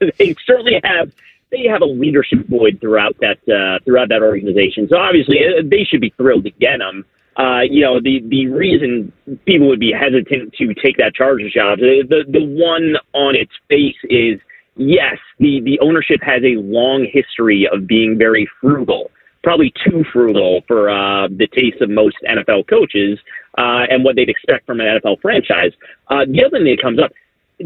they 0.16 0.36
certainly 0.46 0.80
have 0.84 1.12
they 1.54 1.68
have 1.68 1.82
a 1.82 1.86
leadership 1.86 2.46
void 2.48 2.78
throughout 2.80 3.16
that 3.20 3.38
uh, 3.48 3.78
throughout 3.84 4.08
that 4.08 4.22
organization. 4.22 4.88
So 4.90 4.98
obviously 4.98 5.38
uh, 5.38 5.62
they 5.64 5.84
should 5.84 6.00
be 6.00 6.12
thrilled 6.16 6.44
to 6.44 6.50
get 6.50 6.80
him. 6.80 7.04
Uh, 7.36 7.62
you 7.68 7.82
know, 7.82 8.00
the 8.00 8.22
the 8.28 8.46
reason 8.48 9.12
people 9.46 9.68
would 9.68 9.80
be 9.80 9.92
hesitant 9.92 10.52
to 10.54 10.74
take 10.74 10.96
that 10.98 11.14
Chargers 11.14 11.52
job, 11.52 11.78
the 11.78 12.04
the, 12.08 12.24
the 12.30 12.44
one 12.44 12.94
on 13.12 13.34
its 13.34 13.52
face 13.68 13.96
is 14.04 14.40
yes, 14.76 15.18
the 15.38 15.60
the 15.64 15.78
ownership 15.80 16.20
has 16.22 16.42
a 16.42 16.60
long 16.60 17.06
history 17.10 17.68
of 17.72 17.86
being 17.86 18.16
very 18.18 18.48
frugal, 18.60 19.10
probably 19.42 19.72
too 19.84 20.04
frugal 20.12 20.62
for 20.68 20.90
uh, 20.90 21.28
the 21.28 21.48
taste 21.48 21.80
of 21.80 21.90
most 21.90 22.16
NFL 22.28 22.68
coaches 22.68 23.18
uh, 23.58 23.86
and 23.90 24.04
what 24.04 24.14
they'd 24.14 24.28
expect 24.28 24.66
from 24.66 24.80
an 24.80 24.86
NFL 24.86 25.20
franchise. 25.20 25.72
Uh, 26.08 26.24
the 26.26 26.44
other 26.44 26.58
thing 26.58 26.66
that 26.66 26.82
comes 26.82 27.00
up. 27.00 27.12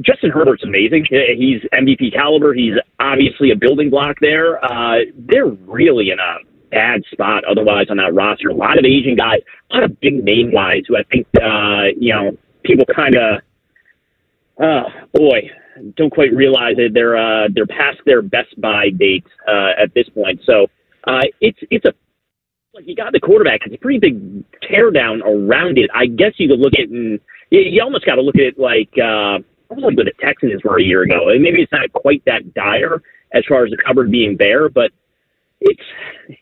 Justin 0.02 0.30
Herbert's 0.30 0.64
amazing. 0.64 1.06
He's 1.10 1.62
MVP 1.72 2.12
caliber. 2.12 2.52
He's 2.52 2.74
obviously 3.00 3.50
a 3.50 3.56
building 3.56 3.90
block 3.90 4.16
there. 4.20 4.62
Uh, 4.64 4.98
they're 5.16 5.46
really 5.46 6.10
in 6.10 6.18
a 6.18 6.36
bad 6.70 7.02
spot 7.10 7.44
otherwise 7.44 7.86
on 7.90 7.96
that 7.96 8.14
roster. 8.14 8.48
A 8.48 8.54
lot 8.54 8.78
of 8.78 8.84
Asian 8.84 9.16
guys, 9.16 9.40
a 9.70 9.74
lot 9.74 9.84
of 9.84 9.98
big 10.00 10.22
name 10.22 10.52
guys 10.52 10.82
who 10.86 10.96
I 10.96 11.02
think, 11.04 11.26
uh, 11.40 11.84
you 11.98 12.12
know, 12.12 12.36
people 12.64 12.84
kind 12.94 13.16
of, 13.16 13.40
uh, 14.62 14.84
boy, 15.14 15.50
don't 15.96 16.10
quite 16.10 16.34
realize 16.34 16.76
that 16.76 16.90
they're, 16.92 17.16
uh, 17.16 17.48
they're 17.54 17.66
past 17.66 17.98
their 18.04 18.20
best 18.20 18.60
buy 18.60 18.90
date, 18.90 19.24
uh, 19.46 19.70
at 19.78 19.94
this 19.94 20.08
point. 20.10 20.40
So, 20.44 20.66
uh, 21.04 21.22
it's, 21.40 21.58
it's 21.70 21.86
a, 21.86 21.94
like 22.74 22.86
you 22.86 22.94
got 22.94 23.12
the 23.12 23.20
quarterback. 23.20 23.60
It's 23.64 23.74
a 23.74 23.78
pretty 23.78 23.98
big 23.98 24.44
teardown 24.60 25.22
around 25.22 25.78
it. 25.78 25.88
I 25.94 26.06
guess 26.06 26.32
you 26.36 26.48
could 26.48 26.60
look 26.60 26.74
at 26.74 26.80
it 26.80 26.90
and 26.90 27.18
you, 27.50 27.60
you 27.60 27.82
almost 27.82 28.04
got 28.04 28.16
to 28.16 28.22
look 28.22 28.36
at 28.36 28.42
it 28.42 28.58
like, 28.58 28.90
uh, 29.02 29.38
like 29.70 29.96
what 29.96 29.96
the 29.96 30.12
Texans 30.20 30.62
were 30.64 30.78
a 30.78 30.82
year 30.82 31.02
ago. 31.02 31.28
And 31.28 31.42
maybe 31.42 31.62
it's 31.62 31.72
not 31.72 31.92
quite 31.92 32.24
that 32.26 32.54
dire 32.54 33.02
as 33.32 33.44
far 33.48 33.64
as 33.64 33.70
the 33.70 33.76
cupboard 33.76 34.10
being 34.10 34.36
bare, 34.36 34.68
but 34.68 34.90
it's 35.60 35.82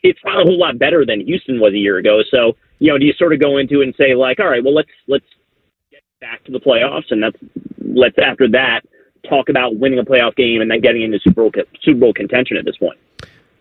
it's 0.02 0.20
not 0.24 0.40
a 0.40 0.44
whole 0.44 0.58
lot 0.58 0.78
better 0.78 1.04
than 1.04 1.20
Houston 1.20 1.60
was 1.60 1.72
a 1.72 1.78
year 1.78 1.98
ago. 1.98 2.20
So 2.30 2.56
you 2.78 2.92
know, 2.92 2.98
do 2.98 3.06
you 3.06 3.12
sort 3.14 3.32
of 3.32 3.40
go 3.40 3.56
into 3.56 3.80
it 3.80 3.84
and 3.84 3.94
say 3.96 4.14
like, 4.14 4.38
all 4.38 4.48
right, 4.48 4.62
well 4.62 4.74
let's 4.74 4.90
let's 5.08 5.24
get 5.90 6.02
back 6.20 6.44
to 6.44 6.52
the 6.52 6.60
playoffs, 6.60 7.10
and 7.10 7.22
that's 7.22 7.36
let's 7.80 8.16
after 8.22 8.48
that 8.48 8.82
talk 9.28 9.48
about 9.48 9.76
winning 9.76 9.98
a 9.98 10.04
playoff 10.04 10.36
game 10.36 10.60
and 10.60 10.70
then 10.70 10.80
getting 10.80 11.02
into 11.02 11.18
Super 11.20 11.42
Bowl 11.42 11.52
Super 11.82 11.98
Bowl 11.98 12.12
contention 12.12 12.56
at 12.56 12.64
this 12.64 12.76
point. 12.76 12.98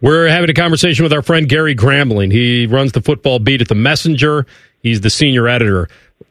We're 0.01 0.27
having 0.27 0.49
a 0.49 0.53
conversation 0.53 1.03
with 1.03 1.13
our 1.13 1.21
friend 1.21 1.47
Gary 1.47 1.75
Gramling. 1.75 2.31
He 2.31 2.67
runs 2.67 2.91
the 2.91 3.01
football 3.01 3.39
beat 3.39 3.61
at 3.61 3.69
the 3.69 3.75
Messenger. 3.75 4.45
He's 4.81 5.01
the 5.01 5.09
senior 5.09 5.47
editor. 5.47 5.87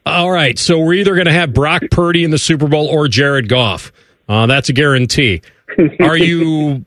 All 0.06 0.30
right, 0.30 0.58
so 0.58 0.78
we're 0.78 0.94
either 0.94 1.14
going 1.14 1.26
to 1.26 1.32
have 1.32 1.54
Brock 1.54 1.82
Purdy 1.90 2.24
in 2.24 2.30
the 2.30 2.38
Super 2.38 2.68
Bowl 2.68 2.86
or 2.86 3.08
Jared 3.08 3.48
Goff. 3.48 3.92
Uh, 4.28 4.46
that's 4.46 4.68
a 4.68 4.72
guarantee. 4.72 5.42
Are 6.00 6.16
you 6.16 6.84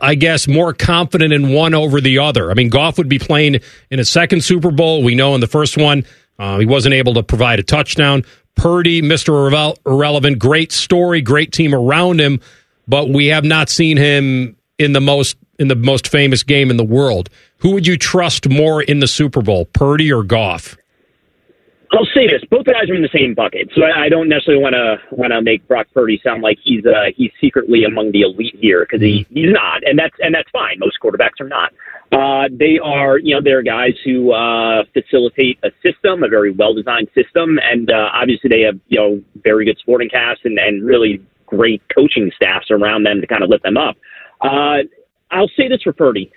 I 0.00 0.14
guess, 0.14 0.46
more 0.46 0.72
confident 0.72 1.32
in 1.32 1.50
one 1.50 1.74
over 1.74 2.00
the 2.00 2.18
other. 2.18 2.50
I 2.50 2.54
mean, 2.54 2.68
Goff 2.68 2.98
would 2.98 3.08
be 3.08 3.18
playing 3.18 3.60
in 3.90 3.98
a 3.98 4.04
second 4.04 4.44
Super 4.44 4.70
Bowl. 4.70 5.02
We 5.02 5.14
know 5.14 5.34
in 5.34 5.40
the 5.40 5.48
first 5.48 5.76
one, 5.76 6.04
uh, 6.38 6.58
he 6.58 6.66
wasn't 6.66 6.94
able 6.94 7.14
to 7.14 7.22
provide 7.22 7.58
a 7.58 7.64
touchdown. 7.64 8.24
Purdy, 8.54 9.02
Mr. 9.02 9.30
Irrele- 9.30 9.76
Irrelevant, 9.86 10.38
great 10.38 10.72
story, 10.72 11.20
great 11.20 11.52
team 11.52 11.74
around 11.74 12.20
him, 12.20 12.40
but 12.86 13.08
we 13.08 13.26
have 13.26 13.44
not 13.44 13.68
seen 13.68 13.96
him 13.96 14.56
in 14.78 14.92
the 14.92 15.00
most 15.00 15.36
in 15.58 15.66
the 15.66 15.74
most 15.76 16.06
famous 16.06 16.44
game 16.44 16.70
in 16.70 16.76
the 16.76 16.84
world. 16.84 17.28
Who 17.58 17.72
would 17.72 17.84
you 17.84 17.96
trust 17.96 18.48
more 18.48 18.80
in 18.80 19.00
the 19.00 19.08
Super 19.08 19.42
Bowl, 19.42 19.64
Purdy 19.64 20.12
or 20.12 20.22
Goff? 20.22 20.76
I'll 21.92 22.06
say 22.14 22.26
this: 22.26 22.42
both 22.50 22.66
guys 22.66 22.90
are 22.90 22.94
in 22.94 23.02
the 23.02 23.08
same 23.16 23.34
bucket, 23.34 23.70
so 23.74 23.82
I, 23.82 24.04
I 24.04 24.08
don't 24.08 24.28
necessarily 24.28 24.62
want 24.62 24.74
to 24.74 24.98
want 25.10 25.32
to 25.32 25.40
make 25.40 25.66
Brock 25.66 25.86
Purdy 25.94 26.20
sound 26.22 26.42
like 26.42 26.58
he's 26.62 26.84
uh, 26.84 27.10
he's 27.16 27.30
secretly 27.40 27.84
among 27.84 28.12
the 28.12 28.22
elite 28.22 28.56
here 28.58 28.84
because 28.84 29.00
he, 29.00 29.26
he's 29.30 29.52
not, 29.52 29.82
and 29.84 29.98
that's 29.98 30.14
and 30.20 30.34
that's 30.34 30.50
fine. 30.50 30.78
Most 30.78 30.98
quarterbacks 31.02 31.40
are 31.40 31.48
not. 31.48 31.72
Uh, 32.12 32.48
they 32.50 32.78
are, 32.78 33.18
you 33.18 33.34
know, 33.34 33.40
they're 33.42 33.62
guys 33.62 33.92
who 34.04 34.32
uh, 34.32 34.82
facilitate 34.92 35.58
a 35.62 35.70
system, 35.82 36.22
a 36.22 36.28
very 36.28 36.52
well 36.52 36.74
designed 36.74 37.08
system, 37.14 37.58
and 37.62 37.90
uh, 37.90 38.10
obviously 38.12 38.48
they 38.48 38.60
have 38.60 38.78
you 38.88 38.98
know 38.98 39.22
very 39.42 39.64
good 39.64 39.78
sporting 39.78 40.10
casts 40.10 40.42
and 40.44 40.58
and 40.58 40.84
really 40.84 41.22
great 41.46 41.82
coaching 41.94 42.30
staffs 42.36 42.70
around 42.70 43.04
them 43.04 43.22
to 43.22 43.26
kind 43.26 43.42
of 43.42 43.48
lift 43.48 43.62
them 43.62 43.78
up. 43.78 43.96
Uh, 44.42 44.78
I'll 45.30 45.50
say 45.56 45.68
this 45.68 45.82
for 45.82 45.94
Purdy 45.94 46.30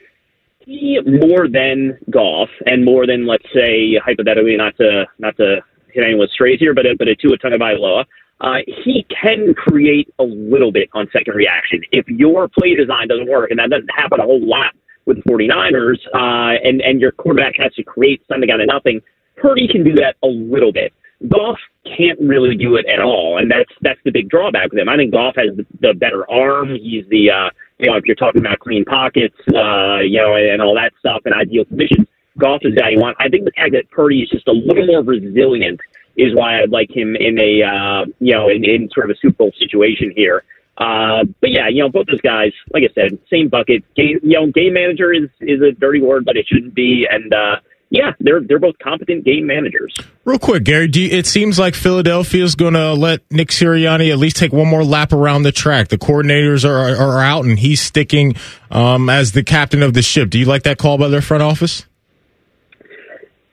more 1.05 1.47
than 1.47 1.97
Goff 2.09 2.49
and 2.65 2.86
more 2.86 3.05
than 3.05 3.28
let's 3.28 3.45
say 3.53 3.99
hypothetically 4.03 4.55
not 4.57 4.76
to 4.78 5.05
not 5.19 5.36
to 5.38 5.61
hit 5.93 6.03
anyone's 6.03 6.32
strays 6.32 6.59
here, 6.59 6.74
but 6.74 6.86
a, 6.86 6.95
but 6.97 7.07
a 7.07 7.15
Tua 7.15 7.38
Tagovailoa, 7.38 8.05
uh, 8.41 8.57
he 8.84 9.05
can 9.09 9.53
create 9.53 10.13
a 10.19 10.24
little 10.24 10.72
bit 10.72 10.89
on 10.93 11.07
second 11.13 11.36
reaction. 11.36 11.82
If 11.91 12.07
your 12.07 12.47
play 12.47 12.76
design 12.76 13.07
doesn't 13.07 13.30
work, 13.30 13.51
and 13.51 13.59
that 13.59 13.69
doesn't 13.69 13.91
happen 13.95 14.19
a 14.19 14.24
whole 14.24 14.45
lot 14.45 14.74
with 15.05 15.24
the 15.24 15.30
49ers, 15.30 15.99
uh, 16.13 16.57
and 16.63 16.82
and 16.82 16.99
your 16.99 17.11
quarterback 17.11 17.55
has 17.57 17.74
to 17.76 17.84
create 17.84 18.22
something 18.28 18.49
out 18.49 18.59
of 18.59 18.67
nothing, 18.67 19.01
Purdy 19.36 19.67
can 19.67 19.84
do 19.84 19.93
that 19.93 20.15
a 20.24 20.28
little 20.28 20.72
bit. 20.72 20.93
Goff 21.28 21.59
can't 21.86 22.19
really 22.19 22.55
do 22.55 22.78
it 22.78 22.86
at 22.88 22.99
all, 22.99 23.38
and 23.38 23.49
that's 23.51 23.72
that's 23.82 23.99
the 24.05 24.11
big 24.11 24.30
drawback 24.30 24.72
with 24.72 24.80
him. 24.80 24.89
I 24.89 24.97
think 24.97 25.11
Goff 25.11 25.36
has 25.36 25.49
the 25.80 25.93
better 25.93 26.30
arm. 26.30 26.69
He's 26.69 27.05
the 27.09 27.30
uh, 27.30 27.49
you 27.82 27.89
know 27.89 27.97
if 27.97 28.05
you're 28.05 28.15
talking 28.15 28.41
about 28.41 28.59
clean 28.59 28.86
pockets, 28.86 29.36
uh, 29.49 29.99
you 29.99 30.21
know, 30.21 30.36
and, 30.36 30.47
and 30.47 30.61
all 30.61 30.75
that 30.75 30.93
stuff, 30.99 31.21
and 31.25 31.34
ideal 31.34 31.65
conditions. 31.65 32.07
Goff 32.38 32.61
is 32.63 32.73
guy 32.75 32.89
you 32.89 32.99
want. 32.99 33.17
I 33.19 33.27
think 33.27 33.43
the 33.43 33.51
fact 33.51 33.73
that 33.73 33.91
Purdy 33.91 34.21
is 34.21 34.29
just 34.29 34.47
a 34.47 34.53
little 34.53 34.86
more 34.86 35.01
resilient 35.01 35.82
is 36.15 36.34
why 36.34 36.61
I'd 36.61 36.71
like 36.71 36.89
him 36.89 37.15
in 37.15 37.38
a 37.39 37.63
uh, 37.63 38.05
you 38.19 38.34
know 38.34 38.47
in, 38.47 38.63
in 38.63 38.89
sort 38.93 39.09
of 39.09 39.15
a 39.15 39.19
Super 39.19 39.36
Bowl 39.36 39.51
situation 39.59 40.13
here. 40.15 40.43
Uh, 40.77 41.25
but 41.41 41.51
yeah, 41.51 41.67
you 41.67 41.84
know, 41.84 41.89
both 41.89 42.07
those 42.07 42.21
guys, 42.21 42.53
like 42.73 42.84
I 42.84 42.93
said, 42.93 43.19
same 43.29 43.49
bucket. 43.49 43.84
Game, 43.95 44.19
you 44.23 44.39
know, 44.39 44.47
game 44.47 44.73
manager 44.73 45.13
is 45.13 45.29
is 45.41 45.61
a 45.61 45.71
dirty 45.71 46.01
word, 46.01 46.23
but 46.25 46.38
it 46.38 46.47
shouldn't 46.47 46.73
be. 46.73 47.05
And 47.09 47.34
uh, 47.34 47.57
yeah, 47.91 48.13
they're 48.21 48.39
they're 48.39 48.57
both 48.57 48.79
competent 48.79 49.25
game 49.25 49.45
managers. 49.45 49.93
Real 50.23 50.39
quick, 50.39 50.63
Gary, 50.63 50.89
you, 50.93 51.09
it 51.09 51.27
seems 51.27 51.59
like 51.59 51.75
Philadelphia 51.75 52.41
is 52.41 52.55
going 52.55 52.73
to 52.73 52.93
let 52.93 53.19
Nick 53.29 53.49
Sirianni 53.49 54.09
at 54.09 54.17
least 54.17 54.37
take 54.37 54.53
one 54.53 54.69
more 54.69 54.83
lap 54.83 55.11
around 55.11 55.43
the 55.43 55.51
track. 55.51 55.89
The 55.89 55.97
coordinators 55.97 56.63
are 56.63 56.95
are 56.95 57.19
out, 57.19 57.43
and 57.43 57.59
he's 57.59 57.81
sticking 57.81 58.35
um, 58.71 59.09
as 59.09 59.33
the 59.33 59.43
captain 59.43 59.83
of 59.83 59.93
the 59.93 60.01
ship. 60.01 60.29
Do 60.29 60.39
you 60.39 60.45
like 60.45 60.63
that 60.63 60.77
call 60.77 60.97
by 60.97 61.09
their 61.09 61.21
front 61.21 61.43
office? 61.43 61.85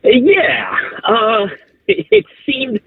Yeah, 0.05 0.73
uh, 1.03 1.49
it, 1.89 2.07
it 2.13 2.25
seemed. 2.47 2.81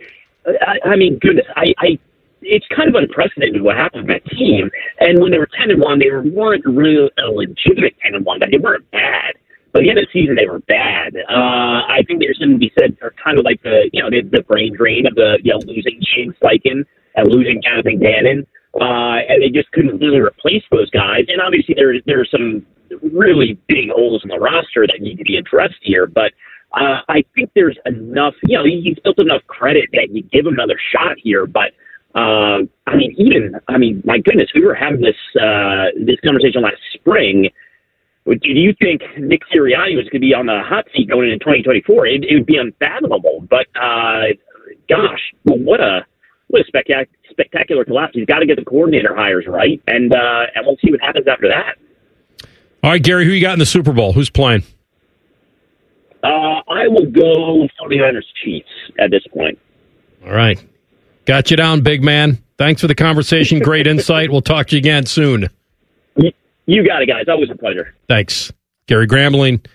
I, 0.45 0.91
I 0.91 0.95
mean, 0.95 1.19
goodness, 1.19 1.45
I, 1.57 1.73
I 1.79 1.99
it's 2.43 2.65
kind 2.73 2.87
of 2.87 2.95
unprecedented 2.95 3.61
what 3.61 3.75
happened 3.75 4.07
to 4.07 4.13
that 4.13 4.25
team. 4.27 4.71
And 5.01 5.19
when 5.19 5.31
they 5.31 5.37
were 5.37 5.49
ten 5.59 5.69
and 5.69 5.81
one, 5.81 5.99
they 5.99 6.09
weren't 6.09 6.63
really 6.65 7.11
a 7.17 7.29
legitimate 7.29 7.95
ten 8.01 8.15
and 8.15 8.25
one, 8.25 8.39
but 8.39 8.51
they 8.51 8.57
weren't 8.57 8.89
bad. 8.91 9.33
But 9.71 9.83
the 9.83 9.89
end 9.89 9.99
of 9.99 10.05
the 10.05 10.19
season, 10.21 10.35
they 10.35 10.47
were 10.47 10.59
bad. 10.59 11.15
Uh, 11.29 11.87
I 11.87 12.03
think 12.05 12.19
there's 12.19 12.39
something 12.39 12.59
to 12.59 12.59
be 12.59 12.73
said 12.77 12.97
for 12.99 13.13
kind 13.23 13.39
of 13.39 13.45
like 13.45 13.61
the 13.63 13.89
you 13.93 14.01
know 14.01 14.09
the, 14.09 14.21
the 14.21 14.43
brain 14.43 14.75
drain 14.75 15.07
of 15.07 15.15
the 15.15 15.39
you 15.43 15.51
know 15.51 15.59
losing 15.65 15.99
Shane 16.01 16.33
Steichen 16.41 16.83
and 17.15 17.27
losing 17.27 17.61
Jonathan 17.61 17.99
Gannon, 17.99 18.47
uh, 18.79 19.23
and 19.27 19.41
they 19.41 19.49
just 19.49 19.71
couldn't 19.71 19.99
really 19.99 20.19
replace 20.19 20.63
those 20.71 20.89
guys. 20.89 21.25
And 21.29 21.41
obviously, 21.41 21.75
there 21.75 21.93
there 22.05 22.19
are 22.19 22.25
some 22.25 22.65
really 23.13 23.57
big 23.67 23.89
holes 23.91 24.21
in 24.23 24.29
the 24.29 24.39
roster 24.39 24.85
that 24.87 24.99
need 24.99 25.17
to 25.17 25.23
be 25.23 25.37
addressed 25.37 25.81
here, 25.81 26.07
but. 26.07 26.31
Uh, 26.73 27.01
I 27.09 27.25
think 27.35 27.51
there's 27.53 27.77
enough, 27.85 28.33
you 28.47 28.57
know, 28.57 28.63
he's 28.63 28.97
built 29.03 29.19
enough 29.19 29.41
credit 29.47 29.89
that 29.91 30.09
you 30.11 30.23
give 30.23 30.45
him 30.45 30.53
another 30.53 30.79
shot 30.93 31.17
here. 31.21 31.45
But 31.45 31.73
uh, 32.15 32.59
I 32.87 32.95
mean, 32.95 33.13
even 33.17 33.55
I 33.67 33.77
mean, 33.77 34.01
my 34.05 34.19
goodness, 34.19 34.49
we 34.53 34.65
were 34.65 34.73
having 34.73 35.01
this 35.01 35.17
uh, 35.35 35.87
this 35.99 36.17
conversation 36.23 36.61
last 36.61 36.77
spring. 36.93 37.49
Do 38.25 38.37
you 38.51 38.73
think 38.79 39.01
Nick 39.17 39.41
Sirianni 39.53 39.95
was 39.95 40.05
going 40.05 40.13
to 40.13 40.19
be 40.19 40.33
on 40.33 40.45
the 40.45 40.61
hot 40.63 40.85
seat 40.95 41.09
going 41.09 41.31
into 41.31 41.39
2024? 41.39 42.05
It, 42.05 42.23
it 42.23 42.35
would 42.35 42.45
be 42.45 42.57
unfathomable. 42.57 43.45
But 43.49 43.67
uh, 43.75 44.33
gosh, 44.87 45.19
what 45.43 45.79
a 45.81 46.05
what 46.47 46.61
a 46.61 46.71
spectac- 46.71 47.07
spectacular 47.29 47.83
collapse! 47.83 48.11
He's 48.13 48.25
got 48.25 48.39
to 48.39 48.45
get 48.45 48.57
the 48.57 48.65
coordinator 48.65 49.15
hires 49.15 49.45
right, 49.47 49.81
and 49.87 50.13
uh, 50.13 50.45
and 50.53 50.65
we'll 50.65 50.77
see 50.85 50.91
what 50.91 51.01
happens 51.01 51.27
after 51.27 51.47
that. 51.47 51.77
All 52.83 52.91
right, 52.91 53.01
Gary, 53.01 53.25
who 53.25 53.31
you 53.31 53.41
got 53.41 53.53
in 53.53 53.59
the 53.59 53.65
Super 53.65 53.91
Bowl? 53.91 54.13
Who's 54.13 54.29
playing? 54.29 54.63
Uh, 56.23 56.61
I 56.69 56.87
will 56.87 57.05
go 57.07 57.67
49ers 57.81 58.21
Chiefs 58.43 58.67
at 58.99 59.09
this 59.09 59.23
point. 59.33 59.57
All 60.25 60.31
right. 60.31 60.63
Got 61.25 61.49
you 61.51 61.57
down, 61.57 61.81
big 61.81 62.03
man. 62.03 62.43
Thanks 62.57 62.81
for 62.81 62.87
the 62.87 62.95
conversation. 62.95 63.59
Great 63.59 63.87
insight. 63.87 64.31
We'll 64.31 64.41
talk 64.41 64.67
to 64.67 64.75
you 64.75 64.79
again 64.79 65.05
soon. 65.05 65.49
You 66.65 66.85
got 66.85 67.01
it, 67.01 67.07
guys. 67.07 67.25
Always 67.27 67.49
a 67.49 67.55
pleasure. 67.55 67.93
Thanks. 68.07 68.51
Gary 68.87 69.07
Gramling, 69.07 69.65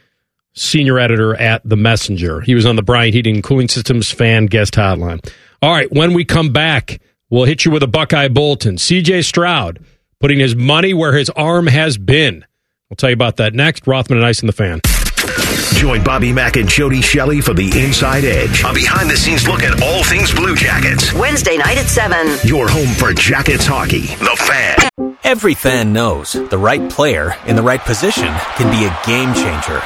senior 0.54 0.98
editor 0.98 1.34
at 1.36 1.62
The 1.64 1.76
Messenger. 1.76 2.40
He 2.40 2.54
was 2.54 2.66
on 2.66 2.76
the 2.76 2.82
Bryant 2.82 3.14
Heating 3.14 3.36
and 3.36 3.44
Cooling 3.44 3.68
Systems 3.68 4.10
fan 4.10 4.46
guest 4.46 4.74
hotline. 4.74 5.26
All 5.62 5.72
right, 5.72 5.90
when 5.92 6.12
we 6.12 6.24
come 6.24 6.52
back, 6.52 7.00
we'll 7.30 7.44
hit 7.44 7.64
you 7.64 7.70
with 7.70 7.82
a 7.82 7.86
Buckeye 7.88 8.28
Bulletin. 8.28 8.76
CJ 8.76 9.24
Stroud 9.24 9.84
putting 10.20 10.38
his 10.38 10.54
money 10.54 10.94
where 10.94 11.16
his 11.16 11.30
arm 11.30 11.66
has 11.66 11.98
been. 11.98 12.44
We'll 12.88 12.96
tell 12.96 13.10
you 13.10 13.14
about 13.14 13.36
that 13.36 13.54
next. 13.54 13.86
Rothman 13.86 14.18
and 14.18 14.26
Ice 14.26 14.40
in 14.42 14.46
the 14.46 14.52
fan. 14.52 14.80
Join 15.74 16.02
Bobby 16.02 16.32
Mack 16.32 16.56
and 16.56 16.68
Jody 16.68 17.00
Shelley 17.00 17.40
for 17.40 17.54
the 17.54 17.68
Inside 17.78 18.24
Edge, 18.24 18.62
a 18.64 18.72
behind 18.72 19.10
the 19.10 19.16
scenes 19.16 19.46
look 19.46 19.62
at 19.62 19.82
all 19.82 20.02
things 20.04 20.34
Blue 20.34 20.54
Jackets. 20.56 21.12
Wednesday 21.14 21.56
night 21.56 21.78
at 21.78 21.86
7. 21.86 22.38
Your 22.48 22.68
home 22.68 22.88
for 22.94 23.12
Jackets 23.12 23.66
hockey, 23.66 24.06
the 24.16 24.36
fan. 24.46 25.16
Every 25.24 25.54
fan 25.54 25.92
knows 25.92 26.32
the 26.32 26.56
right 26.56 26.88
player 26.90 27.34
in 27.46 27.56
the 27.56 27.62
right 27.62 27.80
position 27.80 28.32
can 28.56 28.70
be 28.70 28.86
a 28.86 29.06
game 29.06 29.34
changer. 29.34 29.80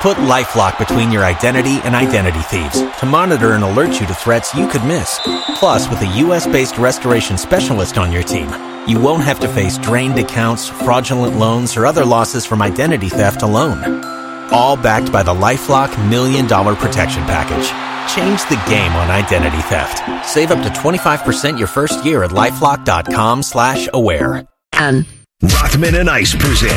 Put 0.00 0.16
LifeLock 0.18 0.78
between 0.78 1.12
your 1.12 1.24
identity 1.24 1.78
and 1.84 1.94
identity 1.94 2.40
thieves 2.40 2.80
to 3.00 3.06
monitor 3.06 3.52
and 3.52 3.62
alert 3.62 4.00
you 4.00 4.06
to 4.06 4.14
threats 4.14 4.54
you 4.54 4.66
could 4.68 4.84
miss. 4.84 5.20
Plus, 5.58 5.88
with 5.90 6.00
a 6.00 6.18
U.S.-based 6.18 6.78
restoration 6.78 7.36
specialist 7.36 7.98
on 7.98 8.10
your 8.10 8.22
team, 8.22 8.48
you 8.88 8.98
won't 8.98 9.24
have 9.24 9.40
to 9.40 9.48
face 9.48 9.78
drained 9.78 10.18
accounts, 10.18 10.68
fraudulent 10.68 11.36
loans, 11.36 11.76
or 11.76 11.84
other 11.86 12.04
losses 12.04 12.46
from 12.46 12.62
identity 12.62 13.08
theft 13.08 13.42
alone. 13.42 14.15
All 14.52 14.76
backed 14.76 15.12
by 15.12 15.22
the 15.22 15.34
LifeLock 15.34 16.08
Million 16.08 16.46
Dollar 16.46 16.74
Protection 16.76 17.22
Package. 17.24 17.66
Change 18.14 18.40
the 18.48 18.62
game 18.68 18.92
on 18.92 19.10
identity 19.10 19.60
theft. 19.62 20.26
Save 20.26 20.52
up 20.52 20.62
to 20.62 20.70
25% 20.80 21.58
your 21.58 21.66
first 21.66 22.04
year 22.04 22.22
at 22.22 22.30
LifeLock.com 22.30 23.42
slash 23.42 23.88
aware. 23.92 24.46
And 24.72 25.06
Rothman 25.42 25.96
and 25.96 26.08
Ice 26.08 26.34
present 26.34 26.72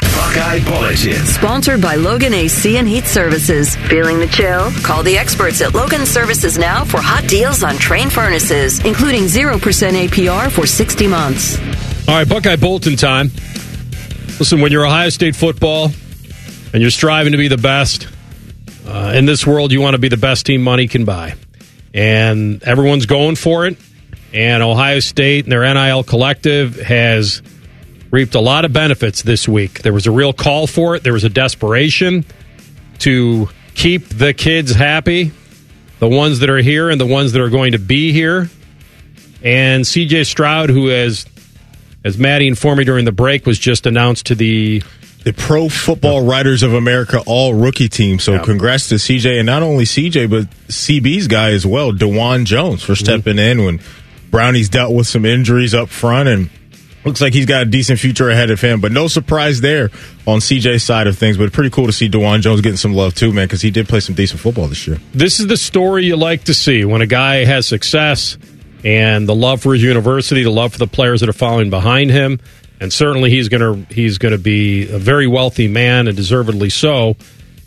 Buckeye 0.00 0.64
Bulletin. 0.64 1.24
sponsored 1.26 1.82
by 1.82 1.94
Logan 1.96 2.32
AC 2.32 2.78
and 2.78 2.88
Heat 2.88 3.04
Services. 3.04 3.76
Feeling 3.88 4.18
the 4.18 4.26
chill? 4.28 4.70
Call 4.82 5.02
the 5.02 5.18
experts 5.18 5.60
at 5.60 5.74
Logan 5.74 6.06
Services 6.06 6.56
now 6.56 6.84
for 6.84 7.00
hot 7.00 7.28
deals 7.28 7.62
on 7.62 7.74
Trane 7.74 8.10
furnaces, 8.10 8.82
including 8.84 9.24
0% 9.24 9.60
APR 10.08 10.50
for 10.50 10.66
60 10.66 11.06
months. 11.06 11.58
All 12.08 12.14
right, 12.14 12.28
Buckeye 12.28 12.56
Bulletin 12.56 12.96
time. 12.96 13.30
Listen, 14.38 14.60
when 14.60 14.72
you're 14.72 14.86
Ohio 14.86 15.10
State 15.10 15.36
football 15.36 15.90
and 16.72 16.82
you're 16.82 16.90
striving 16.90 17.32
to 17.32 17.38
be 17.38 17.48
the 17.48 17.56
best, 17.56 18.08
uh, 18.86 19.12
in 19.14 19.26
this 19.26 19.46
world, 19.46 19.72
you 19.72 19.80
want 19.80 19.94
to 19.94 19.98
be 19.98 20.08
the 20.08 20.16
best 20.16 20.46
team 20.46 20.62
money 20.62 20.88
can 20.88 21.04
buy. 21.04 21.34
And 21.92 22.62
everyone's 22.62 23.06
going 23.06 23.36
for 23.36 23.66
it. 23.66 23.78
And 24.32 24.62
Ohio 24.62 25.00
State 25.00 25.44
and 25.44 25.52
their 25.52 25.62
NIL 25.72 26.04
collective 26.04 26.76
has 26.80 27.42
reaped 28.10 28.34
a 28.34 28.40
lot 28.40 28.64
of 28.64 28.72
benefits 28.72 29.22
this 29.22 29.48
week. 29.48 29.82
There 29.82 29.92
was 29.92 30.06
a 30.06 30.10
real 30.10 30.32
call 30.32 30.66
for 30.66 30.96
it, 30.96 31.02
there 31.02 31.12
was 31.12 31.24
a 31.24 31.28
desperation 31.28 32.24
to 32.98 33.48
keep 33.74 34.08
the 34.08 34.32
kids 34.32 34.72
happy, 34.72 35.32
the 35.98 36.08
ones 36.08 36.40
that 36.40 36.50
are 36.50 36.58
here 36.58 36.90
and 36.90 37.00
the 37.00 37.06
ones 37.06 37.32
that 37.32 37.42
are 37.42 37.50
going 37.50 37.72
to 37.72 37.78
be 37.78 38.12
here. 38.12 38.48
And 39.42 39.84
CJ 39.84 40.26
Stroud, 40.26 40.70
who 40.70 40.88
has, 40.88 41.26
as 42.04 42.18
Matty 42.18 42.48
informed 42.48 42.78
me 42.78 42.84
during 42.84 43.04
the 43.04 43.12
break, 43.12 43.46
was 43.46 43.58
just 43.58 43.86
announced 43.86 44.26
to 44.26 44.34
the 44.34 44.82
the 45.26 45.32
Pro 45.32 45.68
Football 45.68 46.24
Writers 46.24 46.62
of 46.62 46.72
America 46.72 47.20
All 47.26 47.52
Rookie 47.52 47.88
Team. 47.88 48.20
So 48.20 48.34
Yeah. 48.34 48.38
congrats 48.42 48.88
to 48.90 48.94
CJ 48.94 49.38
and 49.38 49.46
not 49.46 49.60
only 49.60 49.84
CJ 49.84 50.26
but 50.26 50.46
CB's 50.68 51.26
guy 51.26 51.50
as 51.50 51.66
well, 51.66 51.92
Dawand 51.92 52.44
Jones 52.44 52.84
for 52.84 52.92
mhm. 52.92 52.98
stepping 52.98 53.38
in 53.40 53.64
when 53.64 53.80
Brownie's 54.30 54.68
dealt 54.68 54.94
with 54.94 55.08
some 55.08 55.24
injuries 55.24 55.74
up 55.74 55.88
front 55.88 56.28
and 56.28 56.48
looks 57.04 57.20
like 57.20 57.34
he's 57.34 57.44
got 57.44 57.62
a 57.62 57.64
decent 57.64 57.98
future 57.98 58.30
ahead 58.30 58.52
of 58.52 58.60
him. 58.60 58.80
But 58.80 58.92
no 58.92 59.08
surprise 59.08 59.60
there 59.60 59.90
on 60.28 60.38
CJ's 60.38 60.84
side 60.84 61.08
of 61.08 61.18
things. 61.18 61.36
But 61.36 61.52
pretty 61.52 61.70
cool 61.70 61.86
to 61.86 61.92
see 61.92 62.08
Dawand 62.08 62.42
Jones 62.42 62.60
getting 62.60 62.76
some 62.76 62.94
love 62.94 63.16
too, 63.16 63.32
man, 63.32 63.46
because 63.46 63.62
he 63.62 63.72
did 63.72 63.88
play 63.88 63.98
some 63.98 64.14
decent 64.14 64.38
football 64.38 64.68
this 64.68 64.86
year. 64.86 64.98
this 65.12 65.40
is 65.40 65.48
the 65.48 65.56
story 65.56 66.04
you 66.04 66.14
like 66.14 66.44
to 66.44 66.54
see 66.54 66.84
when 66.84 67.02
a 67.02 67.06
guy 67.06 67.44
has 67.44 67.66
success 67.66 68.38
and 68.84 69.28
the 69.28 69.34
love 69.34 69.60
for 69.60 69.74
his 69.74 69.82
university, 69.82 70.44
the 70.44 70.50
love 70.52 70.70
for 70.70 70.78
the 70.78 70.86
players 70.86 71.18
that 71.18 71.28
are 71.28 71.32
following 71.32 71.68
behind 71.68 72.12
him, 72.12 72.38
and 72.80 72.92
certainly 72.92 73.30
he's 73.30 73.48
going 73.48 73.86
to 73.86 73.94
he's 73.94 74.18
going 74.18 74.32
to 74.32 74.38
be 74.38 74.88
a 74.90 74.98
very 74.98 75.26
wealthy 75.26 75.68
man 75.68 76.08
and 76.08 76.16
deservedly 76.16 76.70
so. 76.70 77.16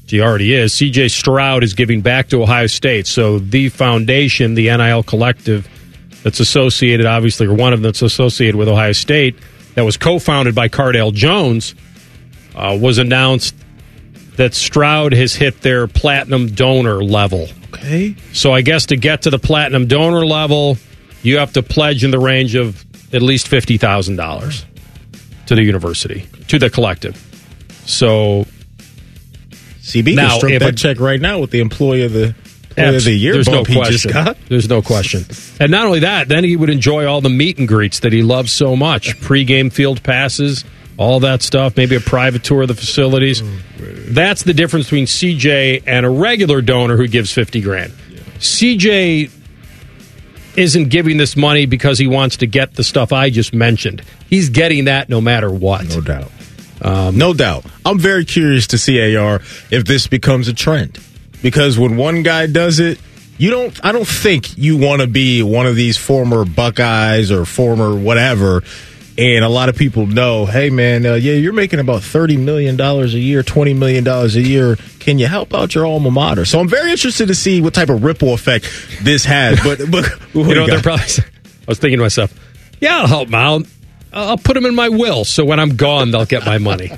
He 0.07 0.21
already 0.21 0.55
is. 0.55 0.73
C.J. 0.73 1.09
Stroud 1.09 1.63
is 1.63 1.75
giving 1.75 2.01
back 2.01 2.29
to 2.29 2.41
Ohio 2.41 2.65
State, 2.65 3.05
so 3.05 3.37
the 3.37 3.69
foundation, 3.69 4.55
the 4.55 4.75
NIL 4.75 5.03
collective 5.03 5.67
that's 6.23 6.39
associated, 6.39 7.05
obviously, 7.05 7.45
or 7.45 7.53
one 7.53 7.73
of 7.73 7.81
them 7.81 7.89
that's 7.89 8.01
associated 8.01 8.55
with 8.55 8.67
Ohio 8.67 8.91
State, 8.91 9.35
that 9.75 9.83
was 9.85 9.97
co-founded 9.97 10.55
by 10.55 10.67
Cardale 10.67 11.13
Jones, 11.13 11.75
uh, 12.55 12.77
was 12.81 12.97
announced 12.97 13.55
that 14.37 14.55
Stroud 14.55 15.13
has 15.13 15.35
hit 15.35 15.61
their 15.61 15.85
platinum 15.87 16.47
donor 16.47 17.03
level. 17.03 17.47
Okay. 17.73 18.15
So 18.33 18.51
I 18.51 18.61
guess 18.61 18.87
to 18.87 18.97
get 18.97 19.21
to 19.23 19.29
the 19.29 19.37
platinum 19.37 19.85
donor 19.87 20.25
level, 20.25 20.77
you 21.21 21.37
have 21.37 21.53
to 21.53 21.61
pledge 21.61 22.03
in 22.03 22.09
the 22.09 22.19
range 22.19 22.55
of 22.55 22.83
at 23.13 23.21
least 23.21 23.47
fifty 23.47 23.77
thousand 23.77 24.15
dollars 24.15 24.65
to 25.49 25.55
the 25.55 25.63
university, 25.63 26.27
to 26.47 26.59
the 26.59 26.69
collective. 26.69 27.15
So 27.85 28.45
CB 29.81 30.15
Now, 30.15 30.29
can 30.29 30.37
stroke 30.37 30.51
if 30.53 30.59
that 30.59 30.73
a- 30.73 30.77
check 30.77 30.99
right 30.99 31.19
now 31.19 31.39
with 31.39 31.49
the 31.49 31.59
employee 31.59 32.03
of 32.03 32.13
the 32.13 32.35
employee 32.77 32.95
of 32.97 33.03
the 33.03 33.13
year 33.13 33.33
there's 33.33 33.49
no 33.49 33.65
question. 33.65 33.91
just 33.91 34.09
got. 34.13 34.37
There's 34.47 34.69
no 34.69 34.83
question. 34.83 35.25
And 35.59 35.71
not 35.71 35.87
only 35.87 36.01
that, 36.01 36.27
then 36.27 36.43
he 36.43 36.55
would 36.55 36.69
enjoy 36.69 37.07
all 37.07 37.19
the 37.19 37.31
meet 37.31 37.57
and 37.57 37.67
greets 37.67 38.01
that 38.01 38.13
he 38.13 38.21
loves 38.21 38.51
so 38.51 38.75
much. 38.75 39.19
Pre-game 39.21 39.71
field 39.71 40.03
passes, 40.03 40.63
all 40.97 41.19
that 41.21 41.41
stuff, 41.41 41.75
maybe 41.75 41.95
a 41.95 41.99
private 41.99 42.43
tour 42.43 42.61
of 42.61 42.67
the 42.67 42.75
facilities. 42.75 43.41
That's 44.13 44.43
the 44.43 44.53
difference 44.53 44.85
between 44.85 45.05
CJ 45.07 45.81
and 45.87 46.05
a 46.05 46.09
regular 46.09 46.61
donor 46.61 46.95
who 46.95 47.07
gives 47.07 47.33
50 47.33 47.61
grand. 47.61 47.91
CJ 48.37 49.31
isn't 50.59 50.89
giving 50.89 51.17
this 51.17 51.35
money 51.35 51.65
because 51.65 51.97
he 51.97 52.05
wants 52.05 52.37
to 52.37 52.47
get 52.47 52.75
the 52.75 52.83
stuff 52.83 53.13
I 53.13 53.29
just 53.29 53.53
mentioned. 53.53 54.03
He's 54.29 54.49
getting 54.49 54.85
that 54.85 55.07
no 55.09 55.21
matter 55.21 55.49
what. 55.49 55.87
No 55.87 56.01
doubt. 56.01 56.31
Um, 56.81 57.17
no 57.17 57.33
doubt. 57.33 57.65
I'm 57.85 57.97
very 57.97 58.25
curious 58.25 58.67
to 58.67 58.77
see 58.77 59.15
AR 59.15 59.37
if 59.71 59.85
this 59.85 60.07
becomes 60.07 60.47
a 60.47 60.53
trend. 60.53 60.99
Because 61.41 61.79
when 61.79 61.95
one 61.95 62.23
guy 62.23 62.47
does 62.47 62.79
it, 62.79 62.99
you 63.37 63.51
don't 63.51 63.85
I 63.85 63.93
don't 63.93 64.07
think 64.07 64.57
you 64.57 64.77
want 64.77 65.01
to 65.01 65.07
be 65.07 65.41
one 65.41 65.65
of 65.65 65.77
these 65.77 65.97
former 65.97 66.43
Buckeyes 66.43 67.31
or 67.31 67.45
former 67.45 67.95
whatever. 67.95 68.63
And 69.19 69.43
a 69.43 69.49
lot 69.49 69.67
of 69.67 69.75
people 69.75 70.07
know, 70.07 70.45
hey 70.45 70.69
man, 70.69 71.05
uh, 71.05 71.15
yeah, 71.15 71.33
you're 71.33 71.51
making 71.51 71.79
about 71.79 72.03
thirty 72.03 72.37
million 72.37 72.77
dollars 72.77 73.13
a 73.13 73.19
year, 73.19 73.43
twenty 73.43 73.73
million 73.73 74.05
dollars 74.05 74.37
a 74.37 74.41
year. 74.41 74.77
Can 74.99 75.19
you 75.19 75.27
help 75.27 75.53
out 75.53 75.75
your 75.75 75.85
alma 75.85 76.09
mater? 76.09 76.45
So 76.45 76.57
I'm 76.57 76.69
very 76.69 76.91
interested 76.91 77.27
to 77.27 77.35
see 77.35 77.59
what 77.59 77.73
type 77.73 77.89
of 77.89 78.01
ripple 78.01 78.33
effect 78.33 78.65
this 79.01 79.25
has. 79.25 79.59
But 79.61 79.79
but 79.91 80.09
you 80.33 80.55
know, 80.55 80.61
you 80.61 80.67
they're 80.67 80.81
probably. 80.81 81.03
I 81.03 81.67
was 81.67 81.79
thinking 81.79 81.97
to 81.97 82.03
myself, 82.03 82.33
yeah, 82.79 82.99
I'll 82.99 83.07
help 83.07 83.27
them 83.27 83.35
out. 83.35 83.65
I'll 84.13 84.37
put 84.37 84.53
them 84.53 84.65
in 84.65 84.73
my 84.73 84.87
will, 84.87 85.25
so 85.25 85.43
when 85.43 85.59
I'm 85.59 85.75
gone, 85.75 86.11
they'll 86.11 86.25
get 86.25 86.45
my 86.45 86.57
money. 86.57 86.91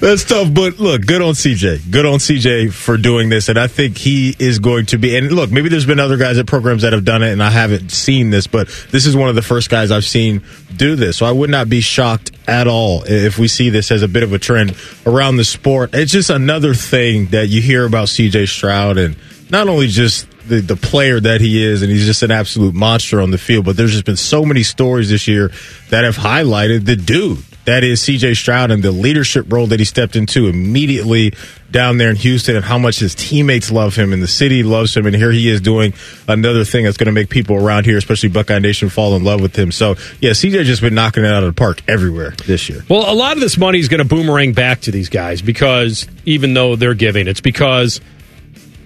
That's 0.00 0.24
tough, 0.24 0.52
but 0.52 0.78
look, 0.78 1.06
good 1.06 1.22
on 1.22 1.34
CJ. 1.34 1.90
Good 1.90 2.06
on 2.06 2.18
CJ 2.18 2.72
for 2.72 2.96
doing 2.96 3.28
this, 3.28 3.48
and 3.48 3.58
I 3.58 3.66
think 3.66 3.96
he 3.96 4.34
is 4.38 4.58
going 4.58 4.86
to 4.86 4.98
be. 4.98 5.16
And 5.16 5.30
look, 5.30 5.50
maybe 5.50 5.68
there's 5.68 5.86
been 5.86 6.00
other 6.00 6.16
guys 6.16 6.38
at 6.38 6.46
programs 6.46 6.82
that 6.82 6.92
have 6.92 7.04
done 7.04 7.22
it, 7.22 7.32
and 7.32 7.42
I 7.42 7.50
haven't 7.50 7.90
seen 7.90 8.30
this, 8.30 8.46
but 8.46 8.68
this 8.90 9.06
is 9.06 9.16
one 9.16 9.28
of 9.28 9.34
the 9.34 9.42
first 9.42 9.70
guys 9.70 9.90
I've 9.90 10.04
seen 10.04 10.42
do 10.76 10.96
this. 10.96 11.16
So 11.16 11.26
I 11.26 11.32
would 11.32 11.50
not 11.50 11.68
be 11.68 11.80
shocked 11.80 12.32
at 12.46 12.66
all 12.66 13.04
if 13.04 13.38
we 13.38 13.48
see 13.48 13.70
this 13.70 13.90
as 13.90 14.02
a 14.02 14.08
bit 14.08 14.22
of 14.22 14.32
a 14.32 14.38
trend 14.38 14.76
around 15.06 15.36
the 15.36 15.44
sport. 15.44 15.90
It's 15.92 16.12
just 16.12 16.30
another 16.30 16.74
thing 16.74 17.26
that 17.26 17.48
you 17.48 17.62
hear 17.62 17.84
about 17.86 18.08
CJ 18.08 18.48
Stroud, 18.48 18.98
and 18.98 19.16
not 19.50 19.68
only 19.68 19.86
just 19.86 20.28
the, 20.48 20.60
the 20.60 20.76
player 20.76 21.20
that 21.20 21.40
he 21.40 21.62
is, 21.62 21.82
and 21.82 21.90
he's 21.90 22.06
just 22.06 22.22
an 22.22 22.30
absolute 22.30 22.74
monster 22.74 23.20
on 23.20 23.30
the 23.30 23.38
field. 23.38 23.64
But 23.64 23.76
there's 23.76 23.92
just 23.92 24.04
been 24.04 24.16
so 24.16 24.44
many 24.44 24.62
stories 24.62 25.10
this 25.10 25.28
year 25.28 25.52
that 25.90 26.04
have 26.04 26.16
highlighted 26.16 26.86
the 26.86 26.96
dude 26.96 27.44
that 27.64 27.84
is 27.84 28.00
CJ 28.00 28.36
Stroud 28.36 28.70
and 28.70 28.82
the 28.82 28.90
leadership 28.90 29.52
role 29.52 29.66
that 29.68 29.78
he 29.78 29.84
stepped 29.84 30.16
into 30.16 30.46
immediately 30.46 31.32
down 31.70 31.96
there 31.96 32.10
in 32.10 32.16
Houston 32.16 32.56
and 32.56 32.64
how 32.64 32.76
much 32.78 32.98
his 32.98 33.14
teammates 33.14 33.70
love 33.70 33.96
him 33.96 34.12
and 34.12 34.22
the 34.22 34.28
city 34.28 34.62
loves 34.62 34.96
him. 34.96 35.06
And 35.06 35.16
here 35.16 35.30
he 35.30 35.48
is 35.48 35.60
doing 35.60 35.94
another 36.28 36.64
thing 36.64 36.84
that's 36.84 36.96
going 36.96 37.06
to 37.06 37.12
make 37.12 37.30
people 37.30 37.56
around 37.56 37.86
here, 37.86 37.96
especially 37.96 38.28
Buckeye 38.28 38.58
Nation, 38.58 38.88
fall 38.88 39.16
in 39.16 39.24
love 39.24 39.40
with 39.40 39.56
him. 39.56 39.72
So, 39.72 39.96
yeah, 40.20 40.32
CJ 40.32 40.64
just 40.64 40.82
been 40.82 40.94
knocking 40.94 41.24
it 41.24 41.32
out 41.32 41.42
of 41.42 41.54
the 41.54 41.58
park 41.58 41.82
everywhere 41.88 42.30
this 42.46 42.68
year. 42.68 42.84
Well, 42.88 43.10
a 43.10 43.14
lot 43.14 43.36
of 43.36 43.40
this 43.40 43.56
money 43.56 43.78
is 43.78 43.88
going 43.88 44.06
to 44.06 44.08
boomerang 44.08 44.52
back 44.52 44.80
to 44.82 44.90
these 44.90 45.08
guys 45.08 45.40
because 45.40 46.06
even 46.24 46.54
though 46.54 46.76
they're 46.76 46.94
giving, 46.94 47.26
it's 47.26 47.40
because 47.40 48.00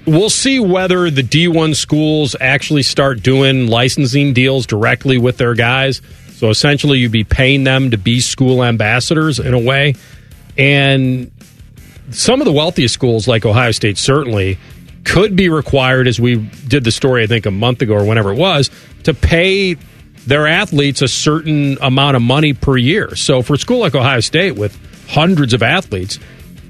we'll 0.07 0.31
see 0.31 0.61
whether 0.61 1.11
the 1.11 1.23
D1 1.23 1.75
schools 1.75 2.37
actually 2.41 2.83
start 2.83 3.23
doing 3.23 3.67
licensing 3.67 4.33
deals 4.33 4.67
directly 4.67 5.19
with 5.19 5.39
their 5.39 5.55
guys. 5.55 6.01
So 6.37 6.51
essentially, 6.51 6.99
you'd 6.99 7.13
be 7.13 7.25
paying 7.25 7.65
them 7.65 7.93
to 7.93 7.97
be 7.97 8.21
school 8.21 8.63
ambassadors 8.63 9.39
in 9.39 9.55
a 9.55 9.59
way. 9.59 9.95
And 10.59 11.33
some 12.11 12.43
of 12.43 12.45
the 12.45 12.53
wealthiest 12.53 12.93
schools, 12.93 13.27
like 13.27 13.47
Ohio 13.47 13.71
State, 13.71 13.97
certainly 13.97 14.59
could 15.05 15.35
be 15.35 15.49
required, 15.49 16.07
as 16.07 16.21
we 16.21 16.37
did 16.37 16.85
the 16.85 16.91
story, 16.91 17.23
I 17.23 17.27
think, 17.27 17.47
a 17.47 17.51
month 17.51 17.81
ago 17.81 17.95
or 17.95 18.05
whenever 18.05 18.33
it 18.33 18.39
was, 18.39 18.71
to 19.05 19.15
pay 19.15 19.79
their 20.27 20.47
athletes 20.47 21.01
a 21.01 21.09
certain 21.09 21.79
amount 21.81 22.17
of 22.17 22.23
money 22.23 22.53
per 22.53 22.77
year. 22.77 23.17
So 23.17 23.41
for 23.41 23.55
a 23.55 23.59
school 23.59 23.79
like 23.79 23.95
Ohio 23.95 24.21
State 24.21 24.57
with 24.57 24.79
hundreds 25.09 25.55
of 25.55 25.63
athletes, 25.63 26.19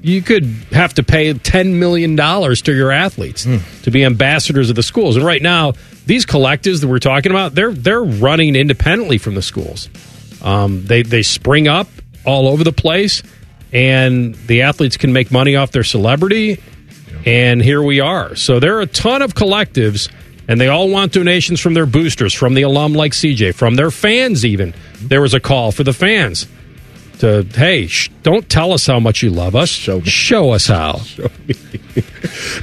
you 0.07 0.21
could 0.21 0.45
have 0.71 0.93
to 0.93 1.03
pay 1.03 1.33
$10 1.33 1.73
million 1.73 2.15
to 2.15 2.73
your 2.73 2.91
athletes 2.91 3.45
to 3.83 3.91
be 3.91 4.05
ambassadors 4.05 4.69
of 4.69 4.75
the 4.75 4.83
schools. 4.83 5.17
And 5.17 5.25
right 5.25 5.41
now, 5.41 5.73
these 6.05 6.25
collectives 6.25 6.79
that 6.81 6.87
we're 6.87 6.99
talking 6.99 7.31
about, 7.31 7.53
they're, 7.53 7.73
they're 7.73 8.03
running 8.03 8.55
independently 8.55 9.17
from 9.17 9.35
the 9.35 9.41
schools. 9.41 9.89
Um, 10.41 10.85
they, 10.85 11.01
they 11.03 11.23
spring 11.23 11.67
up 11.67 11.89
all 12.25 12.47
over 12.47 12.63
the 12.63 12.71
place, 12.71 13.21
and 13.73 14.33
the 14.35 14.61
athletes 14.61 14.95
can 14.95 15.11
make 15.11 15.29
money 15.29 15.57
off 15.57 15.71
their 15.71 15.83
celebrity. 15.83 16.61
And 17.25 17.61
here 17.61 17.81
we 17.81 17.99
are. 17.99 18.35
So 18.35 18.61
there 18.61 18.77
are 18.77 18.81
a 18.81 18.87
ton 18.87 19.21
of 19.21 19.33
collectives, 19.33 20.09
and 20.47 20.61
they 20.61 20.69
all 20.69 20.89
want 20.89 21.11
donations 21.11 21.59
from 21.59 21.73
their 21.73 21.85
boosters, 21.85 22.33
from 22.33 22.53
the 22.53 22.61
alum 22.61 22.93
like 22.93 23.11
CJ, 23.11 23.55
from 23.55 23.75
their 23.75 23.91
fans, 23.91 24.45
even. 24.45 24.73
There 25.01 25.21
was 25.21 25.33
a 25.33 25.41
call 25.41 25.73
for 25.73 25.83
the 25.83 25.91
fans 25.93 26.47
to, 27.19 27.43
hey, 27.55 27.87
sh- 27.87 28.09
don't 28.23 28.47
tell 28.49 28.73
us 28.73 28.85
how 28.87 28.99
much 28.99 29.21
you 29.23 29.29
love 29.29 29.55
us. 29.55 29.69
Show, 29.69 30.01
Show 30.01 30.51
us 30.51 30.67
how. 30.67 30.93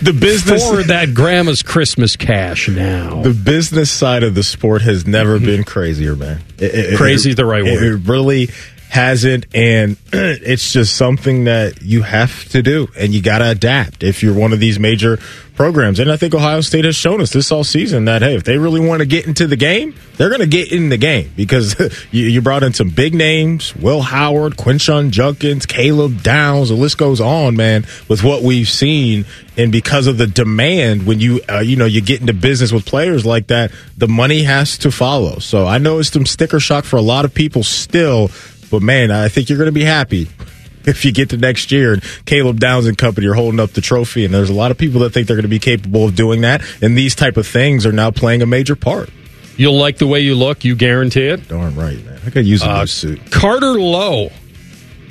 the 0.02 0.16
business 0.18 0.68
For 0.68 0.82
that 0.84 1.14
grandma's 1.14 1.62
Christmas 1.62 2.16
cash 2.16 2.68
now. 2.68 3.22
The 3.22 3.34
business 3.34 3.90
side 3.90 4.22
of 4.22 4.34
the 4.34 4.42
sport 4.42 4.82
has 4.82 5.06
never 5.06 5.38
been 5.38 5.64
crazier, 5.64 6.16
man. 6.16 6.40
It- 6.58 6.74
it- 6.74 6.96
Crazy 6.96 7.30
is 7.30 7.36
the 7.36 7.44
right 7.44 7.64
it- 7.66 7.72
word. 7.80 7.82
It 7.82 8.08
really 8.08 8.50
hasn't, 8.94 9.44
and 9.52 9.96
it's 10.12 10.72
just 10.72 10.96
something 10.96 11.44
that 11.44 11.82
you 11.82 12.02
have 12.02 12.48
to 12.50 12.62
do, 12.62 12.86
and 12.96 13.12
you 13.12 13.20
got 13.20 13.38
to 13.38 13.50
adapt 13.50 14.04
if 14.04 14.22
you're 14.22 14.34
one 14.34 14.52
of 14.52 14.60
these 14.60 14.78
major 14.78 15.18
programs. 15.56 15.98
And 15.98 16.10
I 16.10 16.16
think 16.16 16.32
Ohio 16.32 16.60
State 16.60 16.84
has 16.84 16.94
shown 16.94 17.20
us 17.20 17.32
this 17.32 17.50
all 17.50 17.64
season 17.64 18.04
that 18.04 18.22
hey, 18.22 18.36
if 18.36 18.44
they 18.44 18.56
really 18.56 18.80
want 18.80 19.00
to 19.00 19.06
get 19.06 19.26
into 19.26 19.48
the 19.48 19.56
game, 19.56 19.96
they're 20.16 20.28
going 20.28 20.40
to 20.40 20.46
get 20.46 20.70
in 20.70 20.90
the 20.90 20.96
game 20.96 21.32
because 21.36 21.74
you, 22.12 22.26
you 22.26 22.40
brought 22.40 22.62
in 22.62 22.72
some 22.72 22.88
big 22.88 23.14
names: 23.14 23.74
Will 23.74 24.02
Howard, 24.02 24.56
Quinshon 24.56 25.10
Judkins, 25.10 25.66
Caleb 25.66 26.22
Downs. 26.22 26.68
The 26.68 26.76
list 26.76 26.96
goes 26.96 27.20
on, 27.20 27.56
man. 27.56 27.84
With 28.08 28.22
what 28.22 28.42
we've 28.42 28.68
seen, 28.68 29.24
and 29.56 29.72
because 29.72 30.06
of 30.06 30.18
the 30.18 30.28
demand, 30.28 31.04
when 31.04 31.18
you 31.18 31.40
uh, 31.48 31.58
you 31.58 31.74
know 31.74 31.86
you 31.86 32.00
get 32.00 32.20
into 32.20 32.32
business 32.32 32.70
with 32.70 32.86
players 32.86 33.26
like 33.26 33.48
that, 33.48 33.72
the 33.96 34.08
money 34.08 34.44
has 34.44 34.78
to 34.78 34.90
follow. 34.92 35.40
So 35.40 35.66
I 35.66 35.78
know 35.78 35.98
it's 35.98 36.12
some 36.12 36.26
sticker 36.26 36.60
shock 36.60 36.84
for 36.84 36.96
a 36.96 37.02
lot 37.02 37.24
of 37.24 37.34
people 37.34 37.62
still. 37.62 38.30
But 38.74 38.82
man, 38.82 39.10
I 39.10 39.28
think 39.28 39.48
you're 39.48 39.58
going 39.58 39.68
to 39.68 39.72
be 39.72 39.84
happy 39.84 40.28
if 40.84 41.04
you 41.04 41.12
get 41.12 41.30
to 41.30 41.36
next 41.36 41.70
year 41.72 41.92
and 41.94 42.02
Caleb 42.26 42.58
Downs 42.58 42.86
and 42.86 42.98
company 42.98 43.26
are 43.28 43.34
holding 43.34 43.60
up 43.60 43.70
the 43.70 43.80
trophy. 43.80 44.24
And 44.24 44.34
there's 44.34 44.50
a 44.50 44.54
lot 44.54 44.70
of 44.72 44.78
people 44.78 45.00
that 45.02 45.10
think 45.10 45.28
they're 45.28 45.36
going 45.36 45.42
to 45.44 45.48
be 45.48 45.58
capable 45.60 46.04
of 46.06 46.16
doing 46.16 46.40
that. 46.40 46.60
And 46.82 46.98
these 46.98 47.14
type 47.14 47.36
of 47.36 47.46
things 47.46 47.86
are 47.86 47.92
now 47.92 48.10
playing 48.10 48.42
a 48.42 48.46
major 48.46 48.74
part. 48.76 49.10
You'll 49.56 49.78
like 49.78 49.98
the 49.98 50.06
way 50.08 50.18
you 50.20 50.34
look, 50.34 50.64
you 50.64 50.74
guarantee 50.74 51.26
it. 51.28 51.46
Darn 51.46 51.76
right, 51.76 52.04
man. 52.04 52.18
I 52.26 52.30
could 52.30 52.44
use 52.46 52.62
a 52.64 52.68
Uh, 52.70 52.80
new 52.80 52.86
suit. 52.88 53.30
Carter 53.30 53.78
Lowe. 53.80 54.32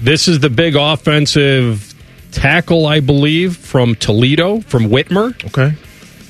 This 0.02 0.28
is 0.28 0.42
the 0.42 0.50
big 0.50 0.76
offensive 0.76 1.94
tackle, 2.34 2.86
I 2.86 3.00
believe, 3.00 3.56
from 3.56 3.96
Toledo, 3.96 4.60
from 4.60 4.90
Whitmer. 4.90 5.34
Okay. 5.46 5.74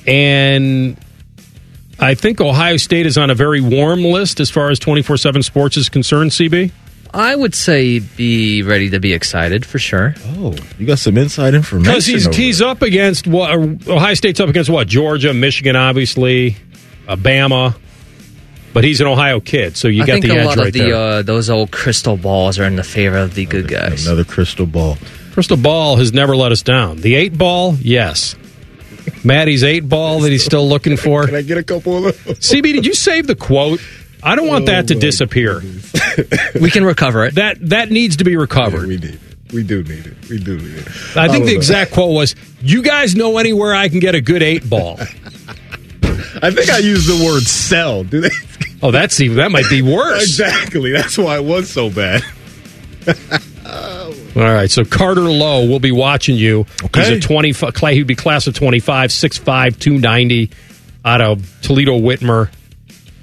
And 0.06 0.96
I 1.98 2.14
think 2.14 2.40
Ohio 2.40 2.76
State 2.76 3.06
is 3.06 3.18
on 3.18 3.30
a 3.30 3.34
very 3.34 3.60
warm 3.60 4.04
list 4.04 4.38
as 4.38 4.50
far 4.50 4.70
as 4.70 4.78
24 4.78 5.16
7 5.16 5.42
sports 5.42 5.76
is 5.76 5.88
concerned, 5.88 6.30
CB. 6.30 6.70
I 7.14 7.34
would 7.36 7.54
say 7.54 8.00
be 8.00 8.62
ready 8.62 8.90
to 8.90 8.98
be 9.00 9.12
excited 9.12 9.64
for 9.64 9.78
sure. 9.78 10.14
Oh, 10.36 10.54
you 10.78 10.86
got 10.86 10.98
some 10.98 11.16
inside 11.16 11.54
information. 11.54 11.90
Because 11.92 12.06
he's, 12.06 12.26
he's 12.34 12.60
up 12.60 12.82
against 12.82 13.26
what? 13.26 13.50
Ohio 13.52 14.14
State's 14.14 14.40
up 14.40 14.48
against 14.48 14.68
what? 14.68 14.88
Georgia, 14.88 15.32
Michigan, 15.32 15.76
obviously, 15.76 16.56
Alabama. 17.06 17.76
But 18.72 18.82
he's 18.82 19.00
an 19.00 19.06
Ohio 19.06 19.38
kid, 19.38 19.76
so 19.76 19.86
you 19.86 20.02
I 20.02 20.06
got 20.06 20.12
think 20.14 20.24
the 20.26 20.32
a 20.32 20.38
edge 20.40 20.46
lot 20.46 20.56
right 20.56 20.66
of 20.66 20.72
the 20.72 20.78
there. 20.80 20.94
uh, 20.96 21.22
those 21.22 21.48
old 21.48 21.70
crystal 21.70 22.16
balls 22.16 22.58
are 22.58 22.64
in 22.64 22.74
the 22.74 22.82
favor 22.82 23.18
of 23.18 23.36
the 23.36 23.46
good 23.46 23.68
guys. 23.68 24.04
Another 24.06 24.24
crystal 24.24 24.66
ball. 24.66 24.98
Crystal 25.32 25.56
ball 25.56 25.94
has 25.96 26.12
never 26.12 26.34
let 26.34 26.50
us 26.50 26.62
down. 26.62 26.96
The 27.00 27.14
eight 27.14 27.38
ball, 27.38 27.76
yes. 27.80 28.34
Matty's 29.22 29.62
eight 29.62 29.88
ball 29.88 30.20
that 30.20 30.32
he's 30.32 30.44
still 30.44 30.68
looking 30.68 30.96
for. 30.98 31.26
Can 31.26 31.36
I 31.36 31.42
get 31.42 31.56
a 31.58 31.62
couple 31.62 31.98
of 31.98 32.02
those? 32.24 32.38
CB, 32.40 32.62
did 32.72 32.84
you 32.86 32.94
save 32.94 33.28
the 33.28 33.36
quote? 33.36 33.80
I 34.24 34.34
don't 34.36 34.46
want 34.48 34.66
that 34.66 34.88
to 34.88 34.96
Oh, 34.96 35.00
disappear. 35.00 35.62
we 36.60 36.70
can 36.70 36.84
recover 36.84 37.24
it. 37.26 37.34
That 37.34 37.58
that 37.68 37.90
needs 37.90 38.16
to 38.16 38.24
be 38.24 38.36
recovered. 38.36 38.86
we 38.88 38.96
need 38.96 39.04
it. 39.04 39.20
We 39.52 39.62
do 39.62 39.82
need 39.84 40.06
it. 40.06 40.28
We 40.28 40.38
do 40.38 40.56
need 40.56 40.74
it. 40.78 40.88
I 41.16 41.28
think 41.28 41.42
Oh, 41.44 41.46
the 41.46 41.52
no. 41.52 41.58
exact 41.58 41.92
quote 41.92 42.12
was, 42.14 42.34
"You 42.62 42.82
guys 42.82 43.14
know 43.14 43.36
anywhere 43.38 43.74
I 43.74 43.88
can 43.88 44.00
get 44.00 44.14
a 44.14 44.20
good 44.20 44.42
eight 44.42 44.68
ball?" 44.68 44.98
I 46.42 46.50
think 46.50 46.70
I 46.70 46.78
used 46.78 47.06
the 47.08 47.24
word 47.24 47.42
sell. 47.42 48.02
Do 48.04 48.20
they? 48.22 48.30
Oh, 48.82 48.90
that's 48.90 49.20
even 49.20 49.36
that 49.36 49.50
might 49.52 49.68
be 49.70 49.82
worse. 49.82 50.22
exactly. 50.40 50.90
That's 50.92 51.16
why 51.18 51.36
it 51.36 51.44
was 51.44 51.70
so 51.70 51.90
bad. 51.90 52.22
All 54.36 54.42
right, 54.42 54.70
so 54.70 54.84
Carter 54.84 55.20
Lowe 55.22 55.66
will 55.66 55.78
be 55.78 55.92
watching 55.92 56.36
you. 56.36 56.66
Okay. 56.84 57.00
He's 57.00 57.24
a 57.24 57.26
20 57.26 57.52
Clay, 57.52 57.94
he'd 57.94 58.06
be 58.06 58.14
class 58.16 58.46
of 58.46 58.54
25, 58.54 59.10
6'5", 59.10 59.78
290 59.78 60.50
out 61.04 61.20
of 61.20 61.56
Toledo 61.62 61.98
Whitmer. 61.98 62.50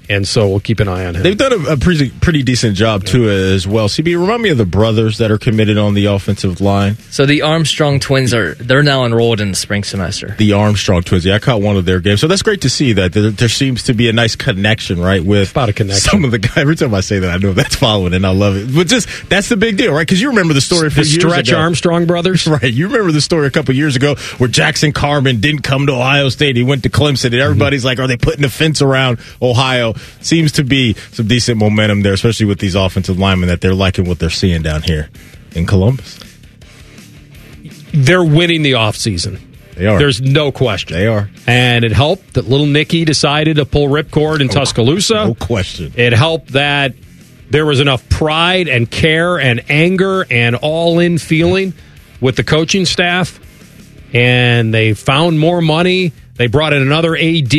And 0.08 0.26
so 0.26 0.48
we'll 0.48 0.60
keep 0.60 0.80
an 0.80 0.88
eye 0.88 1.06
on 1.06 1.16
him. 1.16 1.22
They've 1.22 1.36
done 1.36 1.52
a, 1.52 1.72
a 1.72 1.76
pretty 1.76 2.10
pretty 2.10 2.42
decent 2.42 2.76
job 2.76 3.04
too 3.04 3.28
as 3.30 3.66
well. 3.66 3.88
CB, 3.88 4.18
remind 4.18 4.42
me 4.42 4.50
of 4.50 4.58
the 4.58 4.66
brothers 4.66 5.18
that 5.18 5.30
are 5.30 5.38
committed 5.38 5.78
on 5.78 5.94
the 5.94 6.06
offensive 6.06 6.60
line. 6.60 6.96
So 7.10 7.26
the 7.26 7.42
Armstrong 7.42 8.00
twins 8.00 8.34
are 8.34 8.54
they're 8.54 8.82
now 8.82 9.04
enrolled 9.04 9.40
in 9.40 9.50
the 9.50 9.56
spring 9.56 9.84
semester. 9.84 10.34
The 10.38 10.52
Armstrong 10.52 11.02
twins. 11.02 11.24
Yeah, 11.24 11.34
I 11.34 11.38
caught 11.38 11.60
one 11.60 11.76
of 11.76 11.84
their 11.84 12.00
games, 12.00 12.20
so 12.20 12.28
that's 12.28 12.42
great 12.42 12.62
to 12.62 12.70
see 12.70 12.92
that 12.94 13.12
there, 13.12 13.30
there 13.30 13.48
seems 13.48 13.84
to 13.84 13.94
be 13.94 14.08
a 14.08 14.12
nice 14.12 14.36
connection, 14.36 15.00
right? 15.00 15.24
With 15.24 15.50
About 15.52 15.68
a 15.68 15.72
connection. 15.72 16.10
Some 16.10 16.24
of 16.24 16.30
the 16.30 16.38
guys. 16.38 16.58
Every 16.58 16.76
time 16.76 16.94
I 16.94 17.00
say 17.00 17.18
that, 17.20 17.30
I 17.30 17.38
know 17.38 17.52
that's 17.52 17.76
following, 17.76 18.14
and 18.14 18.26
I 18.26 18.30
love 18.30 18.56
it. 18.56 18.74
But 18.74 18.86
just 18.86 19.08
that's 19.28 19.48
the 19.48 19.56
big 19.56 19.76
deal, 19.76 19.92
right? 19.92 20.06
Because 20.06 20.20
you 20.20 20.28
remember 20.28 20.54
the 20.54 20.60
story 20.60 20.90
for 20.90 21.00
the 21.00 21.06
years 21.06 21.22
Stretch 21.22 21.48
ago. 21.48 21.58
Armstrong 21.58 22.06
brothers. 22.06 22.46
Right. 22.52 22.72
You 22.72 22.88
remember 22.88 23.12
the 23.12 23.20
story 23.22 23.46
a 23.46 23.50
couple 23.50 23.74
years 23.74 23.96
ago 23.96 24.14
where 24.36 24.48
Jackson 24.48 24.92
Carman 24.92 25.40
didn't 25.40 25.62
come 25.62 25.86
to 25.86 25.92
Ohio 25.92 26.28
State. 26.28 26.56
He 26.56 26.62
went 26.62 26.82
to 26.82 26.90
Clemson, 26.90 27.26
and 27.26 27.36
everybody's 27.36 27.80
mm-hmm. 27.80 27.86
like, 27.86 27.98
are 27.98 28.06
they 28.06 28.18
putting 28.18 28.44
a 28.44 28.50
fence 28.50 28.82
around 28.82 29.20
Ohio? 29.40 29.91
Seems 30.20 30.52
to 30.52 30.64
be 30.64 30.94
some 31.12 31.26
decent 31.26 31.58
momentum 31.58 32.02
there, 32.02 32.12
especially 32.12 32.46
with 32.46 32.58
these 32.58 32.74
offensive 32.74 33.18
linemen 33.18 33.48
that 33.48 33.60
they're 33.60 33.74
liking 33.74 34.06
what 34.06 34.18
they're 34.18 34.30
seeing 34.30 34.62
down 34.62 34.82
here 34.82 35.08
in 35.52 35.66
Columbus. 35.66 36.18
They're 37.92 38.24
winning 38.24 38.62
the 38.62 38.72
offseason. 38.72 39.40
They 39.74 39.86
are. 39.86 39.98
There's 39.98 40.20
no 40.20 40.52
question. 40.52 40.96
They 40.96 41.06
are. 41.06 41.30
And 41.46 41.84
it 41.84 41.92
helped 41.92 42.34
that 42.34 42.48
little 42.48 42.66
Nicky 42.66 43.04
decided 43.04 43.56
to 43.56 43.64
pull 43.64 43.88
ripcord 43.88 44.40
in 44.40 44.48
Tuscaloosa. 44.48 45.14
No 45.14 45.34
question. 45.34 45.92
It 45.96 46.12
helped 46.12 46.52
that 46.52 46.94
there 47.50 47.66
was 47.66 47.80
enough 47.80 48.08
pride 48.08 48.68
and 48.68 48.90
care 48.90 49.38
and 49.38 49.62
anger 49.70 50.26
and 50.30 50.56
all 50.56 50.98
in 50.98 51.18
feeling 51.18 51.74
with 52.20 52.36
the 52.36 52.44
coaching 52.44 52.84
staff. 52.86 53.38
And 54.14 54.72
they 54.72 54.92
found 54.94 55.38
more 55.38 55.62
money. 55.62 56.12
They 56.34 56.46
brought 56.46 56.72
in 56.72 56.82
another 56.82 57.16
AD 57.16 57.52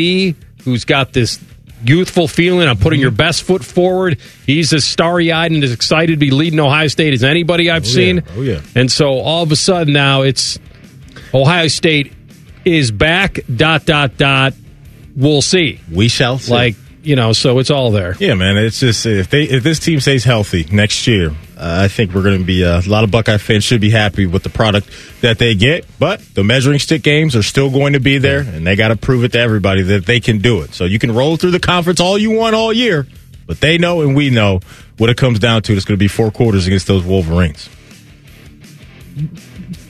who's 0.63 0.85
got 0.85 1.13
this 1.13 1.39
youthful 1.83 2.27
feeling 2.27 2.67
on 2.67 2.77
putting 2.77 2.97
mm-hmm. 2.97 3.03
your 3.03 3.11
best 3.11 3.43
foot 3.43 3.63
forward. 3.63 4.19
He's 4.45 4.73
as 4.73 4.85
starry 4.85 5.31
eyed 5.31 5.51
and 5.51 5.63
as 5.63 5.71
excited 5.71 6.13
to 6.13 6.17
be 6.17 6.31
leading 6.31 6.59
Ohio 6.59 6.87
State 6.87 7.13
as 7.13 7.23
anybody 7.23 7.69
I've 7.69 7.83
Oh, 7.83 7.87
yeah. 7.87 7.93
seen. 7.93 8.23
Oh, 8.35 8.41
yeah. 8.41 8.61
And 8.75 8.91
so 8.91 9.19
all 9.19 9.43
of 9.43 9.51
a 9.51 9.55
sudden 9.55 9.93
now 9.93 10.21
it's 10.21 10.59
Ohio 11.33 11.67
State 11.67 12.13
is 12.65 12.91
back, 12.91 13.39
dot, 13.53 13.85
dot, 13.85 14.17
dot. 14.17 14.53
We'll 15.15 15.41
see. 15.41 15.79
We 15.91 16.07
shall 16.07 16.39
see. 16.39 16.51
Like, 16.51 16.75
you 17.03 17.17
know, 17.17 17.33
so 17.33 17.59
it's 17.59 17.69
all 17.69 17.91
there. 17.91 18.15
Yeah, 18.17 18.33
man. 18.33 18.57
It's 18.57 18.79
just 18.79 19.05
if 19.05 19.29
they 19.29 19.43
if 19.43 19.61
this 19.61 19.79
team 19.79 19.99
stays 19.99 20.23
healthy 20.23 20.65
next 20.71 21.05
year, 21.05 21.31
uh, 21.57 21.81
I 21.83 21.87
think 21.89 22.13
we're 22.13 22.23
going 22.23 22.39
to 22.39 22.45
be 22.45 22.63
uh, 22.63 22.81
a 22.81 22.89
lot 22.89 23.03
of 23.03 23.11
Buckeye 23.11 23.37
fans 23.37 23.65
should 23.65 23.81
be 23.81 23.89
happy 23.89 24.25
with 24.25 24.43
the 24.43 24.49
product 24.49 24.89
that 25.21 25.37
they 25.37 25.53
get. 25.53 25.85
But 25.99 26.21
the 26.33 26.43
measuring 26.43 26.79
stick 26.79 27.03
games 27.03 27.35
are 27.35 27.43
still 27.43 27.69
going 27.69 27.93
to 27.93 27.99
be 27.99 28.17
there, 28.19 28.39
and 28.39 28.65
they 28.65 28.75
got 28.75 28.87
to 28.87 28.95
prove 28.95 29.25
it 29.25 29.33
to 29.33 29.39
everybody 29.39 29.81
that 29.83 30.05
they 30.05 30.21
can 30.21 30.37
do 30.39 30.61
it. 30.61 30.73
So 30.73 30.85
you 30.85 30.97
can 30.97 31.13
roll 31.13 31.35
through 31.35 31.51
the 31.51 31.59
conference 31.59 31.99
all 31.99 32.17
you 32.17 32.31
want 32.31 32.55
all 32.55 32.71
year, 32.71 33.05
but 33.45 33.59
they 33.59 33.77
know 33.77 34.01
and 34.01 34.15
we 34.15 34.29
know 34.29 34.61
what 34.97 35.09
it 35.09 35.17
comes 35.17 35.39
down 35.39 35.61
to. 35.63 35.73
It's 35.73 35.85
going 35.85 35.97
to 35.97 36.03
be 36.03 36.07
four 36.07 36.31
quarters 36.31 36.67
against 36.67 36.87
those 36.87 37.03
Wolverines. 37.03 37.69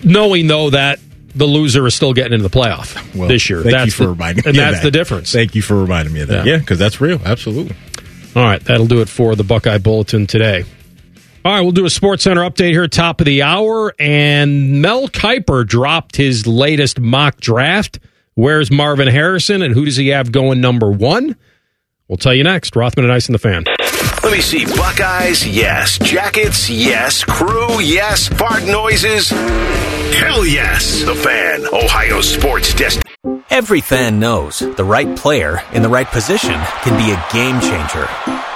Knowing, 0.03 0.48
though, 0.48 0.72
that 0.72 0.99
the 1.35 1.45
loser 1.45 1.85
is 1.88 1.95
still 1.95 2.14
getting 2.14 2.34
into 2.34 2.47
the 2.47 2.55
playoff 2.55 3.15
Well, 3.15 3.27
this 3.27 3.49
year. 3.49 3.61
Thank 3.61 3.73
that's 3.73 3.85
you 3.88 3.91
for 3.91 4.03
the, 4.03 4.10
reminding 4.10 4.45
and 4.47 4.55
me. 4.55 4.64
of 4.64 4.69
that's 4.72 4.77
that. 4.77 4.84
the 4.84 4.91
difference. 4.91 5.31
Thank 5.31 5.55
you 5.55 5.61
for 5.61 5.76
reminding 5.81 6.14
me 6.14 6.22
of 6.22 6.27
that. 6.30 6.45
Yeah. 6.45 6.53
Yeah, 6.53 6.57
because 6.60 6.80
that's 6.80 7.01
real. 7.01 7.19
Absolutely. 7.26 7.76
All 8.35 8.43
right, 8.43 8.64
that'll 8.64 8.88
do 8.88 9.01
it 9.01 9.10
for 9.10 9.35
the 9.35 9.43
Buckeye 9.43 9.77
Bulletin 9.77 10.26
today. 10.27 10.64
All 11.45 11.51
right, 11.53 11.61
we'll 11.61 11.72
do 11.72 11.85
a 11.85 11.89
Sports 11.89 12.23
Center 12.23 12.41
update 12.41 12.72
here, 12.72 12.88
top 12.88 13.19
of 13.19 13.26
the 13.26 13.41
hour. 13.43 13.93
And 13.99 14.81
Mel 14.81 15.07
Kiper 15.10 15.68
dropped 15.68 16.15
his 16.15 16.47
latest 16.47 16.99
mock 16.99 17.38
draft. 17.41 17.99
Where's 18.35 18.72
Marvin 18.72 19.07
Harrison, 19.10 19.61
and 19.61 19.73
who 19.73 19.85
does 19.85 19.97
he 19.97 20.07
have 20.10 20.31
going 20.31 20.61
number 20.61 20.89
one? 20.89 21.35
We'll 22.07 22.18
tell 22.18 22.34
you 22.34 22.43
next. 22.43 22.76
Rothman 22.76 23.05
and 23.05 23.14
Ice 23.14 23.27
in 23.27 23.34
the 23.34 23.39
fan. 23.39 23.65
Let 24.23 24.31
me 24.31 24.41
see. 24.41 24.65
Buckeyes, 24.65 25.45
yes. 25.45 25.99
Jackets, 25.99 26.69
yes. 26.69 27.23
Crew, 27.25 27.81
yes. 27.81 28.29
Fart 28.29 28.63
noises, 28.63 29.29
hell 29.29 30.45
yes. 30.45 31.03
The 31.03 31.13
fan, 31.13 31.65
Ohio 31.73 32.21
sports 32.21 32.73
desk. 32.73 33.01
Every 33.49 33.81
fan 33.81 34.19
knows 34.19 34.59
the 34.59 34.83
right 34.83 35.15
player 35.17 35.61
in 35.73 35.81
the 35.81 35.89
right 35.89 36.07
position 36.07 36.59
can 36.83 36.97
be 36.97 37.11
a 37.11 37.33
game 37.33 37.59
changer. 37.59 38.07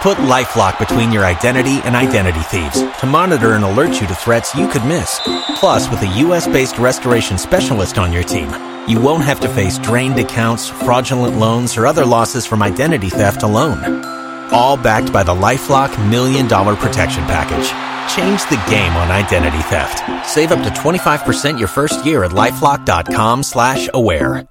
Put 0.01 0.17
LifeLock 0.19 0.79
between 0.79 1.11
your 1.11 1.25
identity 1.25 1.79
and 1.83 1.95
identity 1.95 2.39
thieves 2.39 2.81
to 2.99 3.05
monitor 3.05 3.53
and 3.53 3.63
alert 3.63 4.01
you 4.01 4.07
to 4.07 4.15
threats 4.15 4.55
you 4.55 4.67
could 4.69 4.85
miss. 4.85 5.19
Plus, 5.59 5.89
with 5.89 6.01
a 6.01 6.07
U.S.-based 6.07 6.79
restoration 6.79 7.37
specialist 7.37 7.97
on 7.97 8.11
your 8.13 8.23
team, 8.23 8.49
you 8.87 8.99
won't 8.99 9.23
have 9.25 9.39
to 9.41 9.49
face 9.49 9.77
drained 9.79 10.17
accounts, 10.17 10.69
fraudulent 10.69 11.37
loans, 11.37 11.77
or 11.77 11.85
other 11.85 12.05
losses 12.05 12.45
from 12.45 12.63
identity 12.63 13.09
theft 13.09 13.43
alone. 13.43 14.16
All 14.51 14.77
backed 14.77 15.11
by 15.11 15.23
the 15.23 15.33
LifeLock 15.33 16.09
Million 16.09 16.47
Dollar 16.47 16.75
Protection 16.75 17.23
Package. 17.25 17.67
Change 18.15 18.41
the 18.49 18.63
game 18.69 18.93
on 18.93 19.11
identity 19.11 19.61
theft. 19.63 20.01
Save 20.27 20.51
up 20.51 20.63
to 20.63 20.69
25% 20.69 21.59
your 21.59 21.67
first 21.67 22.05
year 22.05 22.23
at 22.23 22.31
LifeLock.com 22.31 23.43
slash 23.43 23.89
aware. 23.93 24.47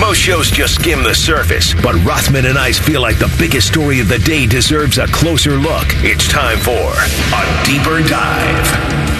Most 0.00 0.18
shows 0.18 0.50
just 0.50 0.76
skim 0.76 1.04
the 1.04 1.14
surface, 1.14 1.74
but 1.74 1.94
Rothman 2.04 2.46
and 2.46 2.58
I 2.58 2.72
feel 2.72 3.00
like 3.00 3.18
the 3.18 3.32
biggest 3.38 3.68
story 3.68 4.00
of 4.00 4.08
the 4.08 4.18
day 4.18 4.46
deserves 4.46 4.98
a 4.98 5.06
closer 5.06 5.52
look. 5.52 5.84
It's 5.98 6.26
time 6.28 6.58
for 6.58 6.72
a 6.72 7.64
deeper 7.64 8.02
dive. 8.08 9.12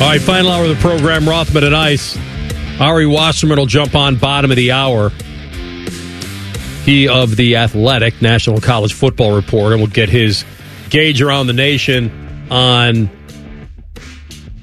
All 0.00 0.08
right, 0.08 0.20
final 0.20 0.52
hour 0.52 0.64
of 0.64 0.68
the 0.68 0.80
program, 0.80 1.28
Rothman 1.28 1.64
and 1.64 1.74
Ice. 1.74 2.16
Ari 2.80 3.06
Wasserman 3.06 3.58
will 3.58 3.66
jump 3.66 3.94
on 3.94 4.16
bottom 4.16 4.50
of 4.50 4.56
the 4.56 4.70
hour. 4.72 5.10
He 6.84 7.08
of 7.08 7.36
the 7.36 7.56
Athletic 7.56 8.20
National 8.20 8.60
College 8.60 8.92
Football 8.92 9.34
Report, 9.34 9.72
and 9.72 9.80
will 9.80 9.88
get 9.88 10.08
his 10.08 10.44
gauge 10.90 11.22
around 11.22 11.46
the 11.46 11.54
nation 11.54 12.46
on 12.50 13.08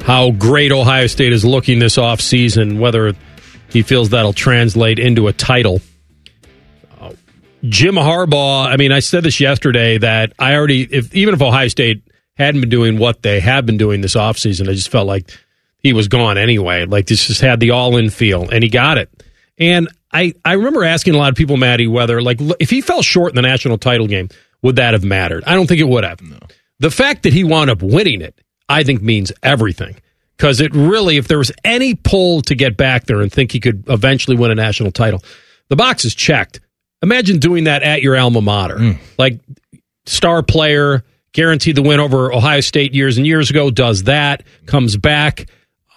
how 0.04 0.32
great 0.32 0.72
Ohio 0.72 1.08
State 1.08 1.34
is 1.34 1.44
looking 1.44 1.80
this 1.80 1.98
offseason, 1.98 2.80
whether 2.80 3.14
he 3.70 3.82
feels 3.82 4.10
that'll 4.10 4.34
translate 4.34 5.00
into 5.00 5.28
a 5.28 5.34
title. 5.34 5.82
Uh, 7.00 7.14
Jim 7.64 7.96
Harbaugh, 7.96 8.68
I 8.68 8.78
mean, 8.78 8.92
I 8.92 9.00
said 9.00 9.24
this 9.24 9.40
yesterday 9.40 9.98
that 9.98 10.34
I 10.38 10.56
already, 10.56 10.84
if 10.84 11.14
even 11.16 11.34
if 11.34 11.42
Ohio 11.42 11.68
State 11.70 12.04
hadn't 12.36 12.62
been 12.62 12.70
doing 12.70 12.98
what 12.98 13.22
they 13.22 13.40
have 13.40 13.66
been 13.66 13.78
doing 13.78 14.02
this 14.02 14.16
offseason, 14.16 14.70
I 14.70 14.74
just 14.74 14.90
felt 14.90 15.08
like 15.08 15.32
he 15.80 15.94
was 15.94 16.08
gone 16.08 16.38
anyway. 16.38 16.86
Like 16.86 17.08
this 17.08 17.28
just 17.28 17.42
had 17.42 17.60
the 17.60 17.72
all 17.72 17.98
in 17.98 18.10
feel, 18.10 18.50
and 18.50 18.64
he 18.64 18.70
got 18.70 18.98
it. 18.98 19.10
And 19.58 19.88
I, 20.14 20.34
I 20.44 20.54
remember 20.54 20.84
asking 20.84 21.16
a 21.16 21.18
lot 21.18 21.30
of 21.30 21.36
people, 21.36 21.58
Matty, 21.58 21.88
whether 21.88 22.22
like 22.22 22.40
if 22.60 22.70
he 22.70 22.82
fell 22.82 23.02
short 23.02 23.32
in 23.32 23.36
the 23.36 23.42
national 23.42 23.78
title 23.78 24.08
game, 24.08 24.30
would 24.62 24.76
that 24.76 24.94
have 24.94 25.04
mattered? 25.04 25.44
I 25.46 25.56
don't 25.56 25.68
think 25.68 25.80
it 25.80 25.88
would 25.88 26.04
have. 26.04 26.22
No. 26.22 26.38
The 26.80 26.92
fact 26.92 27.24
that 27.24 27.34
he 27.34 27.44
wound 27.44 27.70
up 27.70 27.82
winning 27.82 28.22
it, 28.22 28.40
I 28.68 28.84
think 28.84 29.02
means 29.02 29.32
everything. 29.44 29.96
Because 30.36 30.60
it 30.60 30.74
really, 30.74 31.18
if 31.18 31.28
there 31.28 31.38
was 31.38 31.52
any 31.64 31.94
pull 31.94 32.42
to 32.42 32.56
get 32.56 32.76
back 32.76 33.06
there 33.06 33.22
and 33.22 33.32
think 33.32 33.52
he 33.52 33.60
could 33.60 33.84
eventually 33.88 34.36
win 34.36 34.50
a 34.50 34.56
national 34.56 34.92
title, 34.92 35.24
the 35.70 35.76
box 35.76 36.04
is 36.04 36.16
checked. 36.16 36.60
Imagine 37.04 37.38
doing 37.38 37.66
that 37.66 37.84
at 37.84 38.02
your 38.02 38.18
alma 38.18 38.42
mater. 38.42 38.78
Mm. 38.78 38.98
Like 39.20 39.40
star 40.08 40.42
player, 40.42 41.04
guaranteed 41.34 41.76
the 41.76 41.84
win 41.84 42.00
over 42.00 42.34
Ohio 42.34 42.60
State 42.62 42.94
years 42.94 43.18
and 43.18 43.28
years 43.28 43.52
ago, 43.52 43.70
does 43.70 44.04
that, 44.04 44.44
comes 44.66 44.98
back. 44.98 45.48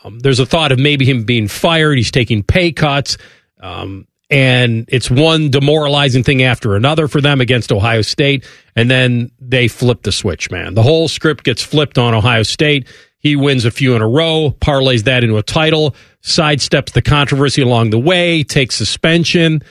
Um, 0.05 0.19
there's 0.19 0.41
a 0.41 0.47
thought 0.47 0.73
of 0.73 0.79
maybe 0.79 1.07
him 1.07 1.25
being 1.25 1.49
fired. 1.49 1.97
He's 1.97 2.11
taking 2.11 2.43
pay 2.43 2.71
cuts. 2.73 3.17
Um, 3.65 4.07
and 4.31 4.85
it's 4.89 5.11
one 5.11 5.51
demoralizing 5.51 6.23
thing 6.23 6.43
after 6.43 6.77
another 6.77 7.09
for 7.09 7.21
them 7.21 7.41
against 7.41 7.73
Ohio 7.73 8.03
State. 8.03 8.47
And 8.77 8.91
then 8.91 9.31
they 9.41 9.69
flip 9.69 10.03
the 10.03 10.13
switch, 10.13 10.51
man. 10.51 10.75
The 10.75 10.83
whole 10.83 11.09
script 11.09 11.45
gets 11.45 11.63
flipped 11.63 11.99
on 11.99 12.15
Ohio 12.15 12.43
State. 12.43 12.89
He 13.19 13.37
wins 13.37 13.65
a 13.65 13.71
few 13.71 13.97
in 13.97 14.03
a 14.03 14.09
row, 14.09 14.55
parlays 14.61 15.05
that 15.05 15.25
into 15.25 15.39
a 15.39 15.43
title, 15.43 15.95
sidesteps 16.23 16.93
the 16.93 17.01
controversy 17.01 17.63
along 17.63 17.91
the 17.91 17.99
way, 17.99 18.43
takes 18.43 18.77
suspension. 18.77 19.63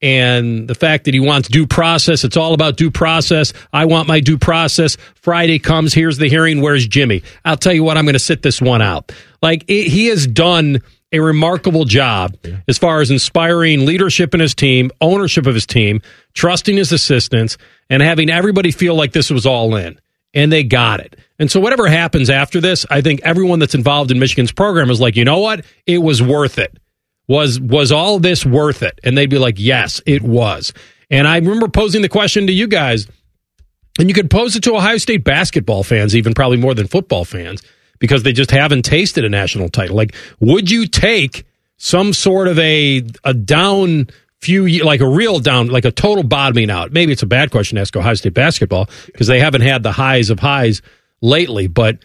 And 0.00 0.66
the 0.66 0.74
fact 0.74 1.04
that 1.04 1.14
he 1.14 1.20
wants 1.20 1.48
due 1.48 1.66
process, 1.66 2.24
it's 2.24 2.36
all 2.36 2.54
about 2.54 2.76
due 2.76 2.90
process. 2.90 3.52
I 3.72 3.84
want 3.84 4.08
my 4.08 4.20
due 4.20 4.38
process. 4.38 4.96
Friday 5.14 5.58
comes, 5.58 5.94
here's 5.94 6.18
the 6.18 6.28
hearing. 6.28 6.60
Where's 6.60 6.86
Jimmy? 6.86 7.22
I'll 7.44 7.56
tell 7.56 7.72
you 7.72 7.84
what, 7.84 7.96
I'm 7.96 8.04
going 8.04 8.14
to 8.14 8.18
sit 8.18 8.42
this 8.42 8.60
one 8.60 8.82
out. 8.82 9.12
Like, 9.42 9.64
it, 9.68 9.88
he 9.88 10.06
has 10.06 10.26
done 10.26 10.82
a 11.12 11.20
remarkable 11.20 11.84
job 11.84 12.36
as 12.66 12.78
far 12.78 13.00
as 13.00 13.10
inspiring 13.10 13.84
leadership 13.84 14.34
in 14.34 14.40
his 14.40 14.54
team, 14.54 14.90
ownership 15.00 15.46
of 15.46 15.54
his 15.54 15.66
team, 15.66 16.00
trusting 16.34 16.76
his 16.76 16.92
assistants, 16.92 17.58
and 17.90 18.02
having 18.02 18.30
everybody 18.30 18.70
feel 18.70 18.94
like 18.94 19.12
this 19.12 19.30
was 19.30 19.46
all 19.46 19.76
in. 19.76 20.00
And 20.34 20.50
they 20.50 20.64
got 20.64 21.00
it. 21.00 21.16
And 21.38 21.50
so, 21.50 21.60
whatever 21.60 21.86
happens 21.86 22.30
after 22.30 22.58
this, 22.58 22.86
I 22.88 23.02
think 23.02 23.20
everyone 23.22 23.58
that's 23.58 23.74
involved 23.74 24.10
in 24.10 24.18
Michigan's 24.18 24.52
program 24.52 24.88
is 24.88 24.98
like, 24.98 25.14
you 25.14 25.26
know 25.26 25.40
what? 25.40 25.66
It 25.86 25.98
was 25.98 26.22
worth 26.22 26.58
it. 26.58 26.78
Was 27.28 27.60
was 27.60 27.92
all 27.92 28.18
this 28.18 28.46
worth 28.46 28.82
it? 28.82 28.98
And 29.04 29.16
they'd 29.16 29.28
be 29.28 29.38
like, 29.38 29.56
yes, 29.58 30.00
it 30.06 30.22
was. 30.22 30.72
And 31.10 31.28
I 31.28 31.36
remember 31.36 31.68
posing 31.68 32.00
the 32.00 32.08
question 32.08 32.46
to 32.46 32.52
you 32.52 32.66
guys, 32.66 33.06
and 33.98 34.08
you 34.08 34.14
could 34.14 34.30
pose 34.30 34.56
it 34.56 34.62
to 34.62 34.74
Ohio 34.74 34.96
State 34.96 35.22
basketball 35.22 35.82
fans, 35.82 36.16
even 36.16 36.32
probably 36.32 36.56
more 36.56 36.72
than 36.72 36.86
football 36.86 37.26
fans 37.26 37.62
because 38.02 38.24
they 38.24 38.32
just 38.32 38.50
haven't 38.50 38.82
tasted 38.82 39.24
a 39.24 39.28
national 39.28 39.68
title. 39.68 39.94
Like, 39.94 40.12
would 40.40 40.68
you 40.72 40.88
take 40.88 41.46
some 41.76 42.12
sort 42.12 42.48
of 42.48 42.58
a 42.58 43.06
a 43.22 43.32
down 43.32 44.08
few 44.40 44.66
like 44.82 45.00
a 45.00 45.08
real 45.08 45.38
down, 45.38 45.68
like 45.68 45.84
a 45.84 45.92
total 45.92 46.24
bottoming 46.24 46.68
out? 46.68 46.90
Maybe 46.90 47.12
it's 47.12 47.22
a 47.22 47.26
bad 47.26 47.52
question 47.52 47.76
to 47.76 47.80
ask 47.80 47.96
Ohio 47.96 48.14
State 48.14 48.34
basketball 48.34 48.90
because 49.06 49.28
they 49.28 49.38
haven't 49.38 49.60
had 49.60 49.84
the 49.84 49.92
highs 49.92 50.28
of 50.28 50.40
highs 50.40 50.82
lately, 51.22 51.68
but. 51.68 51.98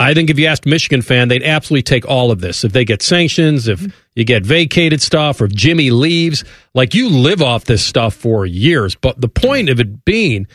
I 0.00 0.14
think 0.14 0.30
if 0.30 0.38
you 0.38 0.46
asked 0.46 0.64
Michigan 0.64 1.02
fan, 1.02 1.26
they'd 1.26 1.42
absolutely 1.42 1.82
take 1.82 2.06
all 2.06 2.30
of 2.30 2.40
this. 2.40 2.62
If 2.62 2.70
they 2.70 2.84
get 2.84 3.02
sanctions, 3.02 3.66
if 3.66 3.84
you 4.14 4.22
get 4.22 4.46
vacated 4.46 5.02
stuff, 5.02 5.40
or 5.40 5.46
if 5.46 5.52
Jimmy 5.52 5.90
leaves, 5.90 6.44
like 6.72 6.94
you 6.94 7.08
live 7.08 7.42
off 7.42 7.64
this 7.64 7.84
stuff 7.84 8.14
for 8.14 8.46
years. 8.46 8.94
But 8.94 9.20
the 9.20 9.28
point 9.28 9.68
of 9.68 9.80
it 9.80 10.04
being 10.04 10.46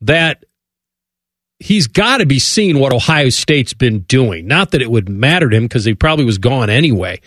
that 0.00 0.44
he's 1.60 1.86
got 1.86 2.18
to 2.18 2.26
be 2.26 2.38
seeing 2.38 2.78
what 2.78 2.92
Ohio 2.92 3.28
State's 3.30 3.74
been 3.74 4.00
doing. 4.00 4.46
Not 4.46 4.70
that 4.70 4.82
it 4.82 4.90
would 4.90 5.08
matter 5.08 5.48
to 5.48 5.56
him 5.56 5.64
because 5.64 5.84
he 5.84 5.94
probably 5.94 6.24
was 6.24 6.38
gone 6.38 6.70
anyway. 6.70 7.20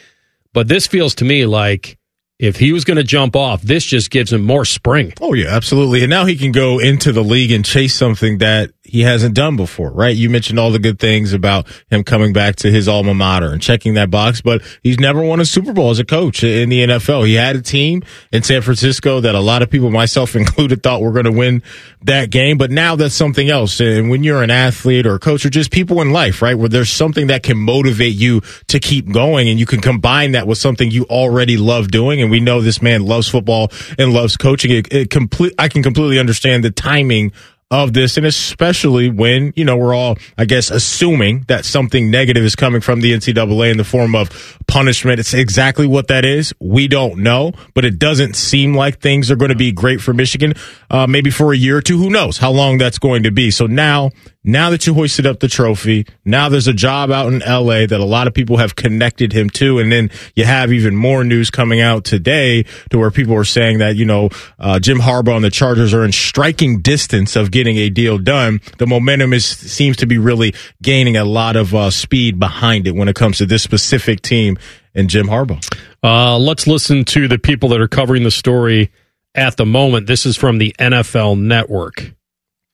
But 0.53 0.67
this 0.67 0.87
feels 0.87 1.15
to 1.15 1.25
me 1.25 1.45
like 1.45 1.97
if 2.41 2.57
he 2.57 2.73
was 2.73 2.83
going 2.83 2.97
to 2.97 3.03
jump 3.03 3.35
off, 3.35 3.61
this 3.61 3.85
just 3.85 4.09
gives 4.09 4.33
him 4.33 4.43
more 4.43 4.65
spring. 4.65 5.13
Oh, 5.21 5.33
yeah, 5.33 5.55
absolutely. 5.55 6.01
And 6.01 6.09
now 6.09 6.25
he 6.25 6.35
can 6.35 6.51
go 6.51 6.79
into 6.79 7.11
the 7.11 7.23
league 7.23 7.51
and 7.51 7.63
chase 7.63 7.93
something 7.93 8.39
that 8.39 8.71
he 8.81 9.01
hasn't 9.01 9.35
done 9.35 9.55
before, 9.55 9.91
right? 9.91 10.15
You 10.15 10.27
mentioned 10.29 10.57
all 10.57 10.71
the 10.71 10.79
good 10.79 10.97
things 10.97 11.33
about 11.33 11.67
him 11.91 12.03
coming 12.03 12.33
back 12.33 12.55
to 12.57 12.71
his 12.71 12.87
alma 12.87 13.13
mater 13.13 13.53
and 13.53 13.61
checking 13.61 13.93
that 13.93 14.09
box, 14.09 14.41
but 14.41 14.63
he's 14.81 14.99
never 14.99 15.21
won 15.21 15.39
a 15.39 15.45
Super 15.45 15.71
Bowl 15.71 15.91
as 15.91 15.99
a 15.99 16.03
coach 16.03 16.43
in 16.43 16.69
the 16.69 16.83
NFL. 16.87 17.27
He 17.27 17.35
had 17.35 17.55
a 17.55 17.61
team 17.61 18.01
in 18.31 18.41
San 18.41 18.63
Francisco 18.63 19.19
that 19.19 19.35
a 19.35 19.39
lot 19.39 19.61
of 19.61 19.69
people, 19.69 19.91
myself 19.91 20.35
included, 20.35 20.81
thought 20.81 21.01
were 21.01 21.11
going 21.11 21.25
to 21.25 21.31
win 21.31 21.61
that 22.01 22.31
game, 22.31 22.57
but 22.57 22.71
now 22.71 22.95
that's 22.95 23.13
something 23.13 23.51
else. 23.51 23.79
And 23.79 24.09
when 24.09 24.23
you're 24.23 24.41
an 24.41 24.49
athlete 24.49 25.05
or 25.05 25.13
a 25.13 25.19
coach 25.19 25.45
or 25.45 25.51
just 25.51 25.69
people 25.69 26.01
in 26.01 26.11
life, 26.11 26.41
right, 26.41 26.57
where 26.57 26.69
there's 26.69 26.89
something 26.89 27.27
that 27.27 27.43
can 27.43 27.57
motivate 27.57 28.15
you 28.15 28.41
to 28.67 28.79
keep 28.79 29.11
going 29.11 29.47
and 29.47 29.59
you 29.59 29.67
can 29.67 29.79
combine 29.79 30.31
that 30.31 30.47
with 30.47 30.57
something 30.57 30.89
you 30.89 31.03
already 31.05 31.57
love 31.57 31.91
doing. 31.91 32.19
And 32.19 32.30
we 32.31 32.39
know 32.39 32.61
this 32.61 32.81
man 32.81 33.05
loves 33.05 33.27
football 33.27 33.71
and 33.99 34.11
loves 34.13 34.37
coaching. 34.37 34.71
It, 34.71 34.91
it 34.91 35.09
complete, 35.11 35.53
I 35.59 35.67
can 35.67 35.83
completely 35.83 36.17
understand 36.17 36.63
the 36.63 36.71
timing 36.71 37.31
of 37.71 37.93
this, 37.93 38.17
and 38.17 38.25
especially 38.25 39.09
when, 39.09 39.53
you 39.55 39.63
know, 39.63 39.77
we're 39.77 39.93
all, 39.93 40.17
I 40.37 40.43
guess, 40.43 40.69
assuming 40.69 41.45
that 41.47 41.63
something 41.63 42.11
negative 42.11 42.43
is 42.43 42.53
coming 42.53 42.81
from 42.81 42.99
the 42.99 43.13
NCAA 43.13 43.71
in 43.71 43.77
the 43.77 43.85
form 43.85 44.13
of 44.13 44.59
punishment. 44.67 45.21
It's 45.21 45.33
exactly 45.33 45.87
what 45.87 46.09
that 46.09 46.25
is. 46.25 46.53
We 46.59 46.89
don't 46.89 47.19
know, 47.19 47.53
but 47.73 47.85
it 47.85 47.97
doesn't 47.97 48.35
seem 48.35 48.75
like 48.75 48.99
things 48.99 49.31
are 49.31 49.37
going 49.37 49.49
to 49.49 49.55
be 49.55 49.71
great 49.71 50.01
for 50.01 50.13
Michigan, 50.13 50.53
uh, 50.89 51.07
maybe 51.07 51.31
for 51.31 51.53
a 51.53 51.57
year 51.57 51.77
or 51.77 51.81
two. 51.81 51.97
Who 51.97 52.09
knows 52.09 52.37
how 52.37 52.51
long 52.51 52.77
that's 52.77 52.99
going 52.99 53.23
to 53.23 53.31
be? 53.31 53.51
So 53.51 53.67
now 53.67 54.11
now 54.43 54.71
that 54.71 54.87
you 54.87 54.93
hoisted 54.93 55.27
up 55.27 55.39
the 55.39 55.47
trophy, 55.47 56.05
now 56.25 56.49
there's 56.49 56.67
a 56.67 56.73
job 56.73 57.11
out 57.11 57.31
in 57.31 57.39
LA 57.39 57.85
that 57.85 57.99
a 57.99 58.05
lot 58.05 58.27
of 58.27 58.33
people 58.33 58.57
have 58.57 58.75
connected 58.75 59.33
him 59.33 59.49
to. 59.51 59.77
And 59.79 59.91
then 59.91 60.09
you 60.35 60.45
have 60.45 60.71
even 60.71 60.95
more 60.95 61.23
news 61.23 61.51
coming 61.51 61.79
out 61.79 62.05
today 62.05 62.63
to 62.89 62.97
where 62.97 63.11
people 63.11 63.35
are 63.35 63.43
saying 63.43 63.79
that, 63.79 63.95
you 63.95 64.05
know, 64.05 64.29
uh, 64.57 64.79
Jim 64.79 64.97
Harbaugh 64.97 65.35
and 65.35 65.43
the 65.43 65.51
Chargers 65.51 65.93
are 65.93 66.03
in 66.03 66.11
striking 66.11 66.81
distance 66.81 67.35
of 67.35 67.51
getting 67.51 67.77
a 67.77 67.89
deal 67.89 68.17
done. 68.17 68.61
The 68.79 68.87
momentum 68.87 69.33
is, 69.33 69.45
seems 69.45 69.97
to 69.97 70.07
be 70.07 70.17
really 70.17 70.55
gaining 70.81 71.17
a 71.17 71.25
lot 71.25 71.55
of 71.55 71.75
uh, 71.75 71.91
speed 71.91 72.39
behind 72.39 72.87
it 72.87 72.95
when 72.95 73.07
it 73.07 73.15
comes 73.15 73.37
to 73.37 73.45
this 73.45 73.61
specific 73.61 74.21
team 74.21 74.57
and 74.95 75.09
Jim 75.09 75.27
Harbaugh. 75.27 75.63
Uh, 76.03 76.37
let's 76.39 76.65
listen 76.65 77.05
to 77.05 77.27
the 77.27 77.37
people 77.37 77.69
that 77.69 77.79
are 77.79 77.87
covering 77.87 78.23
the 78.23 78.31
story 78.31 78.91
at 79.35 79.57
the 79.57 79.65
moment. 79.65 80.07
This 80.07 80.25
is 80.25 80.35
from 80.35 80.57
the 80.57 80.75
NFL 80.79 81.39
Network. 81.39 82.15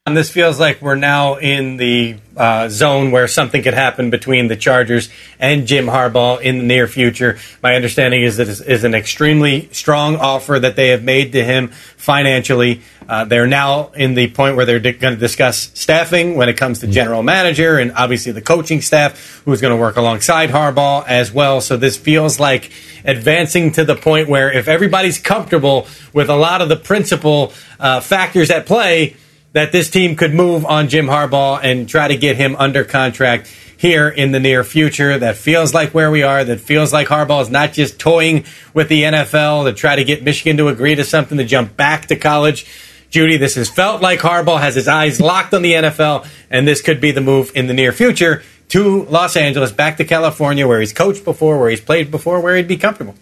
And 0.08 0.16
this 0.16 0.32
feels 0.32 0.58
like 0.58 0.82
we're 0.82 0.96
now 0.96 1.36
in 1.36 1.76
the 1.76 2.16
uh, 2.38 2.70
zone 2.70 3.12
where 3.12 3.28
something 3.28 3.62
could 3.62 3.74
happen 3.74 4.10
between 4.10 4.48
the 4.48 4.56
Chargers 4.56 5.10
and 5.38 5.68
Jim 5.68 5.88
Harbaugh 5.88 6.40
in 6.40 6.60
the 6.60 6.64
near 6.64 6.88
future. 6.88 7.38
My 7.62 7.76
understanding 7.76 8.22
is 8.22 8.38
that 8.38 8.48
it 8.48 8.62
is 8.62 8.86
an 8.86 8.96
extremely 8.96 9.68
strong 9.74 10.16
offer 10.16 10.60
that 10.62 10.78
they 10.78 10.92
have 10.92 11.04
made 11.04 11.34
to 11.34 11.44
him 11.44 11.68
financially. 11.98 12.84
Uh, 13.06 13.26
they're 13.26 13.48
now 13.48 13.90
in 13.98 14.14
the 14.14 14.30
point 14.30 14.56
where 14.56 14.66
they're 14.66 14.80
di- 14.80 14.94
going 14.94 15.14
to 15.14 15.20
discuss 15.20 15.72
staffing 15.74 16.38
when 16.38 16.48
it 16.48 16.56
comes 16.56 16.80
to 16.80 16.88
general 16.88 17.22
manager 17.22 17.78
and 17.78 17.92
obviously 17.92 18.32
the 18.32 18.42
coaching 18.42 18.80
staff 18.80 19.42
who's 19.44 19.60
going 19.60 19.76
to 19.76 19.82
work 19.82 19.98
alongside 19.98 20.50
Harbaugh 20.50 21.06
as 21.06 21.34
well. 21.34 21.60
So 21.60 21.76
this 21.76 21.98
feels 21.98 22.40
like 22.40 22.72
advancing 23.04 23.74
to 23.74 23.84
the 23.84 23.98
point 23.98 24.30
where 24.30 24.50
if 24.54 24.70
everybody's 24.70 25.20
comfortable 25.20 25.86
with 26.14 26.30
a 26.30 26.38
lot 26.38 26.62
of 26.62 26.70
the 26.70 26.78
principal 26.78 27.52
uh, 27.78 28.00
factors 28.00 28.50
at 28.50 28.66
play, 28.66 29.18
that 29.58 29.72
this 29.72 29.90
team 29.90 30.16
could 30.16 30.36
move 30.36 30.64
on 30.68 30.88
Jim 30.88 31.08
Harbaugh 31.08 31.60
and 31.64 31.90
try 31.90 32.08
to 32.08 32.16
get 32.16 32.36
him 32.36 32.56
under 32.58 32.84
contract 32.84 33.48
here 33.76 34.08
in 34.08 34.32
the 34.32 34.40
near 34.40 34.64
future. 34.64 35.18
That 35.18 35.36
feels 35.36 35.74
like 35.74 35.96
where 35.96 36.12
we 36.12 36.22
are. 36.22 36.44
That 36.44 36.60
feels 36.60 36.94
like 36.94 37.08
Harbaugh 37.08 37.42
is 37.42 37.50
not 37.50 37.74
just 37.74 38.00
toying 38.00 38.46
with 38.76 38.88
the 38.88 39.02
NFL 39.02 39.66
to 39.66 39.74
try 39.74 39.96
to 39.96 40.04
get 40.04 40.22
Michigan 40.22 40.58
to 40.58 40.68
agree 40.68 40.94
to 40.94 41.04
something 41.04 41.40
to 41.40 41.44
jump 41.44 41.76
back 41.76 42.06
to 42.06 42.16
college. 42.16 42.68
Judy, 43.10 43.38
this 43.38 43.56
has 43.56 43.68
felt 43.68 44.00
like 44.00 44.20
Harbaugh 44.20 44.60
has 44.60 44.76
his 44.76 44.88
eyes 44.88 45.20
locked 45.20 45.56
on 45.56 45.64
the 45.64 45.74
NFL, 45.74 46.28
and 46.52 46.68
this 46.68 46.84
could 46.84 47.02
be 47.02 47.10
the 47.10 47.22
move 47.22 47.52
in 47.56 47.66
the 47.66 47.74
near 47.74 47.92
future 47.92 48.44
to 48.70 49.06
Los 49.06 49.36
Angeles, 49.36 49.72
back 49.72 49.98
to 49.98 50.06
California, 50.06 50.68
where 50.68 50.82
he's 50.82 50.94
coached 50.94 51.26
before, 51.26 51.58
where 51.58 51.72
he's 51.72 51.82
played 51.82 52.12
before, 52.12 52.42
where 52.42 52.56
he'd 52.56 52.68
be 52.68 52.78
comfortable. 52.78 53.16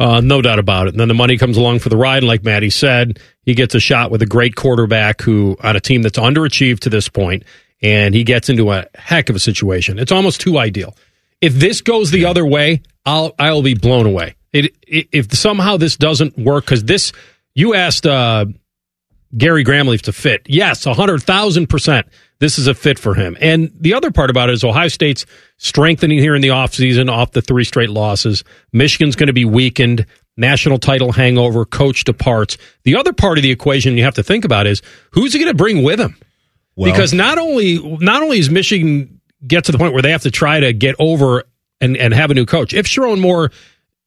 Uh, 0.00 0.20
no 0.20 0.40
doubt 0.40 0.58
about 0.58 0.86
it. 0.86 0.90
And 0.90 1.00
then 1.00 1.08
the 1.08 1.14
money 1.14 1.36
comes 1.36 1.56
along 1.56 1.80
for 1.80 1.88
the 1.88 1.96
ride. 1.96 2.18
And 2.18 2.28
like 2.28 2.44
Matty 2.44 2.70
said, 2.70 3.18
he 3.42 3.54
gets 3.54 3.74
a 3.74 3.80
shot 3.80 4.10
with 4.10 4.22
a 4.22 4.26
great 4.26 4.54
quarterback 4.54 5.20
who, 5.22 5.56
on 5.60 5.74
a 5.74 5.80
team 5.80 6.02
that's 6.02 6.18
underachieved 6.18 6.80
to 6.80 6.90
this 6.90 7.08
point, 7.08 7.42
and 7.82 8.14
he 8.14 8.24
gets 8.24 8.48
into 8.48 8.70
a 8.70 8.86
heck 8.94 9.28
of 9.28 9.36
a 9.36 9.40
situation. 9.40 9.98
It's 9.98 10.12
almost 10.12 10.40
too 10.40 10.58
ideal. 10.58 10.96
If 11.40 11.54
this 11.54 11.80
goes 11.80 12.10
the 12.10 12.26
other 12.26 12.44
way, 12.46 12.82
I'll 13.06 13.34
I'll 13.38 13.62
be 13.62 13.74
blown 13.74 14.06
away. 14.06 14.34
It, 14.52 14.74
it, 14.86 15.08
if 15.12 15.32
somehow 15.32 15.76
this 15.76 15.96
doesn't 15.96 16.36
work, 16.38 16.64
because 16.64 16.84
this, 16.84 17.12
you 17.54 17.74
asked 17.74 18.06
uh, 18.06 18.46
Gary 19.36 19.64
Gramling 19.64 20.00
to 20.02 20.12
fit. 20.12 20.46
Yes, 20.46 20.84
hundred 20.84 21.22
thousand 21.22 21.68
percent. 21.68 22.06
This 22.40 22.58
is 22.58 22.68
a 22.68 22.74
fit 22.74 22.98
for 22.98 23.14
him. 23.14 23.36
And 23.40 23.72
the 23.80 23.94
other 23.94 24.10
part 24.12 24.30
about 24.30 24.48
it 24.48 24.52
is 24.52 24.62
Ohio 24.62 24.88
State's 24.88 25.26
strengthening 25.56 26.18
here 26.18 26.36
in 26.36 26.42
the 26.42 26.48
offseason 26.48 27.10
off 27.10 27.32
the 27.32 27.42
three 27.42 27.64
straight 27.64 27.90
losses. 27.90 28.44
Michigan's 28.72 29.16
going 29.16 29.26
to 29.26 29.32
be 29.32 29.44
weakened. 29.44 30.06
National 30.36 30.78
title 30.78 31.10
hangover. 31.10 31.64
Coach 31.64 32.04
departs. 32.04 32.56
The 32.84 32.94
other 32.94 33.12
part 33.12 33.38
of 33.38 33.42
the 33.42 33.50
equation 33.50 33.96
you 33.96 34.04
have 34.04 34.14
to 34.14 34.22
think 34.22 34.44
about 34.44 34.68
is 34.68 34.82
who's 35.10 35.32
he 35.32 35.40
going 35.40 35.50
to 35.50 35.56
bring 35.56 35.82
with 35.82 35.98
him? 35.98 36.16
Well- 36.76 36.92
because 36.92 37.12
not 37.12 37.38
only 37.38 37.78
not 37.98 38.22
only 38.22 38.38
is 38.38 38.48
Michigan 38.50 39.20
get 39.44 39.64
to 39.64 39.72
the 39.72 39.78
point 39.78 39.92
where 39.92 40.02
they 40.02 40.12
have 40.12 40.22
to 40.22 40.30
try 40.30 40.60
to 40.60 40.72
get 40.72 40.94
over 40.98 41.44
and, 41.80 41.96
and 41.96 42.14
have 42.14 42.30
a 42.30 42.34
new 42.34 42.46
coach. 42.46 42.74
If 42.74 42.86
Sherrone 42.86 43.20
Moore 43.20 43.50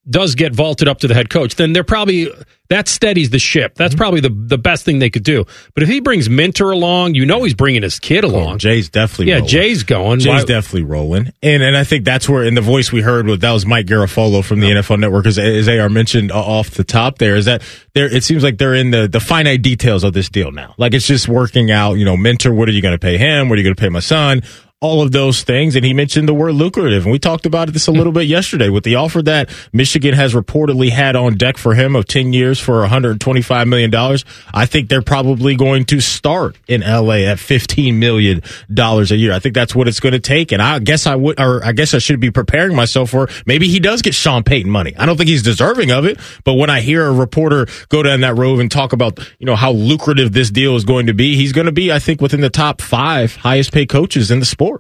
does 0.10 0.36
get 0.36 0.53
vaulted 0.53 0.88
up 0.88 0.99
to 0.99 1.07
the 1.07 1.14
head 1.14 1.30
coach, 1.30 1.56
then 1.56 1.73
they're 1.73 1.84
probably 1.84 2.30
that 2.69 2.88
steadies 2.88 3.30
the 3.30 3.38
ship. 3.38 3.76
That's 3.76 3.94
mm-hmm. 3.94 3.99
probably 3.99 4.22
the 4.22 4.30
the 4.30 4.57
best 4.57 4.84
thing 4.84 4.99
they 4.99 5.10
could 5.10 5.23
do. 5.23 5.45
But 5.73 5.84
if 5.84 5.90
he 5.90 5.99
brings 5.99 6.30
Minter 6.30 6.72
along, 6.72 7.15
you 7.15 7.26
know 7.26 7.44
he's 7.44 7.53
bringing 7.53 7.84
his 7.84 7.99
kid 7.99 8.26
oh, 8.26 8.30
along. 8.30 8.53
Oh, 8.56 8.57
Jay's 8.57 8.90
definitely 8.90 9.28
yeah, 9.28 9.36
rolling. 9.36 9.49
Jay's 9.49 9.84
going. 9.84 10.19
Jay's 10.19 10.28
Why- 10.28 10.45
definitely 10.45 10.84
rolling, 10.84 11.32
and 11.44 11.61
and 11.61 11.78
I 11.78 11.84
think 11.84 12.06
that's 12.06 12.28
where 12.28 12.44
in 12.44 12.56
the 12.56 12.61
voice 12.61 12.91
we 12.91 13.02
heard 13.02 13.28
was 13.28 13.40
that 13.40 13.52
was 13.52 13.65
Mike 13.65 13.86
Garafolo 13.86 14.44
from 14.44 14.60
the 14.60 14.68
NFL 14.68 14.99
Network, 14.99 15.26
as, 15.28 15.38
as 15.38 15.68
Ar 15.68 15.90
mentioned 15.90 16.32
off 16.32 16.72
the 16.72 16.84
top. 16.84 17.19
There 17.19 17.36
is 17.36 17.45
that 17.45 17.61
there. 17.94 18.11
It 18.11 18.23
seems 18.23 18.44
like 18.44 18.57
they're 18.57 18.76
in 18.76 18.91
the 18.91 19.07
the 19.07 19.19
finite 19.19 19.61
details 19.61 20.03
of 20.03 20.14
this 20.14 20.30
deal 20.30 20.52
now. 20.52 20.73
Like 20.78 20.94
it's 20.94 21.07
just 21.07 21.28
working 21.28 21.69
out. 21.69 21.94
You 21.94 22.06
know, 22.06 22.18
Minter. 22.18 22.53
What 22.53 22.69
are 22.69 22.72
you 22.72 22.82
going 22.82 22.95
to 22.95 22.99
pay 22.99 23.18
him? 23.18 23.49
What 23.49 23.56
are 23.56 23.61
you 23.61 23.65
going 23.65 23.76
to 23.76 23.82
pay 23.82 23.90
my 23.90 23.99
son? 23.99 24.41
All 24.83 25.03
of 25.03 25.11
those 25.11 25.43
things, 25.43 25.75
and 25.75 25.85
he 25.85 25.93
mentioned 25.93 26.27
the 26.27 26.33
word 26.33 26.55
lucrative, 26.55 27.03
and 27.03 27.11
we 27.11 27.19
talked 27.19 27.45
about 27.45 27.71
this 27.71 27.85
a 27.85 27.91
little 27.91 28.11
bit 28.11 28.23
yesterday 28.23 28.67
with 28.67 28.83
the 28.83 28.95
offer 28.95 29.21
that 29.21 29.47
Michigan 29.71 30.15
has 30.15 30.33
reportedly 30.33 30.89
had 30.89 31.15
on 31.15 31.37
deck 31.37 31.59
for 31.59 31.75
him 31.75 31.95
of 31.95 32.07
ten 32.07 32.33
years 32.33 32.59
for 32.59 32.79
125 32.79 33.67
million 33.67 33.91
dollars. 33.91 34.25
I 34.51 34.65
think 34.65 34.89
they're 34.89 35.03
probably 35.03 35.55
going 35.55 35.85
to 35.85 35.99
start 35.99 36.57
in 36.67 36.81
LA 36.81 37.27
at 37.27 37.37
15 37.37 37.99
million 37.99 38.41
dollars 38.73 39.11
a 39.11 39.17
year. 39.17 39.33
I 39.33 39.37
think 39.37 39.53
that's 39.53 39.75
what 39.75 39.87
it's 39.87 39.99
going 39.99 40.13
to 40.13 40.19
take, 40.19 40.51
and 40.51 40.63
I 40.63 40.79
guess 40.79 41.05
I 41.05 41.13
would, 41.13 41.39
or 41.39 41.63
I 41.63 41.73
guess 41.73 41.93
I 41.93 41.99
should 41.99 42.19
be 42.19 42.31
preparing 42.31 42.75
myself 42.75 43.11
for 43.11 43.29
maybe 43.45 43.67
he 43.67 43.79
does 43.79 44.01
get 44.01 44.15
Sean 44.15 44.41
Payton 44.43 44.71
money. 44.71 44.95
I 44.97 45.05
don't 45.05 45.15
think 45.15 45.29
he's 45.29 45.43
deserving 45.43 45.91
of 45.91 46.05
it, 46.05 46.19
but 46.43 46.55
when 46.55 46.71
I 46.71 46.81
hear 46.81 47.05
a 47.05 47.11
reporter 47.11 47.67
go 47.89 48.01
down 48.01 48.21
that 48.21 48.35
road 48.35 48.59
and 48.59 48.71
talk 48.71 48.93
about 48.93 49.19
you 49.37 49.45
know 49.45 49.55
how 49.55 49.73
lucrative 49.73 50.31
this 50.31 50.49
deal 50.49 50.75
is 50.75 50.85
going 50.85 51.05
to 51.05 51.13
be, 51.13 51.35
he's 51.35 51.53
going 51.53 51.67
to 51.67 51.71
be, 51.71 51.91
I 51.91 51.99
think, 51.99 52.19
within 52.19 52.41
the 52.41 52.49
top 52.49 52.81
five 52.81 53.35
highest 53.35 53.71
paid 53.71 53.87
coaches 53.87 54.31
in 54.31 54.39
the 54.39 54.45
sport. 54.45 54.70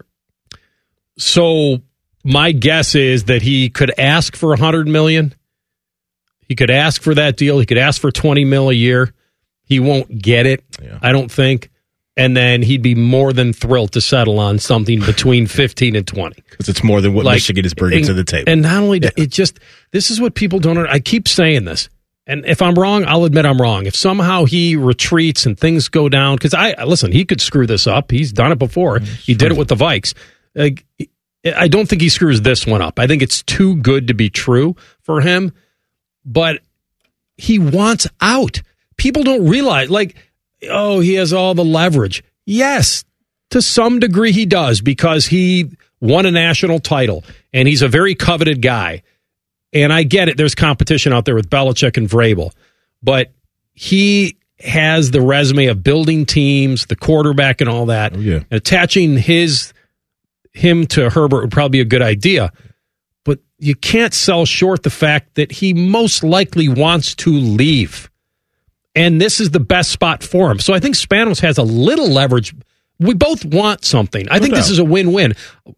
So 1.17 1.81
my 2.23 2.51
guess 2.51 2.95
is 2.95 3.25
that 3.25 3.41
he 3.41 3.69
could 3.69 3.91
ask 3.97 4.35
for 4.35 4.53
a 4.53 4.57
hundred 4.57 4.87
million. 4.87 5.33
He 6.47 6.55
could 6.55 6.71
ask 6.71 7.01
for 7.01 7.15
that 7.15 7.37
deal. 7.37 7.59
He 7.59 7.65
could 7.65 7.77
ask 7.77 8.01
for 8.01 8.11
twenty 8.11 8.45
mil 8.45 8.69
a 8.69 8.73
year. 8.73 9.13
He 9.63 9.79
won't 9.79 10.21
get 10.21 10.45
it, 10.45 10.63
I 11.01 11.11
don't 11.13 11.31
think. 11.31 11.69
And 12.17 12.35
then 12.35 12.61
he'd 12.61 12.81
be 12.81 12.93
more 12.93 13.31
than 13.31 13.53
thrilled 13.53 13.93
to 13.93 14.01
settle 14.01 14.37
on 14.37 14.59
something 14.59 14.99
between 15.05 15.47
fifteen 15.47 15.95
and 15.95 16.05
twenty. 16.05 16.43
Because 16.49 16.67
it's 16.67 16.83
more 16.83 16.99
than 16.99 17.13
what 17.13 17.23
Like, 17.25 17.35
Michigan 17.37 17.63
is 17.65 17.73
bringing 17.73 17.99
and- 17.99 18.07
to 18.07 18.13
the 18.13 18.25
table. 18.25 18.51
And 18.51 18.61
not 18.63 18.83
only 18.83 18.99
that, 18.99 19.13
it 19.17 19.29
just 19.31 19.59
this 19.91 20.11
is 20.11 20.19
what 20.19 20.35
people 20.35 20.59
don't. 20.59 20.77
I 20.77 20.99
keep 20.99 21.27
saying 21.29 21.63
this, 21.65 21.87
and 22.27 22.45
if 22.45 22.61
I'm 22.61 22.75
wrong, 22.75 23.05
I'll 23.05 23.23
admit 23.23 23.45
I'm 23.45 23.61
wrong. 23.61 23.85
If 23.85 23.95
somehow 23.95 24.43
he 24.43 24.75
retreats 24.75 25.45
and 25.45 25.57
things 25.57 25.87
go 25.87 26.09
down, 26.09 26.35
because 26.35 26.53
I 26.53 26.83
listen, 26.83 27.13
he 27.13 27.23
could 27.23 27.39
screw 27.39 27.65
this 27.65 27.87
up. 27.87 28.11
He's 28.11 28.33
done 28.33 28.51
it 28.51 28.59
before. 28.59 28.99
Mm-hmm. 28.99 29.13
He 29.23 29.33
did 29.33 29.53
it 29.53 29.57
with 29.57 29.69
the 29.69 29.75
Vikes. 29.75 30.13
Like, 30.55 30.85
I 31.45 31.67
don't 31.67 31.87
think 31.87 32.01
he 32.01 32.09
screws 32.09 32.41
this 32.41 32.67
one 32.67 32.81
up. 32.81 32.99
I 32.99 33.07
think 33.07 33.21
it's 33.21 33.41
too 33.43 33.75
good 33.77 34.07
to 34.07 34.13
be 34.13 34.29
true 34.29 34.75
for 35.01 35.21
him. 35.21 35.53
But 36.25 36.59
he 37.37 37.57
wants 37.57 38.07
out. 38.19 38.61
People 38.97 39.23
don't 39.23 39.47
realize, 39.47 39.89
like, 39.89 40.15
oh, 40.69 40.99
he 40.99 41.15
has 41.15 41.33
all 41.33 41.55
the 41.55 41.65
leverage. 41.65 42.23
Yes, 42.45 43.03
to 43.49 43.61
some 43.61 43.99
degree 43.99 44.31
he 44.31 44.45
does 44.45 44.81
because 44.81 45.25
he 45.25 45.71
won 45.99 46.25
a 46.25 46.31
national 46.31 46.79
title 46.79 47.23
and 47.53 47.67
he's 47.67 47.81
a 47.81 47.87
very 47.87 48.15
coveted 48.15 48.61
guy. 48.61 49.03
And 49.73 49.93
I 49.93 50.03
get 50.03 50.29
it. 50.29 50.37
There's 50.37 50.53
competition 50.53 51.13
out 51.13 51.25
there 51.25 51.35
with 51.35 51.49
Belichick 51.49 51.97
and 51.97 52.09
Vrabel, 52.09 52.51
but 53.01 53.31
he 53.73 54.37
has 54.59 55.11
the 55.11 55.21
resume 55.21 55.67
of 55.67 55.81
building 55.81 56.25
teams, 56.25 56.85
the 56.85 56.95
quarterback, 56.95 57.61
and 57.61 57.69
all 57.69 57.87
that. 57.87 58.15
Oh, 58.15 58.19
yeah. 58.19 58.41
Attaching 58.51 59.17
his 59.17 59.73
him 60.53 60.85
to 60.87 61.09
Herbert 61.09 61.41
would 61.41 61.51
probably 61.51 61.77
be 61.77 61.81
a 61.81 61.85
good 61.85 62.01
idea, 62.01 62.51
but 63.23 63.39
you 63.57 63.75
can't 63.75 64.13
sell 64.13 64.45
short 64.45 64.83
the 64.83 64.89
fact 64.89 65.35
that 65.35 65.51
he 65.51 65.73
most 65.73 66.23
likely 66.23 66.67
wants 66.67 67.15
to 67.15 67.31
leave, 67.31 68.09
and 68.95 69.21
this 69.21 69.39
is 69.39 69.51
the 69.51 69.59
best 69.59 69.91
spot 69.91 70.23
for 70.23 70.51
him. 70.51 70.59
So 70.59 70.73
I 70.73 70.79
think 70.79 70.95
Spanos 70.95 71.39
has 71.41 71.57
a 71.57 71.63
little 71.63 72.09
leverage. 72.09 72.53
We 72.99 73.13
both 73.13 73.45
want 73.45 73.85
something. 73.85 74.27
I 74.29 74.39
think 74.39 74.53
this 74.53 74.69
is 74.69 74.79
a 74.79 74.83
win-win. 74.83 75.33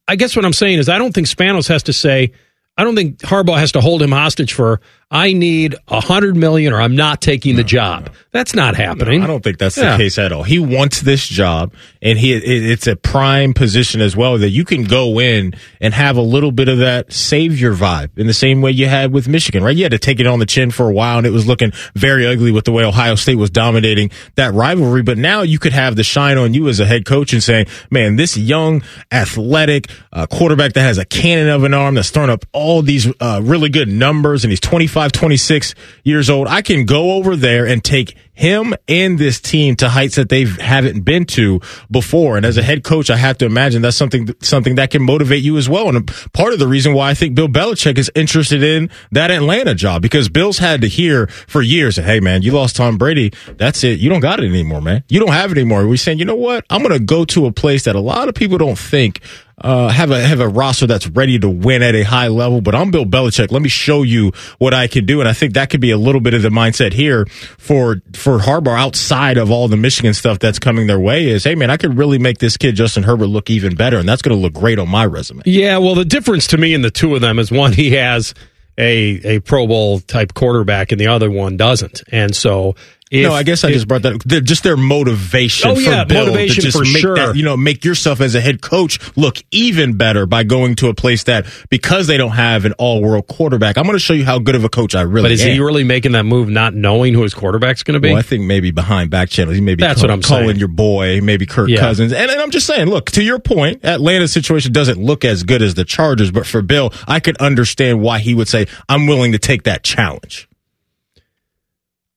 I 0.07 0.15
guess 0.15 0.35
what 0.35 0.43
I'm 0.43 0.53
saying 0.53 0.79
is 0.79 0.89
I 0.89 0.97
don't 0.97 1.13
think 1.13 1.27
Spanos 1.27 1.67
has 1.69 1.83
to 1.83 1.93
say. 1.93 2.33
I 2.75 2.83
don't 2.83 2.95
think 2.95 3.19
Harbaugh 3.19 3.59
has 3.59 3.71
to 3.73 3.81
hold 3.81 4.01
him 4.01 4.11
hostage 4.11 4.53
for 4.53 4.81
I 5.14 5.31
need 5.34 5.76
a 5.88 6.02
hundred 6.02 6.35
million 6.35 6.73
or 6.73 6.81
I'm 6.81 6.95
not 6.95 7.22
taking 7.22 7.56
the 7.56 7.64
job. 7.64 8.10
That's 8.31 8.56
not 8.56 8.76
happening. 8.76 9.22
I 9.22 9.27
don't 9.27 9.44
think 9.44 9.60
that's 9.60 9.77
Yeah. 9.77 9.91
the 9.95 10.03
case 10.03 10.18
at 10.18 10.31
all. 10.31 10.41
He 10.41 10.57
wants 10.57 11.02
this 11.02 11.27
job, 11.27 11.72
and 12.02 12.18
he 12.18 12.34
it's 12.34 12.88
a 12.88 12.95
prime 12.95 13.53
position 13.53 14.02
as 14.02 14.15
well 14.15 14.40
that 14.40 14.49
you 14.49 14.65
can 14.65 14.85
go 14.85 15.19
in 15.19 15.53
and 15.80 15.94
have 15.94 16.18
a 16.18 16.22
little 16.22 16.52
bit 16.52 16.68
of 16.68 16.80
that 16.80 17.14
savior 17.14 17.76
vibe 17.76 18.10
in 18.18 18.26
the 18.26 18.34
same 18.34 18.61
way 18.64 18.72
you 18.72 18.88
had 18.88 19.14
with 19.14 19.27
Michigan, 19.27 19.64
right? 19.64 19.76
You 19.77 19.84
had 19.84 19.91
to 19.91 19.99
take 19.99 20.19
it 20.19 20.26
on 20.26 20.40
the 20.40 20.48
chin 20.48 20.72
for 20.72 20.90
a 20.90 20.94
while, 20.94 21.19
and 21.19 21.27
it 21.27 21.31
was 21.31 21.45
looking 21.45 21.72
very 21.94 22.26
ugly 22.26 22.52
with 22.52 22.65
the 22.65 22.72
way 22.72 22.84
Ohio 22.84 23.14
State 23.14 23.35
was 23.38 23.52
dominating 23.52 24.10
that 24.34 24.52
rivalry. 24.56 25.03
But 25.03 25.19
now 25.19 25.44
you 25.44 25.60
could 25.60 25.73
have 25.73 25.95
the 25.95 26.03
shine 26.03 26.40
on 26.40 26.56
you 26.56 26.68
as 26.69 26.80
a 26.80 26.88
head 26.88 27.06
coach 27.06 27.34
and 27.34 27.44
saying, 27.44 27.68
"Man, 27.91 28.15
this 28.15 28.35
young, 28.35 28.81
athletic 29.11 29.90
uh, 30.11 30.26
quarterback 30.26 30.73
that 30.73 30.81
has 30.81 30.98
a 30.98 31.06
cannon 31.06 31.49
of 31.49 31.64
an 31.64 31.76
arm 31.76 31.94
that's 31.95 32.10
throwing 32.10 32.31
up 32.31 32.45
all 32.52 32.81
these 32.81 33.07
uh, 33.19 33.40
really 33.44 33.69
good 33.69 33.90
numbers, 33.90 34.44
and 34.44 34.52
he's 34.52 34.60
25, 34.60 35.02
26 35.11 35.75
years 36.03 36.30
old. 36.30 36.47
I 36.47 36.61
can 36.61 36.85
go 36.85 37.13
over 37.13 37.35
there 37.35 37.65
and 37.65 37.84
take 37.84 38.15
him 38.34 38.73
and 38.88 39.19
this 39.19 39.39
team 39.39 39.75
to 39.75 39.89
heights 39.89 40.15
that 40.15 40.30
they 40.30 40.45
haven't 40.45 41.01
been 41.01 41.25
to 41.25 41.61
before. 41.91 42.35
And 42.35 42.45
as 42.45 42.57
a 42.57 42.63
head 42.63 42.84
coach, 42.84 43.09
I 43.09 43.17
have 43.17 43.38
to 43.39 43.45
imagine 43.45 43.81
that's 43.81 43.97
something 43.97 44.30
something 44.41 44.75
that 44.75 44.89
can 44.89 45.03
motivate 45.03 45.43
you 45.43 45.57
as 45.57 45.69
well. 45.69 45.89
And 45.89 46.07
part 46.34 46.53
of 46.53 46.59
the 46.59 46.67
reason 46.67 46.93
why 46.93 47.11
I 47.11 47.13
think 47.13 47.35
Bill 47.35 47.47
Belichick 47.47 47.97
is 47.97 48.11
interested 48.15 48.63
in 48.63 48.89
that 49.11 49.30
Atlanta 49.30 49.75
job 49.75 50.01
because 50.01 50.30
Bill's 50.30 50.57
had 50.57 50.81
to 50.81 50.88
hear 50.88 51.27
for 51.47 51.61
years 51.61 51.97
hey 51.97 52.19
man, 52.19 52.41
you 52.41 52.51
lost 52.51 52.75
Tom 52.75 52.97
Brady, 52.97 53.31
that's 53.57 53.84
it. 53.84 53.99
You 53.99 54.09
don't 54.09 54.19
got 54.19 54.39
it 54.39 54.47
anymore, 54.47 54.81
man. 54.81 55.03
You 55.09 55.19
don't 55.19 55.31
have 55.31 55.51
it 55.51 55.57
anymore. 55.57 55.88
We're 55.88 55.97
saying, 55.97 56.19
you 56.19 56.25
know 56.25 56.35
what? 56.35 56.65
I'm 56.69 56.81
going 56.81 56.97
to 56.97 57.03
go 57.03 57.25
to 57.25 57.45
a 57.45 57.51
place 57.51 57.84
that 57.84 57.95
a 57.95 57.99
lot 57.99 58.30
of 58.30 58.35
people 58.35 58.57
don't 58.57 58.77
think 58.77 59.21
uh, 59.57 59.89
have 59.89 60.11
a 60.11 60.21
have 60.21 60.39
a 60.39 60.47
roster 60.47 60.88
that's 60.88 61.07
ready 61.07 61.38
to 61.39 61.49
win 61.49 61.84
at 61.84 61.95
a 61.95 62.03
high 62.03 62.27
level. 62.27 62.61
But 62.61 62.75
I'm 62.75 62.91
Bill 62.91 63.05
Belichick. 63.05 63.51
Let 63.51 63.61
me 63.61 63.69
show 63.69 64.03
you 64.03 64.31
what 64.57 64.73
I 64.73 64.88
can 64.88 65.05
do, 65.05 65.19
and 65.19 65.30
I 65.30 65.34
think 65.34 65.53
that 65.53 65.69
could 65.69 65.81
be 65.81 65.91
a 65.91 65.97
little 65.97 66.21
bit 66.21 66.34
of 66.34 66.41
the 66.41 66.49
mindset 66.49 66.93
here 66.93 67.25
for 67.25 68.01
for 68.13 68.39
Harbaugh 68.39 68.77
outside 68.77 69.38
of 69.38 69.51
all 69.51 69.67
the 69.67 69.77
Michigan 69.77 70.13
stuff 70.13 70.39
that's 70.39 70.59
coming 70.59 70.88
their 70.88 70.99
way. 70.99 71.27
Is 71.27 71.43
hey 71.43 71.55
man, 71.55 71.69
I 71.69 71.77
could 71.77 71.97
really 71.97 72.17
make 72.17 72.39
this 72.39 72.57
kid 72.57 72.75
Justin 72.75 73.03
Herbert 73.03 73.27
look 73.27 73.49
even 73.49 73.75
better, 73.75 73.97
and 73.97 74.07
that's 74.07 74.21
going 74.21 74.35
to 74.35 74.41
look 74.41 74.53
great 74.53 74.80
on 74.80 74.89
my 74.89 75.05
resume. 75.05 75.43
Yeah, 75.45 75.77
well, 75.77 75.95
the 75.95 76.05
difference 76.05 76.47
to 76.47 76.57
me 76.57 76.73
in 76.73 76.81
the 76.81 76.91
two 76.91 77.15
of 77.15 77.21
them 77.21 77.39
is 77.39 77.51
one 77.51 77.73
he 77.73 77.91
has 77.91 78.34
a 78.77 79.35
a 79.35 79.39
Pro 79.39 79.67
Bowl 79.67 79.99
type 79.99 80.34
quarterback, 80.34 80.91
and 80.91 80.99
the 80.99 81.07
other 81.07 81.30
one 81.30 81.57
doesn't, 81.57 82.03
and 82.11 82.35
so. 82.35 82.75
If, 83.14 83.27
no, 83.27 83.34
I 83.34 83.44
guess 83.44 83.64
I 83.64 83.68
if- 83.68 83.76
just 83.76 83.88
brought 83.88 84.02
that. 84.02 84.22
They're 84.26 84.41
just 84.41 84.64
their 84.64 84.76
motivation. 84.76 85.69
Oh, 85.69 85.76
for 85.76 85.81
yeah, 85.81 86.03
Bill 86.03 86.26
motivation 86.26 86.56
to 86.56 86.61
just 86.61 86.77
for 86.77 86.84
make 86.84 86.98
sure. 86.98 87.15
That, 87.15 87.35
you 87.35 87.44
know, 87.44 87.56
make 87.56 87.85
yourself 87.85 88.22
as 88.22 88.34
a 88.34 88.41
head 88.41 88.61
coach 88.61 88.99
look 89.15 89.38
even 89.52 89.98
better 89.98 90.26
by 90.26 90.44
going 90.44 90.73
to 90.77 90.90
a 90.90 90.95
place 90.95 91.23
that 91.26 91.45
because 91.69 92.07
they 92.07 92.18
don't 92.18 92.31
have 92.31 92.65
an 92.65 92.73
all-world 92.80 93.27
quarterback. 93.27 93.77
I'm 93.77 93.84
going 93.84 93.94
to 93.95 93.99
show 93.99 94.14
you 94.14 94.26
how 94.26 94.40
good 94.40 94.56
of 94.56 94.64
a 94.64 94.69
coach 94.69 94.95
I 94.95 95.02
really 95.03 95.26
But 95.26 95.31
is 95.34 95.44
am. 95.44 95.52
he 95.52 95.60
really 95.60 95.84
making 95.84 96.14
that 96.14 96.23
move, 96.23 96.49
not 96.49 96.73
knowing 96.73 97.14
who 97.14 97.22
his 97.22 97.35
quarterback's 97.35 97.84
going 97.84 97.94
to 97.94 97.99
be? 97.99 98.10
Well, 98.10 98.18
I 98.18 98.23
think 98.23 98.45
maybe 98.45 98.72
behind 98.72 99.11
back 99.11 99.30
channels, 99.30 99.56
he 99.56 99.61
may 99.61 99.76
be 99.76 99.81
That's 99.81 100.02
call- 100.02 100.10
what 100.10 100.14
I'm 100.14 100.22
calling 100.23 100.48
saying. 100.48 100.57
your 100.57 100.68
boy, 100.69 101.22
maybe 101.22 101.45
Kirk 101.45 101.69
Yeah. 101.69 101.81
Cousins. 101.81 102.14
And, 102.14 102.31
and 102.31 102.41
I'm 102.41 102.49
just 102.49 102.65
saying, 102.65 102.88
look, 102.88 103.11
to 103.11 103.22
your 103.23 103.38
point, 103.38 103.85
Atlanta's 103.85 104.34
situation 104.34 104.72
doesn't 104.73 104.98
look 104.98 105.23
as 105.23 105.44
good 105.44 105.61
as 105.61 105.76
the 105.76 105.85
Chargers, 105.85 106.31
but 106.31 106.48
for 106.48 106.64
Bill, 106.64 106.91
I 107.07 107.19
could 107.19 107.38
understand 107.38 108.02
why 108.02 108.18
he 108.19 108.34
would 108.34 108.48
say, 108.48 108.65
I'm 108.90 109.06
willing 109.06 109.34
to 109.34 109.38
take 109.40 109.64
that 109.64 109.84
challenge. 109.84 110.48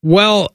Well, 0.03 0.53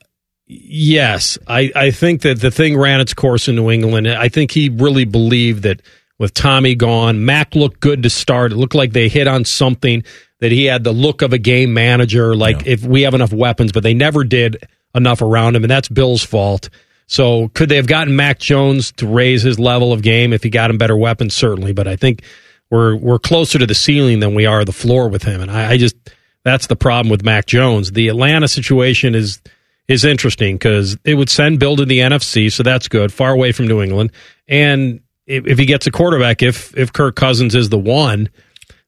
yes, 0.60 1.38
I, 1.46 1.72
I 1.74 1.90
think 1.90 2.22
that 2.22 2.40
the 2.40 2.50
thing 2.50 2.76
ran 2.76 3.00
its 3.00 3.14
course 3.14 3.48
in 3.48 3.56
New 3.56 3.70
England. 3.70 4.08
I 4.08 4.28
think 4.28 4.50
he 4.50 4.68
really 4.68 5.04
believed 5.04 5.62
that 5.64 5.82
with 6.18 6.34
Tommy 6.34 6.74
gone, 6.74 7.24
Mac 7.24 7.54
looked 7.54 7.80
good 7.80 8.02
to 8.04 8.10
start. 8.10 8.52
It 8.52 8.56
looked 8.56 8.74
like 8.74 8.92
they 8.92 9.08
hit 9.08 9.26
on 9.26 9.44
something 9.44 10.04
that 10.40 10.52
he 10.52 10.64
had 10.64 10.84
the 10.84 10.92
look 10.92 11.22
of 11.22 11.32
a 11.32 11.38
game 11.38 11.74
manager. 11.74 12.34
Like 12.34 12.66
if 12.66 12.84
we 12.84 13.02
have 13.02 13.14
enough 13.14 13.32
weapons, 13.32 13.72
but 13.72 13.82
they 13.82 13.94
never 13.94 14.24
did 14.24 14.68
enough 14.94 15.22
around 15.22 15.56
him, 15.56 15.64
and 15.64 15.70
that's 15.70 15.88
Bill's 15.88 16.22
fault. 16.22 16.68
So 17.06 17.48
could 17.48 17.68
they 17.68 17.76
have 17.76 17.86
gotten 17.86 18.16
Mac 18.16 18.38
Jones 18.38 18.92
to 18.92 19.06
raise 19.06 19.42
his 19.42 19.58
level 19.58 19.92
of 19.92 20.02
game 20.02 20.32
if 20.32 20.42
he 20.42 20.50
got 20.50 20.70
him 20.70 20.78
better 20.78 20.96
weapons? 20.96 21.34
Certainly, 21.34 21.72
but 21.72 21.86
I 21.86 21.96
think 21.96 22.22
we're 22.70 22.96
we're 22.96 23.18
closer 23.18 23.58
to 23.58 23.66
the 23.66 23.74
ceiling 23.74 24.20
than 24.20 24.34
we 24.34 24.46
are 24.46 24.64
the 24.64 24.72
floor 24.72 25.08
with 25.08 25.22
him, 25.22 25.40
and 25.40 25.50
I, 25.50 25.72
I 25.72 25.76
just 25.76 25.96
that's 26.44 26.66
the 26.66 26.76
problem 26.76 27.10
with 27.10 27.24
Mac 27.24 27.46
Jones. 27.46 27.92
The 27.92 28.08
Atlanta 28.08 28.48
situation 28.48 29.14
is 29.14 29.40
is 29.92 30.04
interesting 30.04 30.56
because 30.56 30.96
it 31.04 31.14
would 31.14 31.30
send 31.30 31.60
Bill 31.60 31.76
to 31.76 31.84
the 31.84 32.00
NFC, 32.00 32.50
so 32.52 32.62
that's 32.62 32.88
good, 32.88 33.12
far 33.12 33.32
away 33.32 33.52
from 33.52 33.68
New 33.68 33.82
England. 33.82 34.12
And 34.48 35.00
if, 35.26 35.46
if 35.46 35.58
he 35.58 35.66
gets 35.66 35.86
a 35.86 35.90
quarterback, 35.90 36.42
if 36.42 36.76
if 36.76 36.92
Kirk 36.92 37.14
Cousins 37.14 37.54
is 37.54 37.68
the 37.68 37.78
one, 37.78 38.28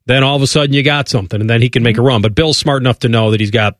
then 0.06 0.24
all 0.24 0.36
of 0.36 0.43
a 0.43 0.47
sudden 0.47 0.72
you 0.72 0.82
got 0.82 1.09
something, 1.09 1.40
and 1.40 1.48
then 1.48 1.62
he 1.62 1.68
can 1.68 1.82
make 1.82 1.98
a 1.98 2.02
run. 2.02 2.22
But 2.22 2.35
Bill's 2.35 2.59
smart 2.59 2.82
enough 2.82 3.01
to 3.01 3.09
know 3.09 3.31
that 3.31 3.40
he's 3.40 3.51
got 3.51 3.76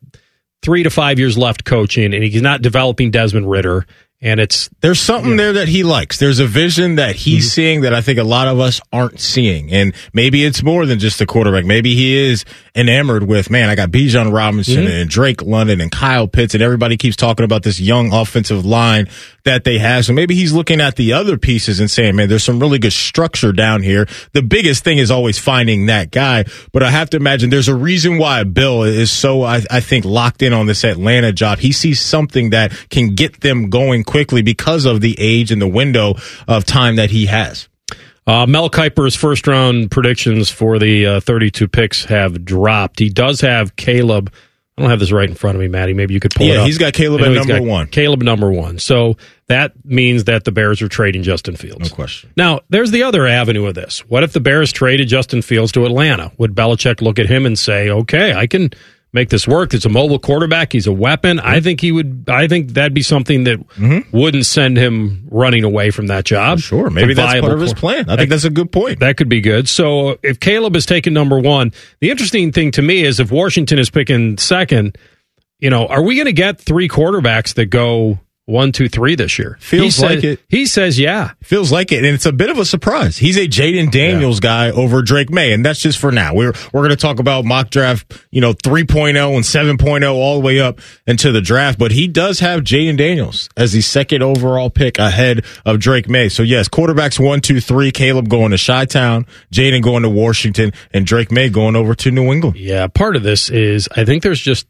three 0.61 0.83
to 0.83 0.89
five 0.89 1.19
years 1.19 1.37
left 1.37 1.65
coaching, 1.65 2.13
and 2.13 2.23
he's 2.23 2.41
not 2.41 2.61
developing 2.61 3.11
Desmond 3.11 3.49
Ridder. 3.49 3.85
And 4.21 4.39
it's 4.39 4.69
There's 4.79 4.99
something 4.99 5.31
hmm. 5.31 5.37
there 5.37 5.53
that 5.53 5.67
he 5.67 5.83
likes. 5.83 6.17
There's 6.17 6.39
a 6.39 6.47
vision 6.47 6.95
that 6.95 7.15
he's 7.15 7.45
hmm. 7.45 7.49
seeing 7.49 7.81
that 7.81 7.93
I 7.93 8.01
think 8.01 8.17
a 8.17 8.23
lot 8.23 8.47
of 8.47 8.59
us 8.59 8.81
aren't 8.91 9.19
seeing. 9.19 9.71
And 9.71 9.93
maybe 10.13 10.43
it's 10.45 10.63
more 10.63 10.85
than 10.85 10.99
just 10.99 11.19
the 11.19 11.25
quarterback. 11.25 11.65
Maybe 11.65 11.93
he 11.93 12.15
is 12.15 12.45
enamored 12.75 13.23
with, 13.23 13.49
man, 13.49 13.69
I 13.69 13.75
got 13.75 13.89
Bijan 13.89 14.33
Robinson 14.33 14.85
Mhm. 14.85 15.01
and 15.01 15.09
Drake 15.09 15.41
London 15.41 15.79
and 15.79 15.89
Kyle 15.91 16.27
Pitts 16.27 16.53
and 16.53 16.61
everybody 16.61 16.97
keeps 16.97 17.15
talking 17.15 17.45
about 17.45 17.63
this 17.63 17.79
young 17.79 18.11
offensive 18.13 18.65
line 18.65 19.07
that 19.45 19.63
they 19.63 19.77
have. 19.77 20.05
So 20.05 20.11
maybe 20.13 20.35
he's 20.35 20.51
looking 20.51 20.81
at 20.81 20.95
the 20.95 21.13
other 21.13 21.37
pieces 21.37 21.79
and 21.79 21.89
saying, 21.89 22.15
man, 22.15 22.27
there's 22.27 22.43
some 22.43 22.59
really 22.59 22.79
good 22.79 22.91
structure 22.93 23.53
down 23.53 23.81
here. 23.83 24.07
The 24.33 24.41
biggest 24.41 24.83
thing 24.83 24.97
is 24.97 25.09
always 25.09 25.37
finding 25.37 25.85
that 25.85 26.11
guy. 26.11 26.45
But 26.73 26.83
I 26.83 26.89
have 26.89 27.09
to 27.11 27.17
imagine 27.17 27.49
there's 27.49 27.67
a 27.69 27.75
reason 27.75 28.17
why 28.17 28.43
Bill 28.43 28.83
is 28.83 29.11
so, 29.11 29.43
I, 29.43 29.63
I 29.71 29.79
think, 29.79 30.03
locked 30.03 30.41
in 30.41 30.51
on 30.51 30.65
this 30.65 30.83
Atlanta 30.83 31.31
job. 31.31 31.59
He 31.59 31.71
sees 31.71 32.01
something 32.01 32.49
that 32.49 32.73
can 32.89 33.15
get 33.15 33.41
them 33.41 33.69
going 33.69 34.03
quickly 34.03 34.41
because 34.41 34.85
of 34.85 34.99
the 35.01 35.15
age 35.17 35.51
and 35.51 35.61
the 35.61 35.67
window 35.67 36.15
of 36.47 36.65
time 36.65 36.97
that 36.97 37.11
he 37.11 37.27
has. 37.27 37.67
Uh, 38.27 38.45
Mel 38.47 38.69
Kiper's 38.69 39.15
first 39.15 39.45
round 39.47 39.91
predictions 39.91 40.49
for 40.49 40.79
the 40.79 41.05
uh, 41.05 41.19
32 41.19 41.67
picks 41.67 42.05
have 42.05 42.43
dropped. 42.43 42.99
He 42.99 43.09
does 43.09 43.41
have 43.41 43.75
Caleb. 43.75 44.33
I 44.77 44.81
don't 44.81 44.89
have 44.89 44.99
this 44.99 45.11
right 45.13 45.29
in 45.29 45.35
front 45.35 45.55
of 45.55 45.61
me, 45.61 45.69
Matty. 45.69 45.93
Maybe 45.93 46.13
you 46.13 46.19
could 46.19 46.35
pull 46.35 46.47
it 46.47 46.53
Yeah, 46.53 46.59
up. 46.61 46.65
he's 46.65 46.77
got 46.77 46.91
Caleb 46.91 47.21
at 47.21 47.31
number 47.31 47.61
one. 47.61 47.87
Caleb 47.87 48.21
number 48.23 48.51
one. 48.51 48.77
So 48.77 49.15
that 49.47 49.71
means 49.85 50.25
that 50.25 50.43
the 50.43 50.51
Bears 50.51 50.81
are 50.81 50.89
trading 50.89 51.23
Justin 51.23 51.55
Fields. 51.55 51.89
No 51.89 51.95
question. 51.95 52.33
Now, 52.35 52.59
there's 52.69 52.91
the 52.91 53.03
other 53.03 53.25
avenue 53.25 53.67
of 53.67 53.75
this. 53.75 53.99
What 54.09 54.23
if 54.23 54.33
the 54.33 54.41
Bears 54.41 54.73
traded 54.73 55.07
Justin 55.07 55.41
Fields 55.43 55.71
to 55.73 55.85
Atlanta? 55.85 56.33
Would 56.39 56.55
Belichick 56.55 56.99
look 57.01 57.19
at 57.19 57.27
him 57.27 57.45
and 57.45 57.57
say, 57.57 57.89
okay, 57.89 58.33
I 58.33 58.47
can 58.47 58.71
make 59.15 59.29
this 59.29 59.47
work? 59.47 59.73
It's 59.73 59.85
a 59.85 59.89
mobile 59.89 60.19
quarterback. 60.19 60.73
He's 60.73 60.85
a 60.85 60.91
weapon. 60.91 61.39
I 61.39 61.59
think 61.59 61.81
he 61.81 61.91
would, 61.91 62.25
I 62.27 62.47
think 62.47 62.73
that'd 62.73 62.93
be 62.93 63.01
something 63.01 63.45
that 63.45 63.57
mm-hmm. 63.69 64.15
wouldn't 64.15 64.45
send 64.45 64.77
him 64.77 65.27
running 65.31 65.63
away 65.63 65.89
from 65.89 66.07
that 66.07 66.25
job. 66.25 66.59
Sure, 66.59 66.91
maybe 66.91 67.13
a 67.13 67.15
that's 67.15 67.39
part 67.41 67.53
of 67.53 67.59
his 67.59 67.73
plan. 67.73 68.09
I 68.09 68.15
think 68.15 68.29
that's 68.29 68.43
a 68.43 68.51
good 68.51 68.71
point. 68.71 68.99
that 68.99 69.17
could 69.17 69.29
be 69.29 69.41
good. 69.41 69.67
So 69.67 70.09
uh, 70.09 70.15
if 70.21 70.39
Caleb 70.39 70.75
is 70.75 70.85
taking 70.85 71.13
number 71.13 71.39
one, 71.39 71.73
the 71.99 72.11
interesting 72.11 72.51
thing 72.51 72.69
to 72.71 72.83
me 72.83 73.03
is 73.03 73.19
if 73.19 73.31
Washington 73.31 73.79
is 73.79 73.89
picking 73.89 74.37
second, 74.37 74.97
you 75.59 75.69
know, 75.69 75.87
are 75.87 76.03
we 76.03 76.15
going 76.15 76.25
to 76.25 76.33
get 76.33 76.59
three 76.59 76.87
quarterbacks 76.87 77.55
that 77.55 77.67
go 77.67 78.19
one, 78.45 78.71
two, 78.71 78.87
three 78.87 79.15
this 79.15 79.39
year? 79.39 79.57
Feels 79.59 79.95
says- 79.95 80.03
like 80.03 80.23
it. 80.23 80.39
He 80.49 80.65
says, 80.65 80.99
yeah. 80.99 81.31
Feels 81.43 81.71
like 81.71 81.91
it, 81.91 81.97
and 81.97 82.07
it's 82.07 82.25
a 82.25 82.31
bit 82.31 82.49
of 82.49 82.57
a 82.57 82.65
surprise. 82.65 83.17
He's 83.17 83.37
a 83.37 83.47
Jayden 83.47 83.91
Daniels 83.91 84.39
guy 84.39 84.69
over 84.71 85.01
Drake 85.01 85.29
Maye, 85.31 85.51
and 85.53 85.65
that's 85.65 85.79
just 85.79 85.97
for 85.97 86.11
now. 86.11 86.33
We're 86.33 86.53
we're 86.71 86.81
going 86.81 86.89
to 86.91 86.95
talk 86.95 87.19
about 87.19 87.45
mock 87.45 87.69
draft, 87.69 88.21
you 88.31 88.41
know, 88.41 88.53
3.0 88.53 89.35
and 89.35 89.79
7.0 89.79 90.13
all 90.13 90.39
the 90.39 90.45
way 90.45 90.59
up 90.59 90.79
into 91.07 91.31
the 91.31 91.41
draft, 91.41 91.79
but 91.79 91.91
he 91.91 92.07
does 92.07 92.39
have 92.39 92.61
Jayden 92.61 92.97
Daniels 92.97 93.49
as 93.57 93.73
the 93.73 93.81
second 93.81 94.21
overall 94.23 94.69
pick 94.69 94.99
ahead 94.99 95.43
of 95.65 95.79
Drake 95.79 96.07
Maye. 96.09 96.29
So 96.29 96.43
yes, 96.43 96.67
quarterbacks 96.69 97.19
one, 97.23 97.41
two, 97.41 97.59
three. 97.61 97.91
Caleb 97.91 98.29
going 98.29 98.51
to 98.51 98.57
Chi 98.63 98.85
Town, 98.85 99.25
Jayden 99.51 99.81
going 99.81 100.03
to 100.03 100.09
Washington, 100.09 100.71
and 100.93 101.05
Drake 101.05 101.31
Maye 101.31 101.49
going 101.49 101.75
over 101.75 101.95
to 101.95 102.11
New 102.11 102.31
England. 102.31 102.57
Yeah, 102.57 102.87
part 102.87 103.15
of 103.15 103.23
this 103.23 103.49
is 103.49 103.87
I 103.95 104.05
think 104.05 104.23
there's 104.23 104.41
just 104.41 104.67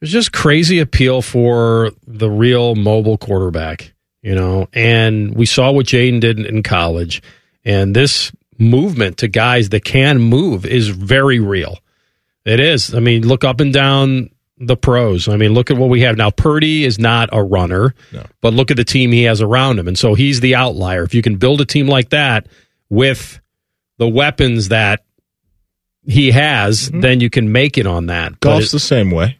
there's 0.00 0.12
just 0.12 0.32
crazy 0.32 0.78
appeal 0.78 1.22
for 1.22 1.90
the 2.06 2.30
real 2.30 2.74
mobile 2.74 3.18
quarterback, 3.18 3.92
you 4.22 4.34
know. 4.34 4.68
And 4.72 5.34
we 5.34 5.46
saw 5.46 5.70
what 5.70 5.86
Jayden 5.86 6.20
did 6.20 6.38
in 6.38 6.62
college, 6.62 7.22
and 7.64 7.94
this 7.94 8.32
movement 8.58 9.18
to 9.18 9.28
guys 9.28 9.68
that 9.70 9.84
can 9.84 10.18
move 10.18 10.66
is 10.66 10.88
very 10.88 11.40
real. 11.40 11.78
It 12.44 12.60
is. 12.60 12.94
I 12.94 13.00
mean, 13.00 13.26
look 13.26 13.44
up 13.44 13.60
and 13.60 13.72
down 13.72 14.30
the 14.56 14.76
pros. 14.76 15.28
I 15.28 15.36
mean, 15.36 15.52
look 15.52 15.70
at 15.70 15.76
what 15.76 15.88
we 15.88 16.00
have 16.02 16.16
now. 16.16 16.30
Purdy 16.30 16.84
is 16.84 16.98
not 16.98 17.28
a 17.32 17.42
runner, 17.42 17.94
but 18.40 18.54
look 18.54 18.70
at 18.70 18.76
the 18.76 18.84
team 18.84 19.12
he 19.12 19.24
has 19.24 19.40
around 19.40 19.78
him, 19.78 19.88
and 19.88 19.98
so 19.98 20.14
he's 20.14 20.40
the 20.40 20.54
outlier. 20.54 21.02
If 21.02 21.14
you 21.14 21.22
can 21.22 21.36
build 21.36 21.60
a 21.60 21.64
team 21.64 21.86
like 21.86 22.10
that 22.10 22.46
with 22.88 23.40
the 23.98 24.08
weapons 24.08 24.68
that 24.68 25.04
he 26.06 26.30
has, 26.30 26.88
mm-hmm. 26.88 27.00
then 27.00 27.20
you 27.20 27.30
can 27.30 27.52
make 27.52 27.76
it 27.76 27.86
on 27.86 28.06
that. 28.06 28.40
Goff's 28.40 28.68
it- 28.68 28.72
the 28.72 28.80
same 28.80 29.10
way. 29.10 29.37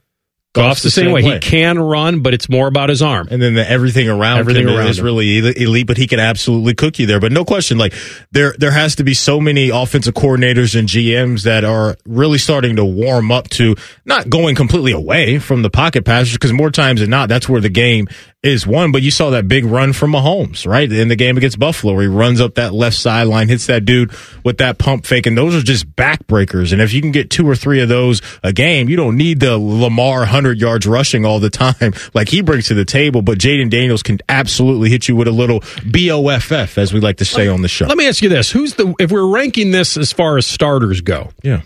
Golf's 0.59 0.83
the 0.83 0.91
same 0.91 1.13
way. 1.13 1.23
He 1.23 1.39
can 1.39 1.79
run, 1.79 2.21
but 2.21 2.35
it's 2.35 2.49
more 2.49 2.67
about 2.67 2.89
his 2.89 3.03
arm. 3.03 3.29
and 3.31 3.41
then 3.41 3.55
the, 3.55 3.69
everything 3.69 4.09
around 4.09 4.39
Everything 4.39 4.69
him 4.69 4.77
around 4.77 4.89
is 4.89 4.99
him. 4.99 5.05
really 5.05 5.39
elite. 5.39 5.87
But 5.87 5.97
he 5.97 6.07
can 6.07 6.21
absolutely 6.21 6.75
cook 6.75 6.99
you 6.99 7.07
there. 7.07 7.21
But 7.21 7.33
no 7.33 7.45
question, 7.45 7.79
like 7.79 7.95
there 8.33 8.55
there 8.59 8.71
has 8.73 8.97
to 8.97 9.05
be 9.05 9.15
so 9.15 9.41
many 9.41 9.71
offensive 9.71 10.15
coordinators 10.15 10.79
and 10.79 10.89
GMs 10.89 11.43
that 11.45 11.65
are 11.65 11.97
really 12.07 12.39
starting 12.39 12.77
to 12.77 12.85
warm 12.85 13.31
up 13.33 13.49
to 13.51 13.77
not 14.05 14.29
going 14.29 14.55
completely 14.55 14.93
away 14.93 15.39
from 15.39 15.63
the 15.63 15.71
pocket 15.71 16.05
passers 16.05 16.33
because 16.35 16.53
more 16.53 16.71
times 16.71 17.01
than 17.01 17.11
not, 17.11 17.29
that's 17.29 17.49
where 17.49 17.61
the 17.61 17.69
game 17.69 18.09
is 18.43 18.67
one, 18.67 18.93
But 18.93 19.03
you 19.03 19.11
saw 19.11 19.31
that 19.31 19.49
big 19.49 19.65
run 19.65 19.93
from 19.93 20.13
Mahomes, 20.13 20.65
right? 20.65 20.91
In 20.91 21.09
the 21.09 21.17
game 21.17 21.37
against 21.37 21.59
Buffalo, 21.59 21.95
where 21.95 22.03
he 22.03 22.09
runs 22.09 22.41
up 22.41 22.55
that 22.55 22.73
left 22.73 22.97
sideline, 22.97 23.49
hits 23.49 23.67
that 23.67 23.85
dude 23.85 24.13
with 24.45 24.59
that 24.59 24.79
pump 24.79 25.07
fake. 25.07 25.27
And 25.27 25.37
those 25.37 25.57
are 25.57 25.63
just 25.63 25.91
backbreakers. 25.97 26.73
And 26.73 26.81
if 26.81 26.93
you 26.93 27.01
can 27.01 27.11
get 27.11 27.31
two 27.31 27.49
or 27.49 27.57
three 27.57 27.81
of 27.81 27.89
those 27.89 28.23
a 28.45 28.53
game, 28.53 28.89
you 28.89 28.97
don't 28.97 29.17
need 29.17 29.41
the 29.41 29.59
Lamar 29.59 30.21
100 30.21 30.61
yards 30.61 30.87
rushing 30.87 31.25
all 31.25 31.41
the 31.41 31.51
time 31.59 31.93
like 32.15 32.29
he 32.29 32.41
brings 32.41 32.69
to 32.69 32.75
the 32.75 32.85
table. 32.85 33.23
But 33.23 33.39
Jayden 33.39 33.71
Daniels 33.71 34.05
can 34.05 34.19
absolutely 34.29 34.89
hit 34.89 35.09
you 35.09 35.17
with 35.17 35.27
a 35.27 35.33
little 35.33 35.61
BOFF, 35.85 36.79
as 36.79 36.93
we 36.93 37.01
like 37.01 37.17
to 37.17 37.25
say 37.25 37.49
on 37.49 37.63
the 37.63 37.69
show. 37.69 37.87
Let 37.87 37.99
me 37.99 38.07
ask 38.07 38.23
you 38.23 38.29
this: 38.29 38.53
Who's 38.53 38.75
the 38.75 38.95
if 39.01 39.11
we're 39.11 39.27
ranking 39.27 39.73
this 39.73 39.97
as 39.97 40.13
far 40.13 40.37
as 40.37 40.47
starters 40.47 41.01
go? 41.01 41.31
Yeah. 41.43 41.63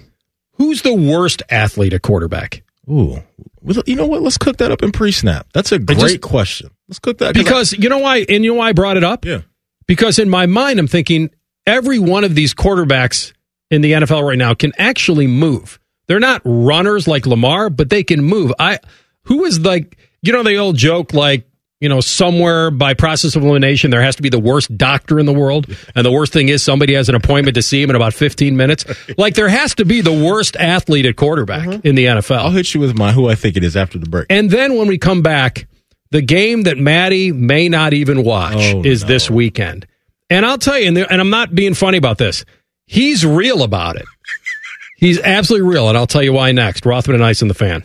Who's 0.55 0.83
the 0.83 0.95
worst 0.95 1.43
athlete 1.51 1.93
at 1.93 2.03
quarterback? 2.03 2.63
Ooh. 2.91 3.23
You 3.87 3.97
know 3.97 4.07
what? 4.07 4.23
Let's 4.23 4.39
cook 4.39 4.57
that 4.59 4.73
up 4.73 4.83
in 4.83 4.93
pre 4.93 5.13
snap. 5.13 5.47
That's 5.53 5.73
a 5.73 5.79
great 5.79 5.99
just- 5.99 6.21
question. 6.21 6.71
Let's 6.89 6.99
cook 6.99 7.19
that 7.19 7.35
Because 7.35 7.73
you 7.73 7.89
know 7.89 7.99
why, 7.99 8.27
and 8.29 8.45
you 8.45 8.51
know 8.53 8.59
why 8.59 8.69
I 8.69 8.73
brought 8.73 8.97
it 8.97 9.05
up. 9.05 9.25
Yeah. 9.25 9.43
Because 9.87 10.19
in 10.19 10.29
my 10.29 10.47
mind, 10.47 10.79
I'm 10.79 10.87
thinking 10.89 11.31
every 11.67 11.99
one 11.99 12.25
of 12.25 12.35
these 12.35 12.55
quarterbacks 12.55 13.33
in 13.71 13.81
the 13.81 13.93
NFL 13.93 14.27
right 14.27 14.37
now 14.39 14.55
can 14.55 14.73
actually 14.79 15.27
move. 15.27 15.79
They're 16.07 16.21
not 16.21 16.43
runners 16.45 17.09
like 17.09 17.25
Lamar, 17.27 17.71
but 17.71 17.89
they 17.89 18.03
can 18.03 18.23
move. 18.23 18.53
I 18.59 18.79
who 19.25 19.45
is 19.45 19.61
like 19.61 19.97
you 20.23 20.33
know 20.33 20.43
the 20.43 20.57
old 20.57 20.77
joke 20.77 21.15
like 21.15 21.47
you 21.83 21.89
know, 21.89 22.01
somewhere 22.01 22.71
by 22.71 22.95
process 22.95 23.35
of 23.35 23.43
elimination, 23.43 23.91
there 23.91 24.03
has 24.03 24.15
to 24.15 24.23
be 24.23 24.29
the 24.29 24.39
worst 24.39 24.79
doctor 24.79 25.19
in 25.19 25.27
the 25.27 25.33
world. 25.33 25.67
And 25.97 26.07
the 26.07 26.13
worst 26.13 26.33
thing 26.33 26.49
is 26.49 26.63
somebody 26.63 26.95
has 26.95 27.09
an 27.09 27.17
appointment 27.17 27.57
to 27.57 27.63
see 27.63 27.83
him 27.83 27.91
in 27.91 27.97
about 27.97 28.15
15 28.15 28.57
minutes. 28.57 28.85
Like 29.19 29.35
there 29.35 29.49
has 29.49 29.75
to 29.75 29.85
be 29.85 30.01
the 30.01 30.13
worst 30.13 30.57
athlete 30.57 31.07
at 31.07 31.17
quarterback 31.17 31.69
mm-hmm. 31.69 31.87
in 31.87 31.97
the 31.97 32.07
NFL. 32.07 32.37
I'll 32.37 32.51
hit 32.51 32.73
you 32.73 32.81
with 32.81 32.97
my 32.97 33.13
who 33.13 33.29
I 33.29 33.35
think 33.35 33.57
it 33.57 33.65
is 33.65 33.77
after 33.77 33.99
the 33.99 34.09
break. 34.09 34.27
And 34.31 34.51
then 34.51 34.77
when 34.77 34.87
we 34.87 34.97
come 34.97 35.23
back, 35.23 35.67
the 36.11 36.23
game 36.23 36.63
that 36.63 36.79
Matty 36.79 37.33
may 37.33 37.69
not 37.69 37.93
even 37.93 38.23
watch 38.25 38.55
Oh, 38.57 38.83
is 38.85 39.03
no. 39.03 39.09
this 39.09 39.31
weekend. 39.31 39.87
And 40.31 40.47
I'll 40.47 40.59
tell 40.59 40.79
you, 40.79 40.89
and, 40.89 40.97
there, 40.97 41.07
and 41.11 41.21
I'm 41.21 41.31
not 41.31 41.55
being 41.55 41.75
funny 41.75 41.99
about 41.99 42.19
this, 42.19 42.45
he's 42.87 43.27
real 43.27 43.63
about 43.63 43.97
it. 43.97 44.07
He's 44.97 45.21
absolutely 45.21 45.69
real, 45.69 45.89
and 45.89 45.99
I'll 45.99 46.07
tell 46.07 46.23
you 46.23 46.33
why 46.33 46.53
next. 46.53 46.87
Rothman 46.87 47.17
and 47.17 47.25
Ice 47.25 47.43
and 47.43 47.51
the 47.51 47.55
fan. 47.55 47.83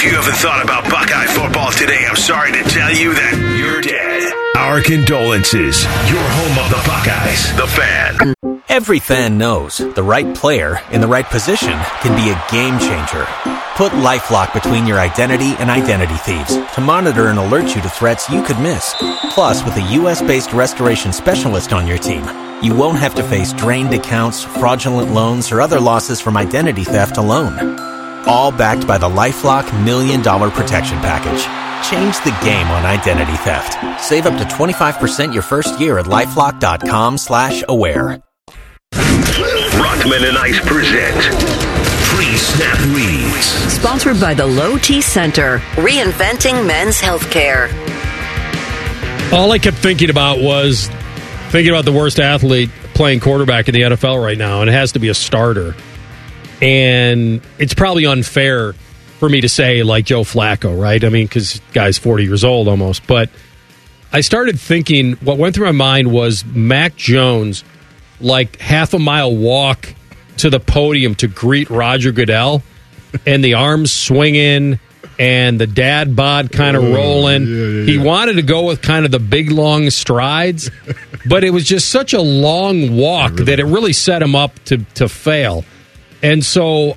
If 0.00 0.06
you 0.06 0.12
haven't 0.12 0.36
thought 0.36 0.64
about 0.64 0.84
Buckeye 0.84 1.26
football 1.26 1.70
today, 1.72 2.06
I'm 2.08 2.16
sorry 2.16 2.52
to 2.52 2.62
tell 2.62 2.90
you 2.90 3.12
that 3.12 3.36
you're 3.60 3.82
dead. 3.82 4.32
Our 4.56 4.80
condolences. 4.80 5.84
Your 6.08 6.24
home 6.24 6.56
of 6.56 6.70
the 6.72 6.80
Buckeyes, 6.88 7.54
the 7.60 7.66
fan. 7.66 8.62
Every 8.70 8.98
fan 8.98 9.36
knows 9.36 9.76
the 9.76 10.02
right 10.02 10.34
player 10.34 10.80
in 10.90 11.02
the 11.02 11.06
right 11.06 11.26
position 11.26 11.78
can 12.00 12.16
be 12.16 12.32
a 12.32 12.44
game 12.50 12.78
changer. 12.78 13.28
Put 13.76 13.92
LifeLock 13.92 14.54
between 14.54 14.86
your 14.86 14.98
identity 14.98 15.52
and 15.58 15.68
identity 15.68 16.16
thieves 16.16 16.56
to 16.74 16.80
monitor 16.80 17.26
and 17.26 17.38
alert 17.38 17.76
you 17.76 17.82
to 17.82 17.90
threats 17.90 18.30
you 18.30 18.42
could 18.42 18.58
miss. 18.58 18.94
Plus, 19.34 19.62
with 19.66 19.76
a 19.76 19.92
U.S.-based 20.00 20.54
restoration 20.54 21.12
specialist 21.12 21.74
on 21.74 21.86
your 21.86 21.98
team, 21.98 22.24
you 22.62 22.74
won't 22.74 22.98
have 22.98 23.14
to 23.16 23.22
face 23.22 23.52
drained 23.52 23.92
accounts, 23.92 24.44
fraudulent 24.44 25.12
loans, 25.12 25.52
or 25.52 25.60
other 25.60 25.78
losses 25.78 26.22
from 26.22 26.38
identity 26.38 26.84
theft 26.84 27.18
alone. 27.18 27.89
All 28.26 28.52
backed 28.52 28.86
by 28.86 28.98
the 28.98 29.08
LifeLock 29.08 29.84
Million 29.84 30.22
Dollar 30.22 30.50
Protection 30.50 30.98
Package. 30.98 31.42
Change 31.88 32.16
the 32.24 32.36
game 32.44 32.66
on 32.68 32.84
identity 32.84 33.36
theft. 33.38 34.02
Save 34.02 34.26
up 34.26 34.38
to 34.38 34.44
25% 34.54 35.32
your 35.32 35.42
first 35.42 35.80
year 35.80 35.98
at 35.98 36.06
LifeLock.com 36.06 37.16
slash 37.18 37.64
aware. 37.68 38.22
Rothman 38.92 40.24
and 40.24 40.36
Ice 40.38 40.60
present 40.60 41.16
pre-snap 42.10 42.78
reads. 42.94 43.46
Sponsored 43.72 44.20
by 44.20 44.34
the 44.34 44.46
Low 44.46 44.76
T 44.78 45.00
Center, 45.00 45.58
reinventing 45.76 46.66
men's 46.66 47.00
healthcare. 47.00 47.70
All 49.32 49.50
I 49.52 49.58
kept 49.58 49.76
thinking 49.78 50.10
about 50.10 50.40
was 50.40 50.88
thinking 51.50 51.72
about 51.72 51.84
the 51.84 51.92
worst 51.92 52.20
athlete 52.20 52.70
playing 52.94 53.20
quarterback 53.20 53.68
in 53.68 53.74
the 53.74 53.82
NFL 53.82 54.22
right 54.22 54.36
now, 54.36 54.60
and 54.60 54.68
it 54.68 54.72
has 54.74 54.92
to 54.92 54.98
be 54.98 55.08
a 55.08 55.14
starter. 55.14 55.74
And 56.62 57.40
it's 57.58 57.74
probably 57.74 58.06
unfair 58.06 58.74
for 59.18 59.28
me 59.28 59.40
to 59.42 59.48
say 59.48 59.82
like 59.82 60.06
Joe 60.06 60.22
Flacco, 60.22 60.80
right? 60.80 61.02
I 61.02 61.08
mean, 61.08 61.26
because 61.26 61.60
guy's 61.72 61.98
forty 61.98 62.24
years 62.24 62.44
old 62.44 62.68
almost. 62.68 63.06
But 63.06 63.30
I 64.12 64.20
started 64.22 64.58
thinking. 64.58 65.12
What 65.16 65.38
went 65.38 65.54
through 65.54 65.66
my 65.66 65.72
mind 65.72 66.10
was 66.12 66.44
Mac 66.44 66.96
Jones, 66.96 67.64
like 68.20 68.58
half 68.58 68.94
a 68.94 68.98
mile 68.98 69.34
walk 69.34 69.94
to 70.38 70.50
the 70.50 70.60
podium 70.60 71.14
to 71.16 71.28
greet 71.28 71.70
Roger 71.70 72.12
Goodell, 72.12 72.62
and 73.26 73.44
the 73.44 73.54
arms 73.54 73.92
swinging. 73.92 74.78
And 75.18 75.60
the 75.60 75.66
dad 75.66 76.16
bod 76.16 76.50
kind 76.50 76.78
of 76.78 76.82
rolling. 76.82 77.44
He 77.86 77.98
wanted 77.98 78.34
to 78.34 78.42
go 78.42 78.64
with 78.64 78.80
kind 78.80 79.04
of 79.04 79.10
the 79.10 79.18
big 79.18 79.50
long 79.50 79.90
strides, 79.90 80.70
but 81.28 81.44
it 81.44 81.50
was 81.50 81.64
just 81.64 81.90
such 81.90 82.14
a 82.14 82.22
long 82.22 82.96
walk 82.96 83.34
that 83.34 83.60
it 83.60 83.64
really 83.64 83.92
set 83.92 84.22
him 84.22 84.34
up 84.34 84.58
to 84.64 84.78
to 84.94 85.10
fail. 85.10 85.66
And 86.22 86.44
so 86.44 86.96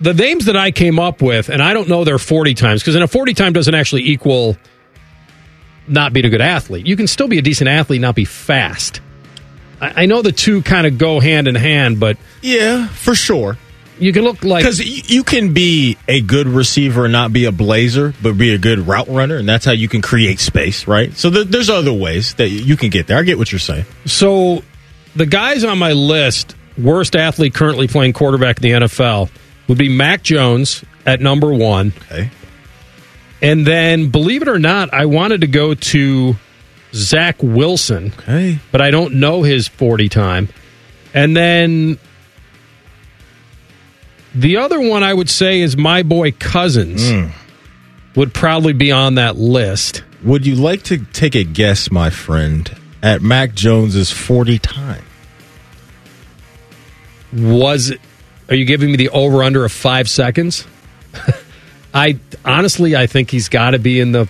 the 0.00 0.14
names 0.14 0.46
that 0.46 0.56
I 0.56 0.70
came 0.70 0.98
up 0.98 1.22
with, 1.22 1.48
and 1.48 1.62
I 1.62 1.72
don't 1.72 1.88
know 1.88 2.04
their 2.04 2.18
40 2.18 2.54
times, 2.54 2.82
because 2.82 2.94
in 2.96 3.02
a 3.02 3.08
40 3.08 3.34
time 3.34 3.52
doesn't 3.52 3.74
actually 3.74 4.02
equal 4.02 4.56
not 5.88 6.12
being 6.12 6.26
a 6.26 6.30
good 6.30 6.40
athlete. 6.40 6.86
You 6.86 6.96
can 6.96 7.06
still 7.06 7.28
be 7.28 7.38
a 7.38 7.42
decent 7.42 7.68
athlete, 7.68 8.00
not 8.00 8.14
be 8.14 8.24
fast. 8.24 9.00
I, 9.80 10.02
I 10.02 10.06
know 10.06 10.22
the 10.22 10.32
two 10.32 10.62
kind 10.62 10.86
of 10.86 10.98
go 10.98 11.20
hand 11.20 11.48
in 11.48 11.54
hand, 11.54 11.98
but 12.00 12.16
Yeah, 12.40 12.86
for 12.88 13.14
sure. 13.14 13.58
you 13.98 14.12
can 14.12 14.22
look 14.22 14.44
like. 14.44 14.62
Because 14.62 14.80
you 15.10 15.24
can 15.24 15.52
be 15.52 15.96
a 16.08 16.20
good 16.20 16.46
receiver 16.46 17.04
and 17.04 17.12
not 17.12 17.32
be 17.32 17.46
a 17.46 17.52
blazer, 17.52 18.14
but 18.22 18.38
be 18.38 18.54
a 18.54 18.58
good 18.58 18.78
route 18.80 19.08
runner, 19.08 19.36
and 19.36 19.48
that's 19.48 19.64
how 19.64 19.72
you 19.72 19.88
can 19.88 20.02
create 20.02 20.38
space, 20.38 20.86
right? 20.86 21.12
So 21.16 21.30
th- 21.30 21.48
there's 21.48 21.68
other 21.70 21.92
ways 21.92 22.34
that 22.34 22.48
you 22.48 22.76
can 22.76 22.90
get 22.90 23.06
there. 23.08 23.18
I 23.18 23.22
get 23.22 23.38
what 23.38 23.50
you're 23.50 23.58
saying. 23.58 23.84
So 24.06 24.62
the 25.16 25.26
guys 25.26 25.64
on 25.64 25.78
my 25.78 25.92
list, 25.92 26.54
worst 26.78 27.16
athlete 27.16 27.54
currently 27.54 27.88
playing 27.88 28.12
quarterback 28.12 28.58
in 28.58 28.62
the 28.62 28.86
NFL, 28.86 29.30
would 29.68 29.78
be 29.78 29.88
Mac 29.88 30.22
Jones 30.22 30.84
at 31.06 31.20
number 31.20 31.52
one. 31.52 31.92
Okay. 32.04 32.30
And 33.40 33.66
then, 33.66 34.10
believe 34.10 34.42
it 34.42 34.48
or 34.48 34.58
not, 34.58 34.94
I 34.94 35.06
wanted 35.06 35.40
to 35.40 35.48
go 35.48 35.74
to 35.74 36.36
Zach 36.94 37.42
Wilson, 37.42 38.12
Okay. 38.18 38.60
but 38.70 38.80
I 38.80 38.90
don't 38.90 39.14
know 39.14 39.42
his 39.42 39.66
40 39.66 40.08
time. 40.08 40.48
And 41.14 41.36
then 41.36 41.98
the 44.34 44.58
other 44.58 44.80
one 44.80 45.02
I 45.02 45.12
would 45.12 45.28
say 45.28 45.60
is 45.60 45.76
my 45.76 46.02
boy 46.02 46.32
Cousins 46.32 47.10
hmm. 47.10 47.26
would 48.14 48.32
probably 48.32 48.72
be 48.72 48.92
on 48.92 49.16
that 49.16 49.36
list. 49.36 50.04
Would 50.22 50.46
you 50.46 50.54
like 50.54 50.84
to 50.84 50.98
take 50.98 51.34
a 51.34 51.44
guess, 51.44 51.90
my 51.90 52.10
friend, 52.10 52.70
at 53.02 53.22
Mac 53.22 53.54
Jones's 53.54 54.10
40 54.10 54.58
time? 54.60 55.04
Was 57.32 57.90
it, 57.90 58.00
are 58.48 58.54
you 58.54 58.64
giving 58.64 58.90
me 58.90 58.96
the 58.96 59.08
over 59.10 59.42
under 59.42 59.64
of 59.64 59.72
five 59.72 60.08
seconds? 60.08 60.66
I 61.94 62.18
honestly, 62.44 62.96
I 62.96 63.06
think 63.06 63.30
he's 63.30 63.48
got 63.48 63.70
to 63.70 63.78
be 63.78 64.00
in 64.00 64.12
the 64.12 64.28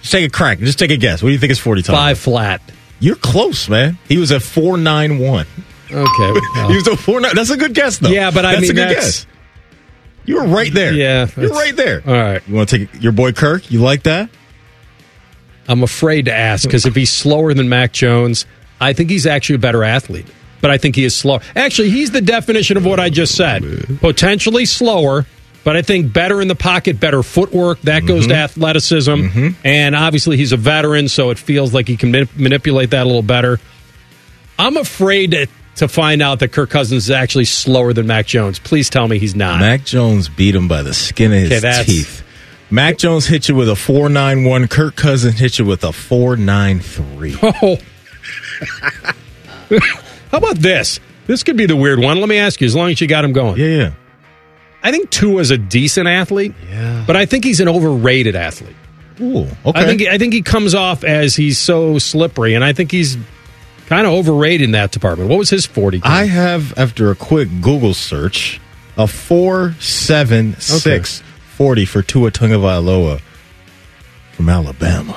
Just 0.00 0.12
take 0.12 0.26
a 0.26 0.30
crack. 0.30 0.58
Just 0.58 0.78
take 0.78 0.90
a 0.90 0.96
guess. 0.96 1.22
What 1.22 1.28
do 1.28 1.32
you 1.32 1.38
think 1.38 1.50
is 1.52 1.58
40 1.58 1.82
time? 1.82 1.94
five 1.96 2.18
flat. 2.18 2.60
You're 3.00 3.16
close, 3.16 3.68
man. 3.68 3.98
He 4.08 4.16
was 4.18 4.32
at 4.32 4.42
491. 4.42 5.46
Okay. 5.90 5.96
well. 5.96 6.68
He 6.70 6.76
was 6.76 6.86
a 6.88 6.96
4 6.96 7.20
That's 7.34 7.50
a 7.50 7.56
good 7.56 7.74
guess, 7.74 7.98
though. 7.98 8.08
Yeah, 8.08 8.30
but 8.30 8.44
I 8.44 8.52
that's 8.52 8.62
mean, 8.62 8.70
a 8.70 8.74
good 8.74 8.88
that's- 8.88 9.24
guess. 9.24 9.26
You 10.24 10.36
were 10.42 10.46
right 10.48 10.72
there. 10.74 10.92
Yeah, 10.92 11.28
You're 11.36 11.50
right 11.50 11.76
there. 11.76 12.02
All 12.04 12.12
right. 12.12 12.42
You 12.48 12.54
want 12.56 12.68
to 12.70 12.78
take 12.78 13.00
your 13.00 13.12
boy 13.12 13.30
Kirk? 13.30 13.70
You 13.70 13.80
like 13.80 14.02
that? 14.04 14.28
I'm 15.68 15.84
afraid 15.84 16.24
to 16.24 16.34
ask 16.34 16.64
because 16.66 16.84
if 16.84 16.96
he's 16.96 17.12
slower 17.12 17.54
than 17.54 17.68
Mac 17.68 17.92
Jones, 17.92 18.44
I 18.80 18.92
think 18.92 19.08
he's 19.08 19.24
actually 19.26 19.54
a 19.56 19.60
better 19.60 19.84
athlete. 19.84 20.26
But 20.60 20.70
I 20.70 20.78
think 20.78 20.96
he 20.96 21.04
is 21.04 21.14
slow. 21.14 21.40
Actually, 21.54 21.90
he's 21.90 22.10
the 22.10 22.20
definition 22.20 22.76
of 22.76 22.84
what 22.84 22.98
I 22.98 23.10
just 23.10 23.34
said. 23.34 23.62
Potentially 24.00 24.64
slower, 24.64 25.26
but 25.64 25.76
I 25.76 25.82
think 25.82 26.12
better 26.12 26.40
in 26.40 26.48
the 26.48 26.54
pocket, 26.54 26.98
better 26.98 27.22
footwork. 27.22 27.80
That 27.82 28.06
goes 28.06 28.26
to 28.26 28.32
mm-hmm. 28.32 28.42
athleticism. 28.42 29.10
Mm-hmm. 29.10 29.48
And 29.64 29.94
obviously, 29.94 30.36
he's 30.36 30.52
a 30.52 30.56
veteran, 30.56 31.08
so 31.08 31.30
it 31.30 31.38
feels 31.38 31.74
like 31.74 31.88
he 31.88 31.96
can 31.96 32.12
manip- 32.12 32.36
manipulate 32.36 32.90
that 32.90 33.02
a 33.02 33.06
little 33.06 33.22
better. 33.22 33.58
I'm 34.58 34.76
afraid 34.76 35.32
to, 35.32 35.46
to 35.76 35.88
find 35.88 36.22
out 36.22 36.38
that 36.40 36.52
Kirk 36.52 36.70
Cousins 36.70 37.04
is 37.04 37.10
actually 37.10 37.44
slower 37.44 37.92
than 37.92 38.06
Mac 38.06 38.26
Jones. 38.26 38.58
Please 38.58 38.88
tell 38.88 39.06
me 39.08 39.18
he's 39.18 39.34
not. 39.34 39.60
Mac 39.60 39.84
Jones 39.84 40.28
beat 40.28 40.54
him 40.54 40.68
by 40.68 40.82
the 40.82 40.94
skin 40.94 41.32
of 41.32 41.38
his 41.50 41.64
Okay, 41.64 41.82
teeth. 41.84 42.22
Mac 42.70 42.98
Jones 42.98 43.26
hit 43.26 43.48
you 43.48 43.54
with 43.54 43.68
a 43.68 43.76
491. 43.76 44.68
Kirk 44.68 44.96
Cousins 44.96 45.38
hit 45.38 45.58
you 45.58 45.64
with 45.64 45.84
a 45.84 45.92
493. 45.92 47.36
Oh. 49.68 49.78
How 50.30 50.38
about 50.38 50.56
this? 50.56 51.00
This 51.26 51.42
could 51.42 51.56
be 51.56 51.66
the 51.66 51.76
weird 51.76 51.98
one. 51.98 52.20
Let 52.20 52.28
me 52.28 52.38
ask 52.38 52.60
you, 52.60 52.66
as 52.66 52.74
long 52.76 52.90
as 52.90 53.00
you 53.00 53.06
got 53.06 53.24
him 53.24 53.32
going. 53.32 53.58
Yeah, 53.60 53.66
yeah. 53.66 53.92
I 54.82 54.92
think 54.92 55.10
Tua's 55.10 55.50
a 55.50 55.58
decent 55.58 56.06
athlete, 56.06 56.54
Yeah. 56.70 57.04
but 57.06 57.16
I 57.16 57.26
think 57.26 57.44
he's 57.44 57.60
an 57.60 57.68
overrated 57.68 58.36
athlete. 58.36 58.76
Ooh, 59.20 59.46
okay. 59.64 59.80
I 59.80 59.84
think 59.86 60.02
I 60.02 60.18
think 60.18 60.32
he 60.34 60.42
comes 60.42 60.74
off 60.74 61.02
as 61.02 61.34
he's 61.34 61.58
so 61.58 61.98
slippery, 61.98 62.54
and 62.54 62.62
I 62.64 62.72
think 62.72 62.92
he's 62.92 63.16
kind 63.86 64.06
of 64.06 64.12
overrated 64.12 64.62
in 64.64 64.72
that 64.72 64.92
department. 64.92 65.30
What 65.30 65.38
was 65.38 65.50
his 65.50 65.64
forty? 65.66 66.00
I 66.04 66.26
have, 66.26 66.76
after 66.78 67.10
a 67.10 67.14
quick 67.16 67.48
Google 67.62 67.94
search, 67.94 68.60
a 68.98 69.06
476 69.06 71.22
40 71.56 71.84
for 71.86 72.02
Tua 72.02 72.30
Tagovailoa 72.30 73.20
from 74.32 74.48
Alabama. 74.50 75.16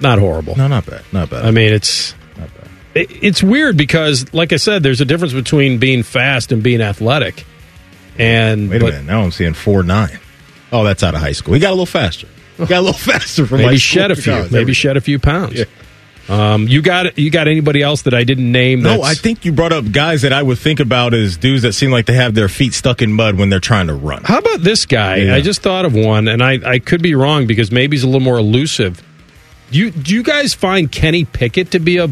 not 0.00 0.18
horrible. 0.20 0.54
No, 0.56 0.68
not 0.68 0.86
bad. 0.86 1.02
Not 1.12 1.28
bad. 1.30 1.44
I 1.44 1.50
mean, 1.50 1.72
it's 1.72 2.12
not 2.12 2.14
bad. 2.14 2.20
it, 2.20 2.25
it's 2.96 3.42
weird 3.42 3.76
because, 3.76 4.32
like 4.32 4.52
I 4.52 4.56
said, 4.56 4.82
there's 4.82 5.00
a 5.00 5.04
difference 5.04 5.32
between 5.32 5.78
being 5.78 6.02
fast 6.02 6.52
and 6.52 6.62
being 6.62 6.80
athletic. 6.80 7.44
And 8.18 8.70
Wait 8.70 8.76
a 8.76 8.80
but 8.80 8.92
minute. 8.92 9.06
Now 9.06 9.22
I'm 9.22 9.30
seeing 9.30 9.54
4 9.54 9.82
9. 9.82 10.18
Oh, 10.72 10.84
that's 10.84 11.02
out 11.02 11.14
of 11.14 11.20
high 11.20 11.32
school. 11.32 11.54
He 11.54 11.60
got 11.60 11.68
a 11.68 11.70
little 11.70 11.86
faster. 11.86 12.26
He 12.56 12.66
got 12.66 12.78
a 12.78 12.80
little 12.80 12.92
faster 12.98 13.46
from 13.46 13.58
maybe 13.58 13.76
shed 13.76 14.10
a 14.10 14.16
few, 14.16 14.32
college. 14.32 14.50
maybe 14.50 14.72
shed 14.72 14.96
a 14.96 15.00
few 15.00 15.18
pounds. 15.18 15.54
Yeah. 15.58 15.64
Um, 16.28 16.66
you 16.66 16.82
got 16.82 17.16
you 17.18 17.30
got 17.30 17.46
anybody 17.46 17.82
else 17.82 18.02
that 18.02 18.14
I 18.14 18.24
didn't 18.24 18.50
name? 18.50 18.82
No, 18.82 19.00
I 19.00 19.14
think 19.14 19.44
you 19.44 19.52
brought 19.52 19.72
up 19.72 19.92
guys 19.92 20.22
that 20.22 20.32
I 20.32 20.42
would 20.42 20.58
think 20.58 20.80
about 20.80 21.14
as 21.14 21.36
dudes 21.36 21.62
that 21.62 21.72
seem 21.74 21.92
like 21.92 22.06
they 22.06 22.14
have 22.14 22.34
their 22.34 22.48
feet 22.48 22.74
stuck 22.74 23.00
in 23.00 23.12
mud 23.12 23.36
when 23.36 23.48
they're 23.48 23.60
trying 23.60 23.86
to 23.86 23.94
run. 23.94 24.24
How 24.24 24.38
about 24.38 24.60
this 24.60 24.86
guy? 24.86 25.16
Yeah. 25.16 25.34
I 25.36 25.40
just 25.40 25.62
thought 25.62 25.84
of 25.84 25.94
one, 25.94 26.26
and 26.26 26.42
I, 26.42 26.58
I 26.64 26.78
could 26.80 27.00
be 27.00 27.14
wrong 27.14 27.46
because 27.46 27.70
maybe 27.70 27.96
he's 27.96 28.02
a 28.02 28.08
little 28.08 28.20
more 28.20 28.38
elusive. 28.38 29.00
Do 29.70 29.78
you 29.78 29.90
do 29.92 30.14
you 30.14 30.24
guys 30.24 30.52
find 30.52 30.90
Kenny 30.90 31.24
Pickett 31.24 31.70
to 31.72 31.78
be 31.78 31.98
a 31.98 32.08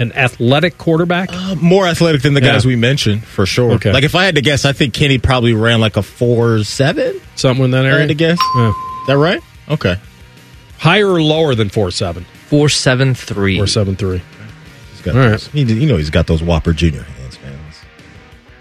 an 0.00 0.12
athletic 0.12 0.76
quarterback? 0.78 1.28
Uh, 1.32 1.54
more 1.56 1.86
athletic 1.86 2.22
than 2.22 2.34
the 2.34 2.40
guys 2.40 2.64
Yeah. 2.64 2.68
we 2.70 2.76
mentioned, 2.76 3.22
for 3.24 3.46
sure. 3.46 3.72
Okay. 3.74 3.92
Like 3.92 4.02
if 4.04 4.14
I 4.16 4.24
had 4.24 4.34
to 4.34 4.42
guess, 4.42 4.64
I 4.64 4.72
think 4.72 4.92
Kenny 4.94 5.18
probably 5.18 5.52
ran 5.54 5.80
like 5.80 5.96
a 5.96 6.02
four 6.02 6.64
seven. 6.64 7.20
Something 7.36 7.66
in 7.66 7.70
that 7.72 7.84
I 7.84 7.88
area. 7.88 8.00
had 8.00 8.08
to 8.08 8.14
guess. 8.14 8.38
Yeah. 8.56 8.70
Is 8.70 9.06
that 9.06 9.16
right? 9.18 9.40
Okay. 9.68 9.96
Higher 10.78 11.06
or 11.08 11.22
lower 11.22 11.54
than 11.54 11.68
four 11.68 11.90
seven? 11.92 12.24
Four 12.48 12.68
seven 12.68 13.14
three. 13.14 13.56
Four 13.58 13.66
seven 13.68 13.94
three. 13.94 14.22
He's 14.92 15.02
got 15.02 15.14
All 15.14 15.20
right. 15.20 15.30
those, 15.32 15.46
he, 15.48 15.62
you 15.62 15.86
know 15.86 15.96
he's 15.96 16.10
got 16.10 16.26
those 16.26 16.42
Whopper 16.42 16.72
Junior 16.72 17.02
hands, 17.02 17.38
man. 17.42 17.58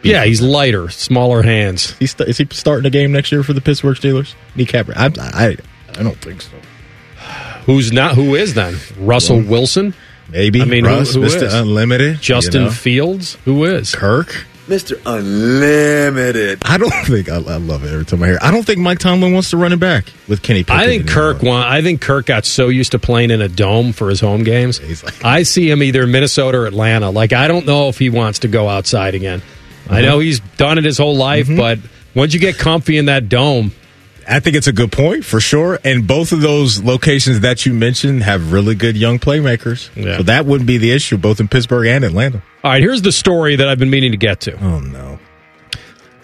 Yeah, 0.03 0.23
he's 0.25 0.41
lighter, 0.41 0.89
smaller 0.89 1.41
hands. 1.41 1.91
He's 1.99 2.11
st- 2.11 2.29
is 2.29 2.37
he 2.37 2.47
starting 2.51 2.85
a 2.85 2.89
game 2.89 3.11
next 3.11 3.31
year 3.31 3.43
for 3.43 3.51
the 3.53 3.59
Pittsburgh 3.61 3.97
Steelers? 3.97 4.33
Kneecap. 4.55 4.89
I, 4.95 5.11
I 5.17 5.57
I 5.97 6.03
don't 6.03 6.17
think 6.21 6.41
so. 6.41 6.51
Who's 7.65 7.91
not? 7.91 8.15
Who 8.15 8.35
is 8.35 8.53
then? 8.53 8.77
Russell 8.97 9.41
Wilson? 9.41 9.93
Maybe. 10.31 10.61
I 10.61 10.65
mean, 10.65 10.85
Russ, 10.85 11.13
who 11.13 11.21
Mr. 11.21 11.43
is? 11.43 11.53
Unlimited. 11.53 12.21
Justin 12.21 12.61
you 12.61 12.67
know? 12.67 12.73
Fields? 12.73 13.35
Who 13.45 13.65
is? 13.65 13.95
Kirk. 13.95 14.45
Mr. 14.67 15.01
Unlimited. 15.03 16.59
I 16.63 16.77
don't 16.77 16.91
think 17.05 17.27
I, 17.27 17.37
I 17.37 17.57
love 17.57 17.83
it 17.83 17.91
every 17.91 18.05
time 18.05 18.21
I 18.21 18.27
hear. 18.27 18.35
it. 18.35 18.43
I 18.43 18.51
don't 18.51 18.63
think 18.63 18.77
Mike 18.79 18.99
Tomlin 18.99 19.33
wants 19.33 19.49
to 19.49 19.57
run 19.57 19.73
it 19.73 19.79
back 19.79 20.05
with 20.27 20.43
Kenny. 20.43 20.63
Pickett 20.63 20.79
I 20.79 20.85
think. 20.85 21.09
Kirk 21.09 21.41
won. 21.41 21.63
I 21.63 21.81
think 21.81 22.01
Kirk 22.01 22.27
got 22.27 22.45
so 22.45 22.67
used 22.67 22.91
to 22.91 22.99
playing 22.99 23.31
in 23.31 23.41
a 23.41 23.47
dome 23.47 23.93
for 23.93 24.09
his 24.09 24.19
home 24.19 24.43
games. 24.43 24.77
He's 24.77 25.03
like- 25.03 25.25
I 25.25 25.41
see 25.41 25.69
him 25.69 25.81
either 25.81 26.05
Minnesota 26.05 26.59
or 26.59 26.67
Atlanta. 26.67 27.09
Like 27.09 27.33
I 27.33 27.47
don't 27.47 27.65
know 27.65 27.89
if 27.89 27.97
he 27.97 28.11
wants 28.11 28.39
to 28.39 28.47
go 28.47 28.69
outside 28.69 29.15
again. 29.15 29.41
I 29.89 29.93
uh-huh. 29.93 30.01
know 30.01 30.19
he's 30.19 30.39
done 30.39 30.77
it 30.77 30.83
his 30.83 30.99
whole 30.99 31.15
life, 31.15 31.47
mm-hmm. 31.47 31.57
but 31.57 31.79
once 32.13 32.35
you 32.35 32.39
get 32.39 32.59
comfy 32.59 32.99
in 32.99 33.05
that 33.05 33.27
dome, 33.27 33.71
I 34.29 34.39
think 34.39 34.55
it's 34.55 34.67
a 34.67 34.73
good 34.73 34.91
point 34.91 35.25
for 35.25 35.39
sure. 35.39 35.79
And 35.83 36.05
both 36.05 36.31
of 36.31 36.41
those 36.41 36.81
locations 36.83 37.39
that 37.39 37.65
you 37.65 37.73
mentioned 37.73 38.23
have 38.23 38.53
really 38.53 38.75
good 38.75 38.95
young 38.95 39.19
playmakers. 39.19 39.89
Yeah. 39.95 40.17
So 40.17 40.23
that 40.23 40.45
wouldn't 40.45 40.67
be 40.67 40.77
the 40.77 40.91
issue, 40.91 41.17
both 41.17 41.39
in 41.39 41.47
Pittsburgh 41.47 41.87
and 41.87 42.03
Atlanta. 42.03 42.43
All 42.63 42.71
right, 42.71 42.81
here's 42.81 43.01
the 43.01 43.11
story 43.11 43.55
that 43.55 43.67
I've 43.67 43.79
been 43.79 43.89
meaning 43.89 44.11
to 44.11 44.17
get 44.17 44.41
to. 44.41 44.55
Oh 44.63 44.79
no. 44.79 45.19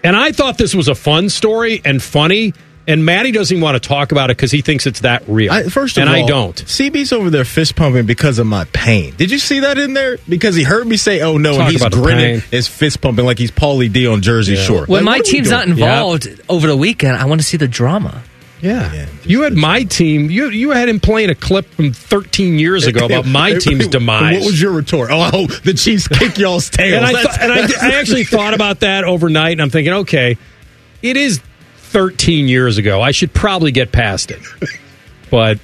And 0.03 0.15
I 0.15 0.31
thought 0.31 0.59
this 0.59 0.75
was 0.75 0.87
a 0.87 0.93
fun 0.93 1.29
story 1.29 1.81
and 1.83 2.01
funny. 2.01 2.53
And 2.87 3.03
Matty 3.03 3.31
doesn't 3.31 3.51
even 3.55 3.63
want 3.63 3.81
to 3.81 3.87
talk 3.87 4.11
about 4.11 4.29
it 4.29 4.37
because 4.37 4.51
he 4.51 4.61
thinks 4.61 4.85
it's 4.85 4.99
that 4.99 5.23
real. 5.27 5.51
I, 5.51 5.63
first 5.63 5.97
of 5.97 6.01
and 6.01 6.09
all, 6.09 6.15
I 6.23 6.27
don't. 6.27 6.55
CB's 6.55 7.11
over 7.11 7.31
there 7.31 7.43
fist 7.43 7.75
pumping 7.75 8.05
because 8.05 8.37
of 8.37 8.45
my 8.45 8.65
pain. 8.73 9.15
Did 9.15 9.31
you 9.31 9.39
see 9.39 9.61
that 9.61 9.79
in 9.79 9.93
there? 9.93 10.17
Because 10.29 10.55
he 10.55 10.61
heard 10.63 10.85
me 10.85 10.95
say, 10.97 11.21
"Oh 11.21 11.37
no," 11.39 11.53
Talk 11.53 11.61
and 11.61 11.71
he's 11.71 11.85
grinning, 11.87 12.41
pain. 12.41 12.49
his 12.51 12.67
fist 12.67 13.01
pumping 13.01 13.25
like 13.25 13.39
he's 13.39 13.49
Pauly 13.49 13.91
D 13.91 14.05
on 14.07 14.21
Jersey 14.21 14.53
Yeah. 14.53 14.61
Shore. 14.63 14.85
When 14.85 15.03
Like, 15.03 15.03
my 15.03 15.11
what 15.11 15.19
are 15.19 15.23
we 15.23 15.31
team's 15.31 15.49
not 15.49 15.65
doing? 15.65 15.79
involved 15.79 16.41
over 16.47 16.67
the 16.67 16.77
weekend, 16.77 17.17
I 17.17 17.25
want 17.25 17.41
to 17.41 17.47
see 17.47 17.57
the 17.57 17.67
drama. 17.67 18.21
Yeah. 18.61 18.93
Yeah, 18.93 19.05
you 19.23 19.41
had 19.41 19.53
my 19.53 19.83
team. 19.83 20.29
You 20.29 20.49
you 20.49 20.69
had 20.69 20.87
him 20.87 20.99
playing 20.99 21.29
a 21.31 21.35
clip 21.35 21.65
from 21.73 21.91
13 21.91 22.57
years 22.59 22.85
ago 22.85 23.05
about 23.07 23.25
my 23.25 23.53
team's 23.57 23.87
demise. 23.87 24.37
What 24.41 24.45
was 24.45 24.61
your 24.61 24.71
retort? 24.73 25.09
Oh, 25.11 25.29
oh, 25.33 25.47
the 25.47 25.73
Chiefs 25.73 26.07
kick 26.07 26.37
y'all's 26.37 26.69
tails. 26.69 26.97
and 26.97 27.05
I, 27.05 27.11
th- 27.13 27.37
and 27.41 27.51
I, 27.51 27.87
I 27.89 27.99
actually 27.99 28.23
thought 28.25 28.53
about 28.53 28.81
that 28.81 29.03
overnight, 29.03 29.53
and 29.53 29.61
I'm 29.63 29.69
thinking, 29.71 29.93
okay, 29.93 30.37
it 31.01 31.17
is 31.17 31.41
13 31.95 32.49
years 32.49 32.77
ago. 32.77 33.01
I 33.01 33.11
should 33.11 33.33
probably 33.33 33.71
get 33.71 33.93
past 33.93 34.29
it, 34.29 34.41
but 35.31 35.59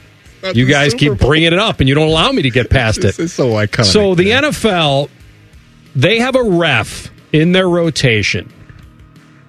you 0.54 0.66
guys 0.66 0.94
keep 0.94 1.18
bringing 1.20 1.52
it 1.52 1.60
up, 1.60 1.82
and 1.82 1.90
you 1.90 1.96
don't 1.96 2.08
allow 2.08 2.32
me 2.32 2.44
to 2.44 2.50
get 2.50 2.70
past 2.70 3.04
it. 3.04 3.16
So 3.30 3.50
iconic. 3.50 3.84
So 3.84 4.16
the 4.16 4.30
man. 4.30 4.44
NFL, 4.46 5.10
they 5.94 6.20
have 6.20 6.38
a 6.38 6.44
ref 6.44 7.12
in 7.34 7.52
their 7.52 7.68
rotation 7.68 8.50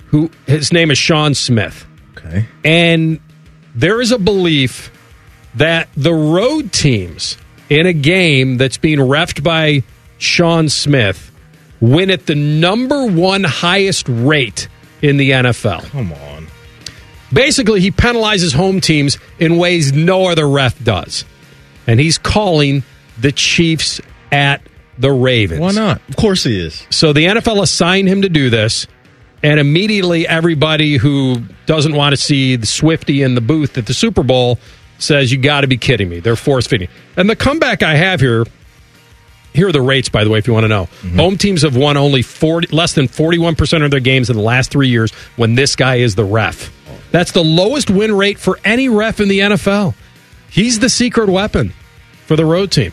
who 0.09 0.29
his 0.49 0.73
name 0.73 0.91
is 0.91 0.99
Sean 0.99 1.35
Smith. 1.35 1.87
okay. 2.19 2.47
And 2.65 3.21
there 3.77 4.01
is 4.01 4.11
a 4.11 4.19
belief 4.19 4.91
that 5.55 5.89
the 5.97 6.13
road 6.13 6.73
teams 6.73 7.37
in 7.71 7.87
a 7.87 7.93
game 7.93 8.57
that's 8.57 8.77
being 8.77 8.99
refed 8.99 9.45
by 9.45 9.85
Sean 10.19 10.69
Smith 10.69 11.31
win 11.81 12.11
at 12.11 12.27
the 12.27 12.35
number 12.35 13.07
one 13.07 13.45
highest 13.45 14.09
rate 14.09 14.67
in 15.01 15.17
the 15.17 15.31
NFL. 15.31 15.85
Come 15.91 16.13
on. 16.13 16.32
Basically, 17.33 17.81
he 17.81 17.91
penalizes 17.91 18.55
home 18.55 18.81
teams 18.81 19.19
in 19.39 19.57
ways 19.57 19.93
no 19.93 20.27
other 20.27 20.49
ref 20.49 20.83
does. 20.83 21.25
And 21.87 21.99
he's 21.99 22.19
calling 22.19 22.85
the 23.19 23.33
Chiefs 23.33 24.01
at 24.31 24.63
the 24.99 25.11
Ravens. 25.11 25.61
Why 25.61 25.73
not? 25.73 26.01
Of 26.09 26.17
course 26.17 26.45
he 26.45 26.59
is. 26.59 26.87
So 26.91 27.13
the 27.13 27.25
NFL 27.25 27.63
assigned 27.63 28.09
him 28.09 28.23
to 28.23 28.29
do 28.29 28.51
this, 28.51 28.87
and 29.43 29.59
immediately 29.59 30.27
everybody 30.29 30.97
who 30.97 31.43
doesn't 31.67 31.95
want 31.95 32.13
to 32.13 32.17
see 32.17 32.57
the 32.57 32.67
Swifty 32.67 33.23
in 33.23 33.35
the 33.35 33.41
booth 33.41 33.79
at 33.79 33.87
the 33.87 33.95
Super 33.95 34.23
Bowl 34.23 34.59
says, 34.99 35.33
"You 35.33 35.39
got 35.39 35.63
to 35.63 35.67
be 35.67 35.77
kidding 35.77 36.09
me!" 36.09 36.21
They're 36.21 36.37
force 36.37 36.67
feeding. 36.67 36.89
And 37.17 37.29
the 37.29 37.37
comeback 37.37 37.83
I 37.83 37.95
have 37.95 38.21
here. 38.21 38.45
Here 39.55 39.69
are 39.69 39.73
the 39.73 39.83
rates, 39.83 40.09
by 40.09 40.25
the 40.25 40.31
way, 40.31 40.39
if 40.39 40.47
you 40.47 40.55
want 40.55 40.65
to 40.65 40.69
know. 40.69 40.85
Mm-hmm. 40.85 41.19
Home 41.19 41.37
teams 41.37 41.61
have 41.61 41.77
won 41.77 41.99
only 41.99 42.23
40, 42.23 42.75
less 42.75 42.95
than 42.95 43.07
41% 43.07 43.85
of 43.85 43.91
their 43.91 44.01
games 44.01 44.31
in 44.31 44.37
the 44.37 44.43
last 44.43 44.71
three 44.71 44.89
years 44.89 45.13
when 45.37 45.57
this 45.57 45.77
guy 45.77 45.97
is 45.97 46.15
the 46.15 46.25
ref. 46.25 46.73
That's 47.13 47.31
the 47.33 47.45
lowest 47.45 47.91
win 47.91 48.13
rate 48.17 48.39
for 48.39 48.59
any 48.65 48.89
ref 48.89 49.21
in 49.21 49.29
the 49.29 49.39
NFL. 49.41 49.95
He's 50.51 50.81
the 50.81 50.89
secret 50.89 51.29
weapon 51.29 51.73
for 52.27 52.35
the 52.37 52.45
road 52.45 52.71
team. 52.73 52.93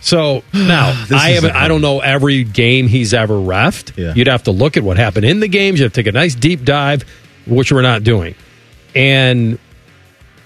So 0.00 0.42
now 0.54 0.88
I 1.12 1.30
haven't. 1.30 1.50
a- 1.50 1.58
I 1.58 1.66
don't 1.68 1.80
know 1.80 2.00
every 2.00 2.44
game 2.44 2.86
he's 2.86 3.12
ever 3.14 3.34
refed. 3.34 3.96
Yeah. 3.96 4.12
You'd 4.14 4.28
have 4.28 4.44
to 4.44 4.52
look 4.52 4.76
at 4.76 4.82
what 4.84 4.96
happened 4.98 5.24
in 5.24 5.40
the 5.40 5.48
games. 5.48 5.80
You 5.80 5.84
have 5.86 5.92
to 5.94 6.00
take 6.02 6.06
a 6.06 6.12
nice 6.12 6.34
deep 6.34 6.62
dive, 6.64 7.04
which 7.46 7.72
we're 7.72 7.82
not 7.82 8.04
doing. 8.04 8.34
And 8.94 9.58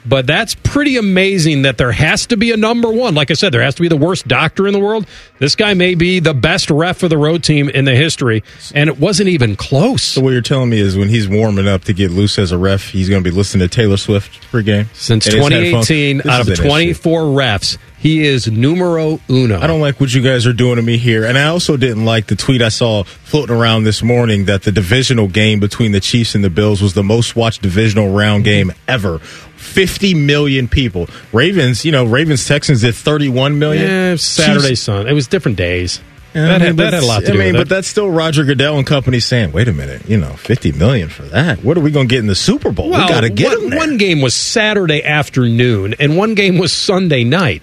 but 0.06 0.26
that's 0.26 0.54
pretty 0.54 0.96
amazing 0.96 1.62
that 1.62 1.78
there 1.78 1.92
has 1.92 2.26
to 2.26 2.36
be 2.36 2.52
a 2.52 2.56
number 2.56 2.90
one. 2.90 3.14
Like 3.14 3.30
I 3.30 3.34
said, 3.34 3.52
there 3.52 3.62
has 3.62 3.74
to 3.76 3.82
be 3.82 3.88
the 3.88 3.96
worst 3.96 4.26
doctor 4.26 4.66
in 4.66 4.72
the 4.72 4.78
world. 4.78 5.06
This 5.38 5.56
guy 5.56 5.74
may 5.74 5.94
be 5.94 6.20
the 6.20 6.34
best 6.34 6.70
ref 6.70 6.98
for 6.98 7.08
the 7.08 7.18
road 7.18 7.42
team 7.42 7.68
in 7.68 7.84
the 7.84 7.94
history, 7.94 8.42
and 8.74 8.88
it 8.88 8.98
wasn't 8.98 9.28
even 9.28 9.56
close. 9.56 10.02
So 10.02 10.20
what 10.20 10.30
you're 10.30 10.42
telling 10.42 10.70
me 10.70 10.80
is 10.80 10.96
when 10.96 11.08
he's 11.08 11.28
warming 11.28 11.68
up 11.68 11.84
to 11.84 11.92
get 11.92 12.10
loose 12.10 12.38
as 12.38 12.52
a 12.52 12.58
ref, 12.58 12.90
he's 12.90 13.08
going 13.08 13.22
to 13.22 13.30
be 13.30 13.34
listening 13.34 13.68
to 13.68 13.74
Taylor 13.74 13.96
Swift 13.96 14.40
pregame 14.50 14.86
Since 14.94 15.26
in 15.26 15.34
2018, 15.34 16.28
out 16.28 16.40
of 16.40 16.48
is 16.48 16.58
an 16.58 16.64
issue. 16.64 16.70
24 16.70 17.22
refs, 17.22 17.78
he 17.98 18.26
is 18.26 18.50
numero 18.50 19.20
uno. 19.28 19.60
I 19.60 19.66
don't 19.66 19.80
like 19.80 20.00
what 20.00 20.14
you 20.14 20.22
guys 20.22 20.46
are 20.46 20.54
doing 20.54 20.76
to 20.76 20.82
me 20.82 20.96
here. 20.96 21.24
And 21.24 21.36
I 21.36 21.48
also 21.48 21.76
didn't 21.76 22.06
like 22.06 22.26
the 22.28 22.36
tweet 22.36 22.62
I 22.62 22.70
saw 22.70 23.02
floating 23.04 23.54
around 23.54 23.84
this 23.84 24.02
morning 24.02 24.46
that 24.46 24.62
the 24.62 24.72
divisional 24.72 25.28
game 25.28 25.60
between 25.60 25.92
the 25.92 26.00
Chiefs 26.00 26.34
and 26.34 26.42
the 26.42 26.48
Bills 26.48 26.80
was 26.80 26.94
the 26.94 27.02
most 27.02 27.36
watched 27.36 27.60
divisional 27.60 28.10
round 28.10 28.44
game 28.44 28.72
ever. 28.88 29.20
50 29.60 30.14
million 30.14 30.68
people. 30.68 31.08
Ravens, 31.32 31.84
you 31.84 31.92
know, 31.92 32.04
Ravens 32.04 32.46
Texans 32.46 32.80
did 32.80 32.94
31 32.94 33.58
million. 33.58 33.86
Yeah, 33.86 34.16
Saturday, 34.16 34.74
Sun. 34.74 35.06
It 35.06 35.12
was 35.12 35.28
different 35.28 35.58
days. 35.58 36.00
Yeah, 36.34 36.46
that, 36.46 36.48
I 36.48 36.52
mean, 36.52 36.60
had, 36.60 36.76
that 36.76 36.76
but 36.76 36.94
had 36.94 37.02
a 37.02 37.06
lot 37.06 37.20
to 37.22 37.28
I 37.28 37.32
do 37.32 37.38
mean, 37.38 37.46
with 37.48 37.54
but 37.54 37.60
it. 37.62 37.68
that's 37.68 37.88
still 37.88 38.08
Roger 38.08 38.44
Goodell 38.44 38.78
and 38.78 38.86
company 38.86 39.18
saying, 39.18 39.50
"Wait 39.50 39.66
a 39.66 39.72
minute, 39.72 40.08
you 40.08 40.16
know, 40.16 40.32
fifty 40.34 40.70
million 40.70 41.08
for 41.08 41.22
that. 41.22 41.64
What 41.64 41.76
are 41.76 41.80
we 41.80 41.90
going 41.90 42.06
to 42.06 42.14
get 42.14 42.20
in 42.20 42.28
the 42.28 42.36
Super 42.36 42.70
Bowl? 42.70 42.88
Well, 42.88 43.02
we 43.04 43.08
got 43.12 43.22
to 43.22 43.30
get 43.30 43.48
one, 43.48 43.60
them 43.60 43.70
there." 43.70 43.78
one 43.80 43.98
game 43.98 44.20
was 44.20 44.32
Saturday 44.34 45.02
afternoon, 45.02 45.94
and 45.98 46.16
one 46.16 46.34
game 46.34 46.56
was 46.56 46.72
Sunday 46.72 47.24
night. 47.24 47.62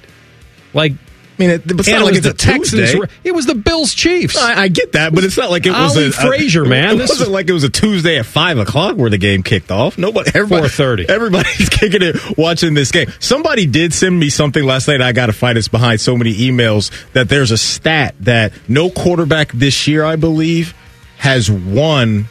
Like, 0.74 0.94
I 1.38 1.42
mean, 1.44 1.50
it, 1.52 1.62
it's 1.66 1.88
and 1.88 2.00
not 2.00 2.02
it 2.02 2.06
like 2.06 2.16
it's 2.16 2.26
a 2.26 2.34
Texans. 2.34 2.92
Tuesday. 2.92 3.14
It 3.24 3.32
was 3.32 3.46
the 3.46 3.54
Bills 3.54 3.94
Chiefs. 3.94 4.36
I, 4.38 4.64
I 4.64 4.68
get 4.70 4.94
that, 4.94 5.14
but 5.14 5.24
it's 5.24 5.38
not 5.38 5.52
like 5.52 5.68
it 5.68 5.72
was 5.72 5.96
Ollie 5.96 6.08
a, 6.08 6.12
Frazier, 6.12 6.64
a- 6.64 6.68
man. 6.68 6.96
It 6.96 6.98
This 6.98 7.10
wasn't 7.12 7.30
like 7.30 7.48
it 7.48 7.54
was 7.54 7.64
a 7.64 7.70
Tuesday 7.70 8.18
at 8.18 8.26
five 8.26 8.58
o'clock 8.58 8.96
where 8.98 9.12
the 9.12 9.20
game 9.20 9.44
kicked 9.44 9.70
off. 9.70 10.00
Nobody, 10.00 10.32
everybody, 10.34 10.68
4:30. 10.68 11.06
Everybody's 11.10 11.70
kicking 11.72 12.02
it, 12.02 12.38
watching 12.38 12.74
this 12.74 12.92
game. 12.92 13.12
Somebody 13.20 13.68
did 13.68 13.94
send 13.94 14.20
me 14.20 14.30
something 14.30 14.64
last 14.64 14.88
night. 14.88 15.00
I 15.00 15.12
got 15.12 15.28
to 15.28 15.34
fight. 15.34 15.58
It's 15.58 15.68
behind 15.68 16.02
so 16.02 16.18
many 16.18 16.34
emails 16.34 16.90
that 17.14 17.30
there's 17.30 17.52
a 17.52 17.58
stat 17.58 18.16
that 18.22 18.54
no 18.68 18.90
quarterback 18.90 19.52
this 19.52 19.88
year, 19.88 20.04
I 20.04 20.16
believe, 20.16 20.74
has 21.18 21.52
won 21.52 22.26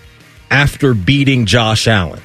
after 0.50 0.94
beating 0.94 1.46
Josh 1.46 1.86
Allen. 1.86 2.20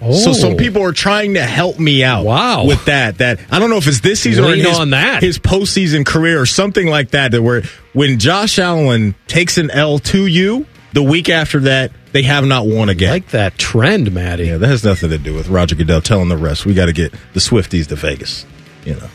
So 0.00 0.32
some 0.32 0.52
Oh. 0.52 0.56
people 0.56 0.82
are 0.82 0.92
trying 0.92 1.34
to 1.34 1.42
help 1.42 1.78
me 1.78 2.04
out. 2.04 2.24
Wow. 2.24 2.64
with 2.66 2.84
that. 2.84 3.18
That 3.18 3.40
I 3.50 3.58
don't 3.58 3.70
know 3.70 3.78
if 3.78 3.86
it's 3.88 4.00
this 4.00 4.20
season 4.20 4.44
or 4.44 4.48
Lean 4.50 4.64
his, 4.64 4.78
on 4.78 4.90
that. 4.90 5.22
his 5.22 5.38
postseason 5.38 6.04
career 6.04 6.40
or 6.40 6.46
something 6.46 6.86
like 6.86 7.12
that. 7.12 7.32
That 7.32 7.42
where 7.42 7.62
when 7.94 8.18
Josh 8.18 8.58
Allen 8.58 9.14
takes 9.26 9.56
an 9.58 9.70
L 9.70 9.98
to 10.00 10.26
you, 10.26 10.66
the 10.92 11.02
week 11.02 11.28
after 11.30 11.60
that 11.60 11.92
they 12.12 12.22
have 12.22 12.44
not 12.44 12.66
won 12.66 12.88
again. 12.88 13.10
like 13.10 13.28
that 13.28 13.58
trend, 13.58 14.12
Matty. 14.12 14.46
yeah, 14.46 14.56
that 14.58 14.66
has 14.68 14.84
nothing 14.84 15.10
to 15.10 15.18
do 15.18 15.34
with 15.34 15.48
Roger 15.48 15.74
Goodell 15.74 16.00
telling 16.02 16.28
the 16.28 16.36
rest. 16.36 16.64
We 16.66 16.74
got 16.74 16.86
to 16.86 16.92
get 16.92 17.12
the 17.32 17.40
Swifties 17.40 17.86
to 17.88 17.96
Vegas. 17.96 18.44
You 18.84 18.94
know, 18.94 19.08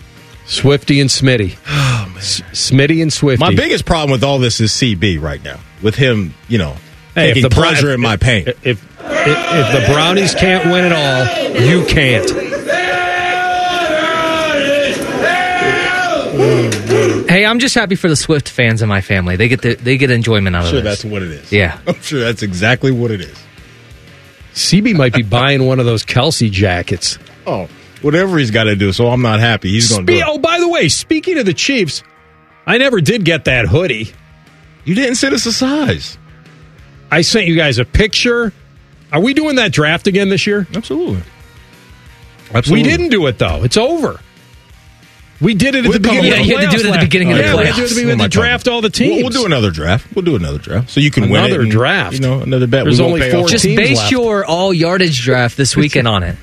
Swifty 0.45 0.99
and 0.99 1.09
Smitty. 1.09 1.57
Oh, 2.03 2.13
S- 2.17 2.41
Smitty 2.51 3.01
and 3.01 3.11
Swifty. 3.13 3.43
my 3.43 3.53
biggest 3.55 3.85
problem 3.85 4.11
with 4.11 4.23
all 4.23 4.37
this 4.39 4.59
is 4.59 4.71
CB 4.71 5.21
right 5.21 5.43
now. 5.43 5.59
With 5.81 5.95
him, 5.95 6.33
you 6.47 6.57
know, 6.57 6.75
Hey, 7.15 7.33
taking 7.33 7.49
pleasure 7.49 7.91
in 7.93 7.99
my 8.01 8.17
pain. 8.17 8.45
If, 8.63 8.83
if 9.27 9.37
if 9.75 9.81
the 9.87 9.93
Brownies 9.93 10.33
can't 10.35 10.65
win 10.71 10.85
it 10.85 10.91
all, 10.91 11.25
you 11.69 11.85
can't. 11.85 12.29
Hey, 17.29 17.45
I'm 17.45 17.59
just 17.59 17.75
happy 17.75 17.95
for 17.95 18.09
the 18.09 18.15
Swift 18.15 18.49
fans 18.49 18.81
in 18.81 18.89
my 18.89 18.99
family. 19.01 19.35
They 19.37 19.47
get 19.47 19.61
the, 19.61 19.75
they 19.75 19.97
get 19.97 20.11
enjoyment 20.11 20.53
out 20.55 20.63
I'm 20.63 20.65
of 20.65 20.71
sure 20.71 20.81
this. 20.81 21.01
that's 21.01 21.11
what 21.11 21.21
it 21.21 21.31
is. 21.31 21.51
Yeah. 21.51 21.79
I'm 21.87 21.99
sure 22.01 22.19
that's 22.19 22.41
exactly 22.43 22.91
what 22.91 23.09
it 23.11 23.21
is. 23.21 23.37
CB 24.53 24.95
might 24.95 25.13
be 25.13 25.21
buying 25.23 25.65
one 25.65 25.79
of 25.79 25.85
those 25.85 26.03
Kelce 26.03 26.51
jackets. 26.51 27.17
Oh, 27.47 27.69
whatever 28.01 28.37
he's 28.37 28.51
got 28.51 28.65
to 28.65 28.75
do. 28.75 28.91
So 28.91 29.07
I'm 29.07 29.21
not 29.21 29.39
happy. 29.39 29.69
He's 29.69 29.89
going 29.89 30.05
to 30.05 30.11
do 30.11 30.19
Spe- 30.19 30.25
oh, 30.27 30.37
by 30.39 30.59
the 30.59 30.67
way, 30.67 30.89
speaking 30.89 31.37
of 31.37 31.45
the 31.45 31.53
Chiefs, 31.53 32.03
I 32.65 32.77
never 32.77 32.99
did 32.99 33.23
get 33.23 33.45
that 33.45 33.65
hoodie. 33.67 34.11
You 34.83 34.95
didn't 34.95 35.15
send 35.15 35.33
us 35.33 35.45
a 35.45 35.53
size. 35.53 36.17
I 37.11 37.21
sent 37.21 37.47
you 37.47 37.55
guys 37.55 37.77
a 37.77 37.85
picture. 37.85 38.51
Are 39.11 39.19
we 39.19 39.33
doing 39.33 39.55
that 39.57 39.71
draft 39.71 40.07
again 40.07 40.29
this 40.29 40.47
year? 40.47 40.67
Absolutely. 40.73 41.21
We 42.69 42.83
didn't 42.83 43.09
do 43.09 43.27
it 43.27 43.37
though. 43.37 43.63
It's 43.63 43.77
over. 43.77 44.19
We 45.39 45.55
did 45.55 45.73
it 45.73 45.85
at 45.85 45.91
the 45.91 45.99
beginning. 45.99 46.25
Yeah, 46.25 46.33
of 46.33 46.37
the 46.37 46.43
you 46.45 46.57
had 46.57 46.69
to 46.71 46.77
do 46.77 46.83
it 46.83 46.93
at 46.93 46.99
the 46.99 47.05
beginning 47.07 47.31
of 47.31 47.37
last- 47.39 47.45
the 47.45 47.47
Yeah, 47.47 47.57
we 47.57 47.65
had 47.65 47.73
to 47.73 47.79
do 47.79 47.81
it 47.81 47.83
at 47.85 47.89
the 47.89 47.95
beginning. 47.95 48.13
Oh, 48.13 48.17
what 48.17 48.23
am 48.25 48.29
draft 48.29 48.67
all 48.67 48.81
the 48.81 48.89
teams. 48.91 49.11
We'll, 49.15 49.23
we'll 49.23 49.41
do 49.41 49.45
another 49.47 49.71
draft. 49.71 50.07
We'll 50.15 50.23
do 50.25 50.35
another 50.35 50.59
draft. 50.59 50.89
So 50.91 50.99
you 50.99 51.09
can 51.09 51.29
win. 51.29 51.43
Another 51.45 51.65
draft. 51.65 52.13
You 52.13 52.19
know, 52.19 52.41
another 52.41 52.67
bet. 52.67 52.83
There's 52.83 52.99
we 52.99 53.05
only 53.05 53.19
pay 53.21 53.31
four 53.31 53.45
off. 53.45 53.49
Just 53.49 53.65
teams 53.65 53.77
base 53.77 53.97
left. 53.97 54.11
your 54.11 54.45
all 54.45 54.71
yardage 54.73 55.19
draft 55.23 55.57
this 55.57 55.75
weekend 55.75 56.07
on 56.07 56.21
it. 56.23 56.35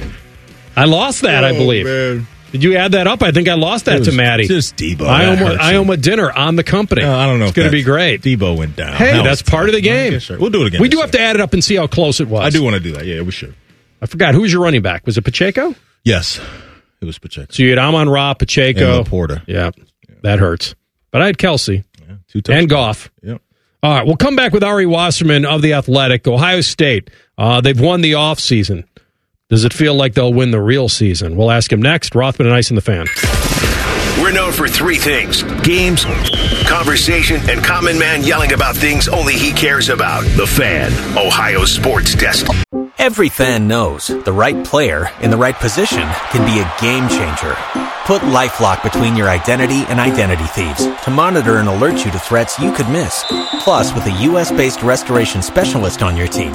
I 0.76 0.84
lost 0.84 1.22
that, 1.22 1.42
I 1.44 1.50
Oh, 1.50 1.54
believe. 1.54 1.86
man. 1.86 2.26
Did 2.52 2.64
you 2.64 2.76
add 2.76 2.92
that 2.92 3.06
up? 3.06 3.22
I 3.22 3.30
think 3.30 3.48
I 3.48 3.54
lost 3.54 3.84
that 3.84 4.04
to 4.04 4.12
Matty. 4.12 4.46
just 4.48 4.76
Debo. 4.76 5.06
I 5.06 5.26
owe, 5.26 5.56
I 5.88 5.92
a 5.92 5.96
dinner 5.96 6.30
on 6.32 6.56
the 6.56 6.64
company. 6.64 7.02
No, 7.02 7.16
I 7.16 7.26
don't 7.26 7.38
know. 7.38 7.46
It's 7.46 7.54
going 7.54 7.68
to 7.68 7.72
be 7.72 7.82
great. 7.82 8.22
Debo 8.22 8.56
went 8.56 8.76
down. 8.76 8.94
Hey, 8.96 9.12
That 9.12 9.24
that's 9.24 9.42
part 9.42 9.68
of 9.68 9.74
the 9.74 9.80
game. 9.80 10.14
Yeah, 10.14 10.18
sure. 10.18 10.38
We'll 10.38 10.50
do 10.50 10.62
it 10.62 10.68
again. 10.68 10.80
We 10.82 10.88
do 10.88 10.98
have 11.00 11.10
to 11.12 11.20
add 11.20 11.36
it 11.36 11.40
up 11.40 11.52
and 11.52 11.62
see 11.62 11.76
how 11.76 11.86
close 11.86 12.20
it 12.20 12.28
was. 12.28 12.42
I 12.42 12.50
do 12.50 12.62
want 12.64 12.74
to 12.74 12.80
do 12.80 12.92
that. 12.92 13.06
Yeah, 13.06 13.22
we 13.22 13.30
should. 13.30 13.54
I 14.02 14.06
forgot. 14.06 14.34
Who 14.34 14.40
was 14.42 14.52
your 14.52 14.62
running 14.62 14.82
back? 14.82 15.06
Was 15.06 15.16
it 15.18 15.22
Pacheco? 15.22 15.74
Yes, 16.04 16.40
it 17.00 17.04
was 17.04 17.18
Pacheco. 17.18 17.52
So 17.52 17.62
you 17.62 17.70
had 17.70 17.78
Amon 17.78 18.08
Ra, 18.08 18.34
Pacheco. 18.34 18.98
And 18.98 19.06
Laporta. 19.06 19.42
Yeah, 19.46 19.70
that 20.22 20.38
hurts. 20.38 20.74
But 21.10 21.22
I 21.22 21.26
had 21.26 21.38
Kelce 21.38 21.84
Two 22.28 22.40
touchdowns. 22.40 22.60
and 22.62 22.68
Goff. 22.68 23.10
Yep. 23.22 23.42
All 23.82 23.94
right, 23.96 24.06
we'll 24.06 24.16
come 24.16 24.36
back 24.36 24.52
with 24.52 24.62
Ari 24.62 24.86
Wasserman 24.86 25.44
of 25.46 25.62
the 25.62 25.72
Athletic. 25.72 26.26
Ohio 26.28 26.60
State, 26.60 27.08
uh, 27.38 27.60
they've 27.62 27.80
won 27.80 28.02
the 28.02 28.12
offseason. 28.12 28.84
Does 29.50 29.64
it 29.64 29.72
feel 29.72 29.96
like 29.96 30.14
they'll 30.14 30.32
win 30.32 30.52
the 30.52 30.60
real 30.60 30.88
season? 30.88 31.34
We'll 31.34 31.50
ask 31.50 31.72
him 31.72 31.82
next. 31.82 32.14
Rothman 32.14 32.46
and 32.46 32.54
Ice 32.54 32.70
in 32.70 32.76
the 32.76 32.80
fan. 32.80 33.06
We're 34.22 34.30
known 34.30 34.52
for 34.52 34.68
three 34.68 34.94
things 34.94 35.42
games, 35.64 36.04
conversation, 36.68 37.40
and 37.50 37.64
common 37.64 37.98
man 37.98 38.22
yelling 38.22 38.52
about 38.52 38.76
things 38.76 39.08
only 39.08 39.34
he 39.34 39.50
cares 39.50 39.88
about. 39.88 40.22
The 40.36 40.46
Fan, 40.46 40.92
Ohio 41.18 41.64
Sports 41.64 42.14
Desk. 42.14 42.46
Every 42.98 43.28
fan 43.28 43.66
knows 43.66 44.06
the 44.06 44.32
right 44.32 44.64
player 44.64 45.10
in 45.20 45.32
the 45.32 45.36
right 45.36 45.56
position 45.56 46.06
can 46.30 46.46
be 46.46 46.60
a 46.60 46.80
game 46.80 47.08
changer. 47.08 47.56
Put 48.04 48.22
LifeLock 48.22 48.84
between 48.84 49.16
your 49.16 49.28
identity 49.28 49.82
and 49.88 49.98
identity 49.98 50.44
thieves 50.44 50.86
to 51.04 51.10
monitor 51.10 51.56
and 51.56 51.68
alert 51.68 52.04
you 52.04 52.12
to 52.12 52.18
threats 52.20 52.60
you 52.60 52.72
could 52.72 52.88
miss. 52.88 53.24
Plus, 53.64 53.92
with 53.94 54.06
a 54.06 54.22
U.S.-based 54.22 54.84
restoration 54.84 55.42
specialist 55.42 56.02
on 56.02 56.16
your 56.16 56.28
team, 56.28 56.54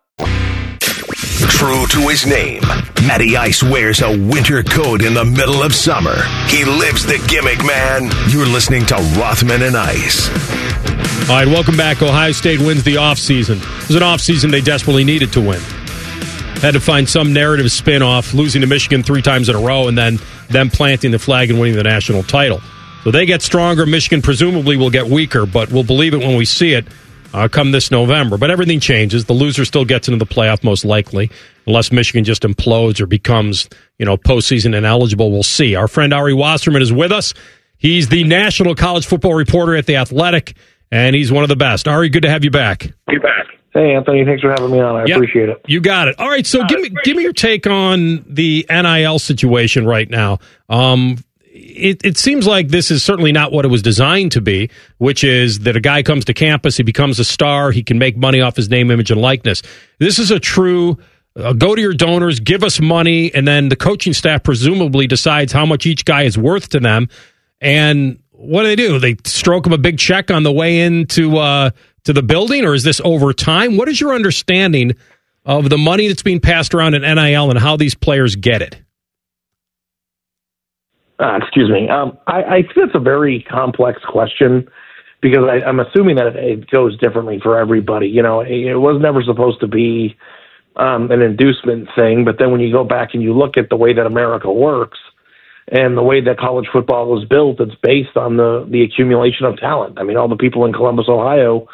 True 1.49 1.85
to 1.87 2.07
his 2.07 2.25
name, 2.25 2.61
Matty 3.07 3.35
Ice 3.35 3.63
wears 3.63 4.01
a 4.01 4.09
winter 4.09 4.63
coat 4.63 5.01
in 5.01 5.13
the 5.13 5.25
middle 5.25 5.63
of 5.63 5.73
summer. 5.73 6.15
He 6.47 6.63
lives 6.65 7.05
the 7.05 7.23
gimmick, 7.27 7.65
man. 7.65 8.11
You're 8.29 8.45
listening 8.45 8.85
to 8.87 8.95
Rothman 9.17 9.63
and 9.63 9.75
Ice. 9.75 10.29
All 11.29 11.37
right, 11.37 11.47
welcome 11.47 11.77
back. 11.77 12.01
Ohio 12.01 12.31
State 12.31 12.59
wins 12.59 12.83
the 12.83 12.95
offseason. 12.95 13.57
It 13.57 13.87
was 13.87 13.95
an 13.95 14.03
offseason 14.03 14.51
they 14.51 14.61
desperately 14.61 15.03
needed 15.03 15.33
to 15.33 15.41
win. 15.41 15.61
Had 16.61 16.73
to 16.73 16.79
find 16.79 17.09
some 17.09 17.33
narrative 17.33 17.71
spin 17.71 18.01
off 18.01 18.33
losing 18.33 18.61
to 18.61 18.67
Michigan 18.67 19.01
three 19.01 19.21
times 19.21 19.49
in 19.49 19.55
a 19.55 19.59
row 19.59 19.87
and 19.87 19.97
then 19.97 20.19
them 20.49 20.69
planting 20.69 21.11
the 21.11 21.19
flag 21.19 21.49
and 21.49 21.59
winning 21.59 21.75
the 21.75 21.83
national 21.83 22.23
title. 22.23 22.61
So 23.03 23.11
they 23.11 23.25
get 23.25 23.41
stronger. 23.41 23.85
Michigan 23.85 24.21
presumably 24.21 24.77
will 24.77 24.91
get 24.91 25.07
weaker, 25.07 25.45
but 25.47 25.71
we'll 25.71 25.83
believe 25.83 26.13
it 26.13 26.19
when 26.19 26.35
we 26.35 26.45
see 26.45 26.73
it 26.73 26.85
uh, 27.33 27.47
come 27.47 27.71
this 27.71 27.91
November. 27.91 28.37
But 28.37 28.51
everything 28.51 28.79
changes. 28.79 29.25
The 29.25 29.33
loser 29.33 29.65
still 29.65 29.85
gets 29.85 30.07
into 30.07 30.23
the 30.23 30.31
playoff 30.31 30.63
most 30.63 30.85
likely, 30.85 31.29
unless 31.65 31.91
Michigan 31.91 32.23
just 32.23 32.43
implodes 32.43 32.99
or 32.99 33.05
becomes, 33.05 33.69
you 33.99 34.05
know, 34.05 34.17
postseason 34.17 34.75
ineligible. 34.75 35.31
We'll 35.31 35.43
see. 35.43 35.75
Our 35.75 35.87
friend 35.87 36.13
Ari 36.13 36.33
Wasserman 36.33 36.81
is 36.81 36.91
with 36.93 37.11
us. 37.11 37.33
He's 37.77 38.09
the 38.09 38.23
national 38.23 38.75
college 38.75 39.05
football 39.05 39.33
reporter 39.33 39.75
at 39.75 39.85
The 39.87 39.95
Athletic, 39.95 40.55
and 40.91 41.15
he's 41.15 41.31
one 41.31 41.43
of 41.43 41.49
the 41.49 41.55
best. 41.55 41.87
Ari, 41.87 42.09
good 42.09 42.23
to 42.23 42.29
have 42.29 42.43
you 42.43 42.51
back. 42.51 42.91
Be 43.07 43.17
back. 43.17 43.47
Hey, 43.73 43.95
Anthony, 43.95 44.25
thanks 44.25 44.41
for 44.41 44.49
having 44.49 44.69
me 44.69 44.79
on. 44.81 44.97
I 44.97 45.05
Yep. 45.05 45.15
appreciate 45.15 45.47
it. 45.49 45.61
You 45.65 45.79
got 45.79 46.09
it. 46.09 46.15
All 46.19 46.29
right, 46.29 46.45
so 46.45 46.63
give 46.65 46.81
me 46.81 46.89
give 47.05 47.15
me 47.15 47.23
your 47.23 47.31
take 47.31 47.65
on 47.65 48.25
the 48.27 48.65
NIL 48.69 49.17
situation 49.17 49.85
right 49.85 50.09
now. 50.09 50.39
Um, 50.67 51.17
it, 51.71 52.05
it 52.05 52.17
seems 52.17 52.47
like 52.47 52.69
this 52.69 52.91
is 52.91 53.03
certainly 53.03 53.31
not 53.31 53.51
what 53.51 53.65
it 53.65 53.69
was 53.69 53.81
designed 53.81 54.31
to 54.33 54.41
be, 54.41 54.69
which 54.97 55.23
is 55.23 55.59
that 55.59 55.75
a 55.75 55.79
guy 55.79 56.03
comes 56.03 56.25
to 56.25 56.33
campus, 56.33 56.77
he 56.77 56.83
becomes 56.83 57.19
a 57.19 57.25
star, 57.25 57.71
he 57.71 57.83
can 57.83 57.97
make 57.97 58.17
money 58.17 58.41
off 58.41 58.55
his 58.55 58.69
name, 58.69 58.91
image, 58.91 59.11
and 59.11 59.21
likeness. 59.21 59.61
This 59.99 60.19
is 60.19 60.31
a 60.31 60.39
true 60.39 60.97
uh, 61.35 61.53
go 61.53 61.75
to 61.75 61.81
your 61.81 61.93
donors, 61.93 62.39
give 62.39 62.63
us 62.63 62.79
money, 62.79 63.33
and 63.33 63.47
then 63.47 63.69
the 63.69 63.75
coaching 63.75 64.13
staff 64.13 64.43
presumably 64.43 65.07
decides 65.07 65.53
how 65.53 65.65
much 65.65 65.85
each 65.85 66.03
guy 66.05 66.23
is 66.23 66.37
worth 66.37 66.69
to 66.69 66.79
them. 66.79 67.07
And 67.61 68.19
what 68.31 68.63
do 68.63 68.67
they 68.67 68.75
do? 68.75 68.99
They 68.99 69.15
stroke 69.23 69.65
him 69.65 69.73
a 69.73 69.77
big 69.77 69.97
check 69.97 70.31
on 70.31 70.43
the 70.43 70.51
way 70.51 70.81
into 70.81 71.37
uh, 71.37 71.71
to 72.03 72.13
the 72.13 72.23
building, 72.23 72.65
or 72.65 72.73
is 72.73 72.83
this 72.83 72.99
over 73.03 73.33
time? 73.33 73.77
What 73.77 73.87
is 73.87 74.01
your 74.01 74.13
understanding 74.13 74.95
of 75.45 75.69
the 75.69 75.77
money 75.77 76.07
that's 76.07 76.23
being 76.23 76.39
passed 76.39 76.73
around 76.73 76.95
in 76.95 77.01
NIL 77.01 77.49
and 77.49 77.59
how 77.59 77.77
these 77.77 77.95
players 77.95 78.35
get 78.35 78.61
it? 78.61 78.81
Uh, 81.21 81.37
excuse 81.37 81.69
me. 81.69 81.87
Um, 81.87 82.17
I, 82.25 82.43
I 82.43 82.61
think 82.63 82.77
it's 82.77 82.95
a 82.95 82.99
very 82.99 83.43
complex 83.43 84.01
question 84.03 84.67
because 85.21 85.43
I, 85.47 85.63
I'm 85.67 85.79
assuming 85.79 86.15
that 86.15 86.27
it, 86.27 86.35
it 86.35 86.69
goes 86.71 86.97
differently 86.97 87.39
for 87.41 87.59
everybody. 87.59 88.07
You 88.07 88.23
know, 88.23 88.39
it, 88.41 88.49
it 88.49 88.77
was 88.77 88.99
never 88.99 89.21
supposed 89.21 89.59
to 89.59 89.67
be 89.67 90.17
um, 90.77 91.11
an 91.11 91.21
inducement 91.21 91.89
thing, 91.95 92.25
but 92.25 92.39
then 92.39 92.51
when 92.51 92.59
you 92.59 92.71
go 92.71 92.83
back 92.83 93.13
and 93.13 93.21
you 93.21 93.37
look 93.37 93.55
at 93.55 93.69
the 93.69 93.75
way 93.75 93.93
that 93.93 94.05
America 94.07 94.51
works 94.51 94.97
and 95.67 95.95
the 95.95 96.01
way 96.01 96.21
that 96.21 96.39
college 96.39 96.67
football 96.73 97.05
was 97.07 97.23
built, 97.25 97.59
it's 97.59 97.75
based 97.83 98.17
on 98.17 98.37
the 98.37 98.65
the 98.71 98.81
accumulation 98.81 99.45
of 99.45 99.57
talent. 99.57 99.99
I 99.99 100.03
mean, 100.03 100.17
all 100.17 100.27
the 100.27 100.35
people 100.35 100.65
in 100.65 100.73
Columbus, 100.73 101.05
Ohio, 101.07 101.67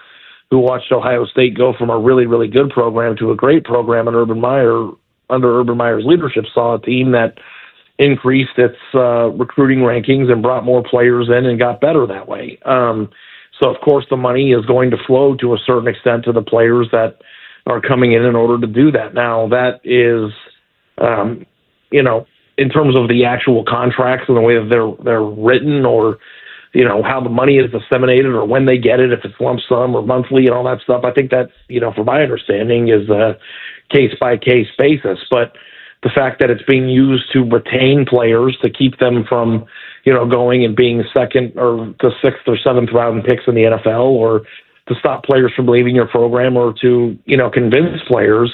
who 0.52 0.60
watched 0.60 0.92
Ohio 0.92 1.26
State 1.26 1.56
go 1.56 1.74
from 1.78 1.90
a 1.90 1.98
really 1.98 2.26
really 2.26 2.50
good 2.50 2.70
program 2.70 3.16
to 3.18 3.32
a 3.32 3.36
great 3.36 3.64
program 3.64 4.08
under 4.10 4.22
Urban 4.22 4.42
Meyer 4.42 4.90
under 5.30 5.60
Urban 5.60 5.78
Meyer's 5.78 6.06
leadership 6.06 6.46
saw 6.54 6.76
a 6.76 6.82
team 6.82 7.12
that 7.12 7.38
increased 8.00 8.58
its 8.58 8.78
uh, 8.94 9.30
recruiting 9.30 9.80
rankings 9.80 10.32
and 10.32 10.42
brought 10.42 10.64
more 10.64 10.84
players 10.84 11.30
in 11.30 11.46
and 11.46 11.60
got 11.60 11.82
better 11.82 12.06
that 12.06 12.28
way. 12.28 12.60
Um, 12.66 13.10
so 13.60 13.74
of 13.74 13.82
course 13.82 14.06
the 14.10 14.18
money 14.18 14.52
is 14.52 14.66
going 14.66 14.92
to 14.92 14.98
flow 15.06 15.36
to 15.38 15.54
a 15.54 15.58
certain 15.66 15.88
extent 15.88 16.26
to 16.26 16.32
the 16.32 16.44
players 16.44 16.88
that 16.92 17.22
are 17.66 17.82
coming 17.82 18.14
in 18.14 18.24
in 18.24 18.36
order 18.36 18.60
to 18.66 18.72
do 18.72 18.92
that. 18.92 19.14
Now 19.14 19.48
that 19.50 19.82
is, 19.84 20.32
um, 21.00 21.46
you 21.92 22.04
know, 22.04 22.28
in 22.58 22.70
terms 22.70 22.98
of 22.98 23.08
the 23.08 23.26
actual 23.26 23.64
contracts 23.64 24.26
and 24.28 24.38
the 24.38 24.42
way 24.42 24.56
that 24.56 24.70
they're 24.70 24.92
they're 25.04 25.24
written 25.24 25.86
or 25.86 26.18
you 26.74 26.84
know 26.84 27.02
how 27.04 27.22
the 27.22 27.30
money 27.30 27.58
is 27.58 27.72
disseminated 27.72 28.28
or 28.28 28.46
when 28.46 28.66
they 28.66 28.78
get 28.78 29.00
it 29.00 29.12
if 29.12 29.20
it's 29.24 29.40
lump 29.40 29.60
sum 29.68 29.96
or 29.96 30.02
monthly 30.02 30.46
and 30.46 30.54
all 30.54 30.64
that 30.64 30.82
stuff 30.82 31.04
i 31.06 31.12
think 31.12 31.32
that's 31.32 31.52
you 31.70 31.80
know 31.80 31.94
from 31.94 32.06
my 32.06 32.22
understanding 32.22 32.90
is 32.90 33.10
a 33.10 33.38
case 33.90 34.12
by 34.20 34.36
case 34.36 34.68
basis 34.78 35.20
but 35.30 35.56
the 36.04 36.10
fact 36.14 36.40
that 36.40 36.50
it's 36.50 36.64
being 36.64 36.90
used 36.90 37.32
to 37.34 37.44
retain 37.44 38.06
players 38.08 38.58
to 38.64 38.70
keep 38.70 39.00
them 39.00 39.26
from 39.28 39.66
you 40.04 40.14
know 40.14 40.26
going 40.28 40.64
and 40.64 40.76
being 40.76 41.04
second 41.16 41.54
or 41.58 41.94
the 42.02 42.12
sixth 42.24 42.44
or 42.48 42.58
seventh 42.58 42.90
round 42.94 43.24
picks 43.24 43.44
in 43.48 43.56
the 43.56 43.64
NFL 43.64 44.06
or 44.06 44.42
to 44.88 44.96
stop 45.00 45.24
players 45.24 45.52
from 45.56 45.68
leaving 45.68 45.96
your 45.96 46.08
program 46.08 46.56
or 46.56 46.74
to 46.82 47.18
you 47.26 47.38
know 47.38 47.50
convince 47.50 48.02
players 48.08 48.54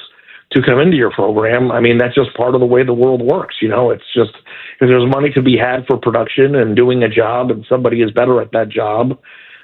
to 0.53 0.61
come 0.61 0.79
into 0.79 0.95
your 0.95 1.11
program. 1.11 1.71
I 1.71 1.79
mean, 1.79 1.97
that's 1.97 2.15
just 2.15 2.35
part 2.35 2.53
of 2.53 2.61
the 2.61 2.67
way 2.67 2.83
the 2.83 2.93
world 2.93 3.21
works. 3.21 3.55
You 3.61 3.69
know, 3.69 3.89
it's 3.89 4.03
just 4.13 4.33
if 4.79 4.87
there's 4.87 5.09
money 5.09 5.31
to 5.31 5.41
be 5.41 5.57
had 5.57 5.85
for 5.87 5.97
production 5.97 6.55
and 6.55 6.75
doing 6.75 7.03
a 7.03 7.09
job, 7.09 7.49
and 7.51 7.65
somebody 7.67 8.01
is 8.01 8.11
better 8.11 8.39
at 8.39 8.51
that 8.51 8.69
job 8.69 9.19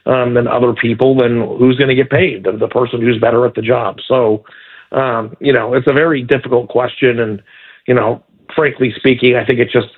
um, 0.06 0.34
than 0.34 0.48
other 0.48 0.74
people, 0.74 1.16
then 1.16 1.42
who's 1.60 1.78
going 1.78 1.90
to 1.90 1.96
get 1.96 2.10
paid? 2.10 2.44
The, 2.44 2.54
the 2.54 2.68
person 2.68 3.02
who's 3.02 3.20
better 3.20 3.46
at 3.46 3.56
the 3.56 3.62
job. 3.62 3.98
So, 4.08 4.44
um, 4.92 5.36
you 5.40 5.54
know, 5.54 5.76
it's 5.76 5.88
a 5.88 5.94
very 5.94 6.24
difficult 6.24 6.70
question, 6.70 7.20
and 7.20 7.42
you 7.90 7.96
know, 7.96 8.24
frankly 8.56 8.94
speaking, 8.96 9.36
I 9.36 9.44
think 9.44 9.60
it's 9.60 9.74
just 9.74 9.90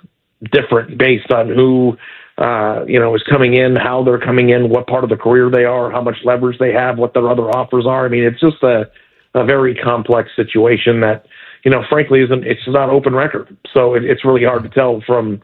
different 0.51 0.97
based 0.97 1.31
on 1.31 1.49
who. 1.49 1.97
Uh, 2.37 2.85
you 2.87 2.99
know, 2.99 3.13
is 3.13 3.21
coming 3.29 3.53
in, 3.53 3.75
how 3.75 4.03
they're 4.03 4.17
coming 4.17 4.49
in, 4.49 4.69
what 4.69 4.87
part 4.87 5.03
of 5.03 5.11
the 5.11 5.17
career 5.17 5.51
they 5.51 5.65
are, 5.65 5.91
how 5.91 6.01
much 6.01 6.15
leverage 6.23 6.57
they 6.57 6.71
have, 6.71 6.97
what 6.97 7.13
their 7.13 7.29
other 7.29 7.43
offers 7.51 7.85
are. 7.85 8.05
I 8.05 8.09
mean, 8.09 8.23
it's 8.23 8.39
just 8.39 8.63
a 8.63 8.89
a 9.35 9.45
very 9.45 9.75
complex 9.75 10.29
situation 10.35 11.01
that 11.01 11.25
you 11.63 11.71
know 11.71 11.83
frankly 11.89 12.21
isn't 12.21 12.45
it's 12.45 12.61
not 12.67 12.89
open 12.89 13.13
record 13.13 13.55
so 13.73 13.93
it, 13.93 14.03
it's 14.03 14.25
really 14.25 14.43
hard 14.43 14.63
to 14.63 14.69
tell 14.69 15.01
from 15.05 15.41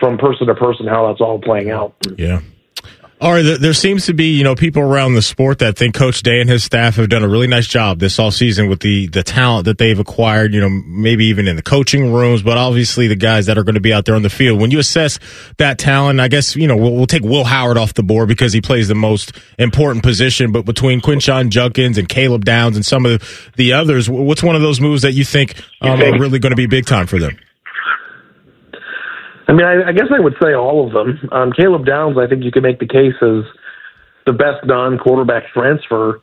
from 0.00 0.16
person 0.16 0.46
to 0.46 0.54
person 0.54 0.86
how 0.86 1.06
that's 1.06 1.20
all 1.20 1.38
playing 1.38 1.70
out 1.70 1.94
Yeah. 2.18 2.40
Or 3.18 3.42
there, 3.42 3.56
there 3.56 3.72
seems 3.72 4.04
to 4.06 4.12
be, 4.12 4.36
you 4.36 4.44
know, 4.44 4.54
people 4.54 4.82
around 4.82 5.14
the 5.14 5.22
sport 5.22 5.60
that 5.60 5.78
think 5.78 5.94
Coach 5.94 6.22
Day 6.22 6.40
and 6.40 6.50
his 6.50 6.64
staff 6.64 6.96
have 6.96 7.08
done 7.08 7.22
a 7.22 7.28
really 7.28 7.46
nice 7.46 7.66
job 7.66 7.98
this 7.98 8.18
all 8.18 8.30
season 8.30 8.68
with 8.68 8.80
the 8.80 9.06
the 9.06 9.22
talent 9.22 9.64
that 9.64 9.78
they've 9.78 9.98
acquired. 9.98 10.52
You 10.52 10.60
know, 10.60 10.68
maybe 10.68 11.24
even 11.26 11.48
in 11.48 11.56
the 11.56 11.62
coaching 11.62 12.12
rooms, 12.12 12.42
but 12.42 12.58
obviously 12.58 13.06
the 13.08 13.16
guys 13.16 13.46
that 13.46 13.56
are 13.56 13.64
going 13.64 13.74
to 13.74 13.80
be 13.80 13.92
out 13.92 14.04
there 14.04 14.16
on 14.16 14.22
the 14.22 14.28
field. 14.28 14.60
When 14.60 14.70
you 14.70 14.78
assess 14.78 15.18
that 15.56 15.78
talent, 15.78 16.20
I 16.20 16.28
guess 16.28 16.56
you 16.56 16.68
know 16.68 16.76
we'll, 16.76 16.92
we'll 16.92 17.06
take 17.06 17.22
Will 17.22 17.44
Howard 17.44 17.78
off 17.78 17.94
the 17.94 18.02
board 18.02 18.28
because 18.28 18.52
he 18.52 18.60
plays 18.60 18.88
the 18.88 18.94
most 18.94 19.32
important 19.58 20.04
position. 20.04 20.52
But 20.52 20.66
between 20.66 21.00
Quinshon 21.00 21.48
Judkins 21.48 21.96
and 21.96 22.08
Caleb 22.10 22.44
Downs 22.44 22.76
and 22.76 22.84
some 22.84 23.06
of 23.06 23.18
the, 23.18 23.52
the 23.56 23.72
others, 23.72 24.10
what's 24.10 24.42
one 24.42 24.56
of 24.56 24.60
those 24.60 24.78
moves 24.78 25.02
that 25.02 25.12
you 25.12 25.24
think 25.24 25.54
um, 25.80 26.02
are 26.02 26.18
really 26.18 26.38
going 26.38 26.50
to 26.50 26.56
be 26.56 26.66
big 26.66 26.84
time 26.84 27.06
for 27.06 27.18
them? 27.18 27.38
I 29.48 29.52
mean, 29.52 29.66
I, 29.66 29.88
I 29.88 29.92
guess 29.92 30.08
I 30.10 30.20
would 30.20 30.34
say 30.42 30.54
all 30.54 30.86
of 30.86 30.92
them. 30.92 31.28
Um, 31.32 31.52
Caleb 31.52 31.86
Downs, 31.86 32.18
I 32.18 32.26
think 32.26 32.44
you 32.44 32.50
can 32.50 32.62
make 32.62 32.80
the 32.80 32.88
case 32.88 33.14
as 33.22 33.44
the 34.26 34.32
best 34.32 34.64
non-quarterback 34.64 35.52
transfer 35.52 36.20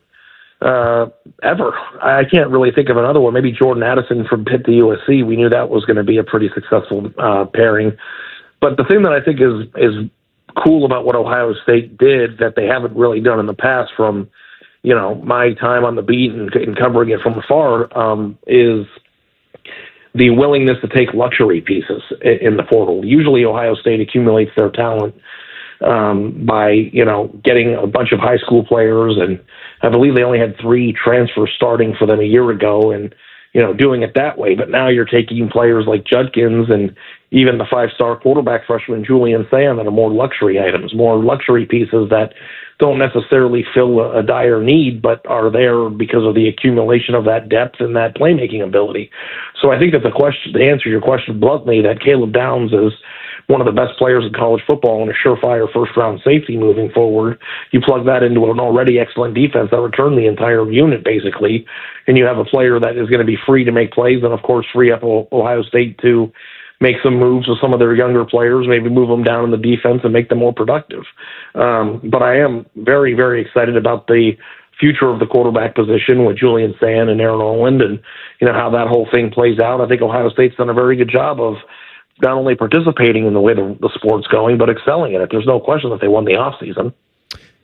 uh, 0.61 1.07
ever. 1.41 1.73
I 2.01 2.23
can't 2.29 2.49
really 2.49 2.71
think 2.71 2.89
of 2.89 2.97
another 2.97 3.19
one. 3.19 3.33
Maybe 3.33 3.51
Jordan 3.51 3.83
Addison 3.83 4.25
from 4.27 4.45
Pitt 4.45 4.65
to 4.65 4.71
USC. 4.71 5.25
We 5.25 5.35
knew 5.35 5.49
that 5.49 5.69
was 5.69 5.85
going 5.85 5.97
to 5.97 6.03
be 6.03 6.17
a 6.17 6.23
pretty 6.23 6.49
successful 6.53 7.11
uh, 7.17 7.45
pairing. 7.53 7.97
But 8.61 8.77
the 8.77 8.85
thing 8.85 9.03
that 9.03 9.11
I 9.11 9.21
think 9.23 9.41
is 9.41 9.67
is 9.75 10.09
cool 10.63 10.85
about 10.85 11.05
what 11.05 11.15
Ohio 11.15 11.53
State 11.63 11.97
did 11.97 12.37
that 12.37 12.55
they 12.55 12.65
haven't 12.65 12.95
really 12.95 13.19
done 13.19 13.39
in 13.39 13.45
the 13.45 13.53
past, 13.53 13.91
from 13.95 14.29
you 14.83 14.95
know 14.95 15.15
my 15.15 15.53
time 15.53 15.83
on 15.83 15.95
the 15.95 16.01
beat 16.01 16.31
and, 16.31 16.53
and 16.55 16.77
covering 16.77 17.09
it 17.09 17.19
from 17.21 17.37
afar, 17.37 17.95
um, 17.97 18.37
is 18.47 18.85
the 20.15 20.29
willingness 20.29 20.77
to 20.81 20.87
take 20.87 21.13
luxury 21.13 21.61
pieces 21.61 22.01
in 22.21 22.57
the 22.57 22.63
portal. 22.63 23.03
Usually, 23.03 23.45
Ohio 23.45 23.75
State 23.75 23.99
accumulates 23.99 24.51
their 24.55 24.69
talent 24.69 25.15
um, 25.81 26.45
by 26.45 26.71
you 26.71 27.03
know 27.03 27.27
getting 27.43 27.75
a 27.75 27.87
bunch 27.87 28.11
of 28.11 28.19
high 28.19 28.37
school 28.37 28.65
players, 28.65 29.17
and 29.17 29.39
I 29.81 29.89
believe 29.89 30.15
they 30.15 30.23
only 30.23 30.39
had 30.39 30.55
three 30.59 30.93
transfers 30.93 31.51
starting 31.55 31.95
for 31.97 32.05
them 32.05 32.19
a 32.19 32.25
year 32.25 32.49
ago, 32.51 32.91
and 32.91 33.13
you 33.53 33.61
know 33.61 33.73
doing 33.73 34.03
it 34.03 34.13
that 34.15 34.37
way. 34.37 34.55
But 34.55 34.69
now 34.69 34.87
you're 34.87 35.05
taking 35.05 35.49
players 35.49 35.85
like 35.87 36.05
Judkins 36.05 36.69
and 36.69 36.95
even 37.31 37.57
the 37.57 37.65
five-star 37.69 38.19
quarterback 38.19 38.67
freshman 38.67 39.03
Julian 39.03 39.47
Sayin 39.49 39.77
that 39.77 39.87
are 39.87 39.91
more 39.91 40.11
luxury 40.11 40.59
items, 40.59 40.93
more 40.93 41.17
luxury 41.17 41.65
pieces 41.65 42.09
that 42.11 42.33
don't 42.83 42.99
necessarily 42.99 43.63
fill 43.73 44.01
a, 44.01 44.19
a 44.19 44.23
dire 44.23 44.61
need, 44.61 45.01
but 45.01 45.25
are 45.25 45.49
there 45.49 45.89
because 45.89 46.27
of 46.27 46.35
the 46.35 46.49
accumulation 46.49 47.15
of 47.15 47.23
that 47.23 47.47
depth 47.47 47.79
and 47.79 47.95
that 47.95 48.13
playmaking 48.13 48.61
ability. 48.61 49.09
So 49.61 49.71
I 49.71 49.79
think 49.79 49.93
that 49.93 50.03
the 50.03 50.11
question, 50.11 50.51
to 50.51 50.61
answer 50.61 50.89
your 50.89 50.99
question 50.99 51.39
bluntly, 51.39 51.81
that 51.81 52.01
Caleb 52.01 52.33
Downs 52.33 52.73
is 52.73 52.91
one 53.47 53.61
of 53.61 53.67
the 53.67 53.71
best 53.71 53.97
players 53.97 54.25
in 54.25 54.33
college 54.33 54.61
football 54.67 55.01
and 55.01 55.09
a 55.09 55.13
surefire 55.13 55.71
first 55.71 55.95
round 55.95 56.19
safety 56.25 56.57
moving 56.57 56.91
forward. 56.91 57.39
You 57.71 57.79
plug 57.79 58.05
that 58.05 58.21
into 58.21 58.51
an 58.51 58.59
already 58.59 58.99
excellent 58.99 59.33
defense 59.33 59.69
that 59.71 59.79
returned 59.79 60.17
the 60.17 60.27
entire 60.27 60.69
unit 60.69 61.05
basically, 61.05 61.65
and 62.07 62.17
you 62.17 62.25
have 62.25 62.37
a 62.37 62.45
player 62.45 62.81
that 62.81 62.97
is 62.97 63.07
going 63.07 63.19
to 63.19 63.25
be 63.25 63.37
free 63.45 63.63
to 63.63 63.71
make 63.71 63.93
plays 63.93 64.23
and 64.23 64.33
of 64.33 64.41
course 64.41 64.65
free 64.73 64.91
up 64.91 65.03
Ohio 65.03 65.63
State 65.63 65.97
to 65.99 66.31
make 66.83 66.97
some 67.01 67.17
moves 67.17 67.47
with 67.47 67.59
some 67.61 67.73
of 67.73 67.79
their 67.79 67.95
younger 67.95 68.25
players, 68.25 68.67
maybe 68.67 68.89
move 68.89 69.07
them 69.07 69.23
down 69.23 69.45
in 69.45 69.51
the 69.51 69.57
defense 69.57 70.01
and 70.03 70.11
make 70.11 70.27
them 70.27 70.39
more 70.39 70.53
productive. 70.53 71.03
Um, 71.55 72.01
but 72.03 72.21
I 72.21 72.39
am 72.39 72.65
very, 72.75 73.13
very 73.13 73.41
excited 73.41 73.77
about 73.77 74.07
the 74.07 74.33
future 74.79 75.07
of 75.07 75.19
the 75.19 75.25
quarterback 75.25 75.75
position 75.75 76.25
with 76.25 76.37
Julian 76.37 76.75
Sayin 76.81 77.07
and 77.07 77.21
Air 77.21 77.37
Noland 77.37 77.81
and, 77.81 78.01
you 78.41 78.47
know, 78.47 78.53
how 78.53 78.69
that 78.71 78.87
whole 78.87 79.07
thing 79.13 79.31
plays 79.31 79.59
out. 79.59 79.79
I 79.79 79.87
think 79.87 80.01
Ohio 80.01 80.29
State's 80.29 80.57
done 80.57 80.69
a 80.69 80.73
very 80.73 80.97
good 80.97 81.09
job 81.09 81.39
of 81.39 81.55
not 82.21 82.33
only 82.33 82.55
participating 82.55 83.25
in 83.25 83.33
the 83.33 83.39
way 83.39 83.53
the, 83.53 83.77
the 83.79 83.89
sport's 83.95 84.27
going, 84.27 84.57
but 84.57 84.69
excelling 84.69 85.13
in 85.13 85.21
it. 85.21 85.29
There's 85.31 85.47
no 85.47 85.59
question 85.59 85.89
that 85.91 86.01
they 86.01 86.09
won 86.09 86.25
the 86.25 86.33
offseason. 86.33 86.93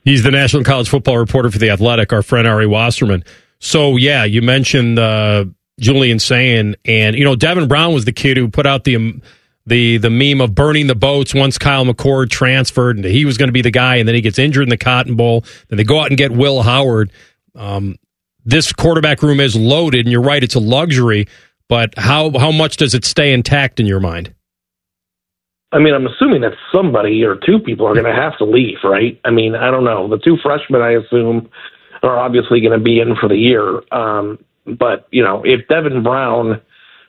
He's 0.06 0.24
the 0.24 0.32
national 0.32 0.64
college 0.64 0.88
football 0.88 1.18
reporter 1.18 1.52
for 1.52 1.58
The 1.58 1.70
Athletic, 1.70 2.14
our 2.14 2.24
friend 2.24 2.48
Ari 2.48 2.68
Wasserman. 2.68 3.26
So, 3.60 3.98
yeah, 3.98 4.24
you 4.24 4.42
mentioned 4.42 4.98
uh, 4.98 5.46
Julian 5.80 6.20
Sayin. 6.20 6.76
and 6.86 7.16
you 7.16 7.24
know 7.24 7.36
Devin 7.36 7.68
Brown 7.68 7.94
was 7.94 8.06
the 8.06 8.12
kid 8.12 8.38
who 8.38 8.50
put 8.50 8.66
out 8.66 8.84
the 8.84 8.96
um, 8.96 9.22
the 9.66 9.98
the 9.98 10.10
meme 10.10 10.42
of 10.42 10.54
burning 10.54 10.88
the 10.88 10.96
boats 10.96 11.34
once 11.34 11.58
Kyle 11.58 11.86
McCord 11.86 12.30
transferred, 12.30 12.98
and 12.98 13.06
he 13.06 13.26
was 13.26 13.38
going 13.38 13.48
to 13.48 13.54
be 13.54 13.62
the 13.62 13.72
guy, 13.72 13.98
and 13.98 14.08
then 14.08 14.16
he 14.16 14.22
gets 14.22 14.40
injured 14.40 14.64
in 14.64 14.70
the 14.70 14.78
Cotton 14.78 15.16
Bowl. 15.16 15.46
Then 15.70 15.78
they 15.78 15.84
go 15.84 16.00
out 16.00 16.08
and 16.08 16.18
get 16.18 16.32
Will 16.32 16.62
Howard. 16.62 17.12
Um, 17.56 17.98
this 18.46 18.74
quarterback 18.74 19.22
room 19.22 19.40
is 19.40 19.56
loaded, 19.56 20.06
and 20.06 20.12
you're 20.12 20.22
right, 20.22 20.44
it's 20.44 20.56
a 20.56 20.60
luxury. 20.60 21.28
But 21.68 21.94
how 21.98 22.32
how 22.38 22.52
much 22.52 22.78
does 22.78 22.94
it 22.94 23.06
stay 23.06 23.32
intact 23.32 23.80
in 23.80 23.86
your 23.86 24.00
mind? 24.00 24.34
I 25.72 25.78
mean, 25.78 25.94
I'm 25.94 26.08
assuming 26.08 26.42
that 26.42 26.54
somebody 26.74 27.24
or 27.24 27.36
two 27.36 27.60
people 27.60 27.86
are 27.86 27.94
going 27.94 28.06
to 28.06 28.14
have 28.14 28.36
to 28.40 28.46
leave, 28.46 28.78
right? 28.84 29.20
I 29.24 29.30
mean, 29.30 29.54
I 29.54 29.70
don't 29.70 29.84
know. 29.84 30.08
The 30.08 30.18
two 30.18 30.38
freshmen, 30.42 30.82
I 30.82 30.94
assume, 30.94 31.48
are 32.02 32.18
obviously 32.18 32.60
going 32.60 32.78
to 32.78 32.84
be 32.84 33.00
in 33.00 33.16
for 33.16 33.30
the 33.30 33.36
year. 33.36 33.82
Um, 33.92 34.40
but, 34.78 35.08
you 35.12 35.24
know, 35.24 35.44
if 35.46 35.68
Devin 35.68 36.04
Brown 36.04 36.62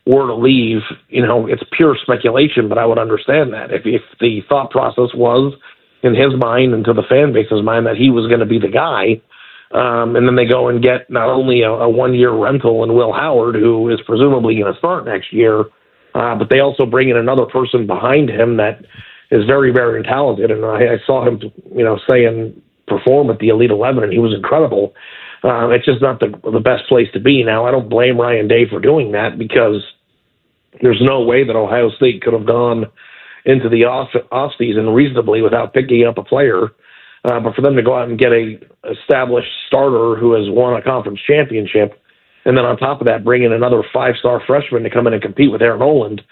were 0.06 0.26
to 0.26 0.34
leave, 0.34 0.80
you 1.08 1.24
know, 1.24 1.46
it's 1.46 1.62
pure 1.72 1.96
speculation, 2.00 2.68
but 2.68 2.78
I 2.78 2.86
would 2.86 2.98
understand 2.98 3.52
that. 3.52 3.70
If, 3.72 3.82
if 3.84 4.02
the 4.20 4.40
thought 4.48 4.70
process 4.70 5.14
was 5.14 5.54
in 6.02 6.14
his 6.14 6.34
mind 6.38 6.72
and 6.72 6.84
to 6.84 6.94
the 6.94 7.02
fan 7.08 7.32
base's 7.32 7.62
mind 7.62 7.86
that 7.86 7.96
he 7.96 8.10
was 8.10 8.26
going 8.26 8.40
to 8.40 8.46
be 8.46 8.58
the 8.58 8.68
guy, 8.68 9.20
um, 9.72 10.16
and 10.16 10.26
then 10.26 10.34
they 10.34 10.46
go 10.46 10.68
and 10.68 10.82
get 10.82 11.10
not 11.10 11.28
only 11.28 11.62
a, 11.62 11.70
a 11.70 11.88
one 11.88 12.14
year 12.14 12.32
rental 12.32 12.82
in 12.82 12.94
Will 12.94 13.12
Howard, 13.12 13.54
who 13.54 13.88
is 13.90 14.00
presumably 14.04 14.56
going 14.58 14.72
to 14.72 14.78
start 14.78 15.04
next 15.04 15.32
year, 15.32 15.60
uh, 16.14 16.34
but 16.34 16.48
they 16.50 16.60
also 16.60 16.86
bring 16.86 17.08
in 17.08 17.16
another 17.16 17.46
person 17.46 17.86
behind 17.86 18.30
him 18.30 18.56
that 18.56 18.84
is 19.30 19.44
very, 19.46 19.70
very 19.70 20.02
talented. 20.02 20.50
And 20.50 20.64
I, 20.64 20.94
I 20.94 20.96
saw 21.06 21.24
him, 21.24 21.40
you 21.76 21.84
know, 21.84 22.00
Sayin 22.08 22.60
perform 22.88 23.30
at 23.30 23.38
the 23.38 23.50
Elite 23.50 23.70
Eleven, 23.70 24.02
and 24.02 24.12
he 24.12 24.18
was 24.18 24.34
incredible. 24.34 24.92
Um, 25.42 25.72
it's 25.72 25.86
just 25.86 26.02
not 26.02 26.20
the 26.20 26.28
the 26.50 26.60
best 26.60 26.86
place 26.88 27.08
to 27.14 27.20
be. 27.20 27.42
Now, 27.42 27.66
I 27.66 27.70
don't 27.70 27.88
blame 27.88 28.20
Ryan 28.20 28.48
Day 28.48 28.68
for 28.68 28.80
doing 28.80 29.12
that 29.12 29.38
because 29.38 29.82
there's 30.82 31.00
no 31.00 31.22
way 31.22 31.44
that 31.44 31.56
Ohio 31.56 31.90
State 31.90 32.22
could 32.22 32.34
have 32.34 32.46
gone 32.46 32.86
into 33.44 33.68
the 33.68 33.84
off 33.84 34.10
off 34.30 34.52
season 34.58 34.90
reasonably 34.90 35.40
without 35.42 35.72
picking 35.72 36.06
up 36.06 36.18
a 36.18 36.24
player. 36.24 36.68
Uh, 37.24 37.38
but 37.40 37.54
for 37.54 37.60
them 37.60 37.76
to 37.76 37.82
go 37.82 37.96
out 37.96 38.08
and 38.08 38.18
get 38.18 38.32
a 38.32 38.58
established 38.90 39.50
starter 39.66 40.16
who 40.18 40.32
has 40.32 40.48
won 40.48 40.74
a 40.74 40.82
conference 40.82 41.20
championship, 41.26 42.00
and 42.44 42.56
then 42.56 42.64
on 42.64 42.76
top 42.76 43.00
of 43.00 43.06
that, 43.06 43.24
bring 43.24 43.42
in 43.42 43.52
another 43.52 43.82
five 43.92 44.14
star 44.18 44.42
freshman 44.46 44.82
to 44.82 44.90
come 44.90 45.06
in 45.06 45.12
and 45.12 45.22
compete 45.22 45.52
with 45.52 45.62
Air 45.62 45.76
Noland, 45.76 46.22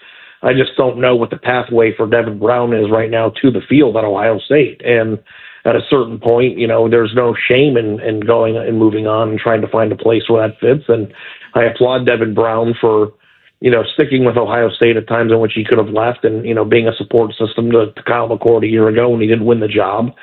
I 0.41 0.53
just 0.53 0.71
don't 0.77 0.99
know 0.99 1.15
what 1.15 1.29
the 1.29 1.37
pathway 1.37 1.95
for 1.95 2.07
Devin 2.07 2.39
Brown 2.39 2.73
is 2.73 2.89
right 2.91 3.09
now 3.09 3.31
to 3.41 3.51
the 3.51 3.61
field 3.67 3.97
at 3.97 4.03
Ohio 4.03 4.39
State. 4.39 4.81
And 4.83 5.19
at 5.65 5.75
a 5.75 5.81
certain 5.89 6.19
point, 6.19 6.57
you 6.57 6.67
know, 6.67 6.89
there's 6.89 7.13
no 7.13 7.35
shame 7.35 7.77
in, 7.77 7.99
in 7.99 8.21
going 8.21 8.57
and 8.57 8.77
moving 8.77 9.07
on 9.07 9.29
and 9.29 9.39
trying 9.39 9.61
to 9.61 9.67
find 9.67 9.91
a 9.91 9.95
place 9.95 10.23
where 10.27 10.47
that 10.47 10.59
fits. 10.59 10.85
And 10.87 11.13
I 11.53 11.63
applaud 11.63 12.05
Devin 12.05 12.33
Brown 12.33 12.75
for, 12.79 13.13
you 13.59 13.69
know, 13.69 13.83
sticking 13.93 14.23
with 14.23 14.37
Ohio 14.37 14.69
State 14.69 14.95
at 14.95 15.07
times 15.07 15.31
in 15.31 15.39
which 15.39 15.53
he 15.53 15.65
could 15.65 15.77
have 15.77 15.89
left 15.89 16.23
and, 16.23 16.45
you 16.45 16.53
know, 16.53 16.63
being 16.63 16.87
a 16.87 16.95
support 16.95 17.31
system 17.35 17.71
to, 17.71 17.91
to 17.91 18.03
Kyle 18.03 18.29
McCord 18.29 18.63
a 18.63 18.69
year 18.69 18.87
ago 18.87 19.09
when 19.09 19.21
he 19.21 19.27
didn't 19.27 19.45
win 19.45 19.59
the 19.59 19.67
job. 19.67 20.13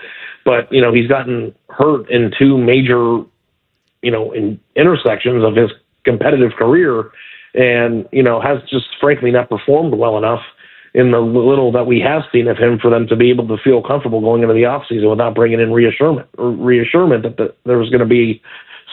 But, 0.44 0.72
you 0.72 0.80
know, 0.80 0.92
he's 0.92 1.08
gotten 1.08 1.54
hurt 1.68 2.10
in 2.10 2.32
two 2.38 2.56
major, 2.56 3.20
you 4.02 4.10
know, 4.10 4.32
in 4.32 4.60
intersections 4.74 5.44
of 5.44 5.56
his 5.56 5.70
competitive 6.04 6.52
career 6.52 7.10
and, 7.54 8.08
you 8.12 8.22
know, 8.22 8.40
has 8.40 8.58
just 8.70 8.86
frankly 9.00 9.30
not 9.30 9.50
performed 9.50 9.94
well 9.94 10.16
enough 10.16 10.42
in 10.96 11.10
the 11.10 11.20
little 11.20 11.70
that 11.72 11.86
we 11.86 12.00
have 12.00 12.22
seen 12.32 12.48
of 12.48 12.56
him 12.56 12.78
for 12.78 12.90
them 12.90 13.06
to 13.06 13.14
be 13.14 13.28
able 13.28 13.46
to 13.46 13.58
feel 13.62 13.82
comfortable 13.82 14.22
going 14.22 14.40
into 14.40 14.54
the 14.54 14.62
offseason 14.62 15.10
without 15.10 15.34
bringing 15.34 15.60
in 15.60 15.70
reassurance 15.70 16.26
reassurance 16.38 17.22
that 17.22 17.36
the, 17.36 17.54
there 17.66 17.76
was 17.76 17.90
going 17.90 18.00
to 18.00 18.06
be 18.06 18.42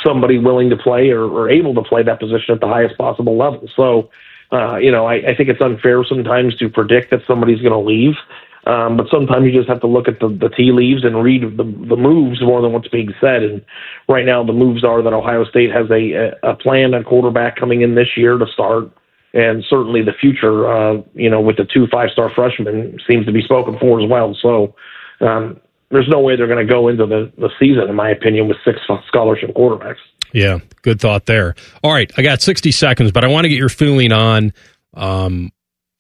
somebody 0.04 0.38
willing 0.38 0.70
to 0.70 0.76
play 0.76 1.12
or, 1.12 1.24
or, 1.24 1.50
able 1.50 1.74
to 1.74 1.82
play 1.82 2.04
that 2.04 2.20
position 2.20 2.54
at 2.54 2.60
the 2.60 2.68
highest 2.68 2.98
possible 2.98 3.38
level. 3.38 3.70
So, 3.74 4.10
uh, 4.52 4.76
you 4.76 4.92
know, 4.92 5.06
I, 5.06 5.16
I, 5.30 5.36
think 5.36 5.48
it's 5.48 5.62
unfair 5.62 6.04
sometimes 6.04 6.58
to 6.58 6.68
predict 6.68 7.12
that 7.12 7.22
somebody's 7.26 7.62
going 7.62 7.72
to 7.72 7.80
leave. 7.80 8.16
Um, 8.66 8.98
but 8.98 9.08
sometimes 9.10 9.46
you 9.46 9.54
just 9.54 9.70
have 9.70 9.80
to 9.82 9.88
look 9.88 10.10
at 10.10 10.20
the, 10.20 10.28
the 10.28 10.50
tea 10.50 10.74
leaves 10.74 11.06
and 11.06 11.24
read 11.24 11.44
the, 11.56 11.64
the 11.64 11.96
moves 11.96 12.42
more 12.42 12.62
than 12.62 12.74
what's 12.74 12.90
being 12.90 13.14
said. 13.22 13.44
And 13.44 13.64
right 14.10 14.26
now, 14.26 14.44
the 14.44 14.52
moves 14.52 14.84
are 14.84 15.02
that 15.02 15.14
Ohio 15.14 15.46
State 15.46 15.72
has 15.72 15.90
a, 15.90 16.34
a 16.44 16.56
plan 16.56 16.94
at 16.94 17.06
quarterback 17.06 17.56
coming 17.56 17.82
in 17.82 17.96
this 17.96 18.18
year 18.18 18.38
to 18.38 18.48
start 18.48 18.92
and 19.34 19.64
certainly 19.70 20.02
the 20.04 20.14
future, 20.20 20.72
uh, 20.72 21.02
you 21.14 21.30
know, 21.30 21.42
with 21.42 21.58
the 21.58 21.66
two 21.66 21.88
five-star 21.92 22.32
freshmen 22.36 23.00
seems 23.10 23.26
to 23.26 23.32
be 23.32 23.42
spoken 23.42 23.78
for 23.80 24.02
as 24.02 24.10
well. 24.10 24.36
So 24.42 24.76
um, 25.22 25.60
there's 25.90 26.08
no 26.08 26.20
way 26.20 26.36
they're 26.36 26.48
going 26.48 26.66
to 26.66 26.72
go 26.72 26.88
into 26.88 27.06
the, 27.06 27.32
the 27.38 27.50
season, 27.60 27.90
in 27.90 27.96
my 27.96 28.10
opinion, 28.10 28.48
with 28.48 28.58
six 28.66 28.80
scholarship 29.08 29.56
quarterbacks. 29.56 29.98
Yeah, 30.34 30.60
good 30.82 31.00
thought 31.00 31.26
there. 31.26 31.56
All 31.84 31.92
right, 31.92 32.12
I 32.18 32.22
got 32.22 32.42
60 32.42 32.72
seconds, 32.72 33.12
but 33.12 33.24
I 33.24 33.28
want 33.28 33.46
to 33.46 33.50
get 33.50 33.58
your 33.58 33.70
feeling 33.70 34.12
on 34.12 34.54
um, 34.94 35.52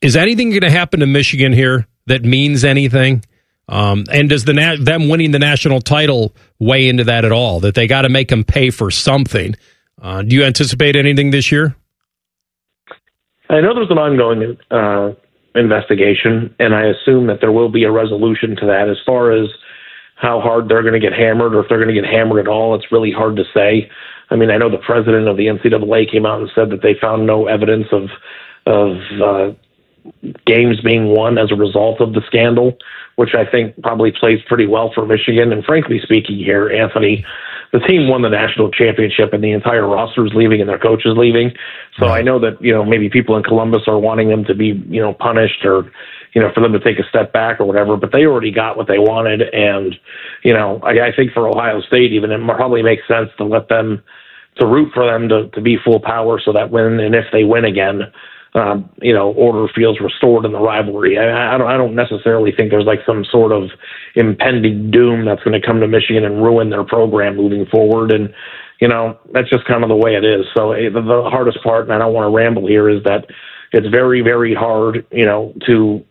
is 0.01 0.15
anything 0.15 0.49
going 0.49 0.61
to 0.61 0.71
happen 0.71 0.99
to 0.99 1.07
Michigan 1.07 1.53
here 1.53 1.87
that 2.07 2.23
means 2.23 2.65
anything? 2.65 3.23
Um, 3.69 4.03
and 4.11 4.29
does 4.29 4.43
the 4.43 4.77
them 4.81 5.07
winning 5.07 5.31
the 5.31 5.39
national 5.39 5.79
title 5.79 6.35
weigh 6.59 6.89
into 6.89 7.05
that 7.05 7.23
at 7.23 7.31
all? 7.31 7.61
That 7.61 7.75
they 7.75 7.87
got 7.87 8.01
to 8.01 8.09
make 8.09 8.27
them 8.27 8.43
pay 8.43 8.69
for 8.69 8.91
something? 8.91 9.55
Uh, 10.01 10.21
do 10.21 10.35
you 10.35 10.43
anticipate 10.43 10.97
anything 10.97 11.31
this 11.31 11.51
year? 11.51 11.75
I 13.49 13.61
know 13.61 13.73
there's 13.73 13.91
an 13.91 13.97
ongoing 13.97 14.57
uh, 14.71 15.13
investigation, 15.55 16.55
and 16.59 16.73
I 16.73 16.85
assume 16.85 17.27
that 17.27 17.39
there 17.41 17.51
will 17.51 17.69
be 17.69 17.83
a 17.83 17.91
resolution 17.91 18.55
to 18.57 18.65
that. 18.67 18.89
As 18.89 18.97
far 19.05 19.31
as 19.31 19.49
how 20.15 20.39
hard 20.39 20.69
they're 20.69 20.81
going 20.81 20.93
to 20.93 20.99
get 20.99 21.13
hammered 21.13 21.53
or 21.53 21.61
if 21.61 21.69
they're 21.69 21.83
going 21.83 21.93
to 21.93 22.01
get 22.01 22.09
hammered 22.09 22.39
at 22.39 22.47
all. 22.47 22.75
It's 22.75 22.91
really 22.91 23.11
hard 23.11 23.35
to 23.35 23.43
say. 23.53 23.89
I 24.29 24.35
mean, 24.35 24.49
I 24.49 24.57
know 24.57 24.69
the 24.69 24.77
president 24.77 25.27
of 25.27 25.37
the 25.37 25.47
NCAA 25.47 26.09
came 26.09 26.25
out 26.25 26.39
and 26.41 26.49
said 26.55 26.69
that 26.69 26.81
they 26.81 26.95
found 26.99 27.27
no 27.27 27.47
evidence 27.47 27.87
of 27.91 28.09
of 28.65 28.95
uh, 29.21 29.51
games 30.45 30.79
being 30.81 31.07
won 31.07 31.37
as 31.37 31.51
a 31.51 31.55
result 31.55 31.99
of 31.99 32.13
the 32.13 32.21
scandal, 32.27 32.77
which 33.17 33.35
I 33.35 33.45
think 33.45 33.75
probably 33.81 34.13
plays 34.13 34.39
pretty 34.47 34.65
well 34.65 34.91
for 34.95 35.05
Michigan. 35.05 35.51
And 35.51 35.65
frankly 35.65 35.99
speaking, 36.01 36.37
here, 36.37 36.69
Anthony, 36.69 37.25
the 37.73 37.79
team 37.79 38.07
won 38.07 38.21
the 38.21 38.29
national 38.29 38.69
championship, 38.69 39.33
and 39.33 39.43
the 39.43 39.51
entire 39.51 39.87
roster 39.87 40.23
is 40.23 40.31
leaving, 40.35 40.61
and 40.61 40.69
their 40.69 40.77
coach 40.77 41.01
is 41.05 41.17
leaving. 41.17 41.51
So 41.99 42.07
I 42.07 42.21
know 42.21 42.39
that 42.39 42.61
you 42.61 42.71
know 42.71 42.85
maybe 42.85 43.09
people 43.09 43.35
in 43.35 43.41
Columbus 43.41 43.81
are 43.87 43.97
wanting 43.97 44.29
them 44.29 44.45
to 44.45 44.53
be 44.53 44.81
you 44.87 45.01
know 45.01 45.13
punished 45.13 45.65
or 45.65 45.91
you 46.33 46.41
know 46.41 46.51
for 46.53 46.61
them 46.61 46.71
to 46.73 46.79
take 46.79 46.99
a 46.99 47.09
step 47.09 47.33
back 47.33 47.59
or 47.59 47.65
whatever. 47.65 47.97
But 47.97 48.11
they 48.11 48.25
already 48.25 48.51
got 48.51 48.77
what 48.77 48.87
they 48.87 48.99
wanted, 48.99 49.41
and 49.41 49.95
you 50.43 50.53
know 50.53 50.79
I, 50.83 51.07
I 51.07 51.15
think 51.15 51.33
for 51.33 51.47
Ohio 51.49 51.81
State, 51.81 52.13
even 52.13 52.31
it 52.31 52.39
probably 52.45 52.83
makes 52.83 53.07
sense 53.07 53.29
to 53.37 53.43
let 53.43 53.67
them 53.69 54.03
to 54.57 54.67
root 54.67 54.91
for 54.93 55.03
them 55.03 55.27
to, 55.29 55.49
to 55.49 55.61
be 55.61 55.77
full 55.83 55.99
power 55.99 56.39
so 56.39 56.53
that 56.53 56.69
when 56.69 56.99
and 56.99 57.15
if 57.15 57.25
they 57.31 57.43
win 57.43 57.65
again, 57.65 58.03
um, 58.55 58.87
you 59.01 59.13
know, 59.13 59.31
order 59.33 59.71
feels 59.73 59.99
restored 59.99 60.45
in 60.45 60.51
the 60.51 60.59
rivalry. 60.59 61.17
I, 61.17 61.55
I 61.55 61.57
don't 61.57 61.67
I 61.67 61.77
don't 61.77 61.95
necessarily 61.95 62.51
think 62.55 62.69
there's 62.69 62.85
like 62.85 62.99
some 63.05 63.25
sort 63.25 63.51
of 63.51 63.71
impending 64.15 64.91
doom 64.91 65.25
that's 65.25 65.43
going 65.43 65.59
to 65.59 65.65
come 65.65 65.79
to 65.79 65.87
Michigan 65.87 66.23
and 66.23 66.43
ruin 66.43 66.69
their 66.69 66.83
program 66.83 67.35
moving 67.35 67.65
forward. 67.65 68.11
And 68.11 68.33
you 68.79 68.87
know, 68.87 69.17
that's 69.31 69.49
just 69.49 69.65
kind 69.65 69.83
of 69.83 69.89
the 69.89 69.95
way 69.95 70.15
it 70.15 70.25
is. 70.25 70.45
So 70.55 70.73
eh, 70.73 70.89
the, 70.89 71.01
the 71.01 71.29
hardest 71.29 71.63
part, 71.63 71.83
and 71.83 71.93
I 71.93 71.99
don't 71.99 72.13
want 72.13 72.25
to 72.25 72.35
ramble 72.35 72.67
here, 72.67 72.89
is 72.89 73.03
that 73.03 73.25
it's 73.71 73.87
very 73.87 74.21
very 74.21 74.53
hard, 74.53 75.05
you 75.11 75.25
know, 75.25 75.53
to 75.67 76.03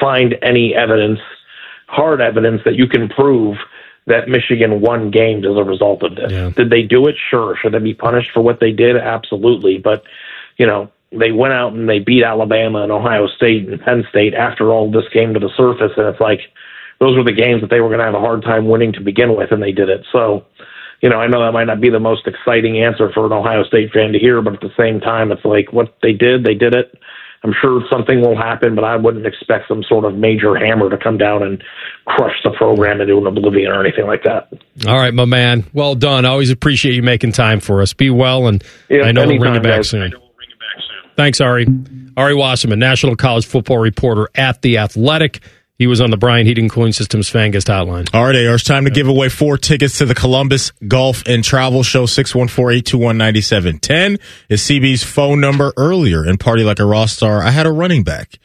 find 0.00 0.34
any 0.42 0.74
evidence, 0.74 1.20
hard 1.86 2.20
evidence 2.20 2.62
that 2.64 2.74
you 2.74 2.86
can 2.88 3.08
prove 3.08 3.56
that 4.06 4.28
Michigan 4.28 4.80
won 4.80 5.10
games 5.10 5.46
as 5.46 5.56
a 5.56 5.64
result 5.64 6.02
of 6.02 6.16
this. 6.16 6.54
Did 6.54 6.70
they 6.70 6.82
do 6.82 7.06
it? 7.06 7.16
Sure. 7.30 7.56
Should 7.56 7.72
they 7.72 7.78
be 7.78 7.94
punished 7.94 8.30
for 8.32 8.42
what 8.42 8.60
they 8.60 8.72
did? 8.72 8.96
Absolutely. 8.96 9.78
But, 9.78 10.02
you 10.58 10.66
know, 10.66 10.90
they 11.10 11.32
went 11.32 11.54
out 11.54 11.72
and 11.72 11.88
they 11.88 12.00
beat 12.00 12.22
Alabama 12.22 12.82
and 12.82 12.92
Ohio 12.92 13.26
State 13.28 13.66
and 13.68 13.80
Penn 13.80 14.04
State 14.10 14.34
after 14.34 14.70
all 14.70 14.90
this 14.90 15.08
came 15.12 15.32
to 15.32 15.40
the 15.40 15.50
surface. 15.56 15.92
And 15.96 16.06
it's 16.06 16.20
like, 16.20 16.40
those 17.00 17.16
were 17.16 17.24
the 17.24 17.32
games 17.32 17.60
that 17.60 17.70
they 17.70 17.80
were 17.80 17.88
going 17.88 17.98
to 18.00 18.04
have 18.06 18.14
a 18.14 18.20
hard 18.20 18.42
time 18.42 18.68
winning 18.68 18.92
to 18.94 19.00
begin 19.00 19.36
with, 19.36 19.50
and 19.52 19.62
they 19.62 19.72
did 19.72 19.88
it. 19.88 20.06
So, 20.12 20.44
you 21.02 21.08
know, 21.10 21.16
I 21.20 21.26
know 21.26 21.44
that 21.44 21.52
might 21.52 21.64
not 21.64 21.80
be 21.80 21.90
the 21.90 22.00
most 22.00 22.26
exciting 22.26 22.82
answer 22.82 23.10
for 23.12 23.26
an 23.26 23.32
Ohio 23.32 23.64
State 23.64 23.92
fan 23.92 24.12
to 24.12 24.18
hear, 24.18 24.40
but 24.42 24.54
at 24.54 24.60
the 24.60 24.72
same 24.78 25.00
time, 25.00 25.32
it's 25.32 25.44
like 25.44 25.72
what 25.72 25.94
they 26.02 26.12
did, 26.12 26.44
they 26.44 26.54
did 26.54 26.74
it. 26.74 26.96
I'm 27.42 27.52
sure 27.60 27.82
something 27.92 28.22
will 28.22 28.36
happen, 28.38 28.74
but 28.74 28.84
I 28.84 28.96
wouldn't 28.96 29.26
expect 29.26 29.68
some 29.68 29.82
sort 29.86 30.06
of 30.06 30.14
major 30.14 30.54
hammer 30.56 30.88
to 30.88 30.96
come 30.96 31.18
down 31.18 31.42
and 31.42 31.62
crush 32.06 32.32
the 32.42 32.50
program 32.56 33.02
into 33.02 33.18
an 33.18 33.26
oblivion 33.26 33.70
or 33.70 33.84
anything 33.84 34.06
like 34.06 34.22
that. 34.22 34.48
All 34.88 34.96
right, 34.96 35.12
my 35.12 35.26
man. 35.26 35.64
Well 35.74 35.94
done. 35.94 36.24
I 36.24 36.30
always 36.30 36.50
appreciate 36.50 36.94
you 36.94 37.02
making 37.02 37.32
time 37.32 37.60
for 37.60 37.82
us. 37.82 37.92
Be 37.92 38.08
well, 38.08 38.46
and 38.46 38.64
Yeah, 38.88 39.02
I 39.02 39.12
know 39.12 39.26
we'll 39.26 39.38
bring 39.38 39.52
you 39.54 39.60
back 39.60 39.80
guys. 39.80 39.90
soon. 39.90 40.14
Thanks, 41.16 41.40
Ari. 41.42 41.66
Ari 42.16 42.34
Wasserman, 42.34 42.78
National 42.78 43.14
College 43.14 43.44
Football 43.44 43.78
Reporter 43.78 44.28
at 44.34 44.62
The 44.62 44.78
Athletic. 44.78 45.40
He 45.76 45.88
was 45.88 46.00
on 46.00 46.10
the 46.10 46.16
Brian 46.16 46.46
Heating 46.46 46.68
Cooling 46.68 46.92
Systems 46.92 47.28
Fan 47.28 47.50
Hotline. 47.50 48.08
All 48.14 48.24
right, 48.24 48.36
AR, 48.36 48.54
it's 48.54 48.62
time 48.62 48.84
to 48.84 48.90
give 48.90 49.08
away 49.08 49.28
four 49.28 49.58
tickets 49.58 49.98
to 49.98 50.06
the 50.06 50.14
Columbus 50.14 50.70
Golf 50.86 51.24
and 51.26 51.42
Travel 51.42 51.82
Show. 51.82 52.06
614-821-9710 52.06 54.20
is 54.48 54.62
CB's 54.62 55.02
phone 55.02 55.40
number 55.40 55.72
earlier 55.76 56.24
in 56.24 56.38
Party 56.38 56.62
Like 56.62 56.78
a 56.78 56.84
Roth 56.84 57.10
Star. 57.10 57.42
I 57.42 57.50
had 57.50 57.66
a 57.66 57.72
running 57.72 58.04
back 58.04 58.38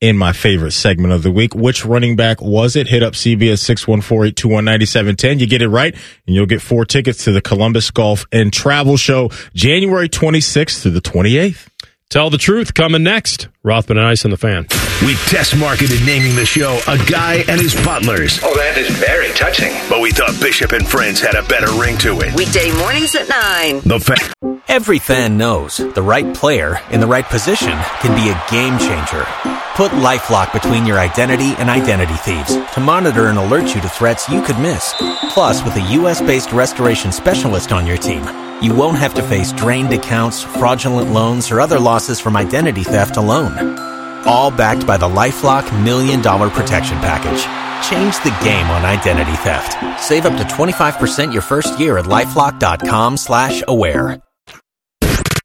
in 0.00 0.16
my 0.16 0.32
favorite 0.32 0.70
segment 0.72 1.12
of 1.12 1.24
the 1.24 1.32
week. 1.32 1.56
Which 1.56 1.84
running 1.84 2.14
back 2.14 2.40
was 2.40 2.76
it? 2.76 2.86
Hit 2.86 3.02
up 3.02 3.14
CB 3.14 3.50
at 3.50 3.58
614-821-9710. 3.58 5.40
You 5.40 5.48
get 5.48 5.62
it 5.62 5.68
right, 5.68 5.92
and 6.26 6.36
you'll 6.36 6.46
get 6.46 6.62
four 6.62 6.84
tickets 6.84 7.24
to 7.24 7.32
the 7.32 7.40
Columbus 7.40 7.90
Golf 7.90 8.26
and 8.30 8.52
Travel 8.52 8.96
Show 8.96 9.30
January 9.54 10.08
26th 10.08 10.82
through 10.82 10.92
the 10.92 11.00
28th. 11.00 11.66
Tell 12.08 12.30
the 12.30 12.38
truth 12.38 12.72
coming 12.72 13.02
next. 13.02 13.48
Rothman 13.64 13.98
and 13.98 14.06
Ice 14.06 14.24
on 14.24 14.30
the 14.30 14.36
fan. 14.36 14.68
We 15.04 15.14
test 15.26 15.56
marketed 15.56 16.00
naming 16.06 16.36
the 16.36 16.46
show 16.46 16.80
A 16.86 16.96
Guy 17.10 17.44
and 17.48 17.60
His 17.60 17.74
Butlers. 17.84 18.38
Oh, 18.44 18.54
that 18.56 18.78
is 18.78 18.88
very 18.90 19.30
touching. 19.32 19.74
But 19.90 20.00
we 20.00 20.12
thought 20.12 20.40
Bishop 20.40 20.70
and 20.70 20.86
Friends 20.86 21.20
had 21.20 21.34
a 21.34 21.42
better 21.42 21.70
ring 21.72 21.98
to 21.98 22.20
it. 22.20 22.32
Weekday 22.36 22.70
mornings 22.78 23.16
at 23.16 23.28
9. 23.28 23.80
The 23.80 23.98
fan. 23.98 24.60
Every 24.68 25.00
fan 25.00 25.36
knows 25.36 25.78
the 25.78 26.02
right 26.02 26.32
player 26.32 26.80
in 26.90 27.00
the 27.00 27.06
right 27.08 27.24
position 27.24 27.76
can 28.00 28.14
be 28.14 28.30
a 28.30 28.42
game 28.50 28.78
changer. 28.78 29.26
Put 29.74 29.90
LifeLock 29.92 30.52
between 30.52 30.86
your 30.86 30.98
identity 31.00 31.54
and 31.58 31.68
identity 31.68 32.14
thieves 32.14 32.56
to 32.74 32.80
monitor 32.80 33.26
and 33.26 33.36
alert 33.38 33.74
you 33.74 33.80
to 33.80 33.88
threats 33.88 34.28
you 34.28 34.42
could 34.42 34.58
miss. 34.60 34.94
Plus, 35.30 35.62
with 35.64 35.74
a 35.76 35.92
U.S.-based 35.92 36.52
restoration 36.52 37.10
specialist 37.10 37.72
on 37.72 37.84
your 37.86 37.96
team, 37.96 38.24
you 38.62 38.74
won't 38.74 38.98
have 38.98 39.14
to 39.14 39.22
face 39.22 39.52
drained 39.52 39.92
accounts, 39.92 40.42
fraudulent 40.42 41.12
loans, 41.12 41.50
or 41.50 41.60
other 41.60 41.78
losses 41.78 42.20
from 42.20 42.36
identity 42.36 42.82
theft 42.82 43.16
alone. 43.16 43.78
All 44.26 44.50
backed 44.50 44.86
by 44.86 44.96
the 44.96 45.08
LifeLock 45.08 45.84
Million 45.84 46.22
Dollar 46.22 46.50
Protection 46.50 46.96
Package. 46.98 47.42
Change 47.88 48.16
the 48.24 48.36
game 48.42 48.66
on 48.70 48.84
identity 48.84 49.36
theft. 49.36 50.00
Save 50.02 50.26
up 50.26 50.36
to 50.38 50.44
25% 50.44 51.32
your 51.32 51.42
first 51.42 51.78
year 51.78 51.98
at 51.98 52.06
LifeLock.com 52.06 53.16
slash 53.16 53.62
aware. 53.68 54.20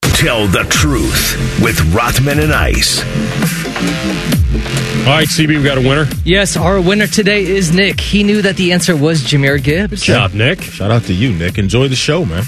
Tell 0.02 0.48
the 0.48 0.66
truth 0.70 1.60
with 1.62 1.80
Rothman 1.94 2.40
and 2.40 2.54
Ice. 2.54 3.02
All 5.02 5.08
right, 5.08 5.28
CB, 5.28 5.58
we 5.58 5.64
got 5.64 5.80
a 5.80 5.82
winner. 5.82 6.06
Yes, 6.24 6.56
our 6.56 6.80
winner 6.80 7.08
today 7.08 7.44
is 7.44 7.74
Nick. 7.74 8.00
He 8.00 8.24
knew 8.24 8.44
that 8.44 8.56
the 8.56 8.72
answer 8.72 8.96
was 8.96 9.22
Jahmyr 9.24 9.62
Gibbs. 9.62 10.06
Good 10.06 10.14
job, 10.14 10.34
Nick. 10.36 10.62
Shout 10.62 10.92
out 10.92 11.04
to 11.04 11.14
you, 11.14 11.34
Nick. 11.34 11.58
Enjoy 11.58 11.88
the 11.88 11.96
show, 11.96 12.24
man. 12.24 12.44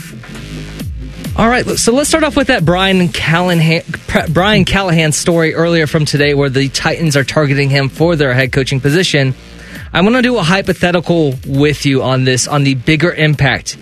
All 1.36 1.50
right, 1.50 1.66
so 1.66 1.92
let's 1.94 2.10
start 2.10 2.24
off 2.24 2.38
with 2.38 2.48
that 2.48 2.64
Brian 2.64 3.10
Callahan, 3.10 3.82
Brian 4.30 4.66
Callahan 4.66 5.12
story 5.12 5.56
earlier 5.56 5.88
from 5.88 6.06
today, 6.06 6.36
where 6.36 6.50
the 6.50 6.70
Titans 6.70 7.18
are 7.18 7.24
targeting 7.24 7.72
him 7.72 7.90
for 7.90 8.16
their 8.16 8.36
head 8.36 8.52
coaching 8.52 8.80
position. 8.80 9.34
I'm 9.92 10.04
going 10.04 10.14
to 10.14 10.22
do 10.22 10.38
a 10.38 10.44
hypothetical 10.44 11.34
with 11.48 11.88
you 11.88 12.04
on 12.04 12.24
this, 12.24 12.48
on 12.48 12.64
the 12.64 12.76
bigger 12.76 13.12
impact. 13.12 13.78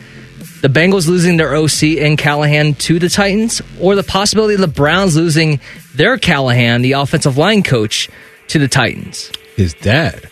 The 0.62 0.70
Bengals 0.70 1.10
losing 1.10 1.36
their 1.36 1.54
OC 1.54 2.00
and 2.00 2.18
Callahan 2.18 2.76
to 2.76 3.00
the 3.00 3.10
Titans, 3.10 3.62
or 3.82 3.96
the 3.96 4.04
possibility 4.04 4.54
of 4.54 4.62
the 4.62 4.68
Browns 4.70 5.18
losing 5.18 5.60
their 5.94 6.18
Callahan, 6.18 6.82
the 6.82 6.94
offensive 6.94 7.38
line 7.38 7.64
coach, 7.64 8.08
to 8.48 8.60
the 8.60 8.70
Titans. 8.70 9.30
His 9.58 9.74
dad. 9.74 10.31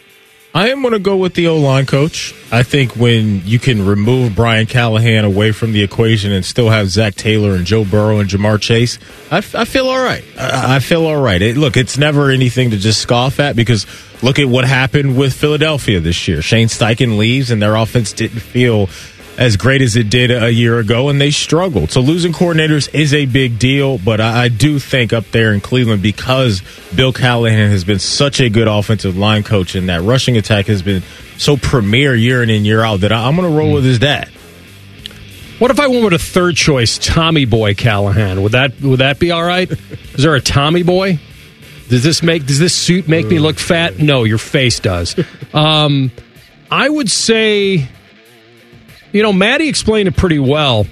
I 0.54 0.70
am 0.70 0.82
going 0.82 0.94
to 0.94 1.00
go 1.00 1.16
with 1.16 1.36
the 1.36 1.48
O 1.48 1.58
line 1.58 1.86
coach. 1.86 2.34
I 2.52 2.64
think 2.64 2.96
when 2.96 3.46
you 3.46 3.60
can 3.60 3.86
remove 3.86 4.36
Brian 4.36 4.66
Callahan 4.66 5.24
away 5.24 5.52
from 5.52 5.74
the 5.74 5.84
equation 5.84 6.32
and 6.32 6.44
still 6.44 6.70
have 6.70 6.90
Zac 6.90 7.14
Taylor 7.14 7.54
and 7.54 7.66
Joe 7.66 7.86
Burrow 7.86 8.18
and 8.18 8.28
Ja'Marr 8.28 8.60
Chase, 8.60 8.98
I, 9.30 9.42
feel 9.42 9.88
all 9.88 10.04
right. 10.04 10.24
I, 10.40 10.78
I 10.78 10.80
feel 10.80 11.06
all 11.06 11.22
right. 11.22 11.40
It, 11.40 11.56
look, 11.56 11.78
it's 11.78 12.00
never 12.00 12.32
anything 12.32 12.72
to 12.72 12.78
just 12.78 13.00
scoff 13.00 13.40
at 13.40 13.56
because 13.56 13.86
look 14.24 14.40
at 14.40 14.48
what 14.48 14.66
happened 14.66 15.16
with 15.16 15.34
Philadelphia 15.34 16.00
this 16.00 16.28
year. 16.28 16.42
Shane 16.42 16.68
Steichen 16.68 17.20
leaves 17.20 17.52
and 17.52 17.62
their 17.62 17.76
offense 17.76 18.12
didn't 18.12 18.40
feel 18.40 18.88
as 19.40 19.56
great 19.56 19.82
as 19.82 19.96
it 19.96 20.10
did 20.10 20.32
a 20.32 20.52
year 20.52 20.80
ago, 20.80 21.08
and 21.08 21.20
they 21.20 21.32
struggled. 21.32 21.90
So 21.92 22.02
losing 22.02 22.34
coordinators 22.34 22.94
is 22.94 23.14
a 23.14 23.26
big 23.26 23.58
deal, 23.58 23.98
but 23.98 24.20
I, 24.20 24.44
I 24.44 24.48
do 24.50 24.80
think 24.80 25.14
up 25.14 25.32
there 25.32 25.54
in 25.54 25.62
Cleveland, 25.62 26.02
because 26.04 26.62
Bill 26.94 27.14
Callahan 27.14 27.72
has 27.72 27.86
been 27.86 28.00
such 28.00 28.42
a 28.42 28.50
good 28.50 28.68
offensive 28.68 29.18
line 29.18 29.44
coach, 29.44 29.76
and 29.76 29.88
that 29.88 30.02
rushing 30.02 30.36
attack 30.36 30.66
has 30.66 30.82
been 30.82 31.04
so 31.38 31.56
premier 31.56 32.14
year 32.14 32.44
in 32.44 32.50
and 32.50 32.66
year 32.66 32.82
out, 32.84 33.00
that 33.00 33.14
I, 33.14 33.28
I'm 33.28 33.38
going 33.38 33.50
to 33.50 33.58
roll 33.58 33.72
with 33.72 33.86
his 33.86 33.98
dad. 33.98 34.28
What 35.58 35.72
if 35.72 35.80
I 35.80 35.88
went 35.88 36.04
with 36.04 36.14
a 36.14 36.20
third 36.20 36.58
choice, 36.58 36.98
Tommy 36.98 37.46
Boy 37.46 37.76
Callahan? 37.76 38.44
Would 38.44 38.52
that 38.52 38.80
would 38.82 39.00
that 39.00 39.20
be 39.20 39.32
all 39.32 39.44
right? 39.44 39.70
Is 39.70 40.24
there 40.24 40.36
a 40.36 40.42
Tommy 40.42 40.84
Boy? 40.84 41.20
Does 41.88 42.04
this 42.04 42.22
make 42.22 42.46
does 42.46 42.60
this 42.60 42.76
suit 42.76 43.08
make 43.08 43.26
me 43.28 43.40
look 43.40 43.58
fat? 43.58 44.00
No, 44.00 44.26
your 44.26 44.38
face 44.38 44.80
does. 44.80 45.16
Um, 45.54 46.12
I 46.72 46.88
would 46.88 47.10
say, 47.10 47.90
you 49.12 49.24
know, 49.24 49.34
Matty 49.34 49.68
explained 49.68 50.08
it 50.08 50.16
pretty 50.16 50.40
well. 50.40 50.86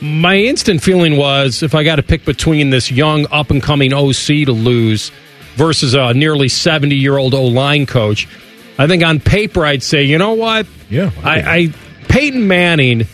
My 0.00 0.36
instant 0.36 0.82
feeling 0.82 1.16
was 1.16 1.62
if 1.62 1.74
I 1.74 1.82
got 1.82 1.96
to 1.96 2.02
pick 2.02 2.24
between 2.24 2.70
this 2.70 2.90
young 2.90 3.26
up 3.32 3.50
and 3.50 3.62
coming 3.62 3.92
OC 3.92 4.46
to 4.46 4.52
lose 4.52 5.10
versus 5.56 5.94
a 5.94 6.14
nearly 6.14 6.48
seventy 6.48 6.94
year 6.94 7.16
old 7.16 7.34
O 7.34 7.44
line 7.44 7.84
coach, 7.84 8.28
I 8.78 8.86
think 8.86 9.02
on 9.02 9.18
paper 9.18 9.64
I'd 9.64 9.82
say, 9.82 10.04
you 10.04 10.18
know 10.18 10.34
what? 10.34 10.66
Yeah, 10.88 11.10
I, 11.24 11.40
I 11.40 11.74
Peyton 12.08 12.46
Manning 12.46 13.06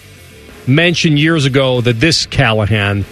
mentioned 0.67 1.19
years 1.19 1.47
ago 1.47 1.81
that 1.81 1.95
this 2.01 2.27
Callahan, 2.27 3.07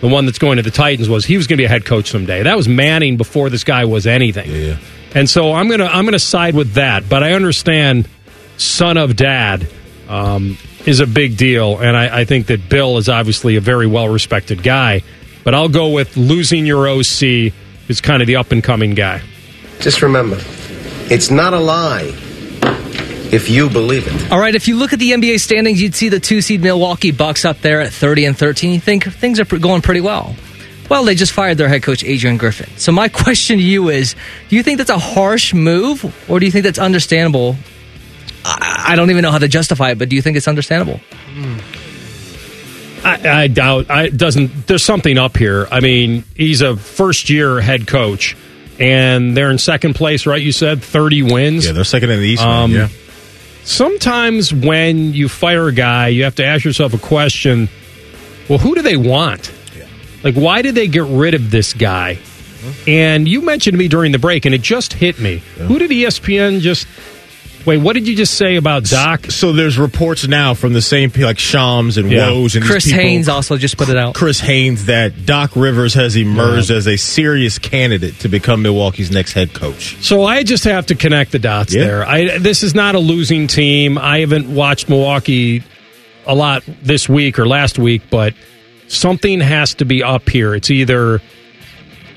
the 0.00 0.08
one 0.08 0.26
that's 0.26 0.38
going 0.38 0.56
to 0.58 0.62
the 0.62 0.70
Titans, 0.70 1.08
was 1.08 1.24
he 1.24 1.36
was 1.36 1.48
going 1.48 1.56
to 1.56 1.60
be 1.62 1.66
a 1.66 1.68
head 1.68 1.84
coach 1.84 2.10
someday. 2.10 2.44
That 2.44 2.56
was 2.56 2.68
Manning 2.68 3.16
before 3.16 3.50
this 3.50 3.64
guy 3.64 3.86
was 3.86 4.06
anything. 4.06 4.50
Yeah. 4.50 4.78
And 5.14 5.28
so 5.28 5.52
I'm 5.52 5.68
gonna 5.68 5.86
I'm 5.86 6.04
gonna 6.04 6.18
side 6.20 6.54
with 6.54 6.74
that, 6.74 7.08
but 7.08 7.24
I 7.24 7.32
understand 7.32 8.08
son 8.56 8.96
of 8.96 9.16
dad 9.16 9.68
um, 10.08 10.58
is 10.84 11.00
a 11.00 11.06
big 11.06 11.36
deal, 11.36 11.78
and 11.78 11.96
I, 11.96 12.20
I 12.20 12.24
think 12.24 12.46
that 12.46 12.68
Bill 12.68 12.98
is 12.98 13.08
obviously 13.08 13.56
a 13.56 13.60
very 13.60 13.86
well 13.86 14.08
respected 14.08 14.62
guy. 14.62 15.02
But 15.44 15.54
I'll 15.54 15.68
go 15.68 15.90
with 15.90 16.16
losing 16.16 16.66
your 16.66 16.88
OC 16.88 17.52
is 17.88 18.00
kind 18.02 18.20
of 18.20 18.26
the 18.26 18.36
up 18.36 18.50
and 18.52 18.64
coming 18.64 18.94
guy. 18.94 19.22
Just 19.80 20.02
remember, 20.02 20.38
it's 21.08 21.30
not 21.30 21.52
a 21.54 21.60
lie. 21.60 22.12
if 23.32 23.50
you 23.50 23.68
believe 23.68 24.06
it. 24.06 24.32
All 24.32 24.38
right, 24.38 24.54
if 24.54 24.68
you 24.68 24.76
look 24.76 24.92
at 24.92 24.98
the 24.98 25.10
NBA 25.12 25.40
standings, 25.40 25.80
you'd 25.82 25.94
see 25.94 26.08
the 26.08 26.20
two 26.20 26.40
seed 26.40 26.62
Milwaukee 26.62 27.10
Bucks 27.10 27.44
up 27.44 27.60
there 27.60 27.80
at 27.80 27.92
30 27.92 28.24
and 28.24 28.38
13. 28.38 28.72
You 28.72 28.80
think 28.80 29.04
things 29.04 29.40
are 29.40 29.44
going 29.44 29.82
pretty 29.82 30.00
well. 30.00 30.34
Well, 30.88 31.04
they 31.04 31.16
just 31.16 31.32
fired 31.32 31.58
their 31.58 31.68
head 31.68 31.82
coach, 31.82 32.04
Adrian 32.04 32.36
Griffin. 32.36 32.68
So, 32.76 32.92
my 32.92 33.08
question 33.24 33.58
to 33.58 33.62
you 33.62 33.88
is 33.88 34.14
do 34.48 34.56
you 34.56 34.62
think 34.62 34.78
that's 34.78 34.90
a 34.90 34.98
harsh 34.98 35.52
move, 35.52 36.04
or 36.30 36.38
do 36.40 36.46
you 36.46 36.52
think 36.52 36.64
that's 36.64 36.78
understandable? 36.78 37.56
I, 38.46 38.92
I 38.92 38.96
don't 38.96 39.10
even 39.10 39.22
know 39.22 39.30
how 39.32 39.38
to 39.38 39.48
justify 39.48 39.90
it, 39.90 39.98
but 39.98 40.08
do 40.08 40.16
you 40.16 40.22
think 40.22 40.36
it's 40.36 40.48
understandable? 40.48 41.00
I, 43.04 43.42
I 43.42 43.46
doubt. 43.48 43.90
I 43.90 44.04
it 44.04 44.16
doesn't. 44.16 44.66
There's 44.66 44.84
something 44.84 45.18
up 45.18 45.36
here. 45.36 45.66
I 45.70 45.80
mean, 45.80 46.24
he's 46.34 46.60
a 46.60 46.76
first 46.76 47.30
year 47.30 47.60
head 47.60 47.86
coach, 47.86 48.36
and 48.78 49.36
they're 49.36 49.50
in 49.50 49.58
second 49.58 49.94
place, 49.94 50.26
right? 50.26 50.40
You 50.40 50.52
said 50.52 50.82
30 50.82 51.22
wins. 51.24 51.66
Yeah, 51.66 51.72
they're 51.72 51.84
second 51.84 52.10
in 52.10 52.20
the 52.20 52.28
East. 52.28 52.42
Um, 52.42 52.72
yeah. 52.72 52.88
Sometimes 53.64 54.54
when 54.54 55.12
you 55.12 55.28
fire 55.28 55.66
a 55.68 55.72
guy, 55.72 56.08
you 56.08 56.24
have 56.24 56.36
to 56.36 56.44
ask 56.44 56.64
yourself 56.64 56.94
a 56.94 56.98
question. 56.98 57.68
Well, 58.48 58.58
who 58.58 58.74
do 58.76 58.82
they 58.82 58.96
want? 58.96 59.52
Like, 60.22 60.34
why 60.34 60.62
did 60.62 60.74
they 60.74 60.88
get 60.88 61.04
rid 61.04 61.34
of 61.34 61.50
this 61.50 61.72
guy? 61.72 62.18
And 62.88 63.28
you 63.28 63.42
mentioned 63.42 63.74
to 63.74 63.78
me 63.78 63.86
during 63.86 64.10
the 64.12 64.18
break, 64.18 64.44
and 64.44 64.54
it 64.54 64.60
just 64.62 64.92
hit 64.92 65.20
me. 65.20 65.38
Who 65.56 65.78
did 65.78 65.90
ESPN 65.90 66.60
just? 66.60 66.86
Wait, 67.66 67.78
what 67.78 67.94
did 67.94 68.06
you 68.06 68.14
just 68.16 68.34
say 68.34 68.54
about 68.56 68.84
Doc? 68.84 69.26
So 69.30 69.52
there's 69.52 69.76
reports 69.76 70.26
now 70.28 70.54
from 70.54 70.72
the 70.72 70.80
same 70.80 71.10
people 71.10 71.26
like 71.26 71.38
Shams 71.38 71.98
and 71.98 72.10
Yeah. 72.10 72.28
Woj 72.28 72.54
and 72.54 72.62
these 72.62 72.70
Chris 72.70 72.84
people- 72.84 73.00
Haynes 73.00 73.28
also 73.28 73.56
just 73.56 73.76
put 73.76 73.88
it 73.88 73.96
out. 73.96 74.14
Chris 74.14 74.38
Haynes 74.38 74.84
that 74.86 75.26
Doc 75.26 75.50
Rivers 75.56 75.92
has 75.94 76.16
emerged 76.16 76.70
as 76.70 76.86
a 76.86 76.96
serious 76.96 77.58
candidate 77.58 78.20
to 78.20 78.28
become 78.28 78.62
Milwaukee's 78.62 79.10
next 79.10 79.32
head 79.32 79.52
coach. 79.52 79.96
So 80.00 80.24
I 80.24 80.44
just 80.44 80.62
have 80.64 80.86
to 80.86 80.94
connect 80.94 81.32
the 81.32 81.40
dots 81.40 81.74
Yeah. 81.74 81.84
there. 81.84 82.08
I 82.08 82.38
this 82.38 82.62
is 82.62 82.74
not 82.74 82.94
a 82.94 83.00
losing 83.00 83.48
team. 83.48 83.98
I 83.98 84.20
haven't 84.20 84.48
watched 84.48 84.88
Milwaukee 84.88 85.62
a 86.24 86.34
lot 86.34 86.62
this 86.84 87.08
week 87.08 87.36
or 87.38 87.46
last 87.48 87.78
week, 87.80 88.02
but 88.10 88.32
something 88.88 89.40
has 89.40 89.74
to 89.74 89.84
be 89.84 90.02
up 90.04 90.28
here. 90.30 90.54
It's 90.54 90.70
either 90.70 91.20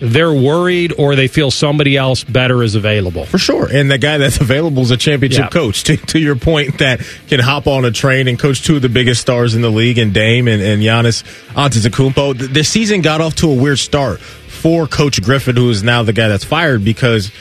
they're 0.02 0.34
worried 0.34 0.94
or 0.98 1.16
they 1.16 1.28
feel 1.28 1.52
somebody 1.52 1.98
else 1.98 2.24
better 2.24 2.64
is 2.64 2.76
available. 2.76 3.26
For 3.26 3.38
sure. 3.38 3.68
And 3.72 3.92
the 3.92 3.98
guy 3.98 4.18
that's 4.18 4.40
available 4.40 4.82
is 4.84 4.92
a 4.92 4.98
championship 4.98 5.46
Yeah. 5.46 5.50
coach. 5.50 5.84
To, 5.90 5.98
to 5.98 6.20
your 6.20 6.36
point, 6.36 6.78
that 6.80 7.02
can 7.28 7.40
hop 7.40 7.66
on 7.68 7.84
a 7.86 7.92
train 7.92 8.28
and 8.28 8.38
coach 8.40 8.64
two 8.64 8.76
of 8.78 8.82
the 8.82 8.90
biggest 8.90 9.22
stars 9.22 9.56
in 9.56 9.62
the 9.62 9.70
league, 9.72 9.98
and 9.98 10.14
Dame 10.14 10.48
and, 10.48 10.62
and 10.62 10.82
Giannis 10.82 11.24
Antetokounmpo. 11.54 12.38
The, 12.38 12.48
the 12.48 12.64
season 12.64 13.02
got 13.02 13.22
off 13.22 13.36
to 13.36 13.50
a 13.50 13.54
weird 13.56 13.80
start 13.80 14.20
for 14.20 14.88
Coach 14.88 15.22
Griffin, 15.22 15.56
who 15.56 15.70
is 15.70 15.84
now 15.84 16.04
the 16.04 16.14
guy 16.14 16.28
that's 16.28 16.44
fired 16.44 16.84
because 16.84 17.32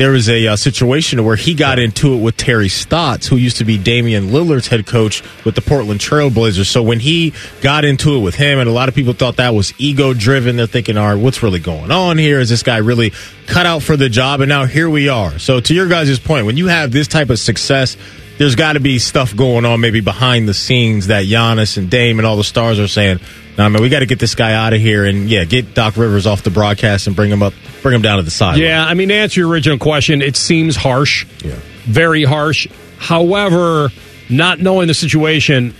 there 0.00 0.12
was 0.12 0.30
a 0.30 0.46
uh, 0.46 0.56
situation 0.56 1.22
where 1.26 1.36
he 1.36 1.52
got 1.52 1.78
into 1.78 2.14
it 2.14 2.22
with 2.22 2.34
Terry 2.34 2.70
Stotts, 2.70 3.26
who 3.26 3.36
used 3.36 3.58
to 3.58 3.66
be 3.66 3.76
Damian 3.76 4.28
Lillard's 4.28 4.66
head 4.66 4.86
coach 4.86 5.22
with 5.44 5.54
the 5.54 5.60
Portland 5.60 6.00
Trailblazers. 6.00 6.64
So 6.64 6.82
when 6.82 7.00
he 7.00 7.34
got 7.60 7.84
into 7.84 8.16
it 8.16 8.20
with 8.20 8.34
him, 8.34 8.58
and 8.58 8.66
a 8.66 8.72
lot 8.72 8.88
of 8.88 8.94
people 8.94 9.12
thought 9.12 9.36
that 9.36 9.52
was 9.52 9.74
ego 9.76 10.14
driven, 10.14 10.56
they're 10.56 10.66
thinking, 10.66 10.96
all 10.96 11.14
right, 11.14 11.22
what's 11.22 11.42
really 11.42 11.58
going 11.58 11.90
on 11.90 12.16
here? 12.16 12.40
Is 12.40 12.48
this 12.48 12.62
guy 12.62 12.78
really 12.78 13.12
cut 13.46 13.66
out 13.66 13.82
for 13.82 13.94
the 13.94 14.08
job? 14.08 14.40
And 14.40 14.48
now 14.48 14.64
here 14.64 14.88
we 14.88 15.10
are. 15.10 15.38
So 15.38 15.60
to 15.60 15.74
your 15.74 15.86
guys' 15.86 16.18
point, 16.18 16.46
when 16.46 16.56
you 16.56 16.68
have 16.68 16.92
this 16.92 17.06
type 17.06 17.28
of 17.28 17.38
success, 17.38 17.98
there's 18.40 18.54
got 18.54 18.72
to 18.72 18.80
be 18.80 18.98
stuff 18.98 19.36
going 19.36 19.66
on 19.66 19.82
maybe 19.82 20.00
behind 20.00 20.48
the 20.48 20.54
scenes 20.54 21.08
that 21.08 21.26
Giannis 21.26 21.76
and 21.76 21.90
Dame 21.90 22.18
and 22.18 22.24
all 22.26 22.38
the 22.38 22.42
stars 22.42 22.78
are 22.78 22.88
saying, 22.88 23.20
nah, 23.58 23.68
man, 23.68 23.82
we 23.82 23.90
got 23.90 23.98
to 23.98 24.06
get 24.06 24.18
this 24.18 24.34
guy 24.34 24.54
out 24.54 24.72
of 24.72 24.80
here 24.80 25.04
and, 25.04 25.28
yeah, 25.28 25.44
get 25.44 25.74
Doc 25.74 25.98
Rivers 25.98 26.26
off 26.26 26.42
the 26.42 26.48
broadcast 26.48 27.06
and 27.06 27.14
bring 27.14 27.30
him 27.30 27.42
up, 27.42 27.52
bring 27.82 27.94
him 27.94 28.00
down 28.00 28.16
to 28.16 28.22
the 28.22 28.30
side. 28.30 28.56
Yeah, 28.56 28.82
I 28.82 28.94
mean, 28.94 29.10
to 29.10 29.14
answer 29.14 29.40
your 29.40 29.50
original 29.50 29.76
question, 29.76 30.22
it 30.22 30.36
seems 30.36 30.74
harsh, 30.74 31.26
Yeah. 31.44 31.56
very 31.84 32.24
harsh. 32.24 32.66
However, 32.96 33.90
not 34.30 34.58
knowing 34.58 34.88
the 34.88 34.94
situation, 34.94 35.74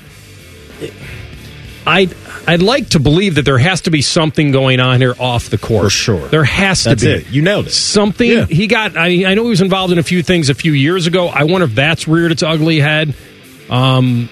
I'd 1.91 2.15
I'd 2.47 2.63
like 2.63 2.91
to 2.91 3.01
believe 3.01 3.35
that 3.35 3.45
there 3.45 3.59
has 3.59 3.81
to 3.83 3.91
be 3.91 4.01
something 4.03 4.53
going 4.53 4.79
on 4.81 5.01
here 5.01 5.15
off 5.19 5.51
the 5.51 5.59
court. 5.59 5.85
For 5.85 5.91
sure. 5.91 6.29
there 6.29 6.45
has 6.45 6.85
That's 6.85 7.03
to 7.03 7.07
be. 7.09 7.13
it. 7.27 7.31
You 7.31 7.43
nailed 7.43 7.67
it. 7.67 7.71
Something 7.73 8.31
Yeah. 8.31 8.45
he 8.47 8.67
got. 8.67 8.97
I, 8.97 9.25
I 9.31 9.35
know 9.35 9.45
he 9.45 9.51
was 9.51 9.61
involved 9.61 9.93
in 9.93 9.99
a 9.99 10.03
few 10.03 10.23
things 10.23 10.49
a 10.51 10.55
few 10.55 10.73
years 10.73 11.07
ago. 11.07 11.29
I 11.29 11.45
wonder 11.45 11.65
if 11.67 11.75
that's 11.75 12.07
reared 12.07 12.33
its 12.33 12.43
ugly 12.43 12.79
head. 12.81 13.15
Um, 13.69 14.29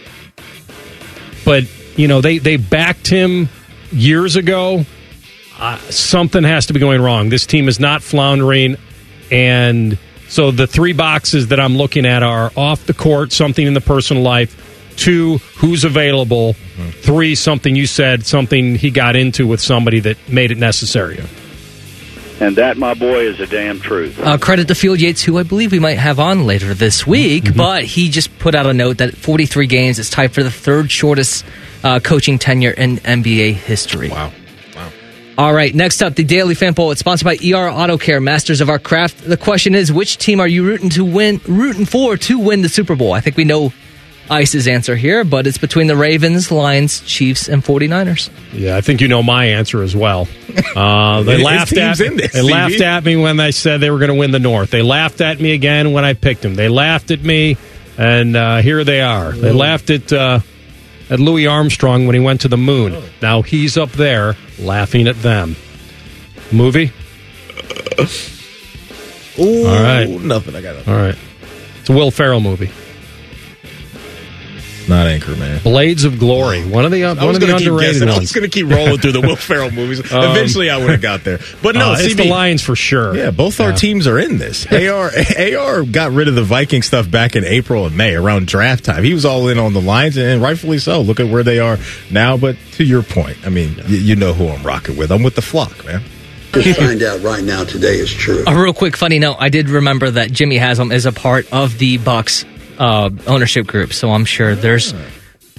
but 1.45 1.65
you 1.97 2.09
know 2.09 2.21
they 2.21 2.39
they 2.39 2.57
backed 2.57 3.07
him 3.09 3.49
years 3.93 4.37
ago. 4.37 4.85
Uh, 5.59 5.77
something 5.91 6.45
has 6.45 6.67
to 6.67 6.73
be 6.73 6.79
going 6.81 7.01
wrong. 7.03 7.29
This 7.31 7.45
team 7.47 7.67
is 7.69 7.81
not 7.81 8.03
floundering, 8.03 8.77
and 9.33 9.99
so 10.29 10.51
the 10.53 10.67
three 10.69 10.93
boxes 10.93 11.49
that 11.49 11.59
I'm 11.59 11.77
looking 11.77 12.07
at 12.07 12.23
are 12.23 12.53
off 12.57 12.87
the 12.87 12.95
court, 12.95 13.33
something 13.33 13.67
in 13.67 13.75
the 13.75 13.81
personal 13.81 14.23
life. 14.23 14.68
Two, 14.99 15.39
who's 15.57 15.85
available. 15.85 16.55
Three, 17.03 17.35
something 17.37 17.77
you 17.77 17.87
said, 17.87 18.27
something 18.27 18.75
he 18.75 18.91
got 18.91 19.15
into 19.15 19.47
with 19.47 19.61
somebody 19.61 20.01
that 20.01 20.17
made 20.29 20.51
it 20.51 20.59
necessary. 20.59 21.21
And 22.41 22.57
that, 22.57 22.77
my 22.77 22.95
boy, 22.95 23.27
is 23.27 23.41
a 23.41 23.47
damn 23.47 23.81
truth. 23.81 24.19
Uh, 24.21 24.39
credit 24.39 24.69
to 24.69 24.75
Field 24.75 25.01
Yates, 25.01 25.23
who 25.23 25.39
I 25.39 25.43
believe 25.45 25.73
we 25.73 25.79
might 25.79 25.99
have 25.99 26.21
on 26.21 26.47
later 26.47 26.73
this 26.75 27.07
week, 27.07 27.57
but 27.57 27.85
he 27.85 28.11
just 28.11 28.37
put 28.39 28.55
out 28.55 28.67
a 28.67 28.73
note 28.73 28.99
that 28.99 29.17
43 29.17 29.67
games 29.67 29.99
is 29.99 30.09
tied 30.11 30.33
for 30.33 30.43
the 30.43 30.51
third 30.51 30.91
shortest 30.91 31.45
uh, 31.83 31.99
coaching 32.01 32.39
tenure 32.39 32.71
in 32.71 32.99
NBA 32.99 33.55
history. 33.55 34.11
Wow. 34.11 34.33
Wow. 34.77 34.91
All 35.37 35.53
right, 35.53 35.75
next 35.75 36.03
up, 36.03 36.15
the 36.15 36.25
Daily 36.25 36.55
Fan 36.55 36.75
Poll. 36.75 36.93
It's 36.93 37.01
sponsored 37.01 37.25
by 37.25 37.39
ER 37.45 37.69
Auto 37.69 37.99
Care, 37.99 38.21
masters 38.21 38.61
of 38.61 38.69
our 38.69 38.79
craft. 38.79 39.25
The 39.25 39.37
question 39.37 39.75
is, 39.75 39.93
which 39.93 40.19
team 40.19 40.39
are 40.41 40.49
you 40.49 40.65
rooting 40.65 40.91
to 40.91 41.05
win, 41.05 41.41
rooting 41.47 41.87
for 41.87 42.17
to 42.17 42.39
win 42.39 42.63
the 42.63 42.69
Super 42.69 42.95
Bowl? 42.95 43.13
I 43.13 43.21
think 43.21 43.37
we 43.37 43.45
know 43.45 43.73
Ice's 44.31 44.69
answer 44.69 44.95
here, 44.97 45.25
but 45.25 45.47
it's 45.47 45.59
between 45.59 45.87
the 45.87 45.97
Ravens, 45.97 46.51
Lions, 46.53 47.01
Chiefs, 47.01 47.49
and 47.49 47.65
49ers. 47.65 48.31
Yeah, 48.53 48.77
I 48.77 48.81
think 48.83 49.01
you 49.01 49.09
know 49.09 49.23
my 49.23 49.47
answer 49.47 49.83
as 49.83 49.95
well. 49.97 50.29
Uh, 50.75 51.23
they 51.23 51.43
laughed 51.43 51.77
at 51.77 51.99
in 52.01 52.17
this, 52.17 52.33
they 52.33 52.41
CB. 52.41 52.51
laughed 52.51 52.81
at 52.81 53.05
me 53.05 53.17
when 53.17 53.41
I 53.41 53.51
said 53.51 53.81
they 53.81 53.91
were 53.91 53.99
going 53.99 54.11
to 54.11 54.15
win 54.15 54.31
the 54.33 54.39
North. 54.39 54.71
They 54.71 54.83
laughed 54.83 55.21
at 55.21 55.41
me 55.41 55.53
again 55.53 55.93
when 55.93 56.05
I 56.05 56.13
picked 56.15 56.43
them. 56.43 56.55
They 56.55 56.69
laughed 56.69 57.11
at 57.11 57.21
me, 57.23 57.57
and 57.97 58.37
uh, 58.37 58.59
here 58.59 58.85
they 58.85 59.01
are. 59.01 59.33
They 59.33 59.51
laughed 59.53 59.91
at 59.91 60.13
uh, 60.13 60.41
at 61.11 61.19
Louis 61.21 61.47
Armstrong 61.47 62.07
when 62.07 62.15
he 62.15 62.21
went 62.21 62.43
to 62.43 62.49
the 62.49 62.57
moon. 62.59 63.03
Now 63.23 63.43
he's 63.43 63.77
up 63.77 63.91
there 63.93 64.37
laughing 64.59 65.09
at 65.09 65.17
them. 65.23 65.57
Movie. 66.53 66.93
Ooh, 69.39 69.67
All 69.67 69.83
right. 69.83 70.09
Nothing. 70.09 70.55
I 70.57 70.61
got 70.61 70.77
nothing. 70.77 70.93
All 70.93 71.01
right, 71.01 71.19
it's 71.81 71.89
a 71.89 71.93
Will 71.93 72.11
Ferrell 72.11 72.41
movie. 72.41 72.71
Not 74.89 75.07
Anchor, 75.07 75.37
man. 75.37 75.63
Blades 75.63 76.05
of 76.05 76.19
Glory. 76.19 76.65
One 76.67 76.85
of 76.85 76.91
the 76.91 77.05
uh, 77.05 77.15
I 77.15 77.25
one 77.25 77.35
of 77.35 77.41
the 77.41 77.47
gonna 77.47 77.59
underrated 77.59 77.95
guessing. 77.95 78.09
I 78.09 78.13
ones. 78.13 78.21
was 78.23 78.33
going 78.33 78.49
to 78.49 78.51
keep 78.51 78.67
rolling 78.69 78.99
through 78.99 79.13
the 79.13 79.21
Will 79.21 79.37
Ferrell 79.37 79.71
movies. 79.71 79.99
Um, 80.13 80.31
Eventually, 80.31 80.71
I 80.71 80.79
would 80.79 80.91
have 80.91 81.03
got 81.03 81.25
there. 81.25 81.39
But 81.63 81.75
no, 81.75 81.91
Uh, 81.93 81.97
it's 81.99 82.15
the 82.15 82.29
Lions 82.29 82.63
for 82.63 82.75
sure. 82.75 83.15
Yeah, 83.15 83.31
both 83.31 83.61
our 83.61 83.71
Yeah. 83.71 83.75
teams 83.77 84.07
are 84.07 84.19
in 84.19 84.39
this. 84.39 84.67
AR 84.73 85.11
AR 85.39 85.83
got 85.85 86.13
rid 86.13 86.29
of 86.29 86.35
the 86.35 86.43
Viking 86.43 86.83
stuff 86.83 87.11
back 87.11 87.37
in 87.37 87.45
April 87.45 87.87
and 87.87 87.97
May 87.97 88.15
around 88.15 88.47
draft 88.47 88.85
time. 88.85 89.05
He 89.05 89.13
was 89.13 89.25
all 89.27 89.49
in 89.49 89.59
on 89.59 89.75
the 89.75 89.81
Lions, 89.81 90.17
and 90.17 90.41
rightfully 90.41 90.79
so. 90.79 91.03
Look 91.03 91.21
at 91.21 91.29
where 91.29 91.43
they 91.43 91.59
are 91.61 91.79
now. 92.11 92.37
But 92.39 92.57
to 92.73 92.85
your 92.85 93.03
point, 93.03 93.37
I 93.45 93.51
mean, 93.51 93.77
y- 93.77 93.85
you 93.89 94.17
know 94.17 94.33
who 94.33 94.49
I'm 94.49 94.63
rocking 94.65 94.97
with. 94.97 95.11
I'm 95.13 95.23
with 95.23 95.35
the 95.35 95.43
flock, 95.43 95.85
man. 95.85 96.03
Just 96.53 96.79
find 96.81 97.03
out 97.03 97.21
right 97.23 97.45
now 97.45 97.65
today 97.65 97.97
is 97.99 98.11
true. 98.11 98.43
A 98.47 98.59
real 98.59 98.73
quick 98.73 98.97
funny 98.97 99.19
note: 99.19 99.37
I 99.39 99.51
did 99.51 99.69
remember 99.69 100.11
that 100.13 100.33
Jimmy 100.33 100.57
Haslam 100.57 100.91
is 100.93 101.05
a 101.05 101.13
part 101.13 101.47
of 101.53 101.77
the 101.79 101.99
Bucks 101.99 102.47
uh, 102.79 103.11
ownership 103.27 103.67
group, 103.67 103.93
so 103.93 104.11
I'm 104.11 104.25
sure 104.25 104.55
there's 104.55 104.95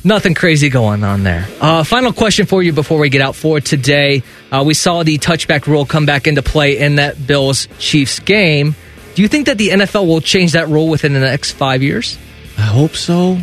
nothing 0.03 0.33
crazy 0.33 0.69
going 0.69 1.03
on 1.03 1.23
there. 1.23 1.45
Uh, 1.59 1.83
final 1.83 2.13
question 2.13 2.45
for 2.45 2.63
you 2.63 2.73
before 2.73 2.99
we 2.99 3.09
get 3.09 3.21
out 3.21 3.35
for 3.35 3.59
today: 3.59 4.23
uh, 4.51 4.63
We 4.65 4.73
saw 4.73 5.03
the 5.03 5.17
touchback 5.17 5.67
rule 5.67 5.85
come 5.85 6.05
back 6.05 6.27
into 6.27 6.41
play 6.41 6.77
in 6.77 6.95
that 6.95 7.25
Bills 7.27 7.67
Chiefs 7.77 8.19
game. 8.19 8.75
Do 9.15 9.21
you 9.21 9.27
think 9.27 9.47
that 9.47 9.57
the 9.57 9.69
NFL 9.69 10.07
will 10.07 10.21
change 10.21 10.53
that 10.53 10.67
rule 10.69 10.87
within 10.87 11.13
the 11.13 11.19
next 11.19 11.51
five 11.51 11.83
years? 11.83 12.17
I 12.57 12.61
hope 12.61 12.95
so. 12.95 13.37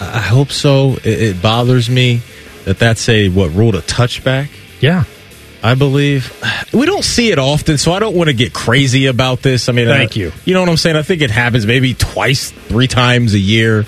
I 0.00 0.20
hope 0.20 0.50
so. 0.50 0.96
It, 1.04 1.22
it 1.22 1.42
bothers 1.42 1.90
me 1.90 2.22
that 2.64 2.78
that's 2.78 3.08
a 3.08 3.28
what 3.28 3.52
ruled 3.52 3.74
a 3.74 3.82
touchback. 3.82 4.48
Yeah. 4.80 5.04
I 5.62 5.74
believe 5.74 6.32
we 6.72 6.86
don't 6.86 7.04
see 7.04 7.30
it 7.30 7.38
often, 7.38 7.78
so 7.78 7.92
I 7.92 7.98
don't 7.98 8.16
want 8.16 8.28
to 8.28 8.34
get 8.34 8.52
crazy 8.52 9.06
about 9.06 9.42
this. 9.42 9.68
I 9.68 9.72
mean, 9.72 9.86
Thank 9.86 10.16
I- 10.16 10.20
you. 10.20 10.32
You 10.44 10.54
know 10.54 10.60
what 10.60 10.68
I'm 10.68 10.76
saying? 10.76 10.96
I 10.96 11.02
think 11.02 11.22
it 11.22 11.30
happens 11.30 11.66
maybe 11.66 11.94
twice, 11.94 12.50
three 12.50 12.86
times 12.86 13.34
a 13.34 13.38
year. 13.38 13.84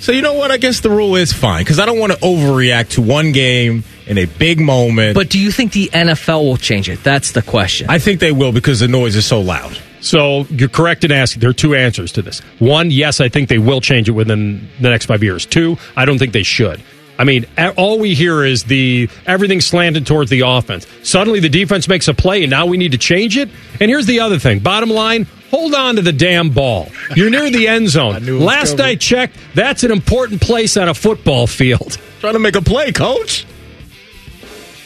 So 0.00 0.10
you 0.10 0.20
know 0.22 0.34
what? 0.34 0.50
I 0.50 0.56
guess 0.56 0.80
the 0.80 0.90
rule 0.90 1.14
is 1.14 1.32
fine 1.32 1.62
because 1.62 1.78
I 1.78 1.86
don't 1.86 2.00
want 2.00 2.12
to 2.12 2.18
overreact 2.18 2.90
to 2.90 3.02
one 3.02 3.30
game 3.30 3.84
in 4.06 4.18
a 4.18 4.24
big 4.24 4.58
moment. 4.60 5.14
But 5.14 5.28
do 5.30 5.38
you 5.38 5.52
think 5.52 5.72
the 5.72 5.90
NFL 5.92 6.42
will 6.42 6.56
change 6.56 6.88
it? 6.88 7.04
That's 7.04 7.30
the 7.30 7.42
question. 7.42 7.88
I 7.88 8.00
think 8.00 8.18
they 8.18 8.32
will 8.32 8.50
because 8.50 8.80
the 8.80 8.88
noise 8.88 9.14
is 9.14 9.24
so 9.24 9.40
loud. 9.40 9.78
So 10.00 10.46
you're 10.50 10.68
correct 10.68 11.04
in 11.04 11.12
asking. 11.12 11.38
There 11.40 11.50
are 11.50 11.54
two 11.54 11.76
answers 11.76 12.10
to 12.12 12.22
this. 12.22 12.40
One, 12.58 12.90
yes, 12.90 13.20
I 13.20 13.28
think 13.28 13.48
they 13.48 13.58
will 13.58 13.80
change 13.80 14.08
it 14.08 14.12
within 14.12 14.68
the 14.80 14.90
next 14.90 15.06
five 15.06 15.22
years. 15.22 15.46
Two, 15.46 15.78
I 15.96 16.04
don't 16.04 16.18
think 16.18 16.32
they 16.32 16.42
should. 16.42 16.82
I 17.18 17.24
mean, 17.24 17.46
all 17.76 17.98
we 17.98 18.14
hear 18.14 18.42
is 18.44 18.64
the 18.64 19.08
everything 19.26 19.60
slanted 19.60 20.06
towards 20.06 20.30
the 20.30 20.40
offense. 20.40 20.86
Suddenly, 21.02 21.40
the 21.40 21.48
defense 21.48 21.86
makes 21.86 22.08
a 22.08 22.14
play, 22.14 22.42
and 22.42 22.50
now 22.50 22.66
we 22.66 22.76
need 22.78 22.92
to 22.92 22.98
change 22.98 23.36
it. 23.36 23.48
And 23.80 23.90
here's 23.90 24.06
the 24.06 24.20
other 24.20 24.38
thing: 24.38 24.58
bottom 24.60 24.88
line, 24.90 25.26
hold 25.50 25.74
on 25.74 25.96
to 25.96 26.02
the 26.02 26.12
damn 26.12 26.50
ball. 26.50 26.88
You're 27.14 27.30
near 27.30 27.50
the 27.50 27.68
end 27.68 27.88
zone. 27.90 28.24
knew 28.24 28.36
it 28.36 28.38
was 28.38 28.44
Last 28.44 28.76
coming. 28.78 28.86
I 28.92 28.94
checked, 28.96 29.36
that's 29.54 29.84
an 29.84 29.92
important 29.92 30.40
place 30.40 30.76
on 30.76 30.88
a 30.88 30.94
football 30.94 31.46
field. 31.46 31.98
Trying 32.20 32.32
to 32.32 32.38
make 32.38 32.56
a 32.56 32.62
play, 32.62 32.92
coach. 32.92 33.44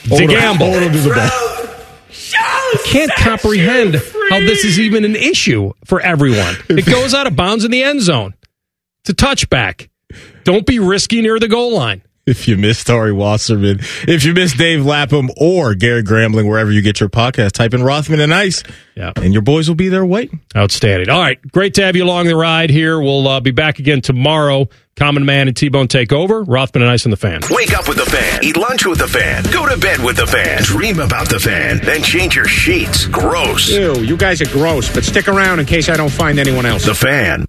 To 0.05 0.09
Hold 0.11 0.21
on- 0.23 0.27
gamble. 0.29 0.67
hold 0.73 0.83
on 0.83 0.93
to 0.93 0.99
the 0.99 1.09
ball. 1.15 1.31
I 2.39 2.83
can't 2.87 3.13
comprehend 3.13 3.95
how 4.31 4.41
this 4.41 4.65
is 4.65 4.79
even 4.81 5.05
an 5.05 5.17
issue 5.17 5.73
for 5.85 6.01
everyone. 6.01 6.57
It 6.69 6.85
goes 6.87 7.15
out 7.15 7.27
of 7.27 7.37
bounds 7.37 7.65
in 7.65 7.71
the 7.71 7.83
end 7.83 8.03
zone. 8.03 8.35
It's 9.01 9.11
a 9.11 9.15
touchback. 9.15 9.89
Don't 10.45 10.67
be 10.67 10.79
risky 10.79 11.21
near 11.23 11.39
the 11.39 11.49
goal 11.49 11.75
line. 11.77 12.03
If 12.27 12.49
you 12.49 12.57
miss 12.57 12.91
Ari 12.91 13.13
Wasserman, 13.13 13.79
if 14.09 14.25
you 14.25 14.35
miss 14.35 14.53
Dave 14.53 14.85
Lapham 14.85 15.31
or 15.37 15.77
Gary 15.77 16.03
Gramling, 16.03 16.49
wherever 16.49 16.73
you 16.73 16.83
get 16.83 16.99
your 16.99 17.09
podcast, 17.09 17.53
type 17.53 17.73
in 17.73 17.85
Rothman 17.85 18.19
and 18.19 18.35
Ice, 18.35 18.65
Yeah. 18.97 19.13
and 19.15 19.33
your 19.33 19.43
boys 19.43 19.69
will 19.69 19.77
be 19.77 19.89
there 19.89 20.05
waiting. 20.05 20.41
Outstanding. 20.57 21.09
All 21.09 21.21
right. 21.21 21.39
Great 21.53 21.75
to 21.75 21.85
have 21.85 21.95
you 21.95 22.03
along 22.03 22.27
the 22.27 22.35
ride 22.35 22.71
here. 22.71 23.01
We'll 23.01 23.29
uh, 23.29 23.39
be 23.39 23.53
back 23.53 23.79
again 23.79 24.01
tomorrow. 24.01 24.69
Common 24.97 25.25
Man 25.25 25.47
and 25.47 25.57
T 25.57 25.69
Bone 25.69 25.87
take 25.87 26.13
over. 26.13 26.43
Rothman 26.43 26.83
and 26.83 26.91
Ice 26.91 27.05
and 27.05 27.13
the 27.13 27.17
fan. 27.17 27.43
Wake 27.51 27.73
up 27.79 27.87
with 27.87 27.99
the 27.99 28.07
fan. 28.11 28.43
Eat 28.43 28.57
lunch 28.57 28.85
with 28.87 28.99
the 28.99 29.07
fan. 29.07 29.45
Go 29.53 29.69
to 29.69 29.79
bed 29.79 30.01
with 30.03 30.17
the 30.17 30.27
fan. 30.27 30.63
Dream 30.65 30.99
about 30.99 31.29
the 31.29 31.39
fan. 31.39 31.79
Then 31.85 32.03
change 32.03 32.35
your 32.35 32.47
sheets. 32.49 33.07
Gross. 33.07 33.71
Ew, 33.71 34.01
you 34.01 34.17
guys 34.17 34.43
are 34.43 34.47
gross, 34.51 34.93
but 34.93 35.05
stick 35.05 35.29
around 35.29 35.61
in 35.61 35.67
case 35.67 35.89
I 35.89 35.97
don't 35.97 36.11
find 36.11 36.41
anyone 36.41 36.67
else. 36.67 36.87
The 36.87 36.95
fan. 36.95 37.46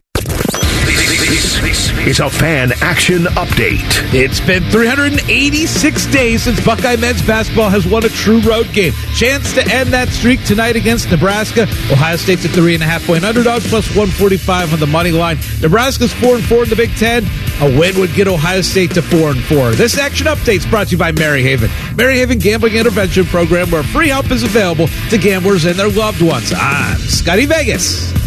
Is 2.08 2.22
a 2.22 2.30
fan 2.30 2.72
action 2.80 3.24
update. 3.36 3.84
It's 4.14 4.40
been 4.40 4.64
386 4.72 6.06
days 6.06 6.44
since 6.44 6.66
Buckeye 6.66 6.96
men's 6.96 7.22
basketball 7.22 7.70
has 7.70 7.86
won 7.86 8.06
a 8.06 8.08
true 8.08 8.40
road 8.40 8.72
game. 8.72 8.94
Chance 9.14 9.54
to 9.56 9.68
end 9.68 9.90
that 9.90 10.08
streak 10.08 10.42
tonight 10.46 10.78
against 10.78 11.12
Nebraska. 11.12 11.64
Ohio 11.92 12.16
State's 12.16 12.46
a 12.46 12.48
three 12.48 12.76
and 12.76 12.82
a 12.82 12.86
half 12.86 13.06
point 13.06 13.26
underdog, 13.26 13.62
plus 13.64 13.90
145 13.90 14.72
on 14.72 14.80
the 14.80 14.88
money 14.88 15.12
line. 15.12 15.38
Nebraska's 15.62 16.14
four 16.14 16.36
and 16.36 16.46
four 16.46 16.64
in 16.64 16.70
the 16.70 16.78
Big 16.78 16.96
Ten. 16.96 17.26
A 17.60 17.78
win 17.78 18.00
would 18.00 18.14
get 18.14 18.30
Ohio 18.30 18.62
State 18.62 18.92
to 18.92 19.02
four 19.02 19.32
and 19.32 19.44
four. 19.44 19.72
This 19.72 19.98
action 19.98 20.28
update 20.28 20.60
is 20.60 20.66
brought 20.66 20.88
to 20.88 20.92
you 20.92 20.98
by 20.98 21.12
Maryhaven. 21.12 21.98
Mary 21.98 22.20
Haven 22.20 22.40
Gambling 22.40 22.76
Intervention 22.76 23.26
Program, 23.26 23.70
where 23.70 23.84
free 23.84 24.08
help 24.08 24.32
is 24.32 24.44
available 24.44 24.88
to 25.10 25.18
gamblers 25.18 25.66
and 25.66 25.76
their 25.76 25.90
loved 25.90 26.22
ones. 26.22 26.54
I'm 26.56 27.00
Scotty 27.00 27.46
Vegas. 27.46 28.27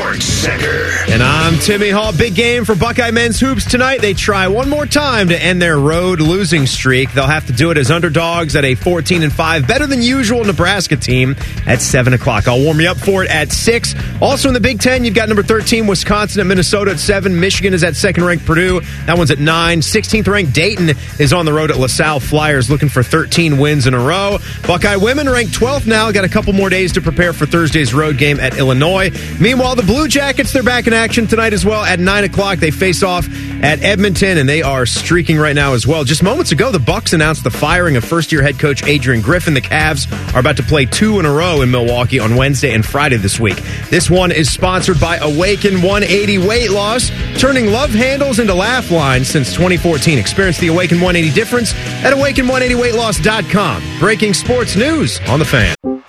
Sports 0.11 0.25
Center. 0.25 1.13
And 1.13 1.23
I'm 1.23 1.57
Timmy 1.59 1.89
Hall. 1.89 2.11
Big 2.11 2.35
game 2.35 2.65
for 2.65 2.75
Buckeye 2.75 3.11
men's 3.11 3.39
hoops 3.39 3.63
tonight. 3.63 4.01
They 4.01 4.13
try 4.13 4.49
one 4.49 4.69
more 4.69 4.85
time 4.85 5.29
to 5.29 5.41
end 5.41 5.61
their 5.61 5.79
road 5.79 6.19
losing 6.19 6.65
streak. 6.65 7.13
They'll 7.13 7.27
have 7.27 7.47
to 7.47 7.53
do 7.53 7.71
it 7.71 7.77
as 7.77 7.89
underdogs 7.89 8.57
at 8.57 8.65
a 8.65 8.75
14 8.75 9.23
and 9.23 9.31
5, 9.31 9.67
better 9.67 9.87
than 9.87 10.01
usual 10.01 10.43
Nebraska 10.43 10.97
team 10.97 11.37
at 11.65 11.81
7 11.81 12.11
o'clock. 12.13 12.49
I'll 12.49 12.61
warm 12.61 12.81
you 12.81 12.89
up 12.89 12.97
for 12.97 13.23
it 13.23 13.31
at 13.31 13.53
6. 13.53 13.95
Also 14.21 14.49
in 14.49 14.53
the 14.53 14.59
Big 14.59 14.81
Ten, 14.81 15.05
you've 15.05 15.15
got 15.15 15.29
number 15.29 15.43
13, 15.43 15.87
Wisconsin 15.87 16.41
at 16.41 16.47
Minnesota 16.47 16.91
at 16.91 16.99
7. 16.99 17.39
Michigan 17.39 17.73
is 17.73 17.83
at 17.83 17.95
second 17.95 18.25
ranked 18.25 18.45
Purdue. 18.45 18.81
That 19.05 19.17
one's 19.17 19.31
at 19.31 19.39
9. 19.39 19.79
16th 19.79 20.27
ranked 20.27 20.53
Dayton 20.53 20.89
is 21.19 21.31
on 21.31 21.45
the 21.45 21.53
road 21.53 21.71
at 21.71 21.77
LaSalle 21.77 22.19
Flyers 22.19 22.69
looking 22.69 22.89
for 22.89 23.01
13 23.01 23.57
wins 23.57 23.87
in 23.87 23.93
a 23.93 23.99
row. 23.99 24.39
Buckeye 24.67 24.97
women 24.97 25.29
ranked 25.29 25.53
12th 25.53 25.87
now. 25.87 26.11
Got 26.11 26.25
a 26.25 26.29
couple 26.29 26.51
more 26.51 26.69
days 26.69 26.91
to 26.93 27.01
prepare 27.01 27.31
for 27.31 27.45
Thursday's 27.45 27.93
road 27.93 28.17
game 28.17 28.41
at 28.41 28.57
Illinois. 28.57 29.09
Meanwhile, 29.39 29.75
the 29.75 29.83
Blue 30.01 30.07
Jackets, 30.07 30.51
they're 30.51 30.63
back 30.63 30.87
in 30.87 30.93
action 30.93 31.27
tonight 31.27 31.53
as 31.53 31.63
well 31.63 31.83
at 31.83 31.99
9 31.99 32.23
o'clock. 32.23 32.57
They 32.57 32.71
face 32.71 33.03
off 33.03 33.27
at 33.61 33.83
Edmonton, 33.83 34.39
and 34.39 34.49
they 34.49 34.63
are 34.63 34.87
streaking 34.87 35.37
right 35.37 35.53
now 35.53 35.75
as 35.75 35.85
well. 35.85 36.03
Just 36.03 36.23
moments 36.23 36.51
ago, 36.51 36.71
the 36.71 36.79
Bucks 36.79 37.13
announced 37.13 37.43
the 37.43 37.51
firing 37.51 37.95
of 37.97 38.03
first-year 38.03 38.41
head 38.41 38.57
coach 38.57 38.83
Adrian 38.83 39.21
Griffin. 39.21 39.53
The 39.53 39.61
Cavs 39.61 40.11
are 40.33 40.39
about 40.39 40.57
to 40.57 40.63
play 40.63 40.87
two 40.87 41.19
in 41.19 41.27
a 41.27 41.31
row 41.31 41.61
in 41.61 41.69
Milwaukee 41.69 42.17
on 42.17 42.35
Wednesday 42.35 42.73
and 42.73 42.83
Friday 42.83 43.17
this 43.17 43.39
week. 43.39 43.57
This 43.91 44.09
one 44.09 44.31
is 44.31 44.51
sponsored 44.51 44.99
by 44.99 45.17
Awaken 45.17 45.83
180 45.83 46.47
Weight 46.47 46.71
Loss, 46.71 47.11
turning 47.37 47.67
love 47.67 47.91
handles 47.91 48.39
into 48.39 48.55
laugh 48.55 48.89
lines 48.89 49.27
since 49.27 49.53
2014. 49.53 50.17
Experience 50.17 50.57
the 50.57 50.69
Awaken 50.69 50.99
180 50.99 51.31
difference 51.35 51.75
at 52.03 52.11
awaken180weightloss.com. 52.11 53.83
Breaking 53.99 54.33
sports 54.33 54.75
news 54.75 55.19
on 55.27 55.37
the 55.37 55.45
fan. 55.45 55.75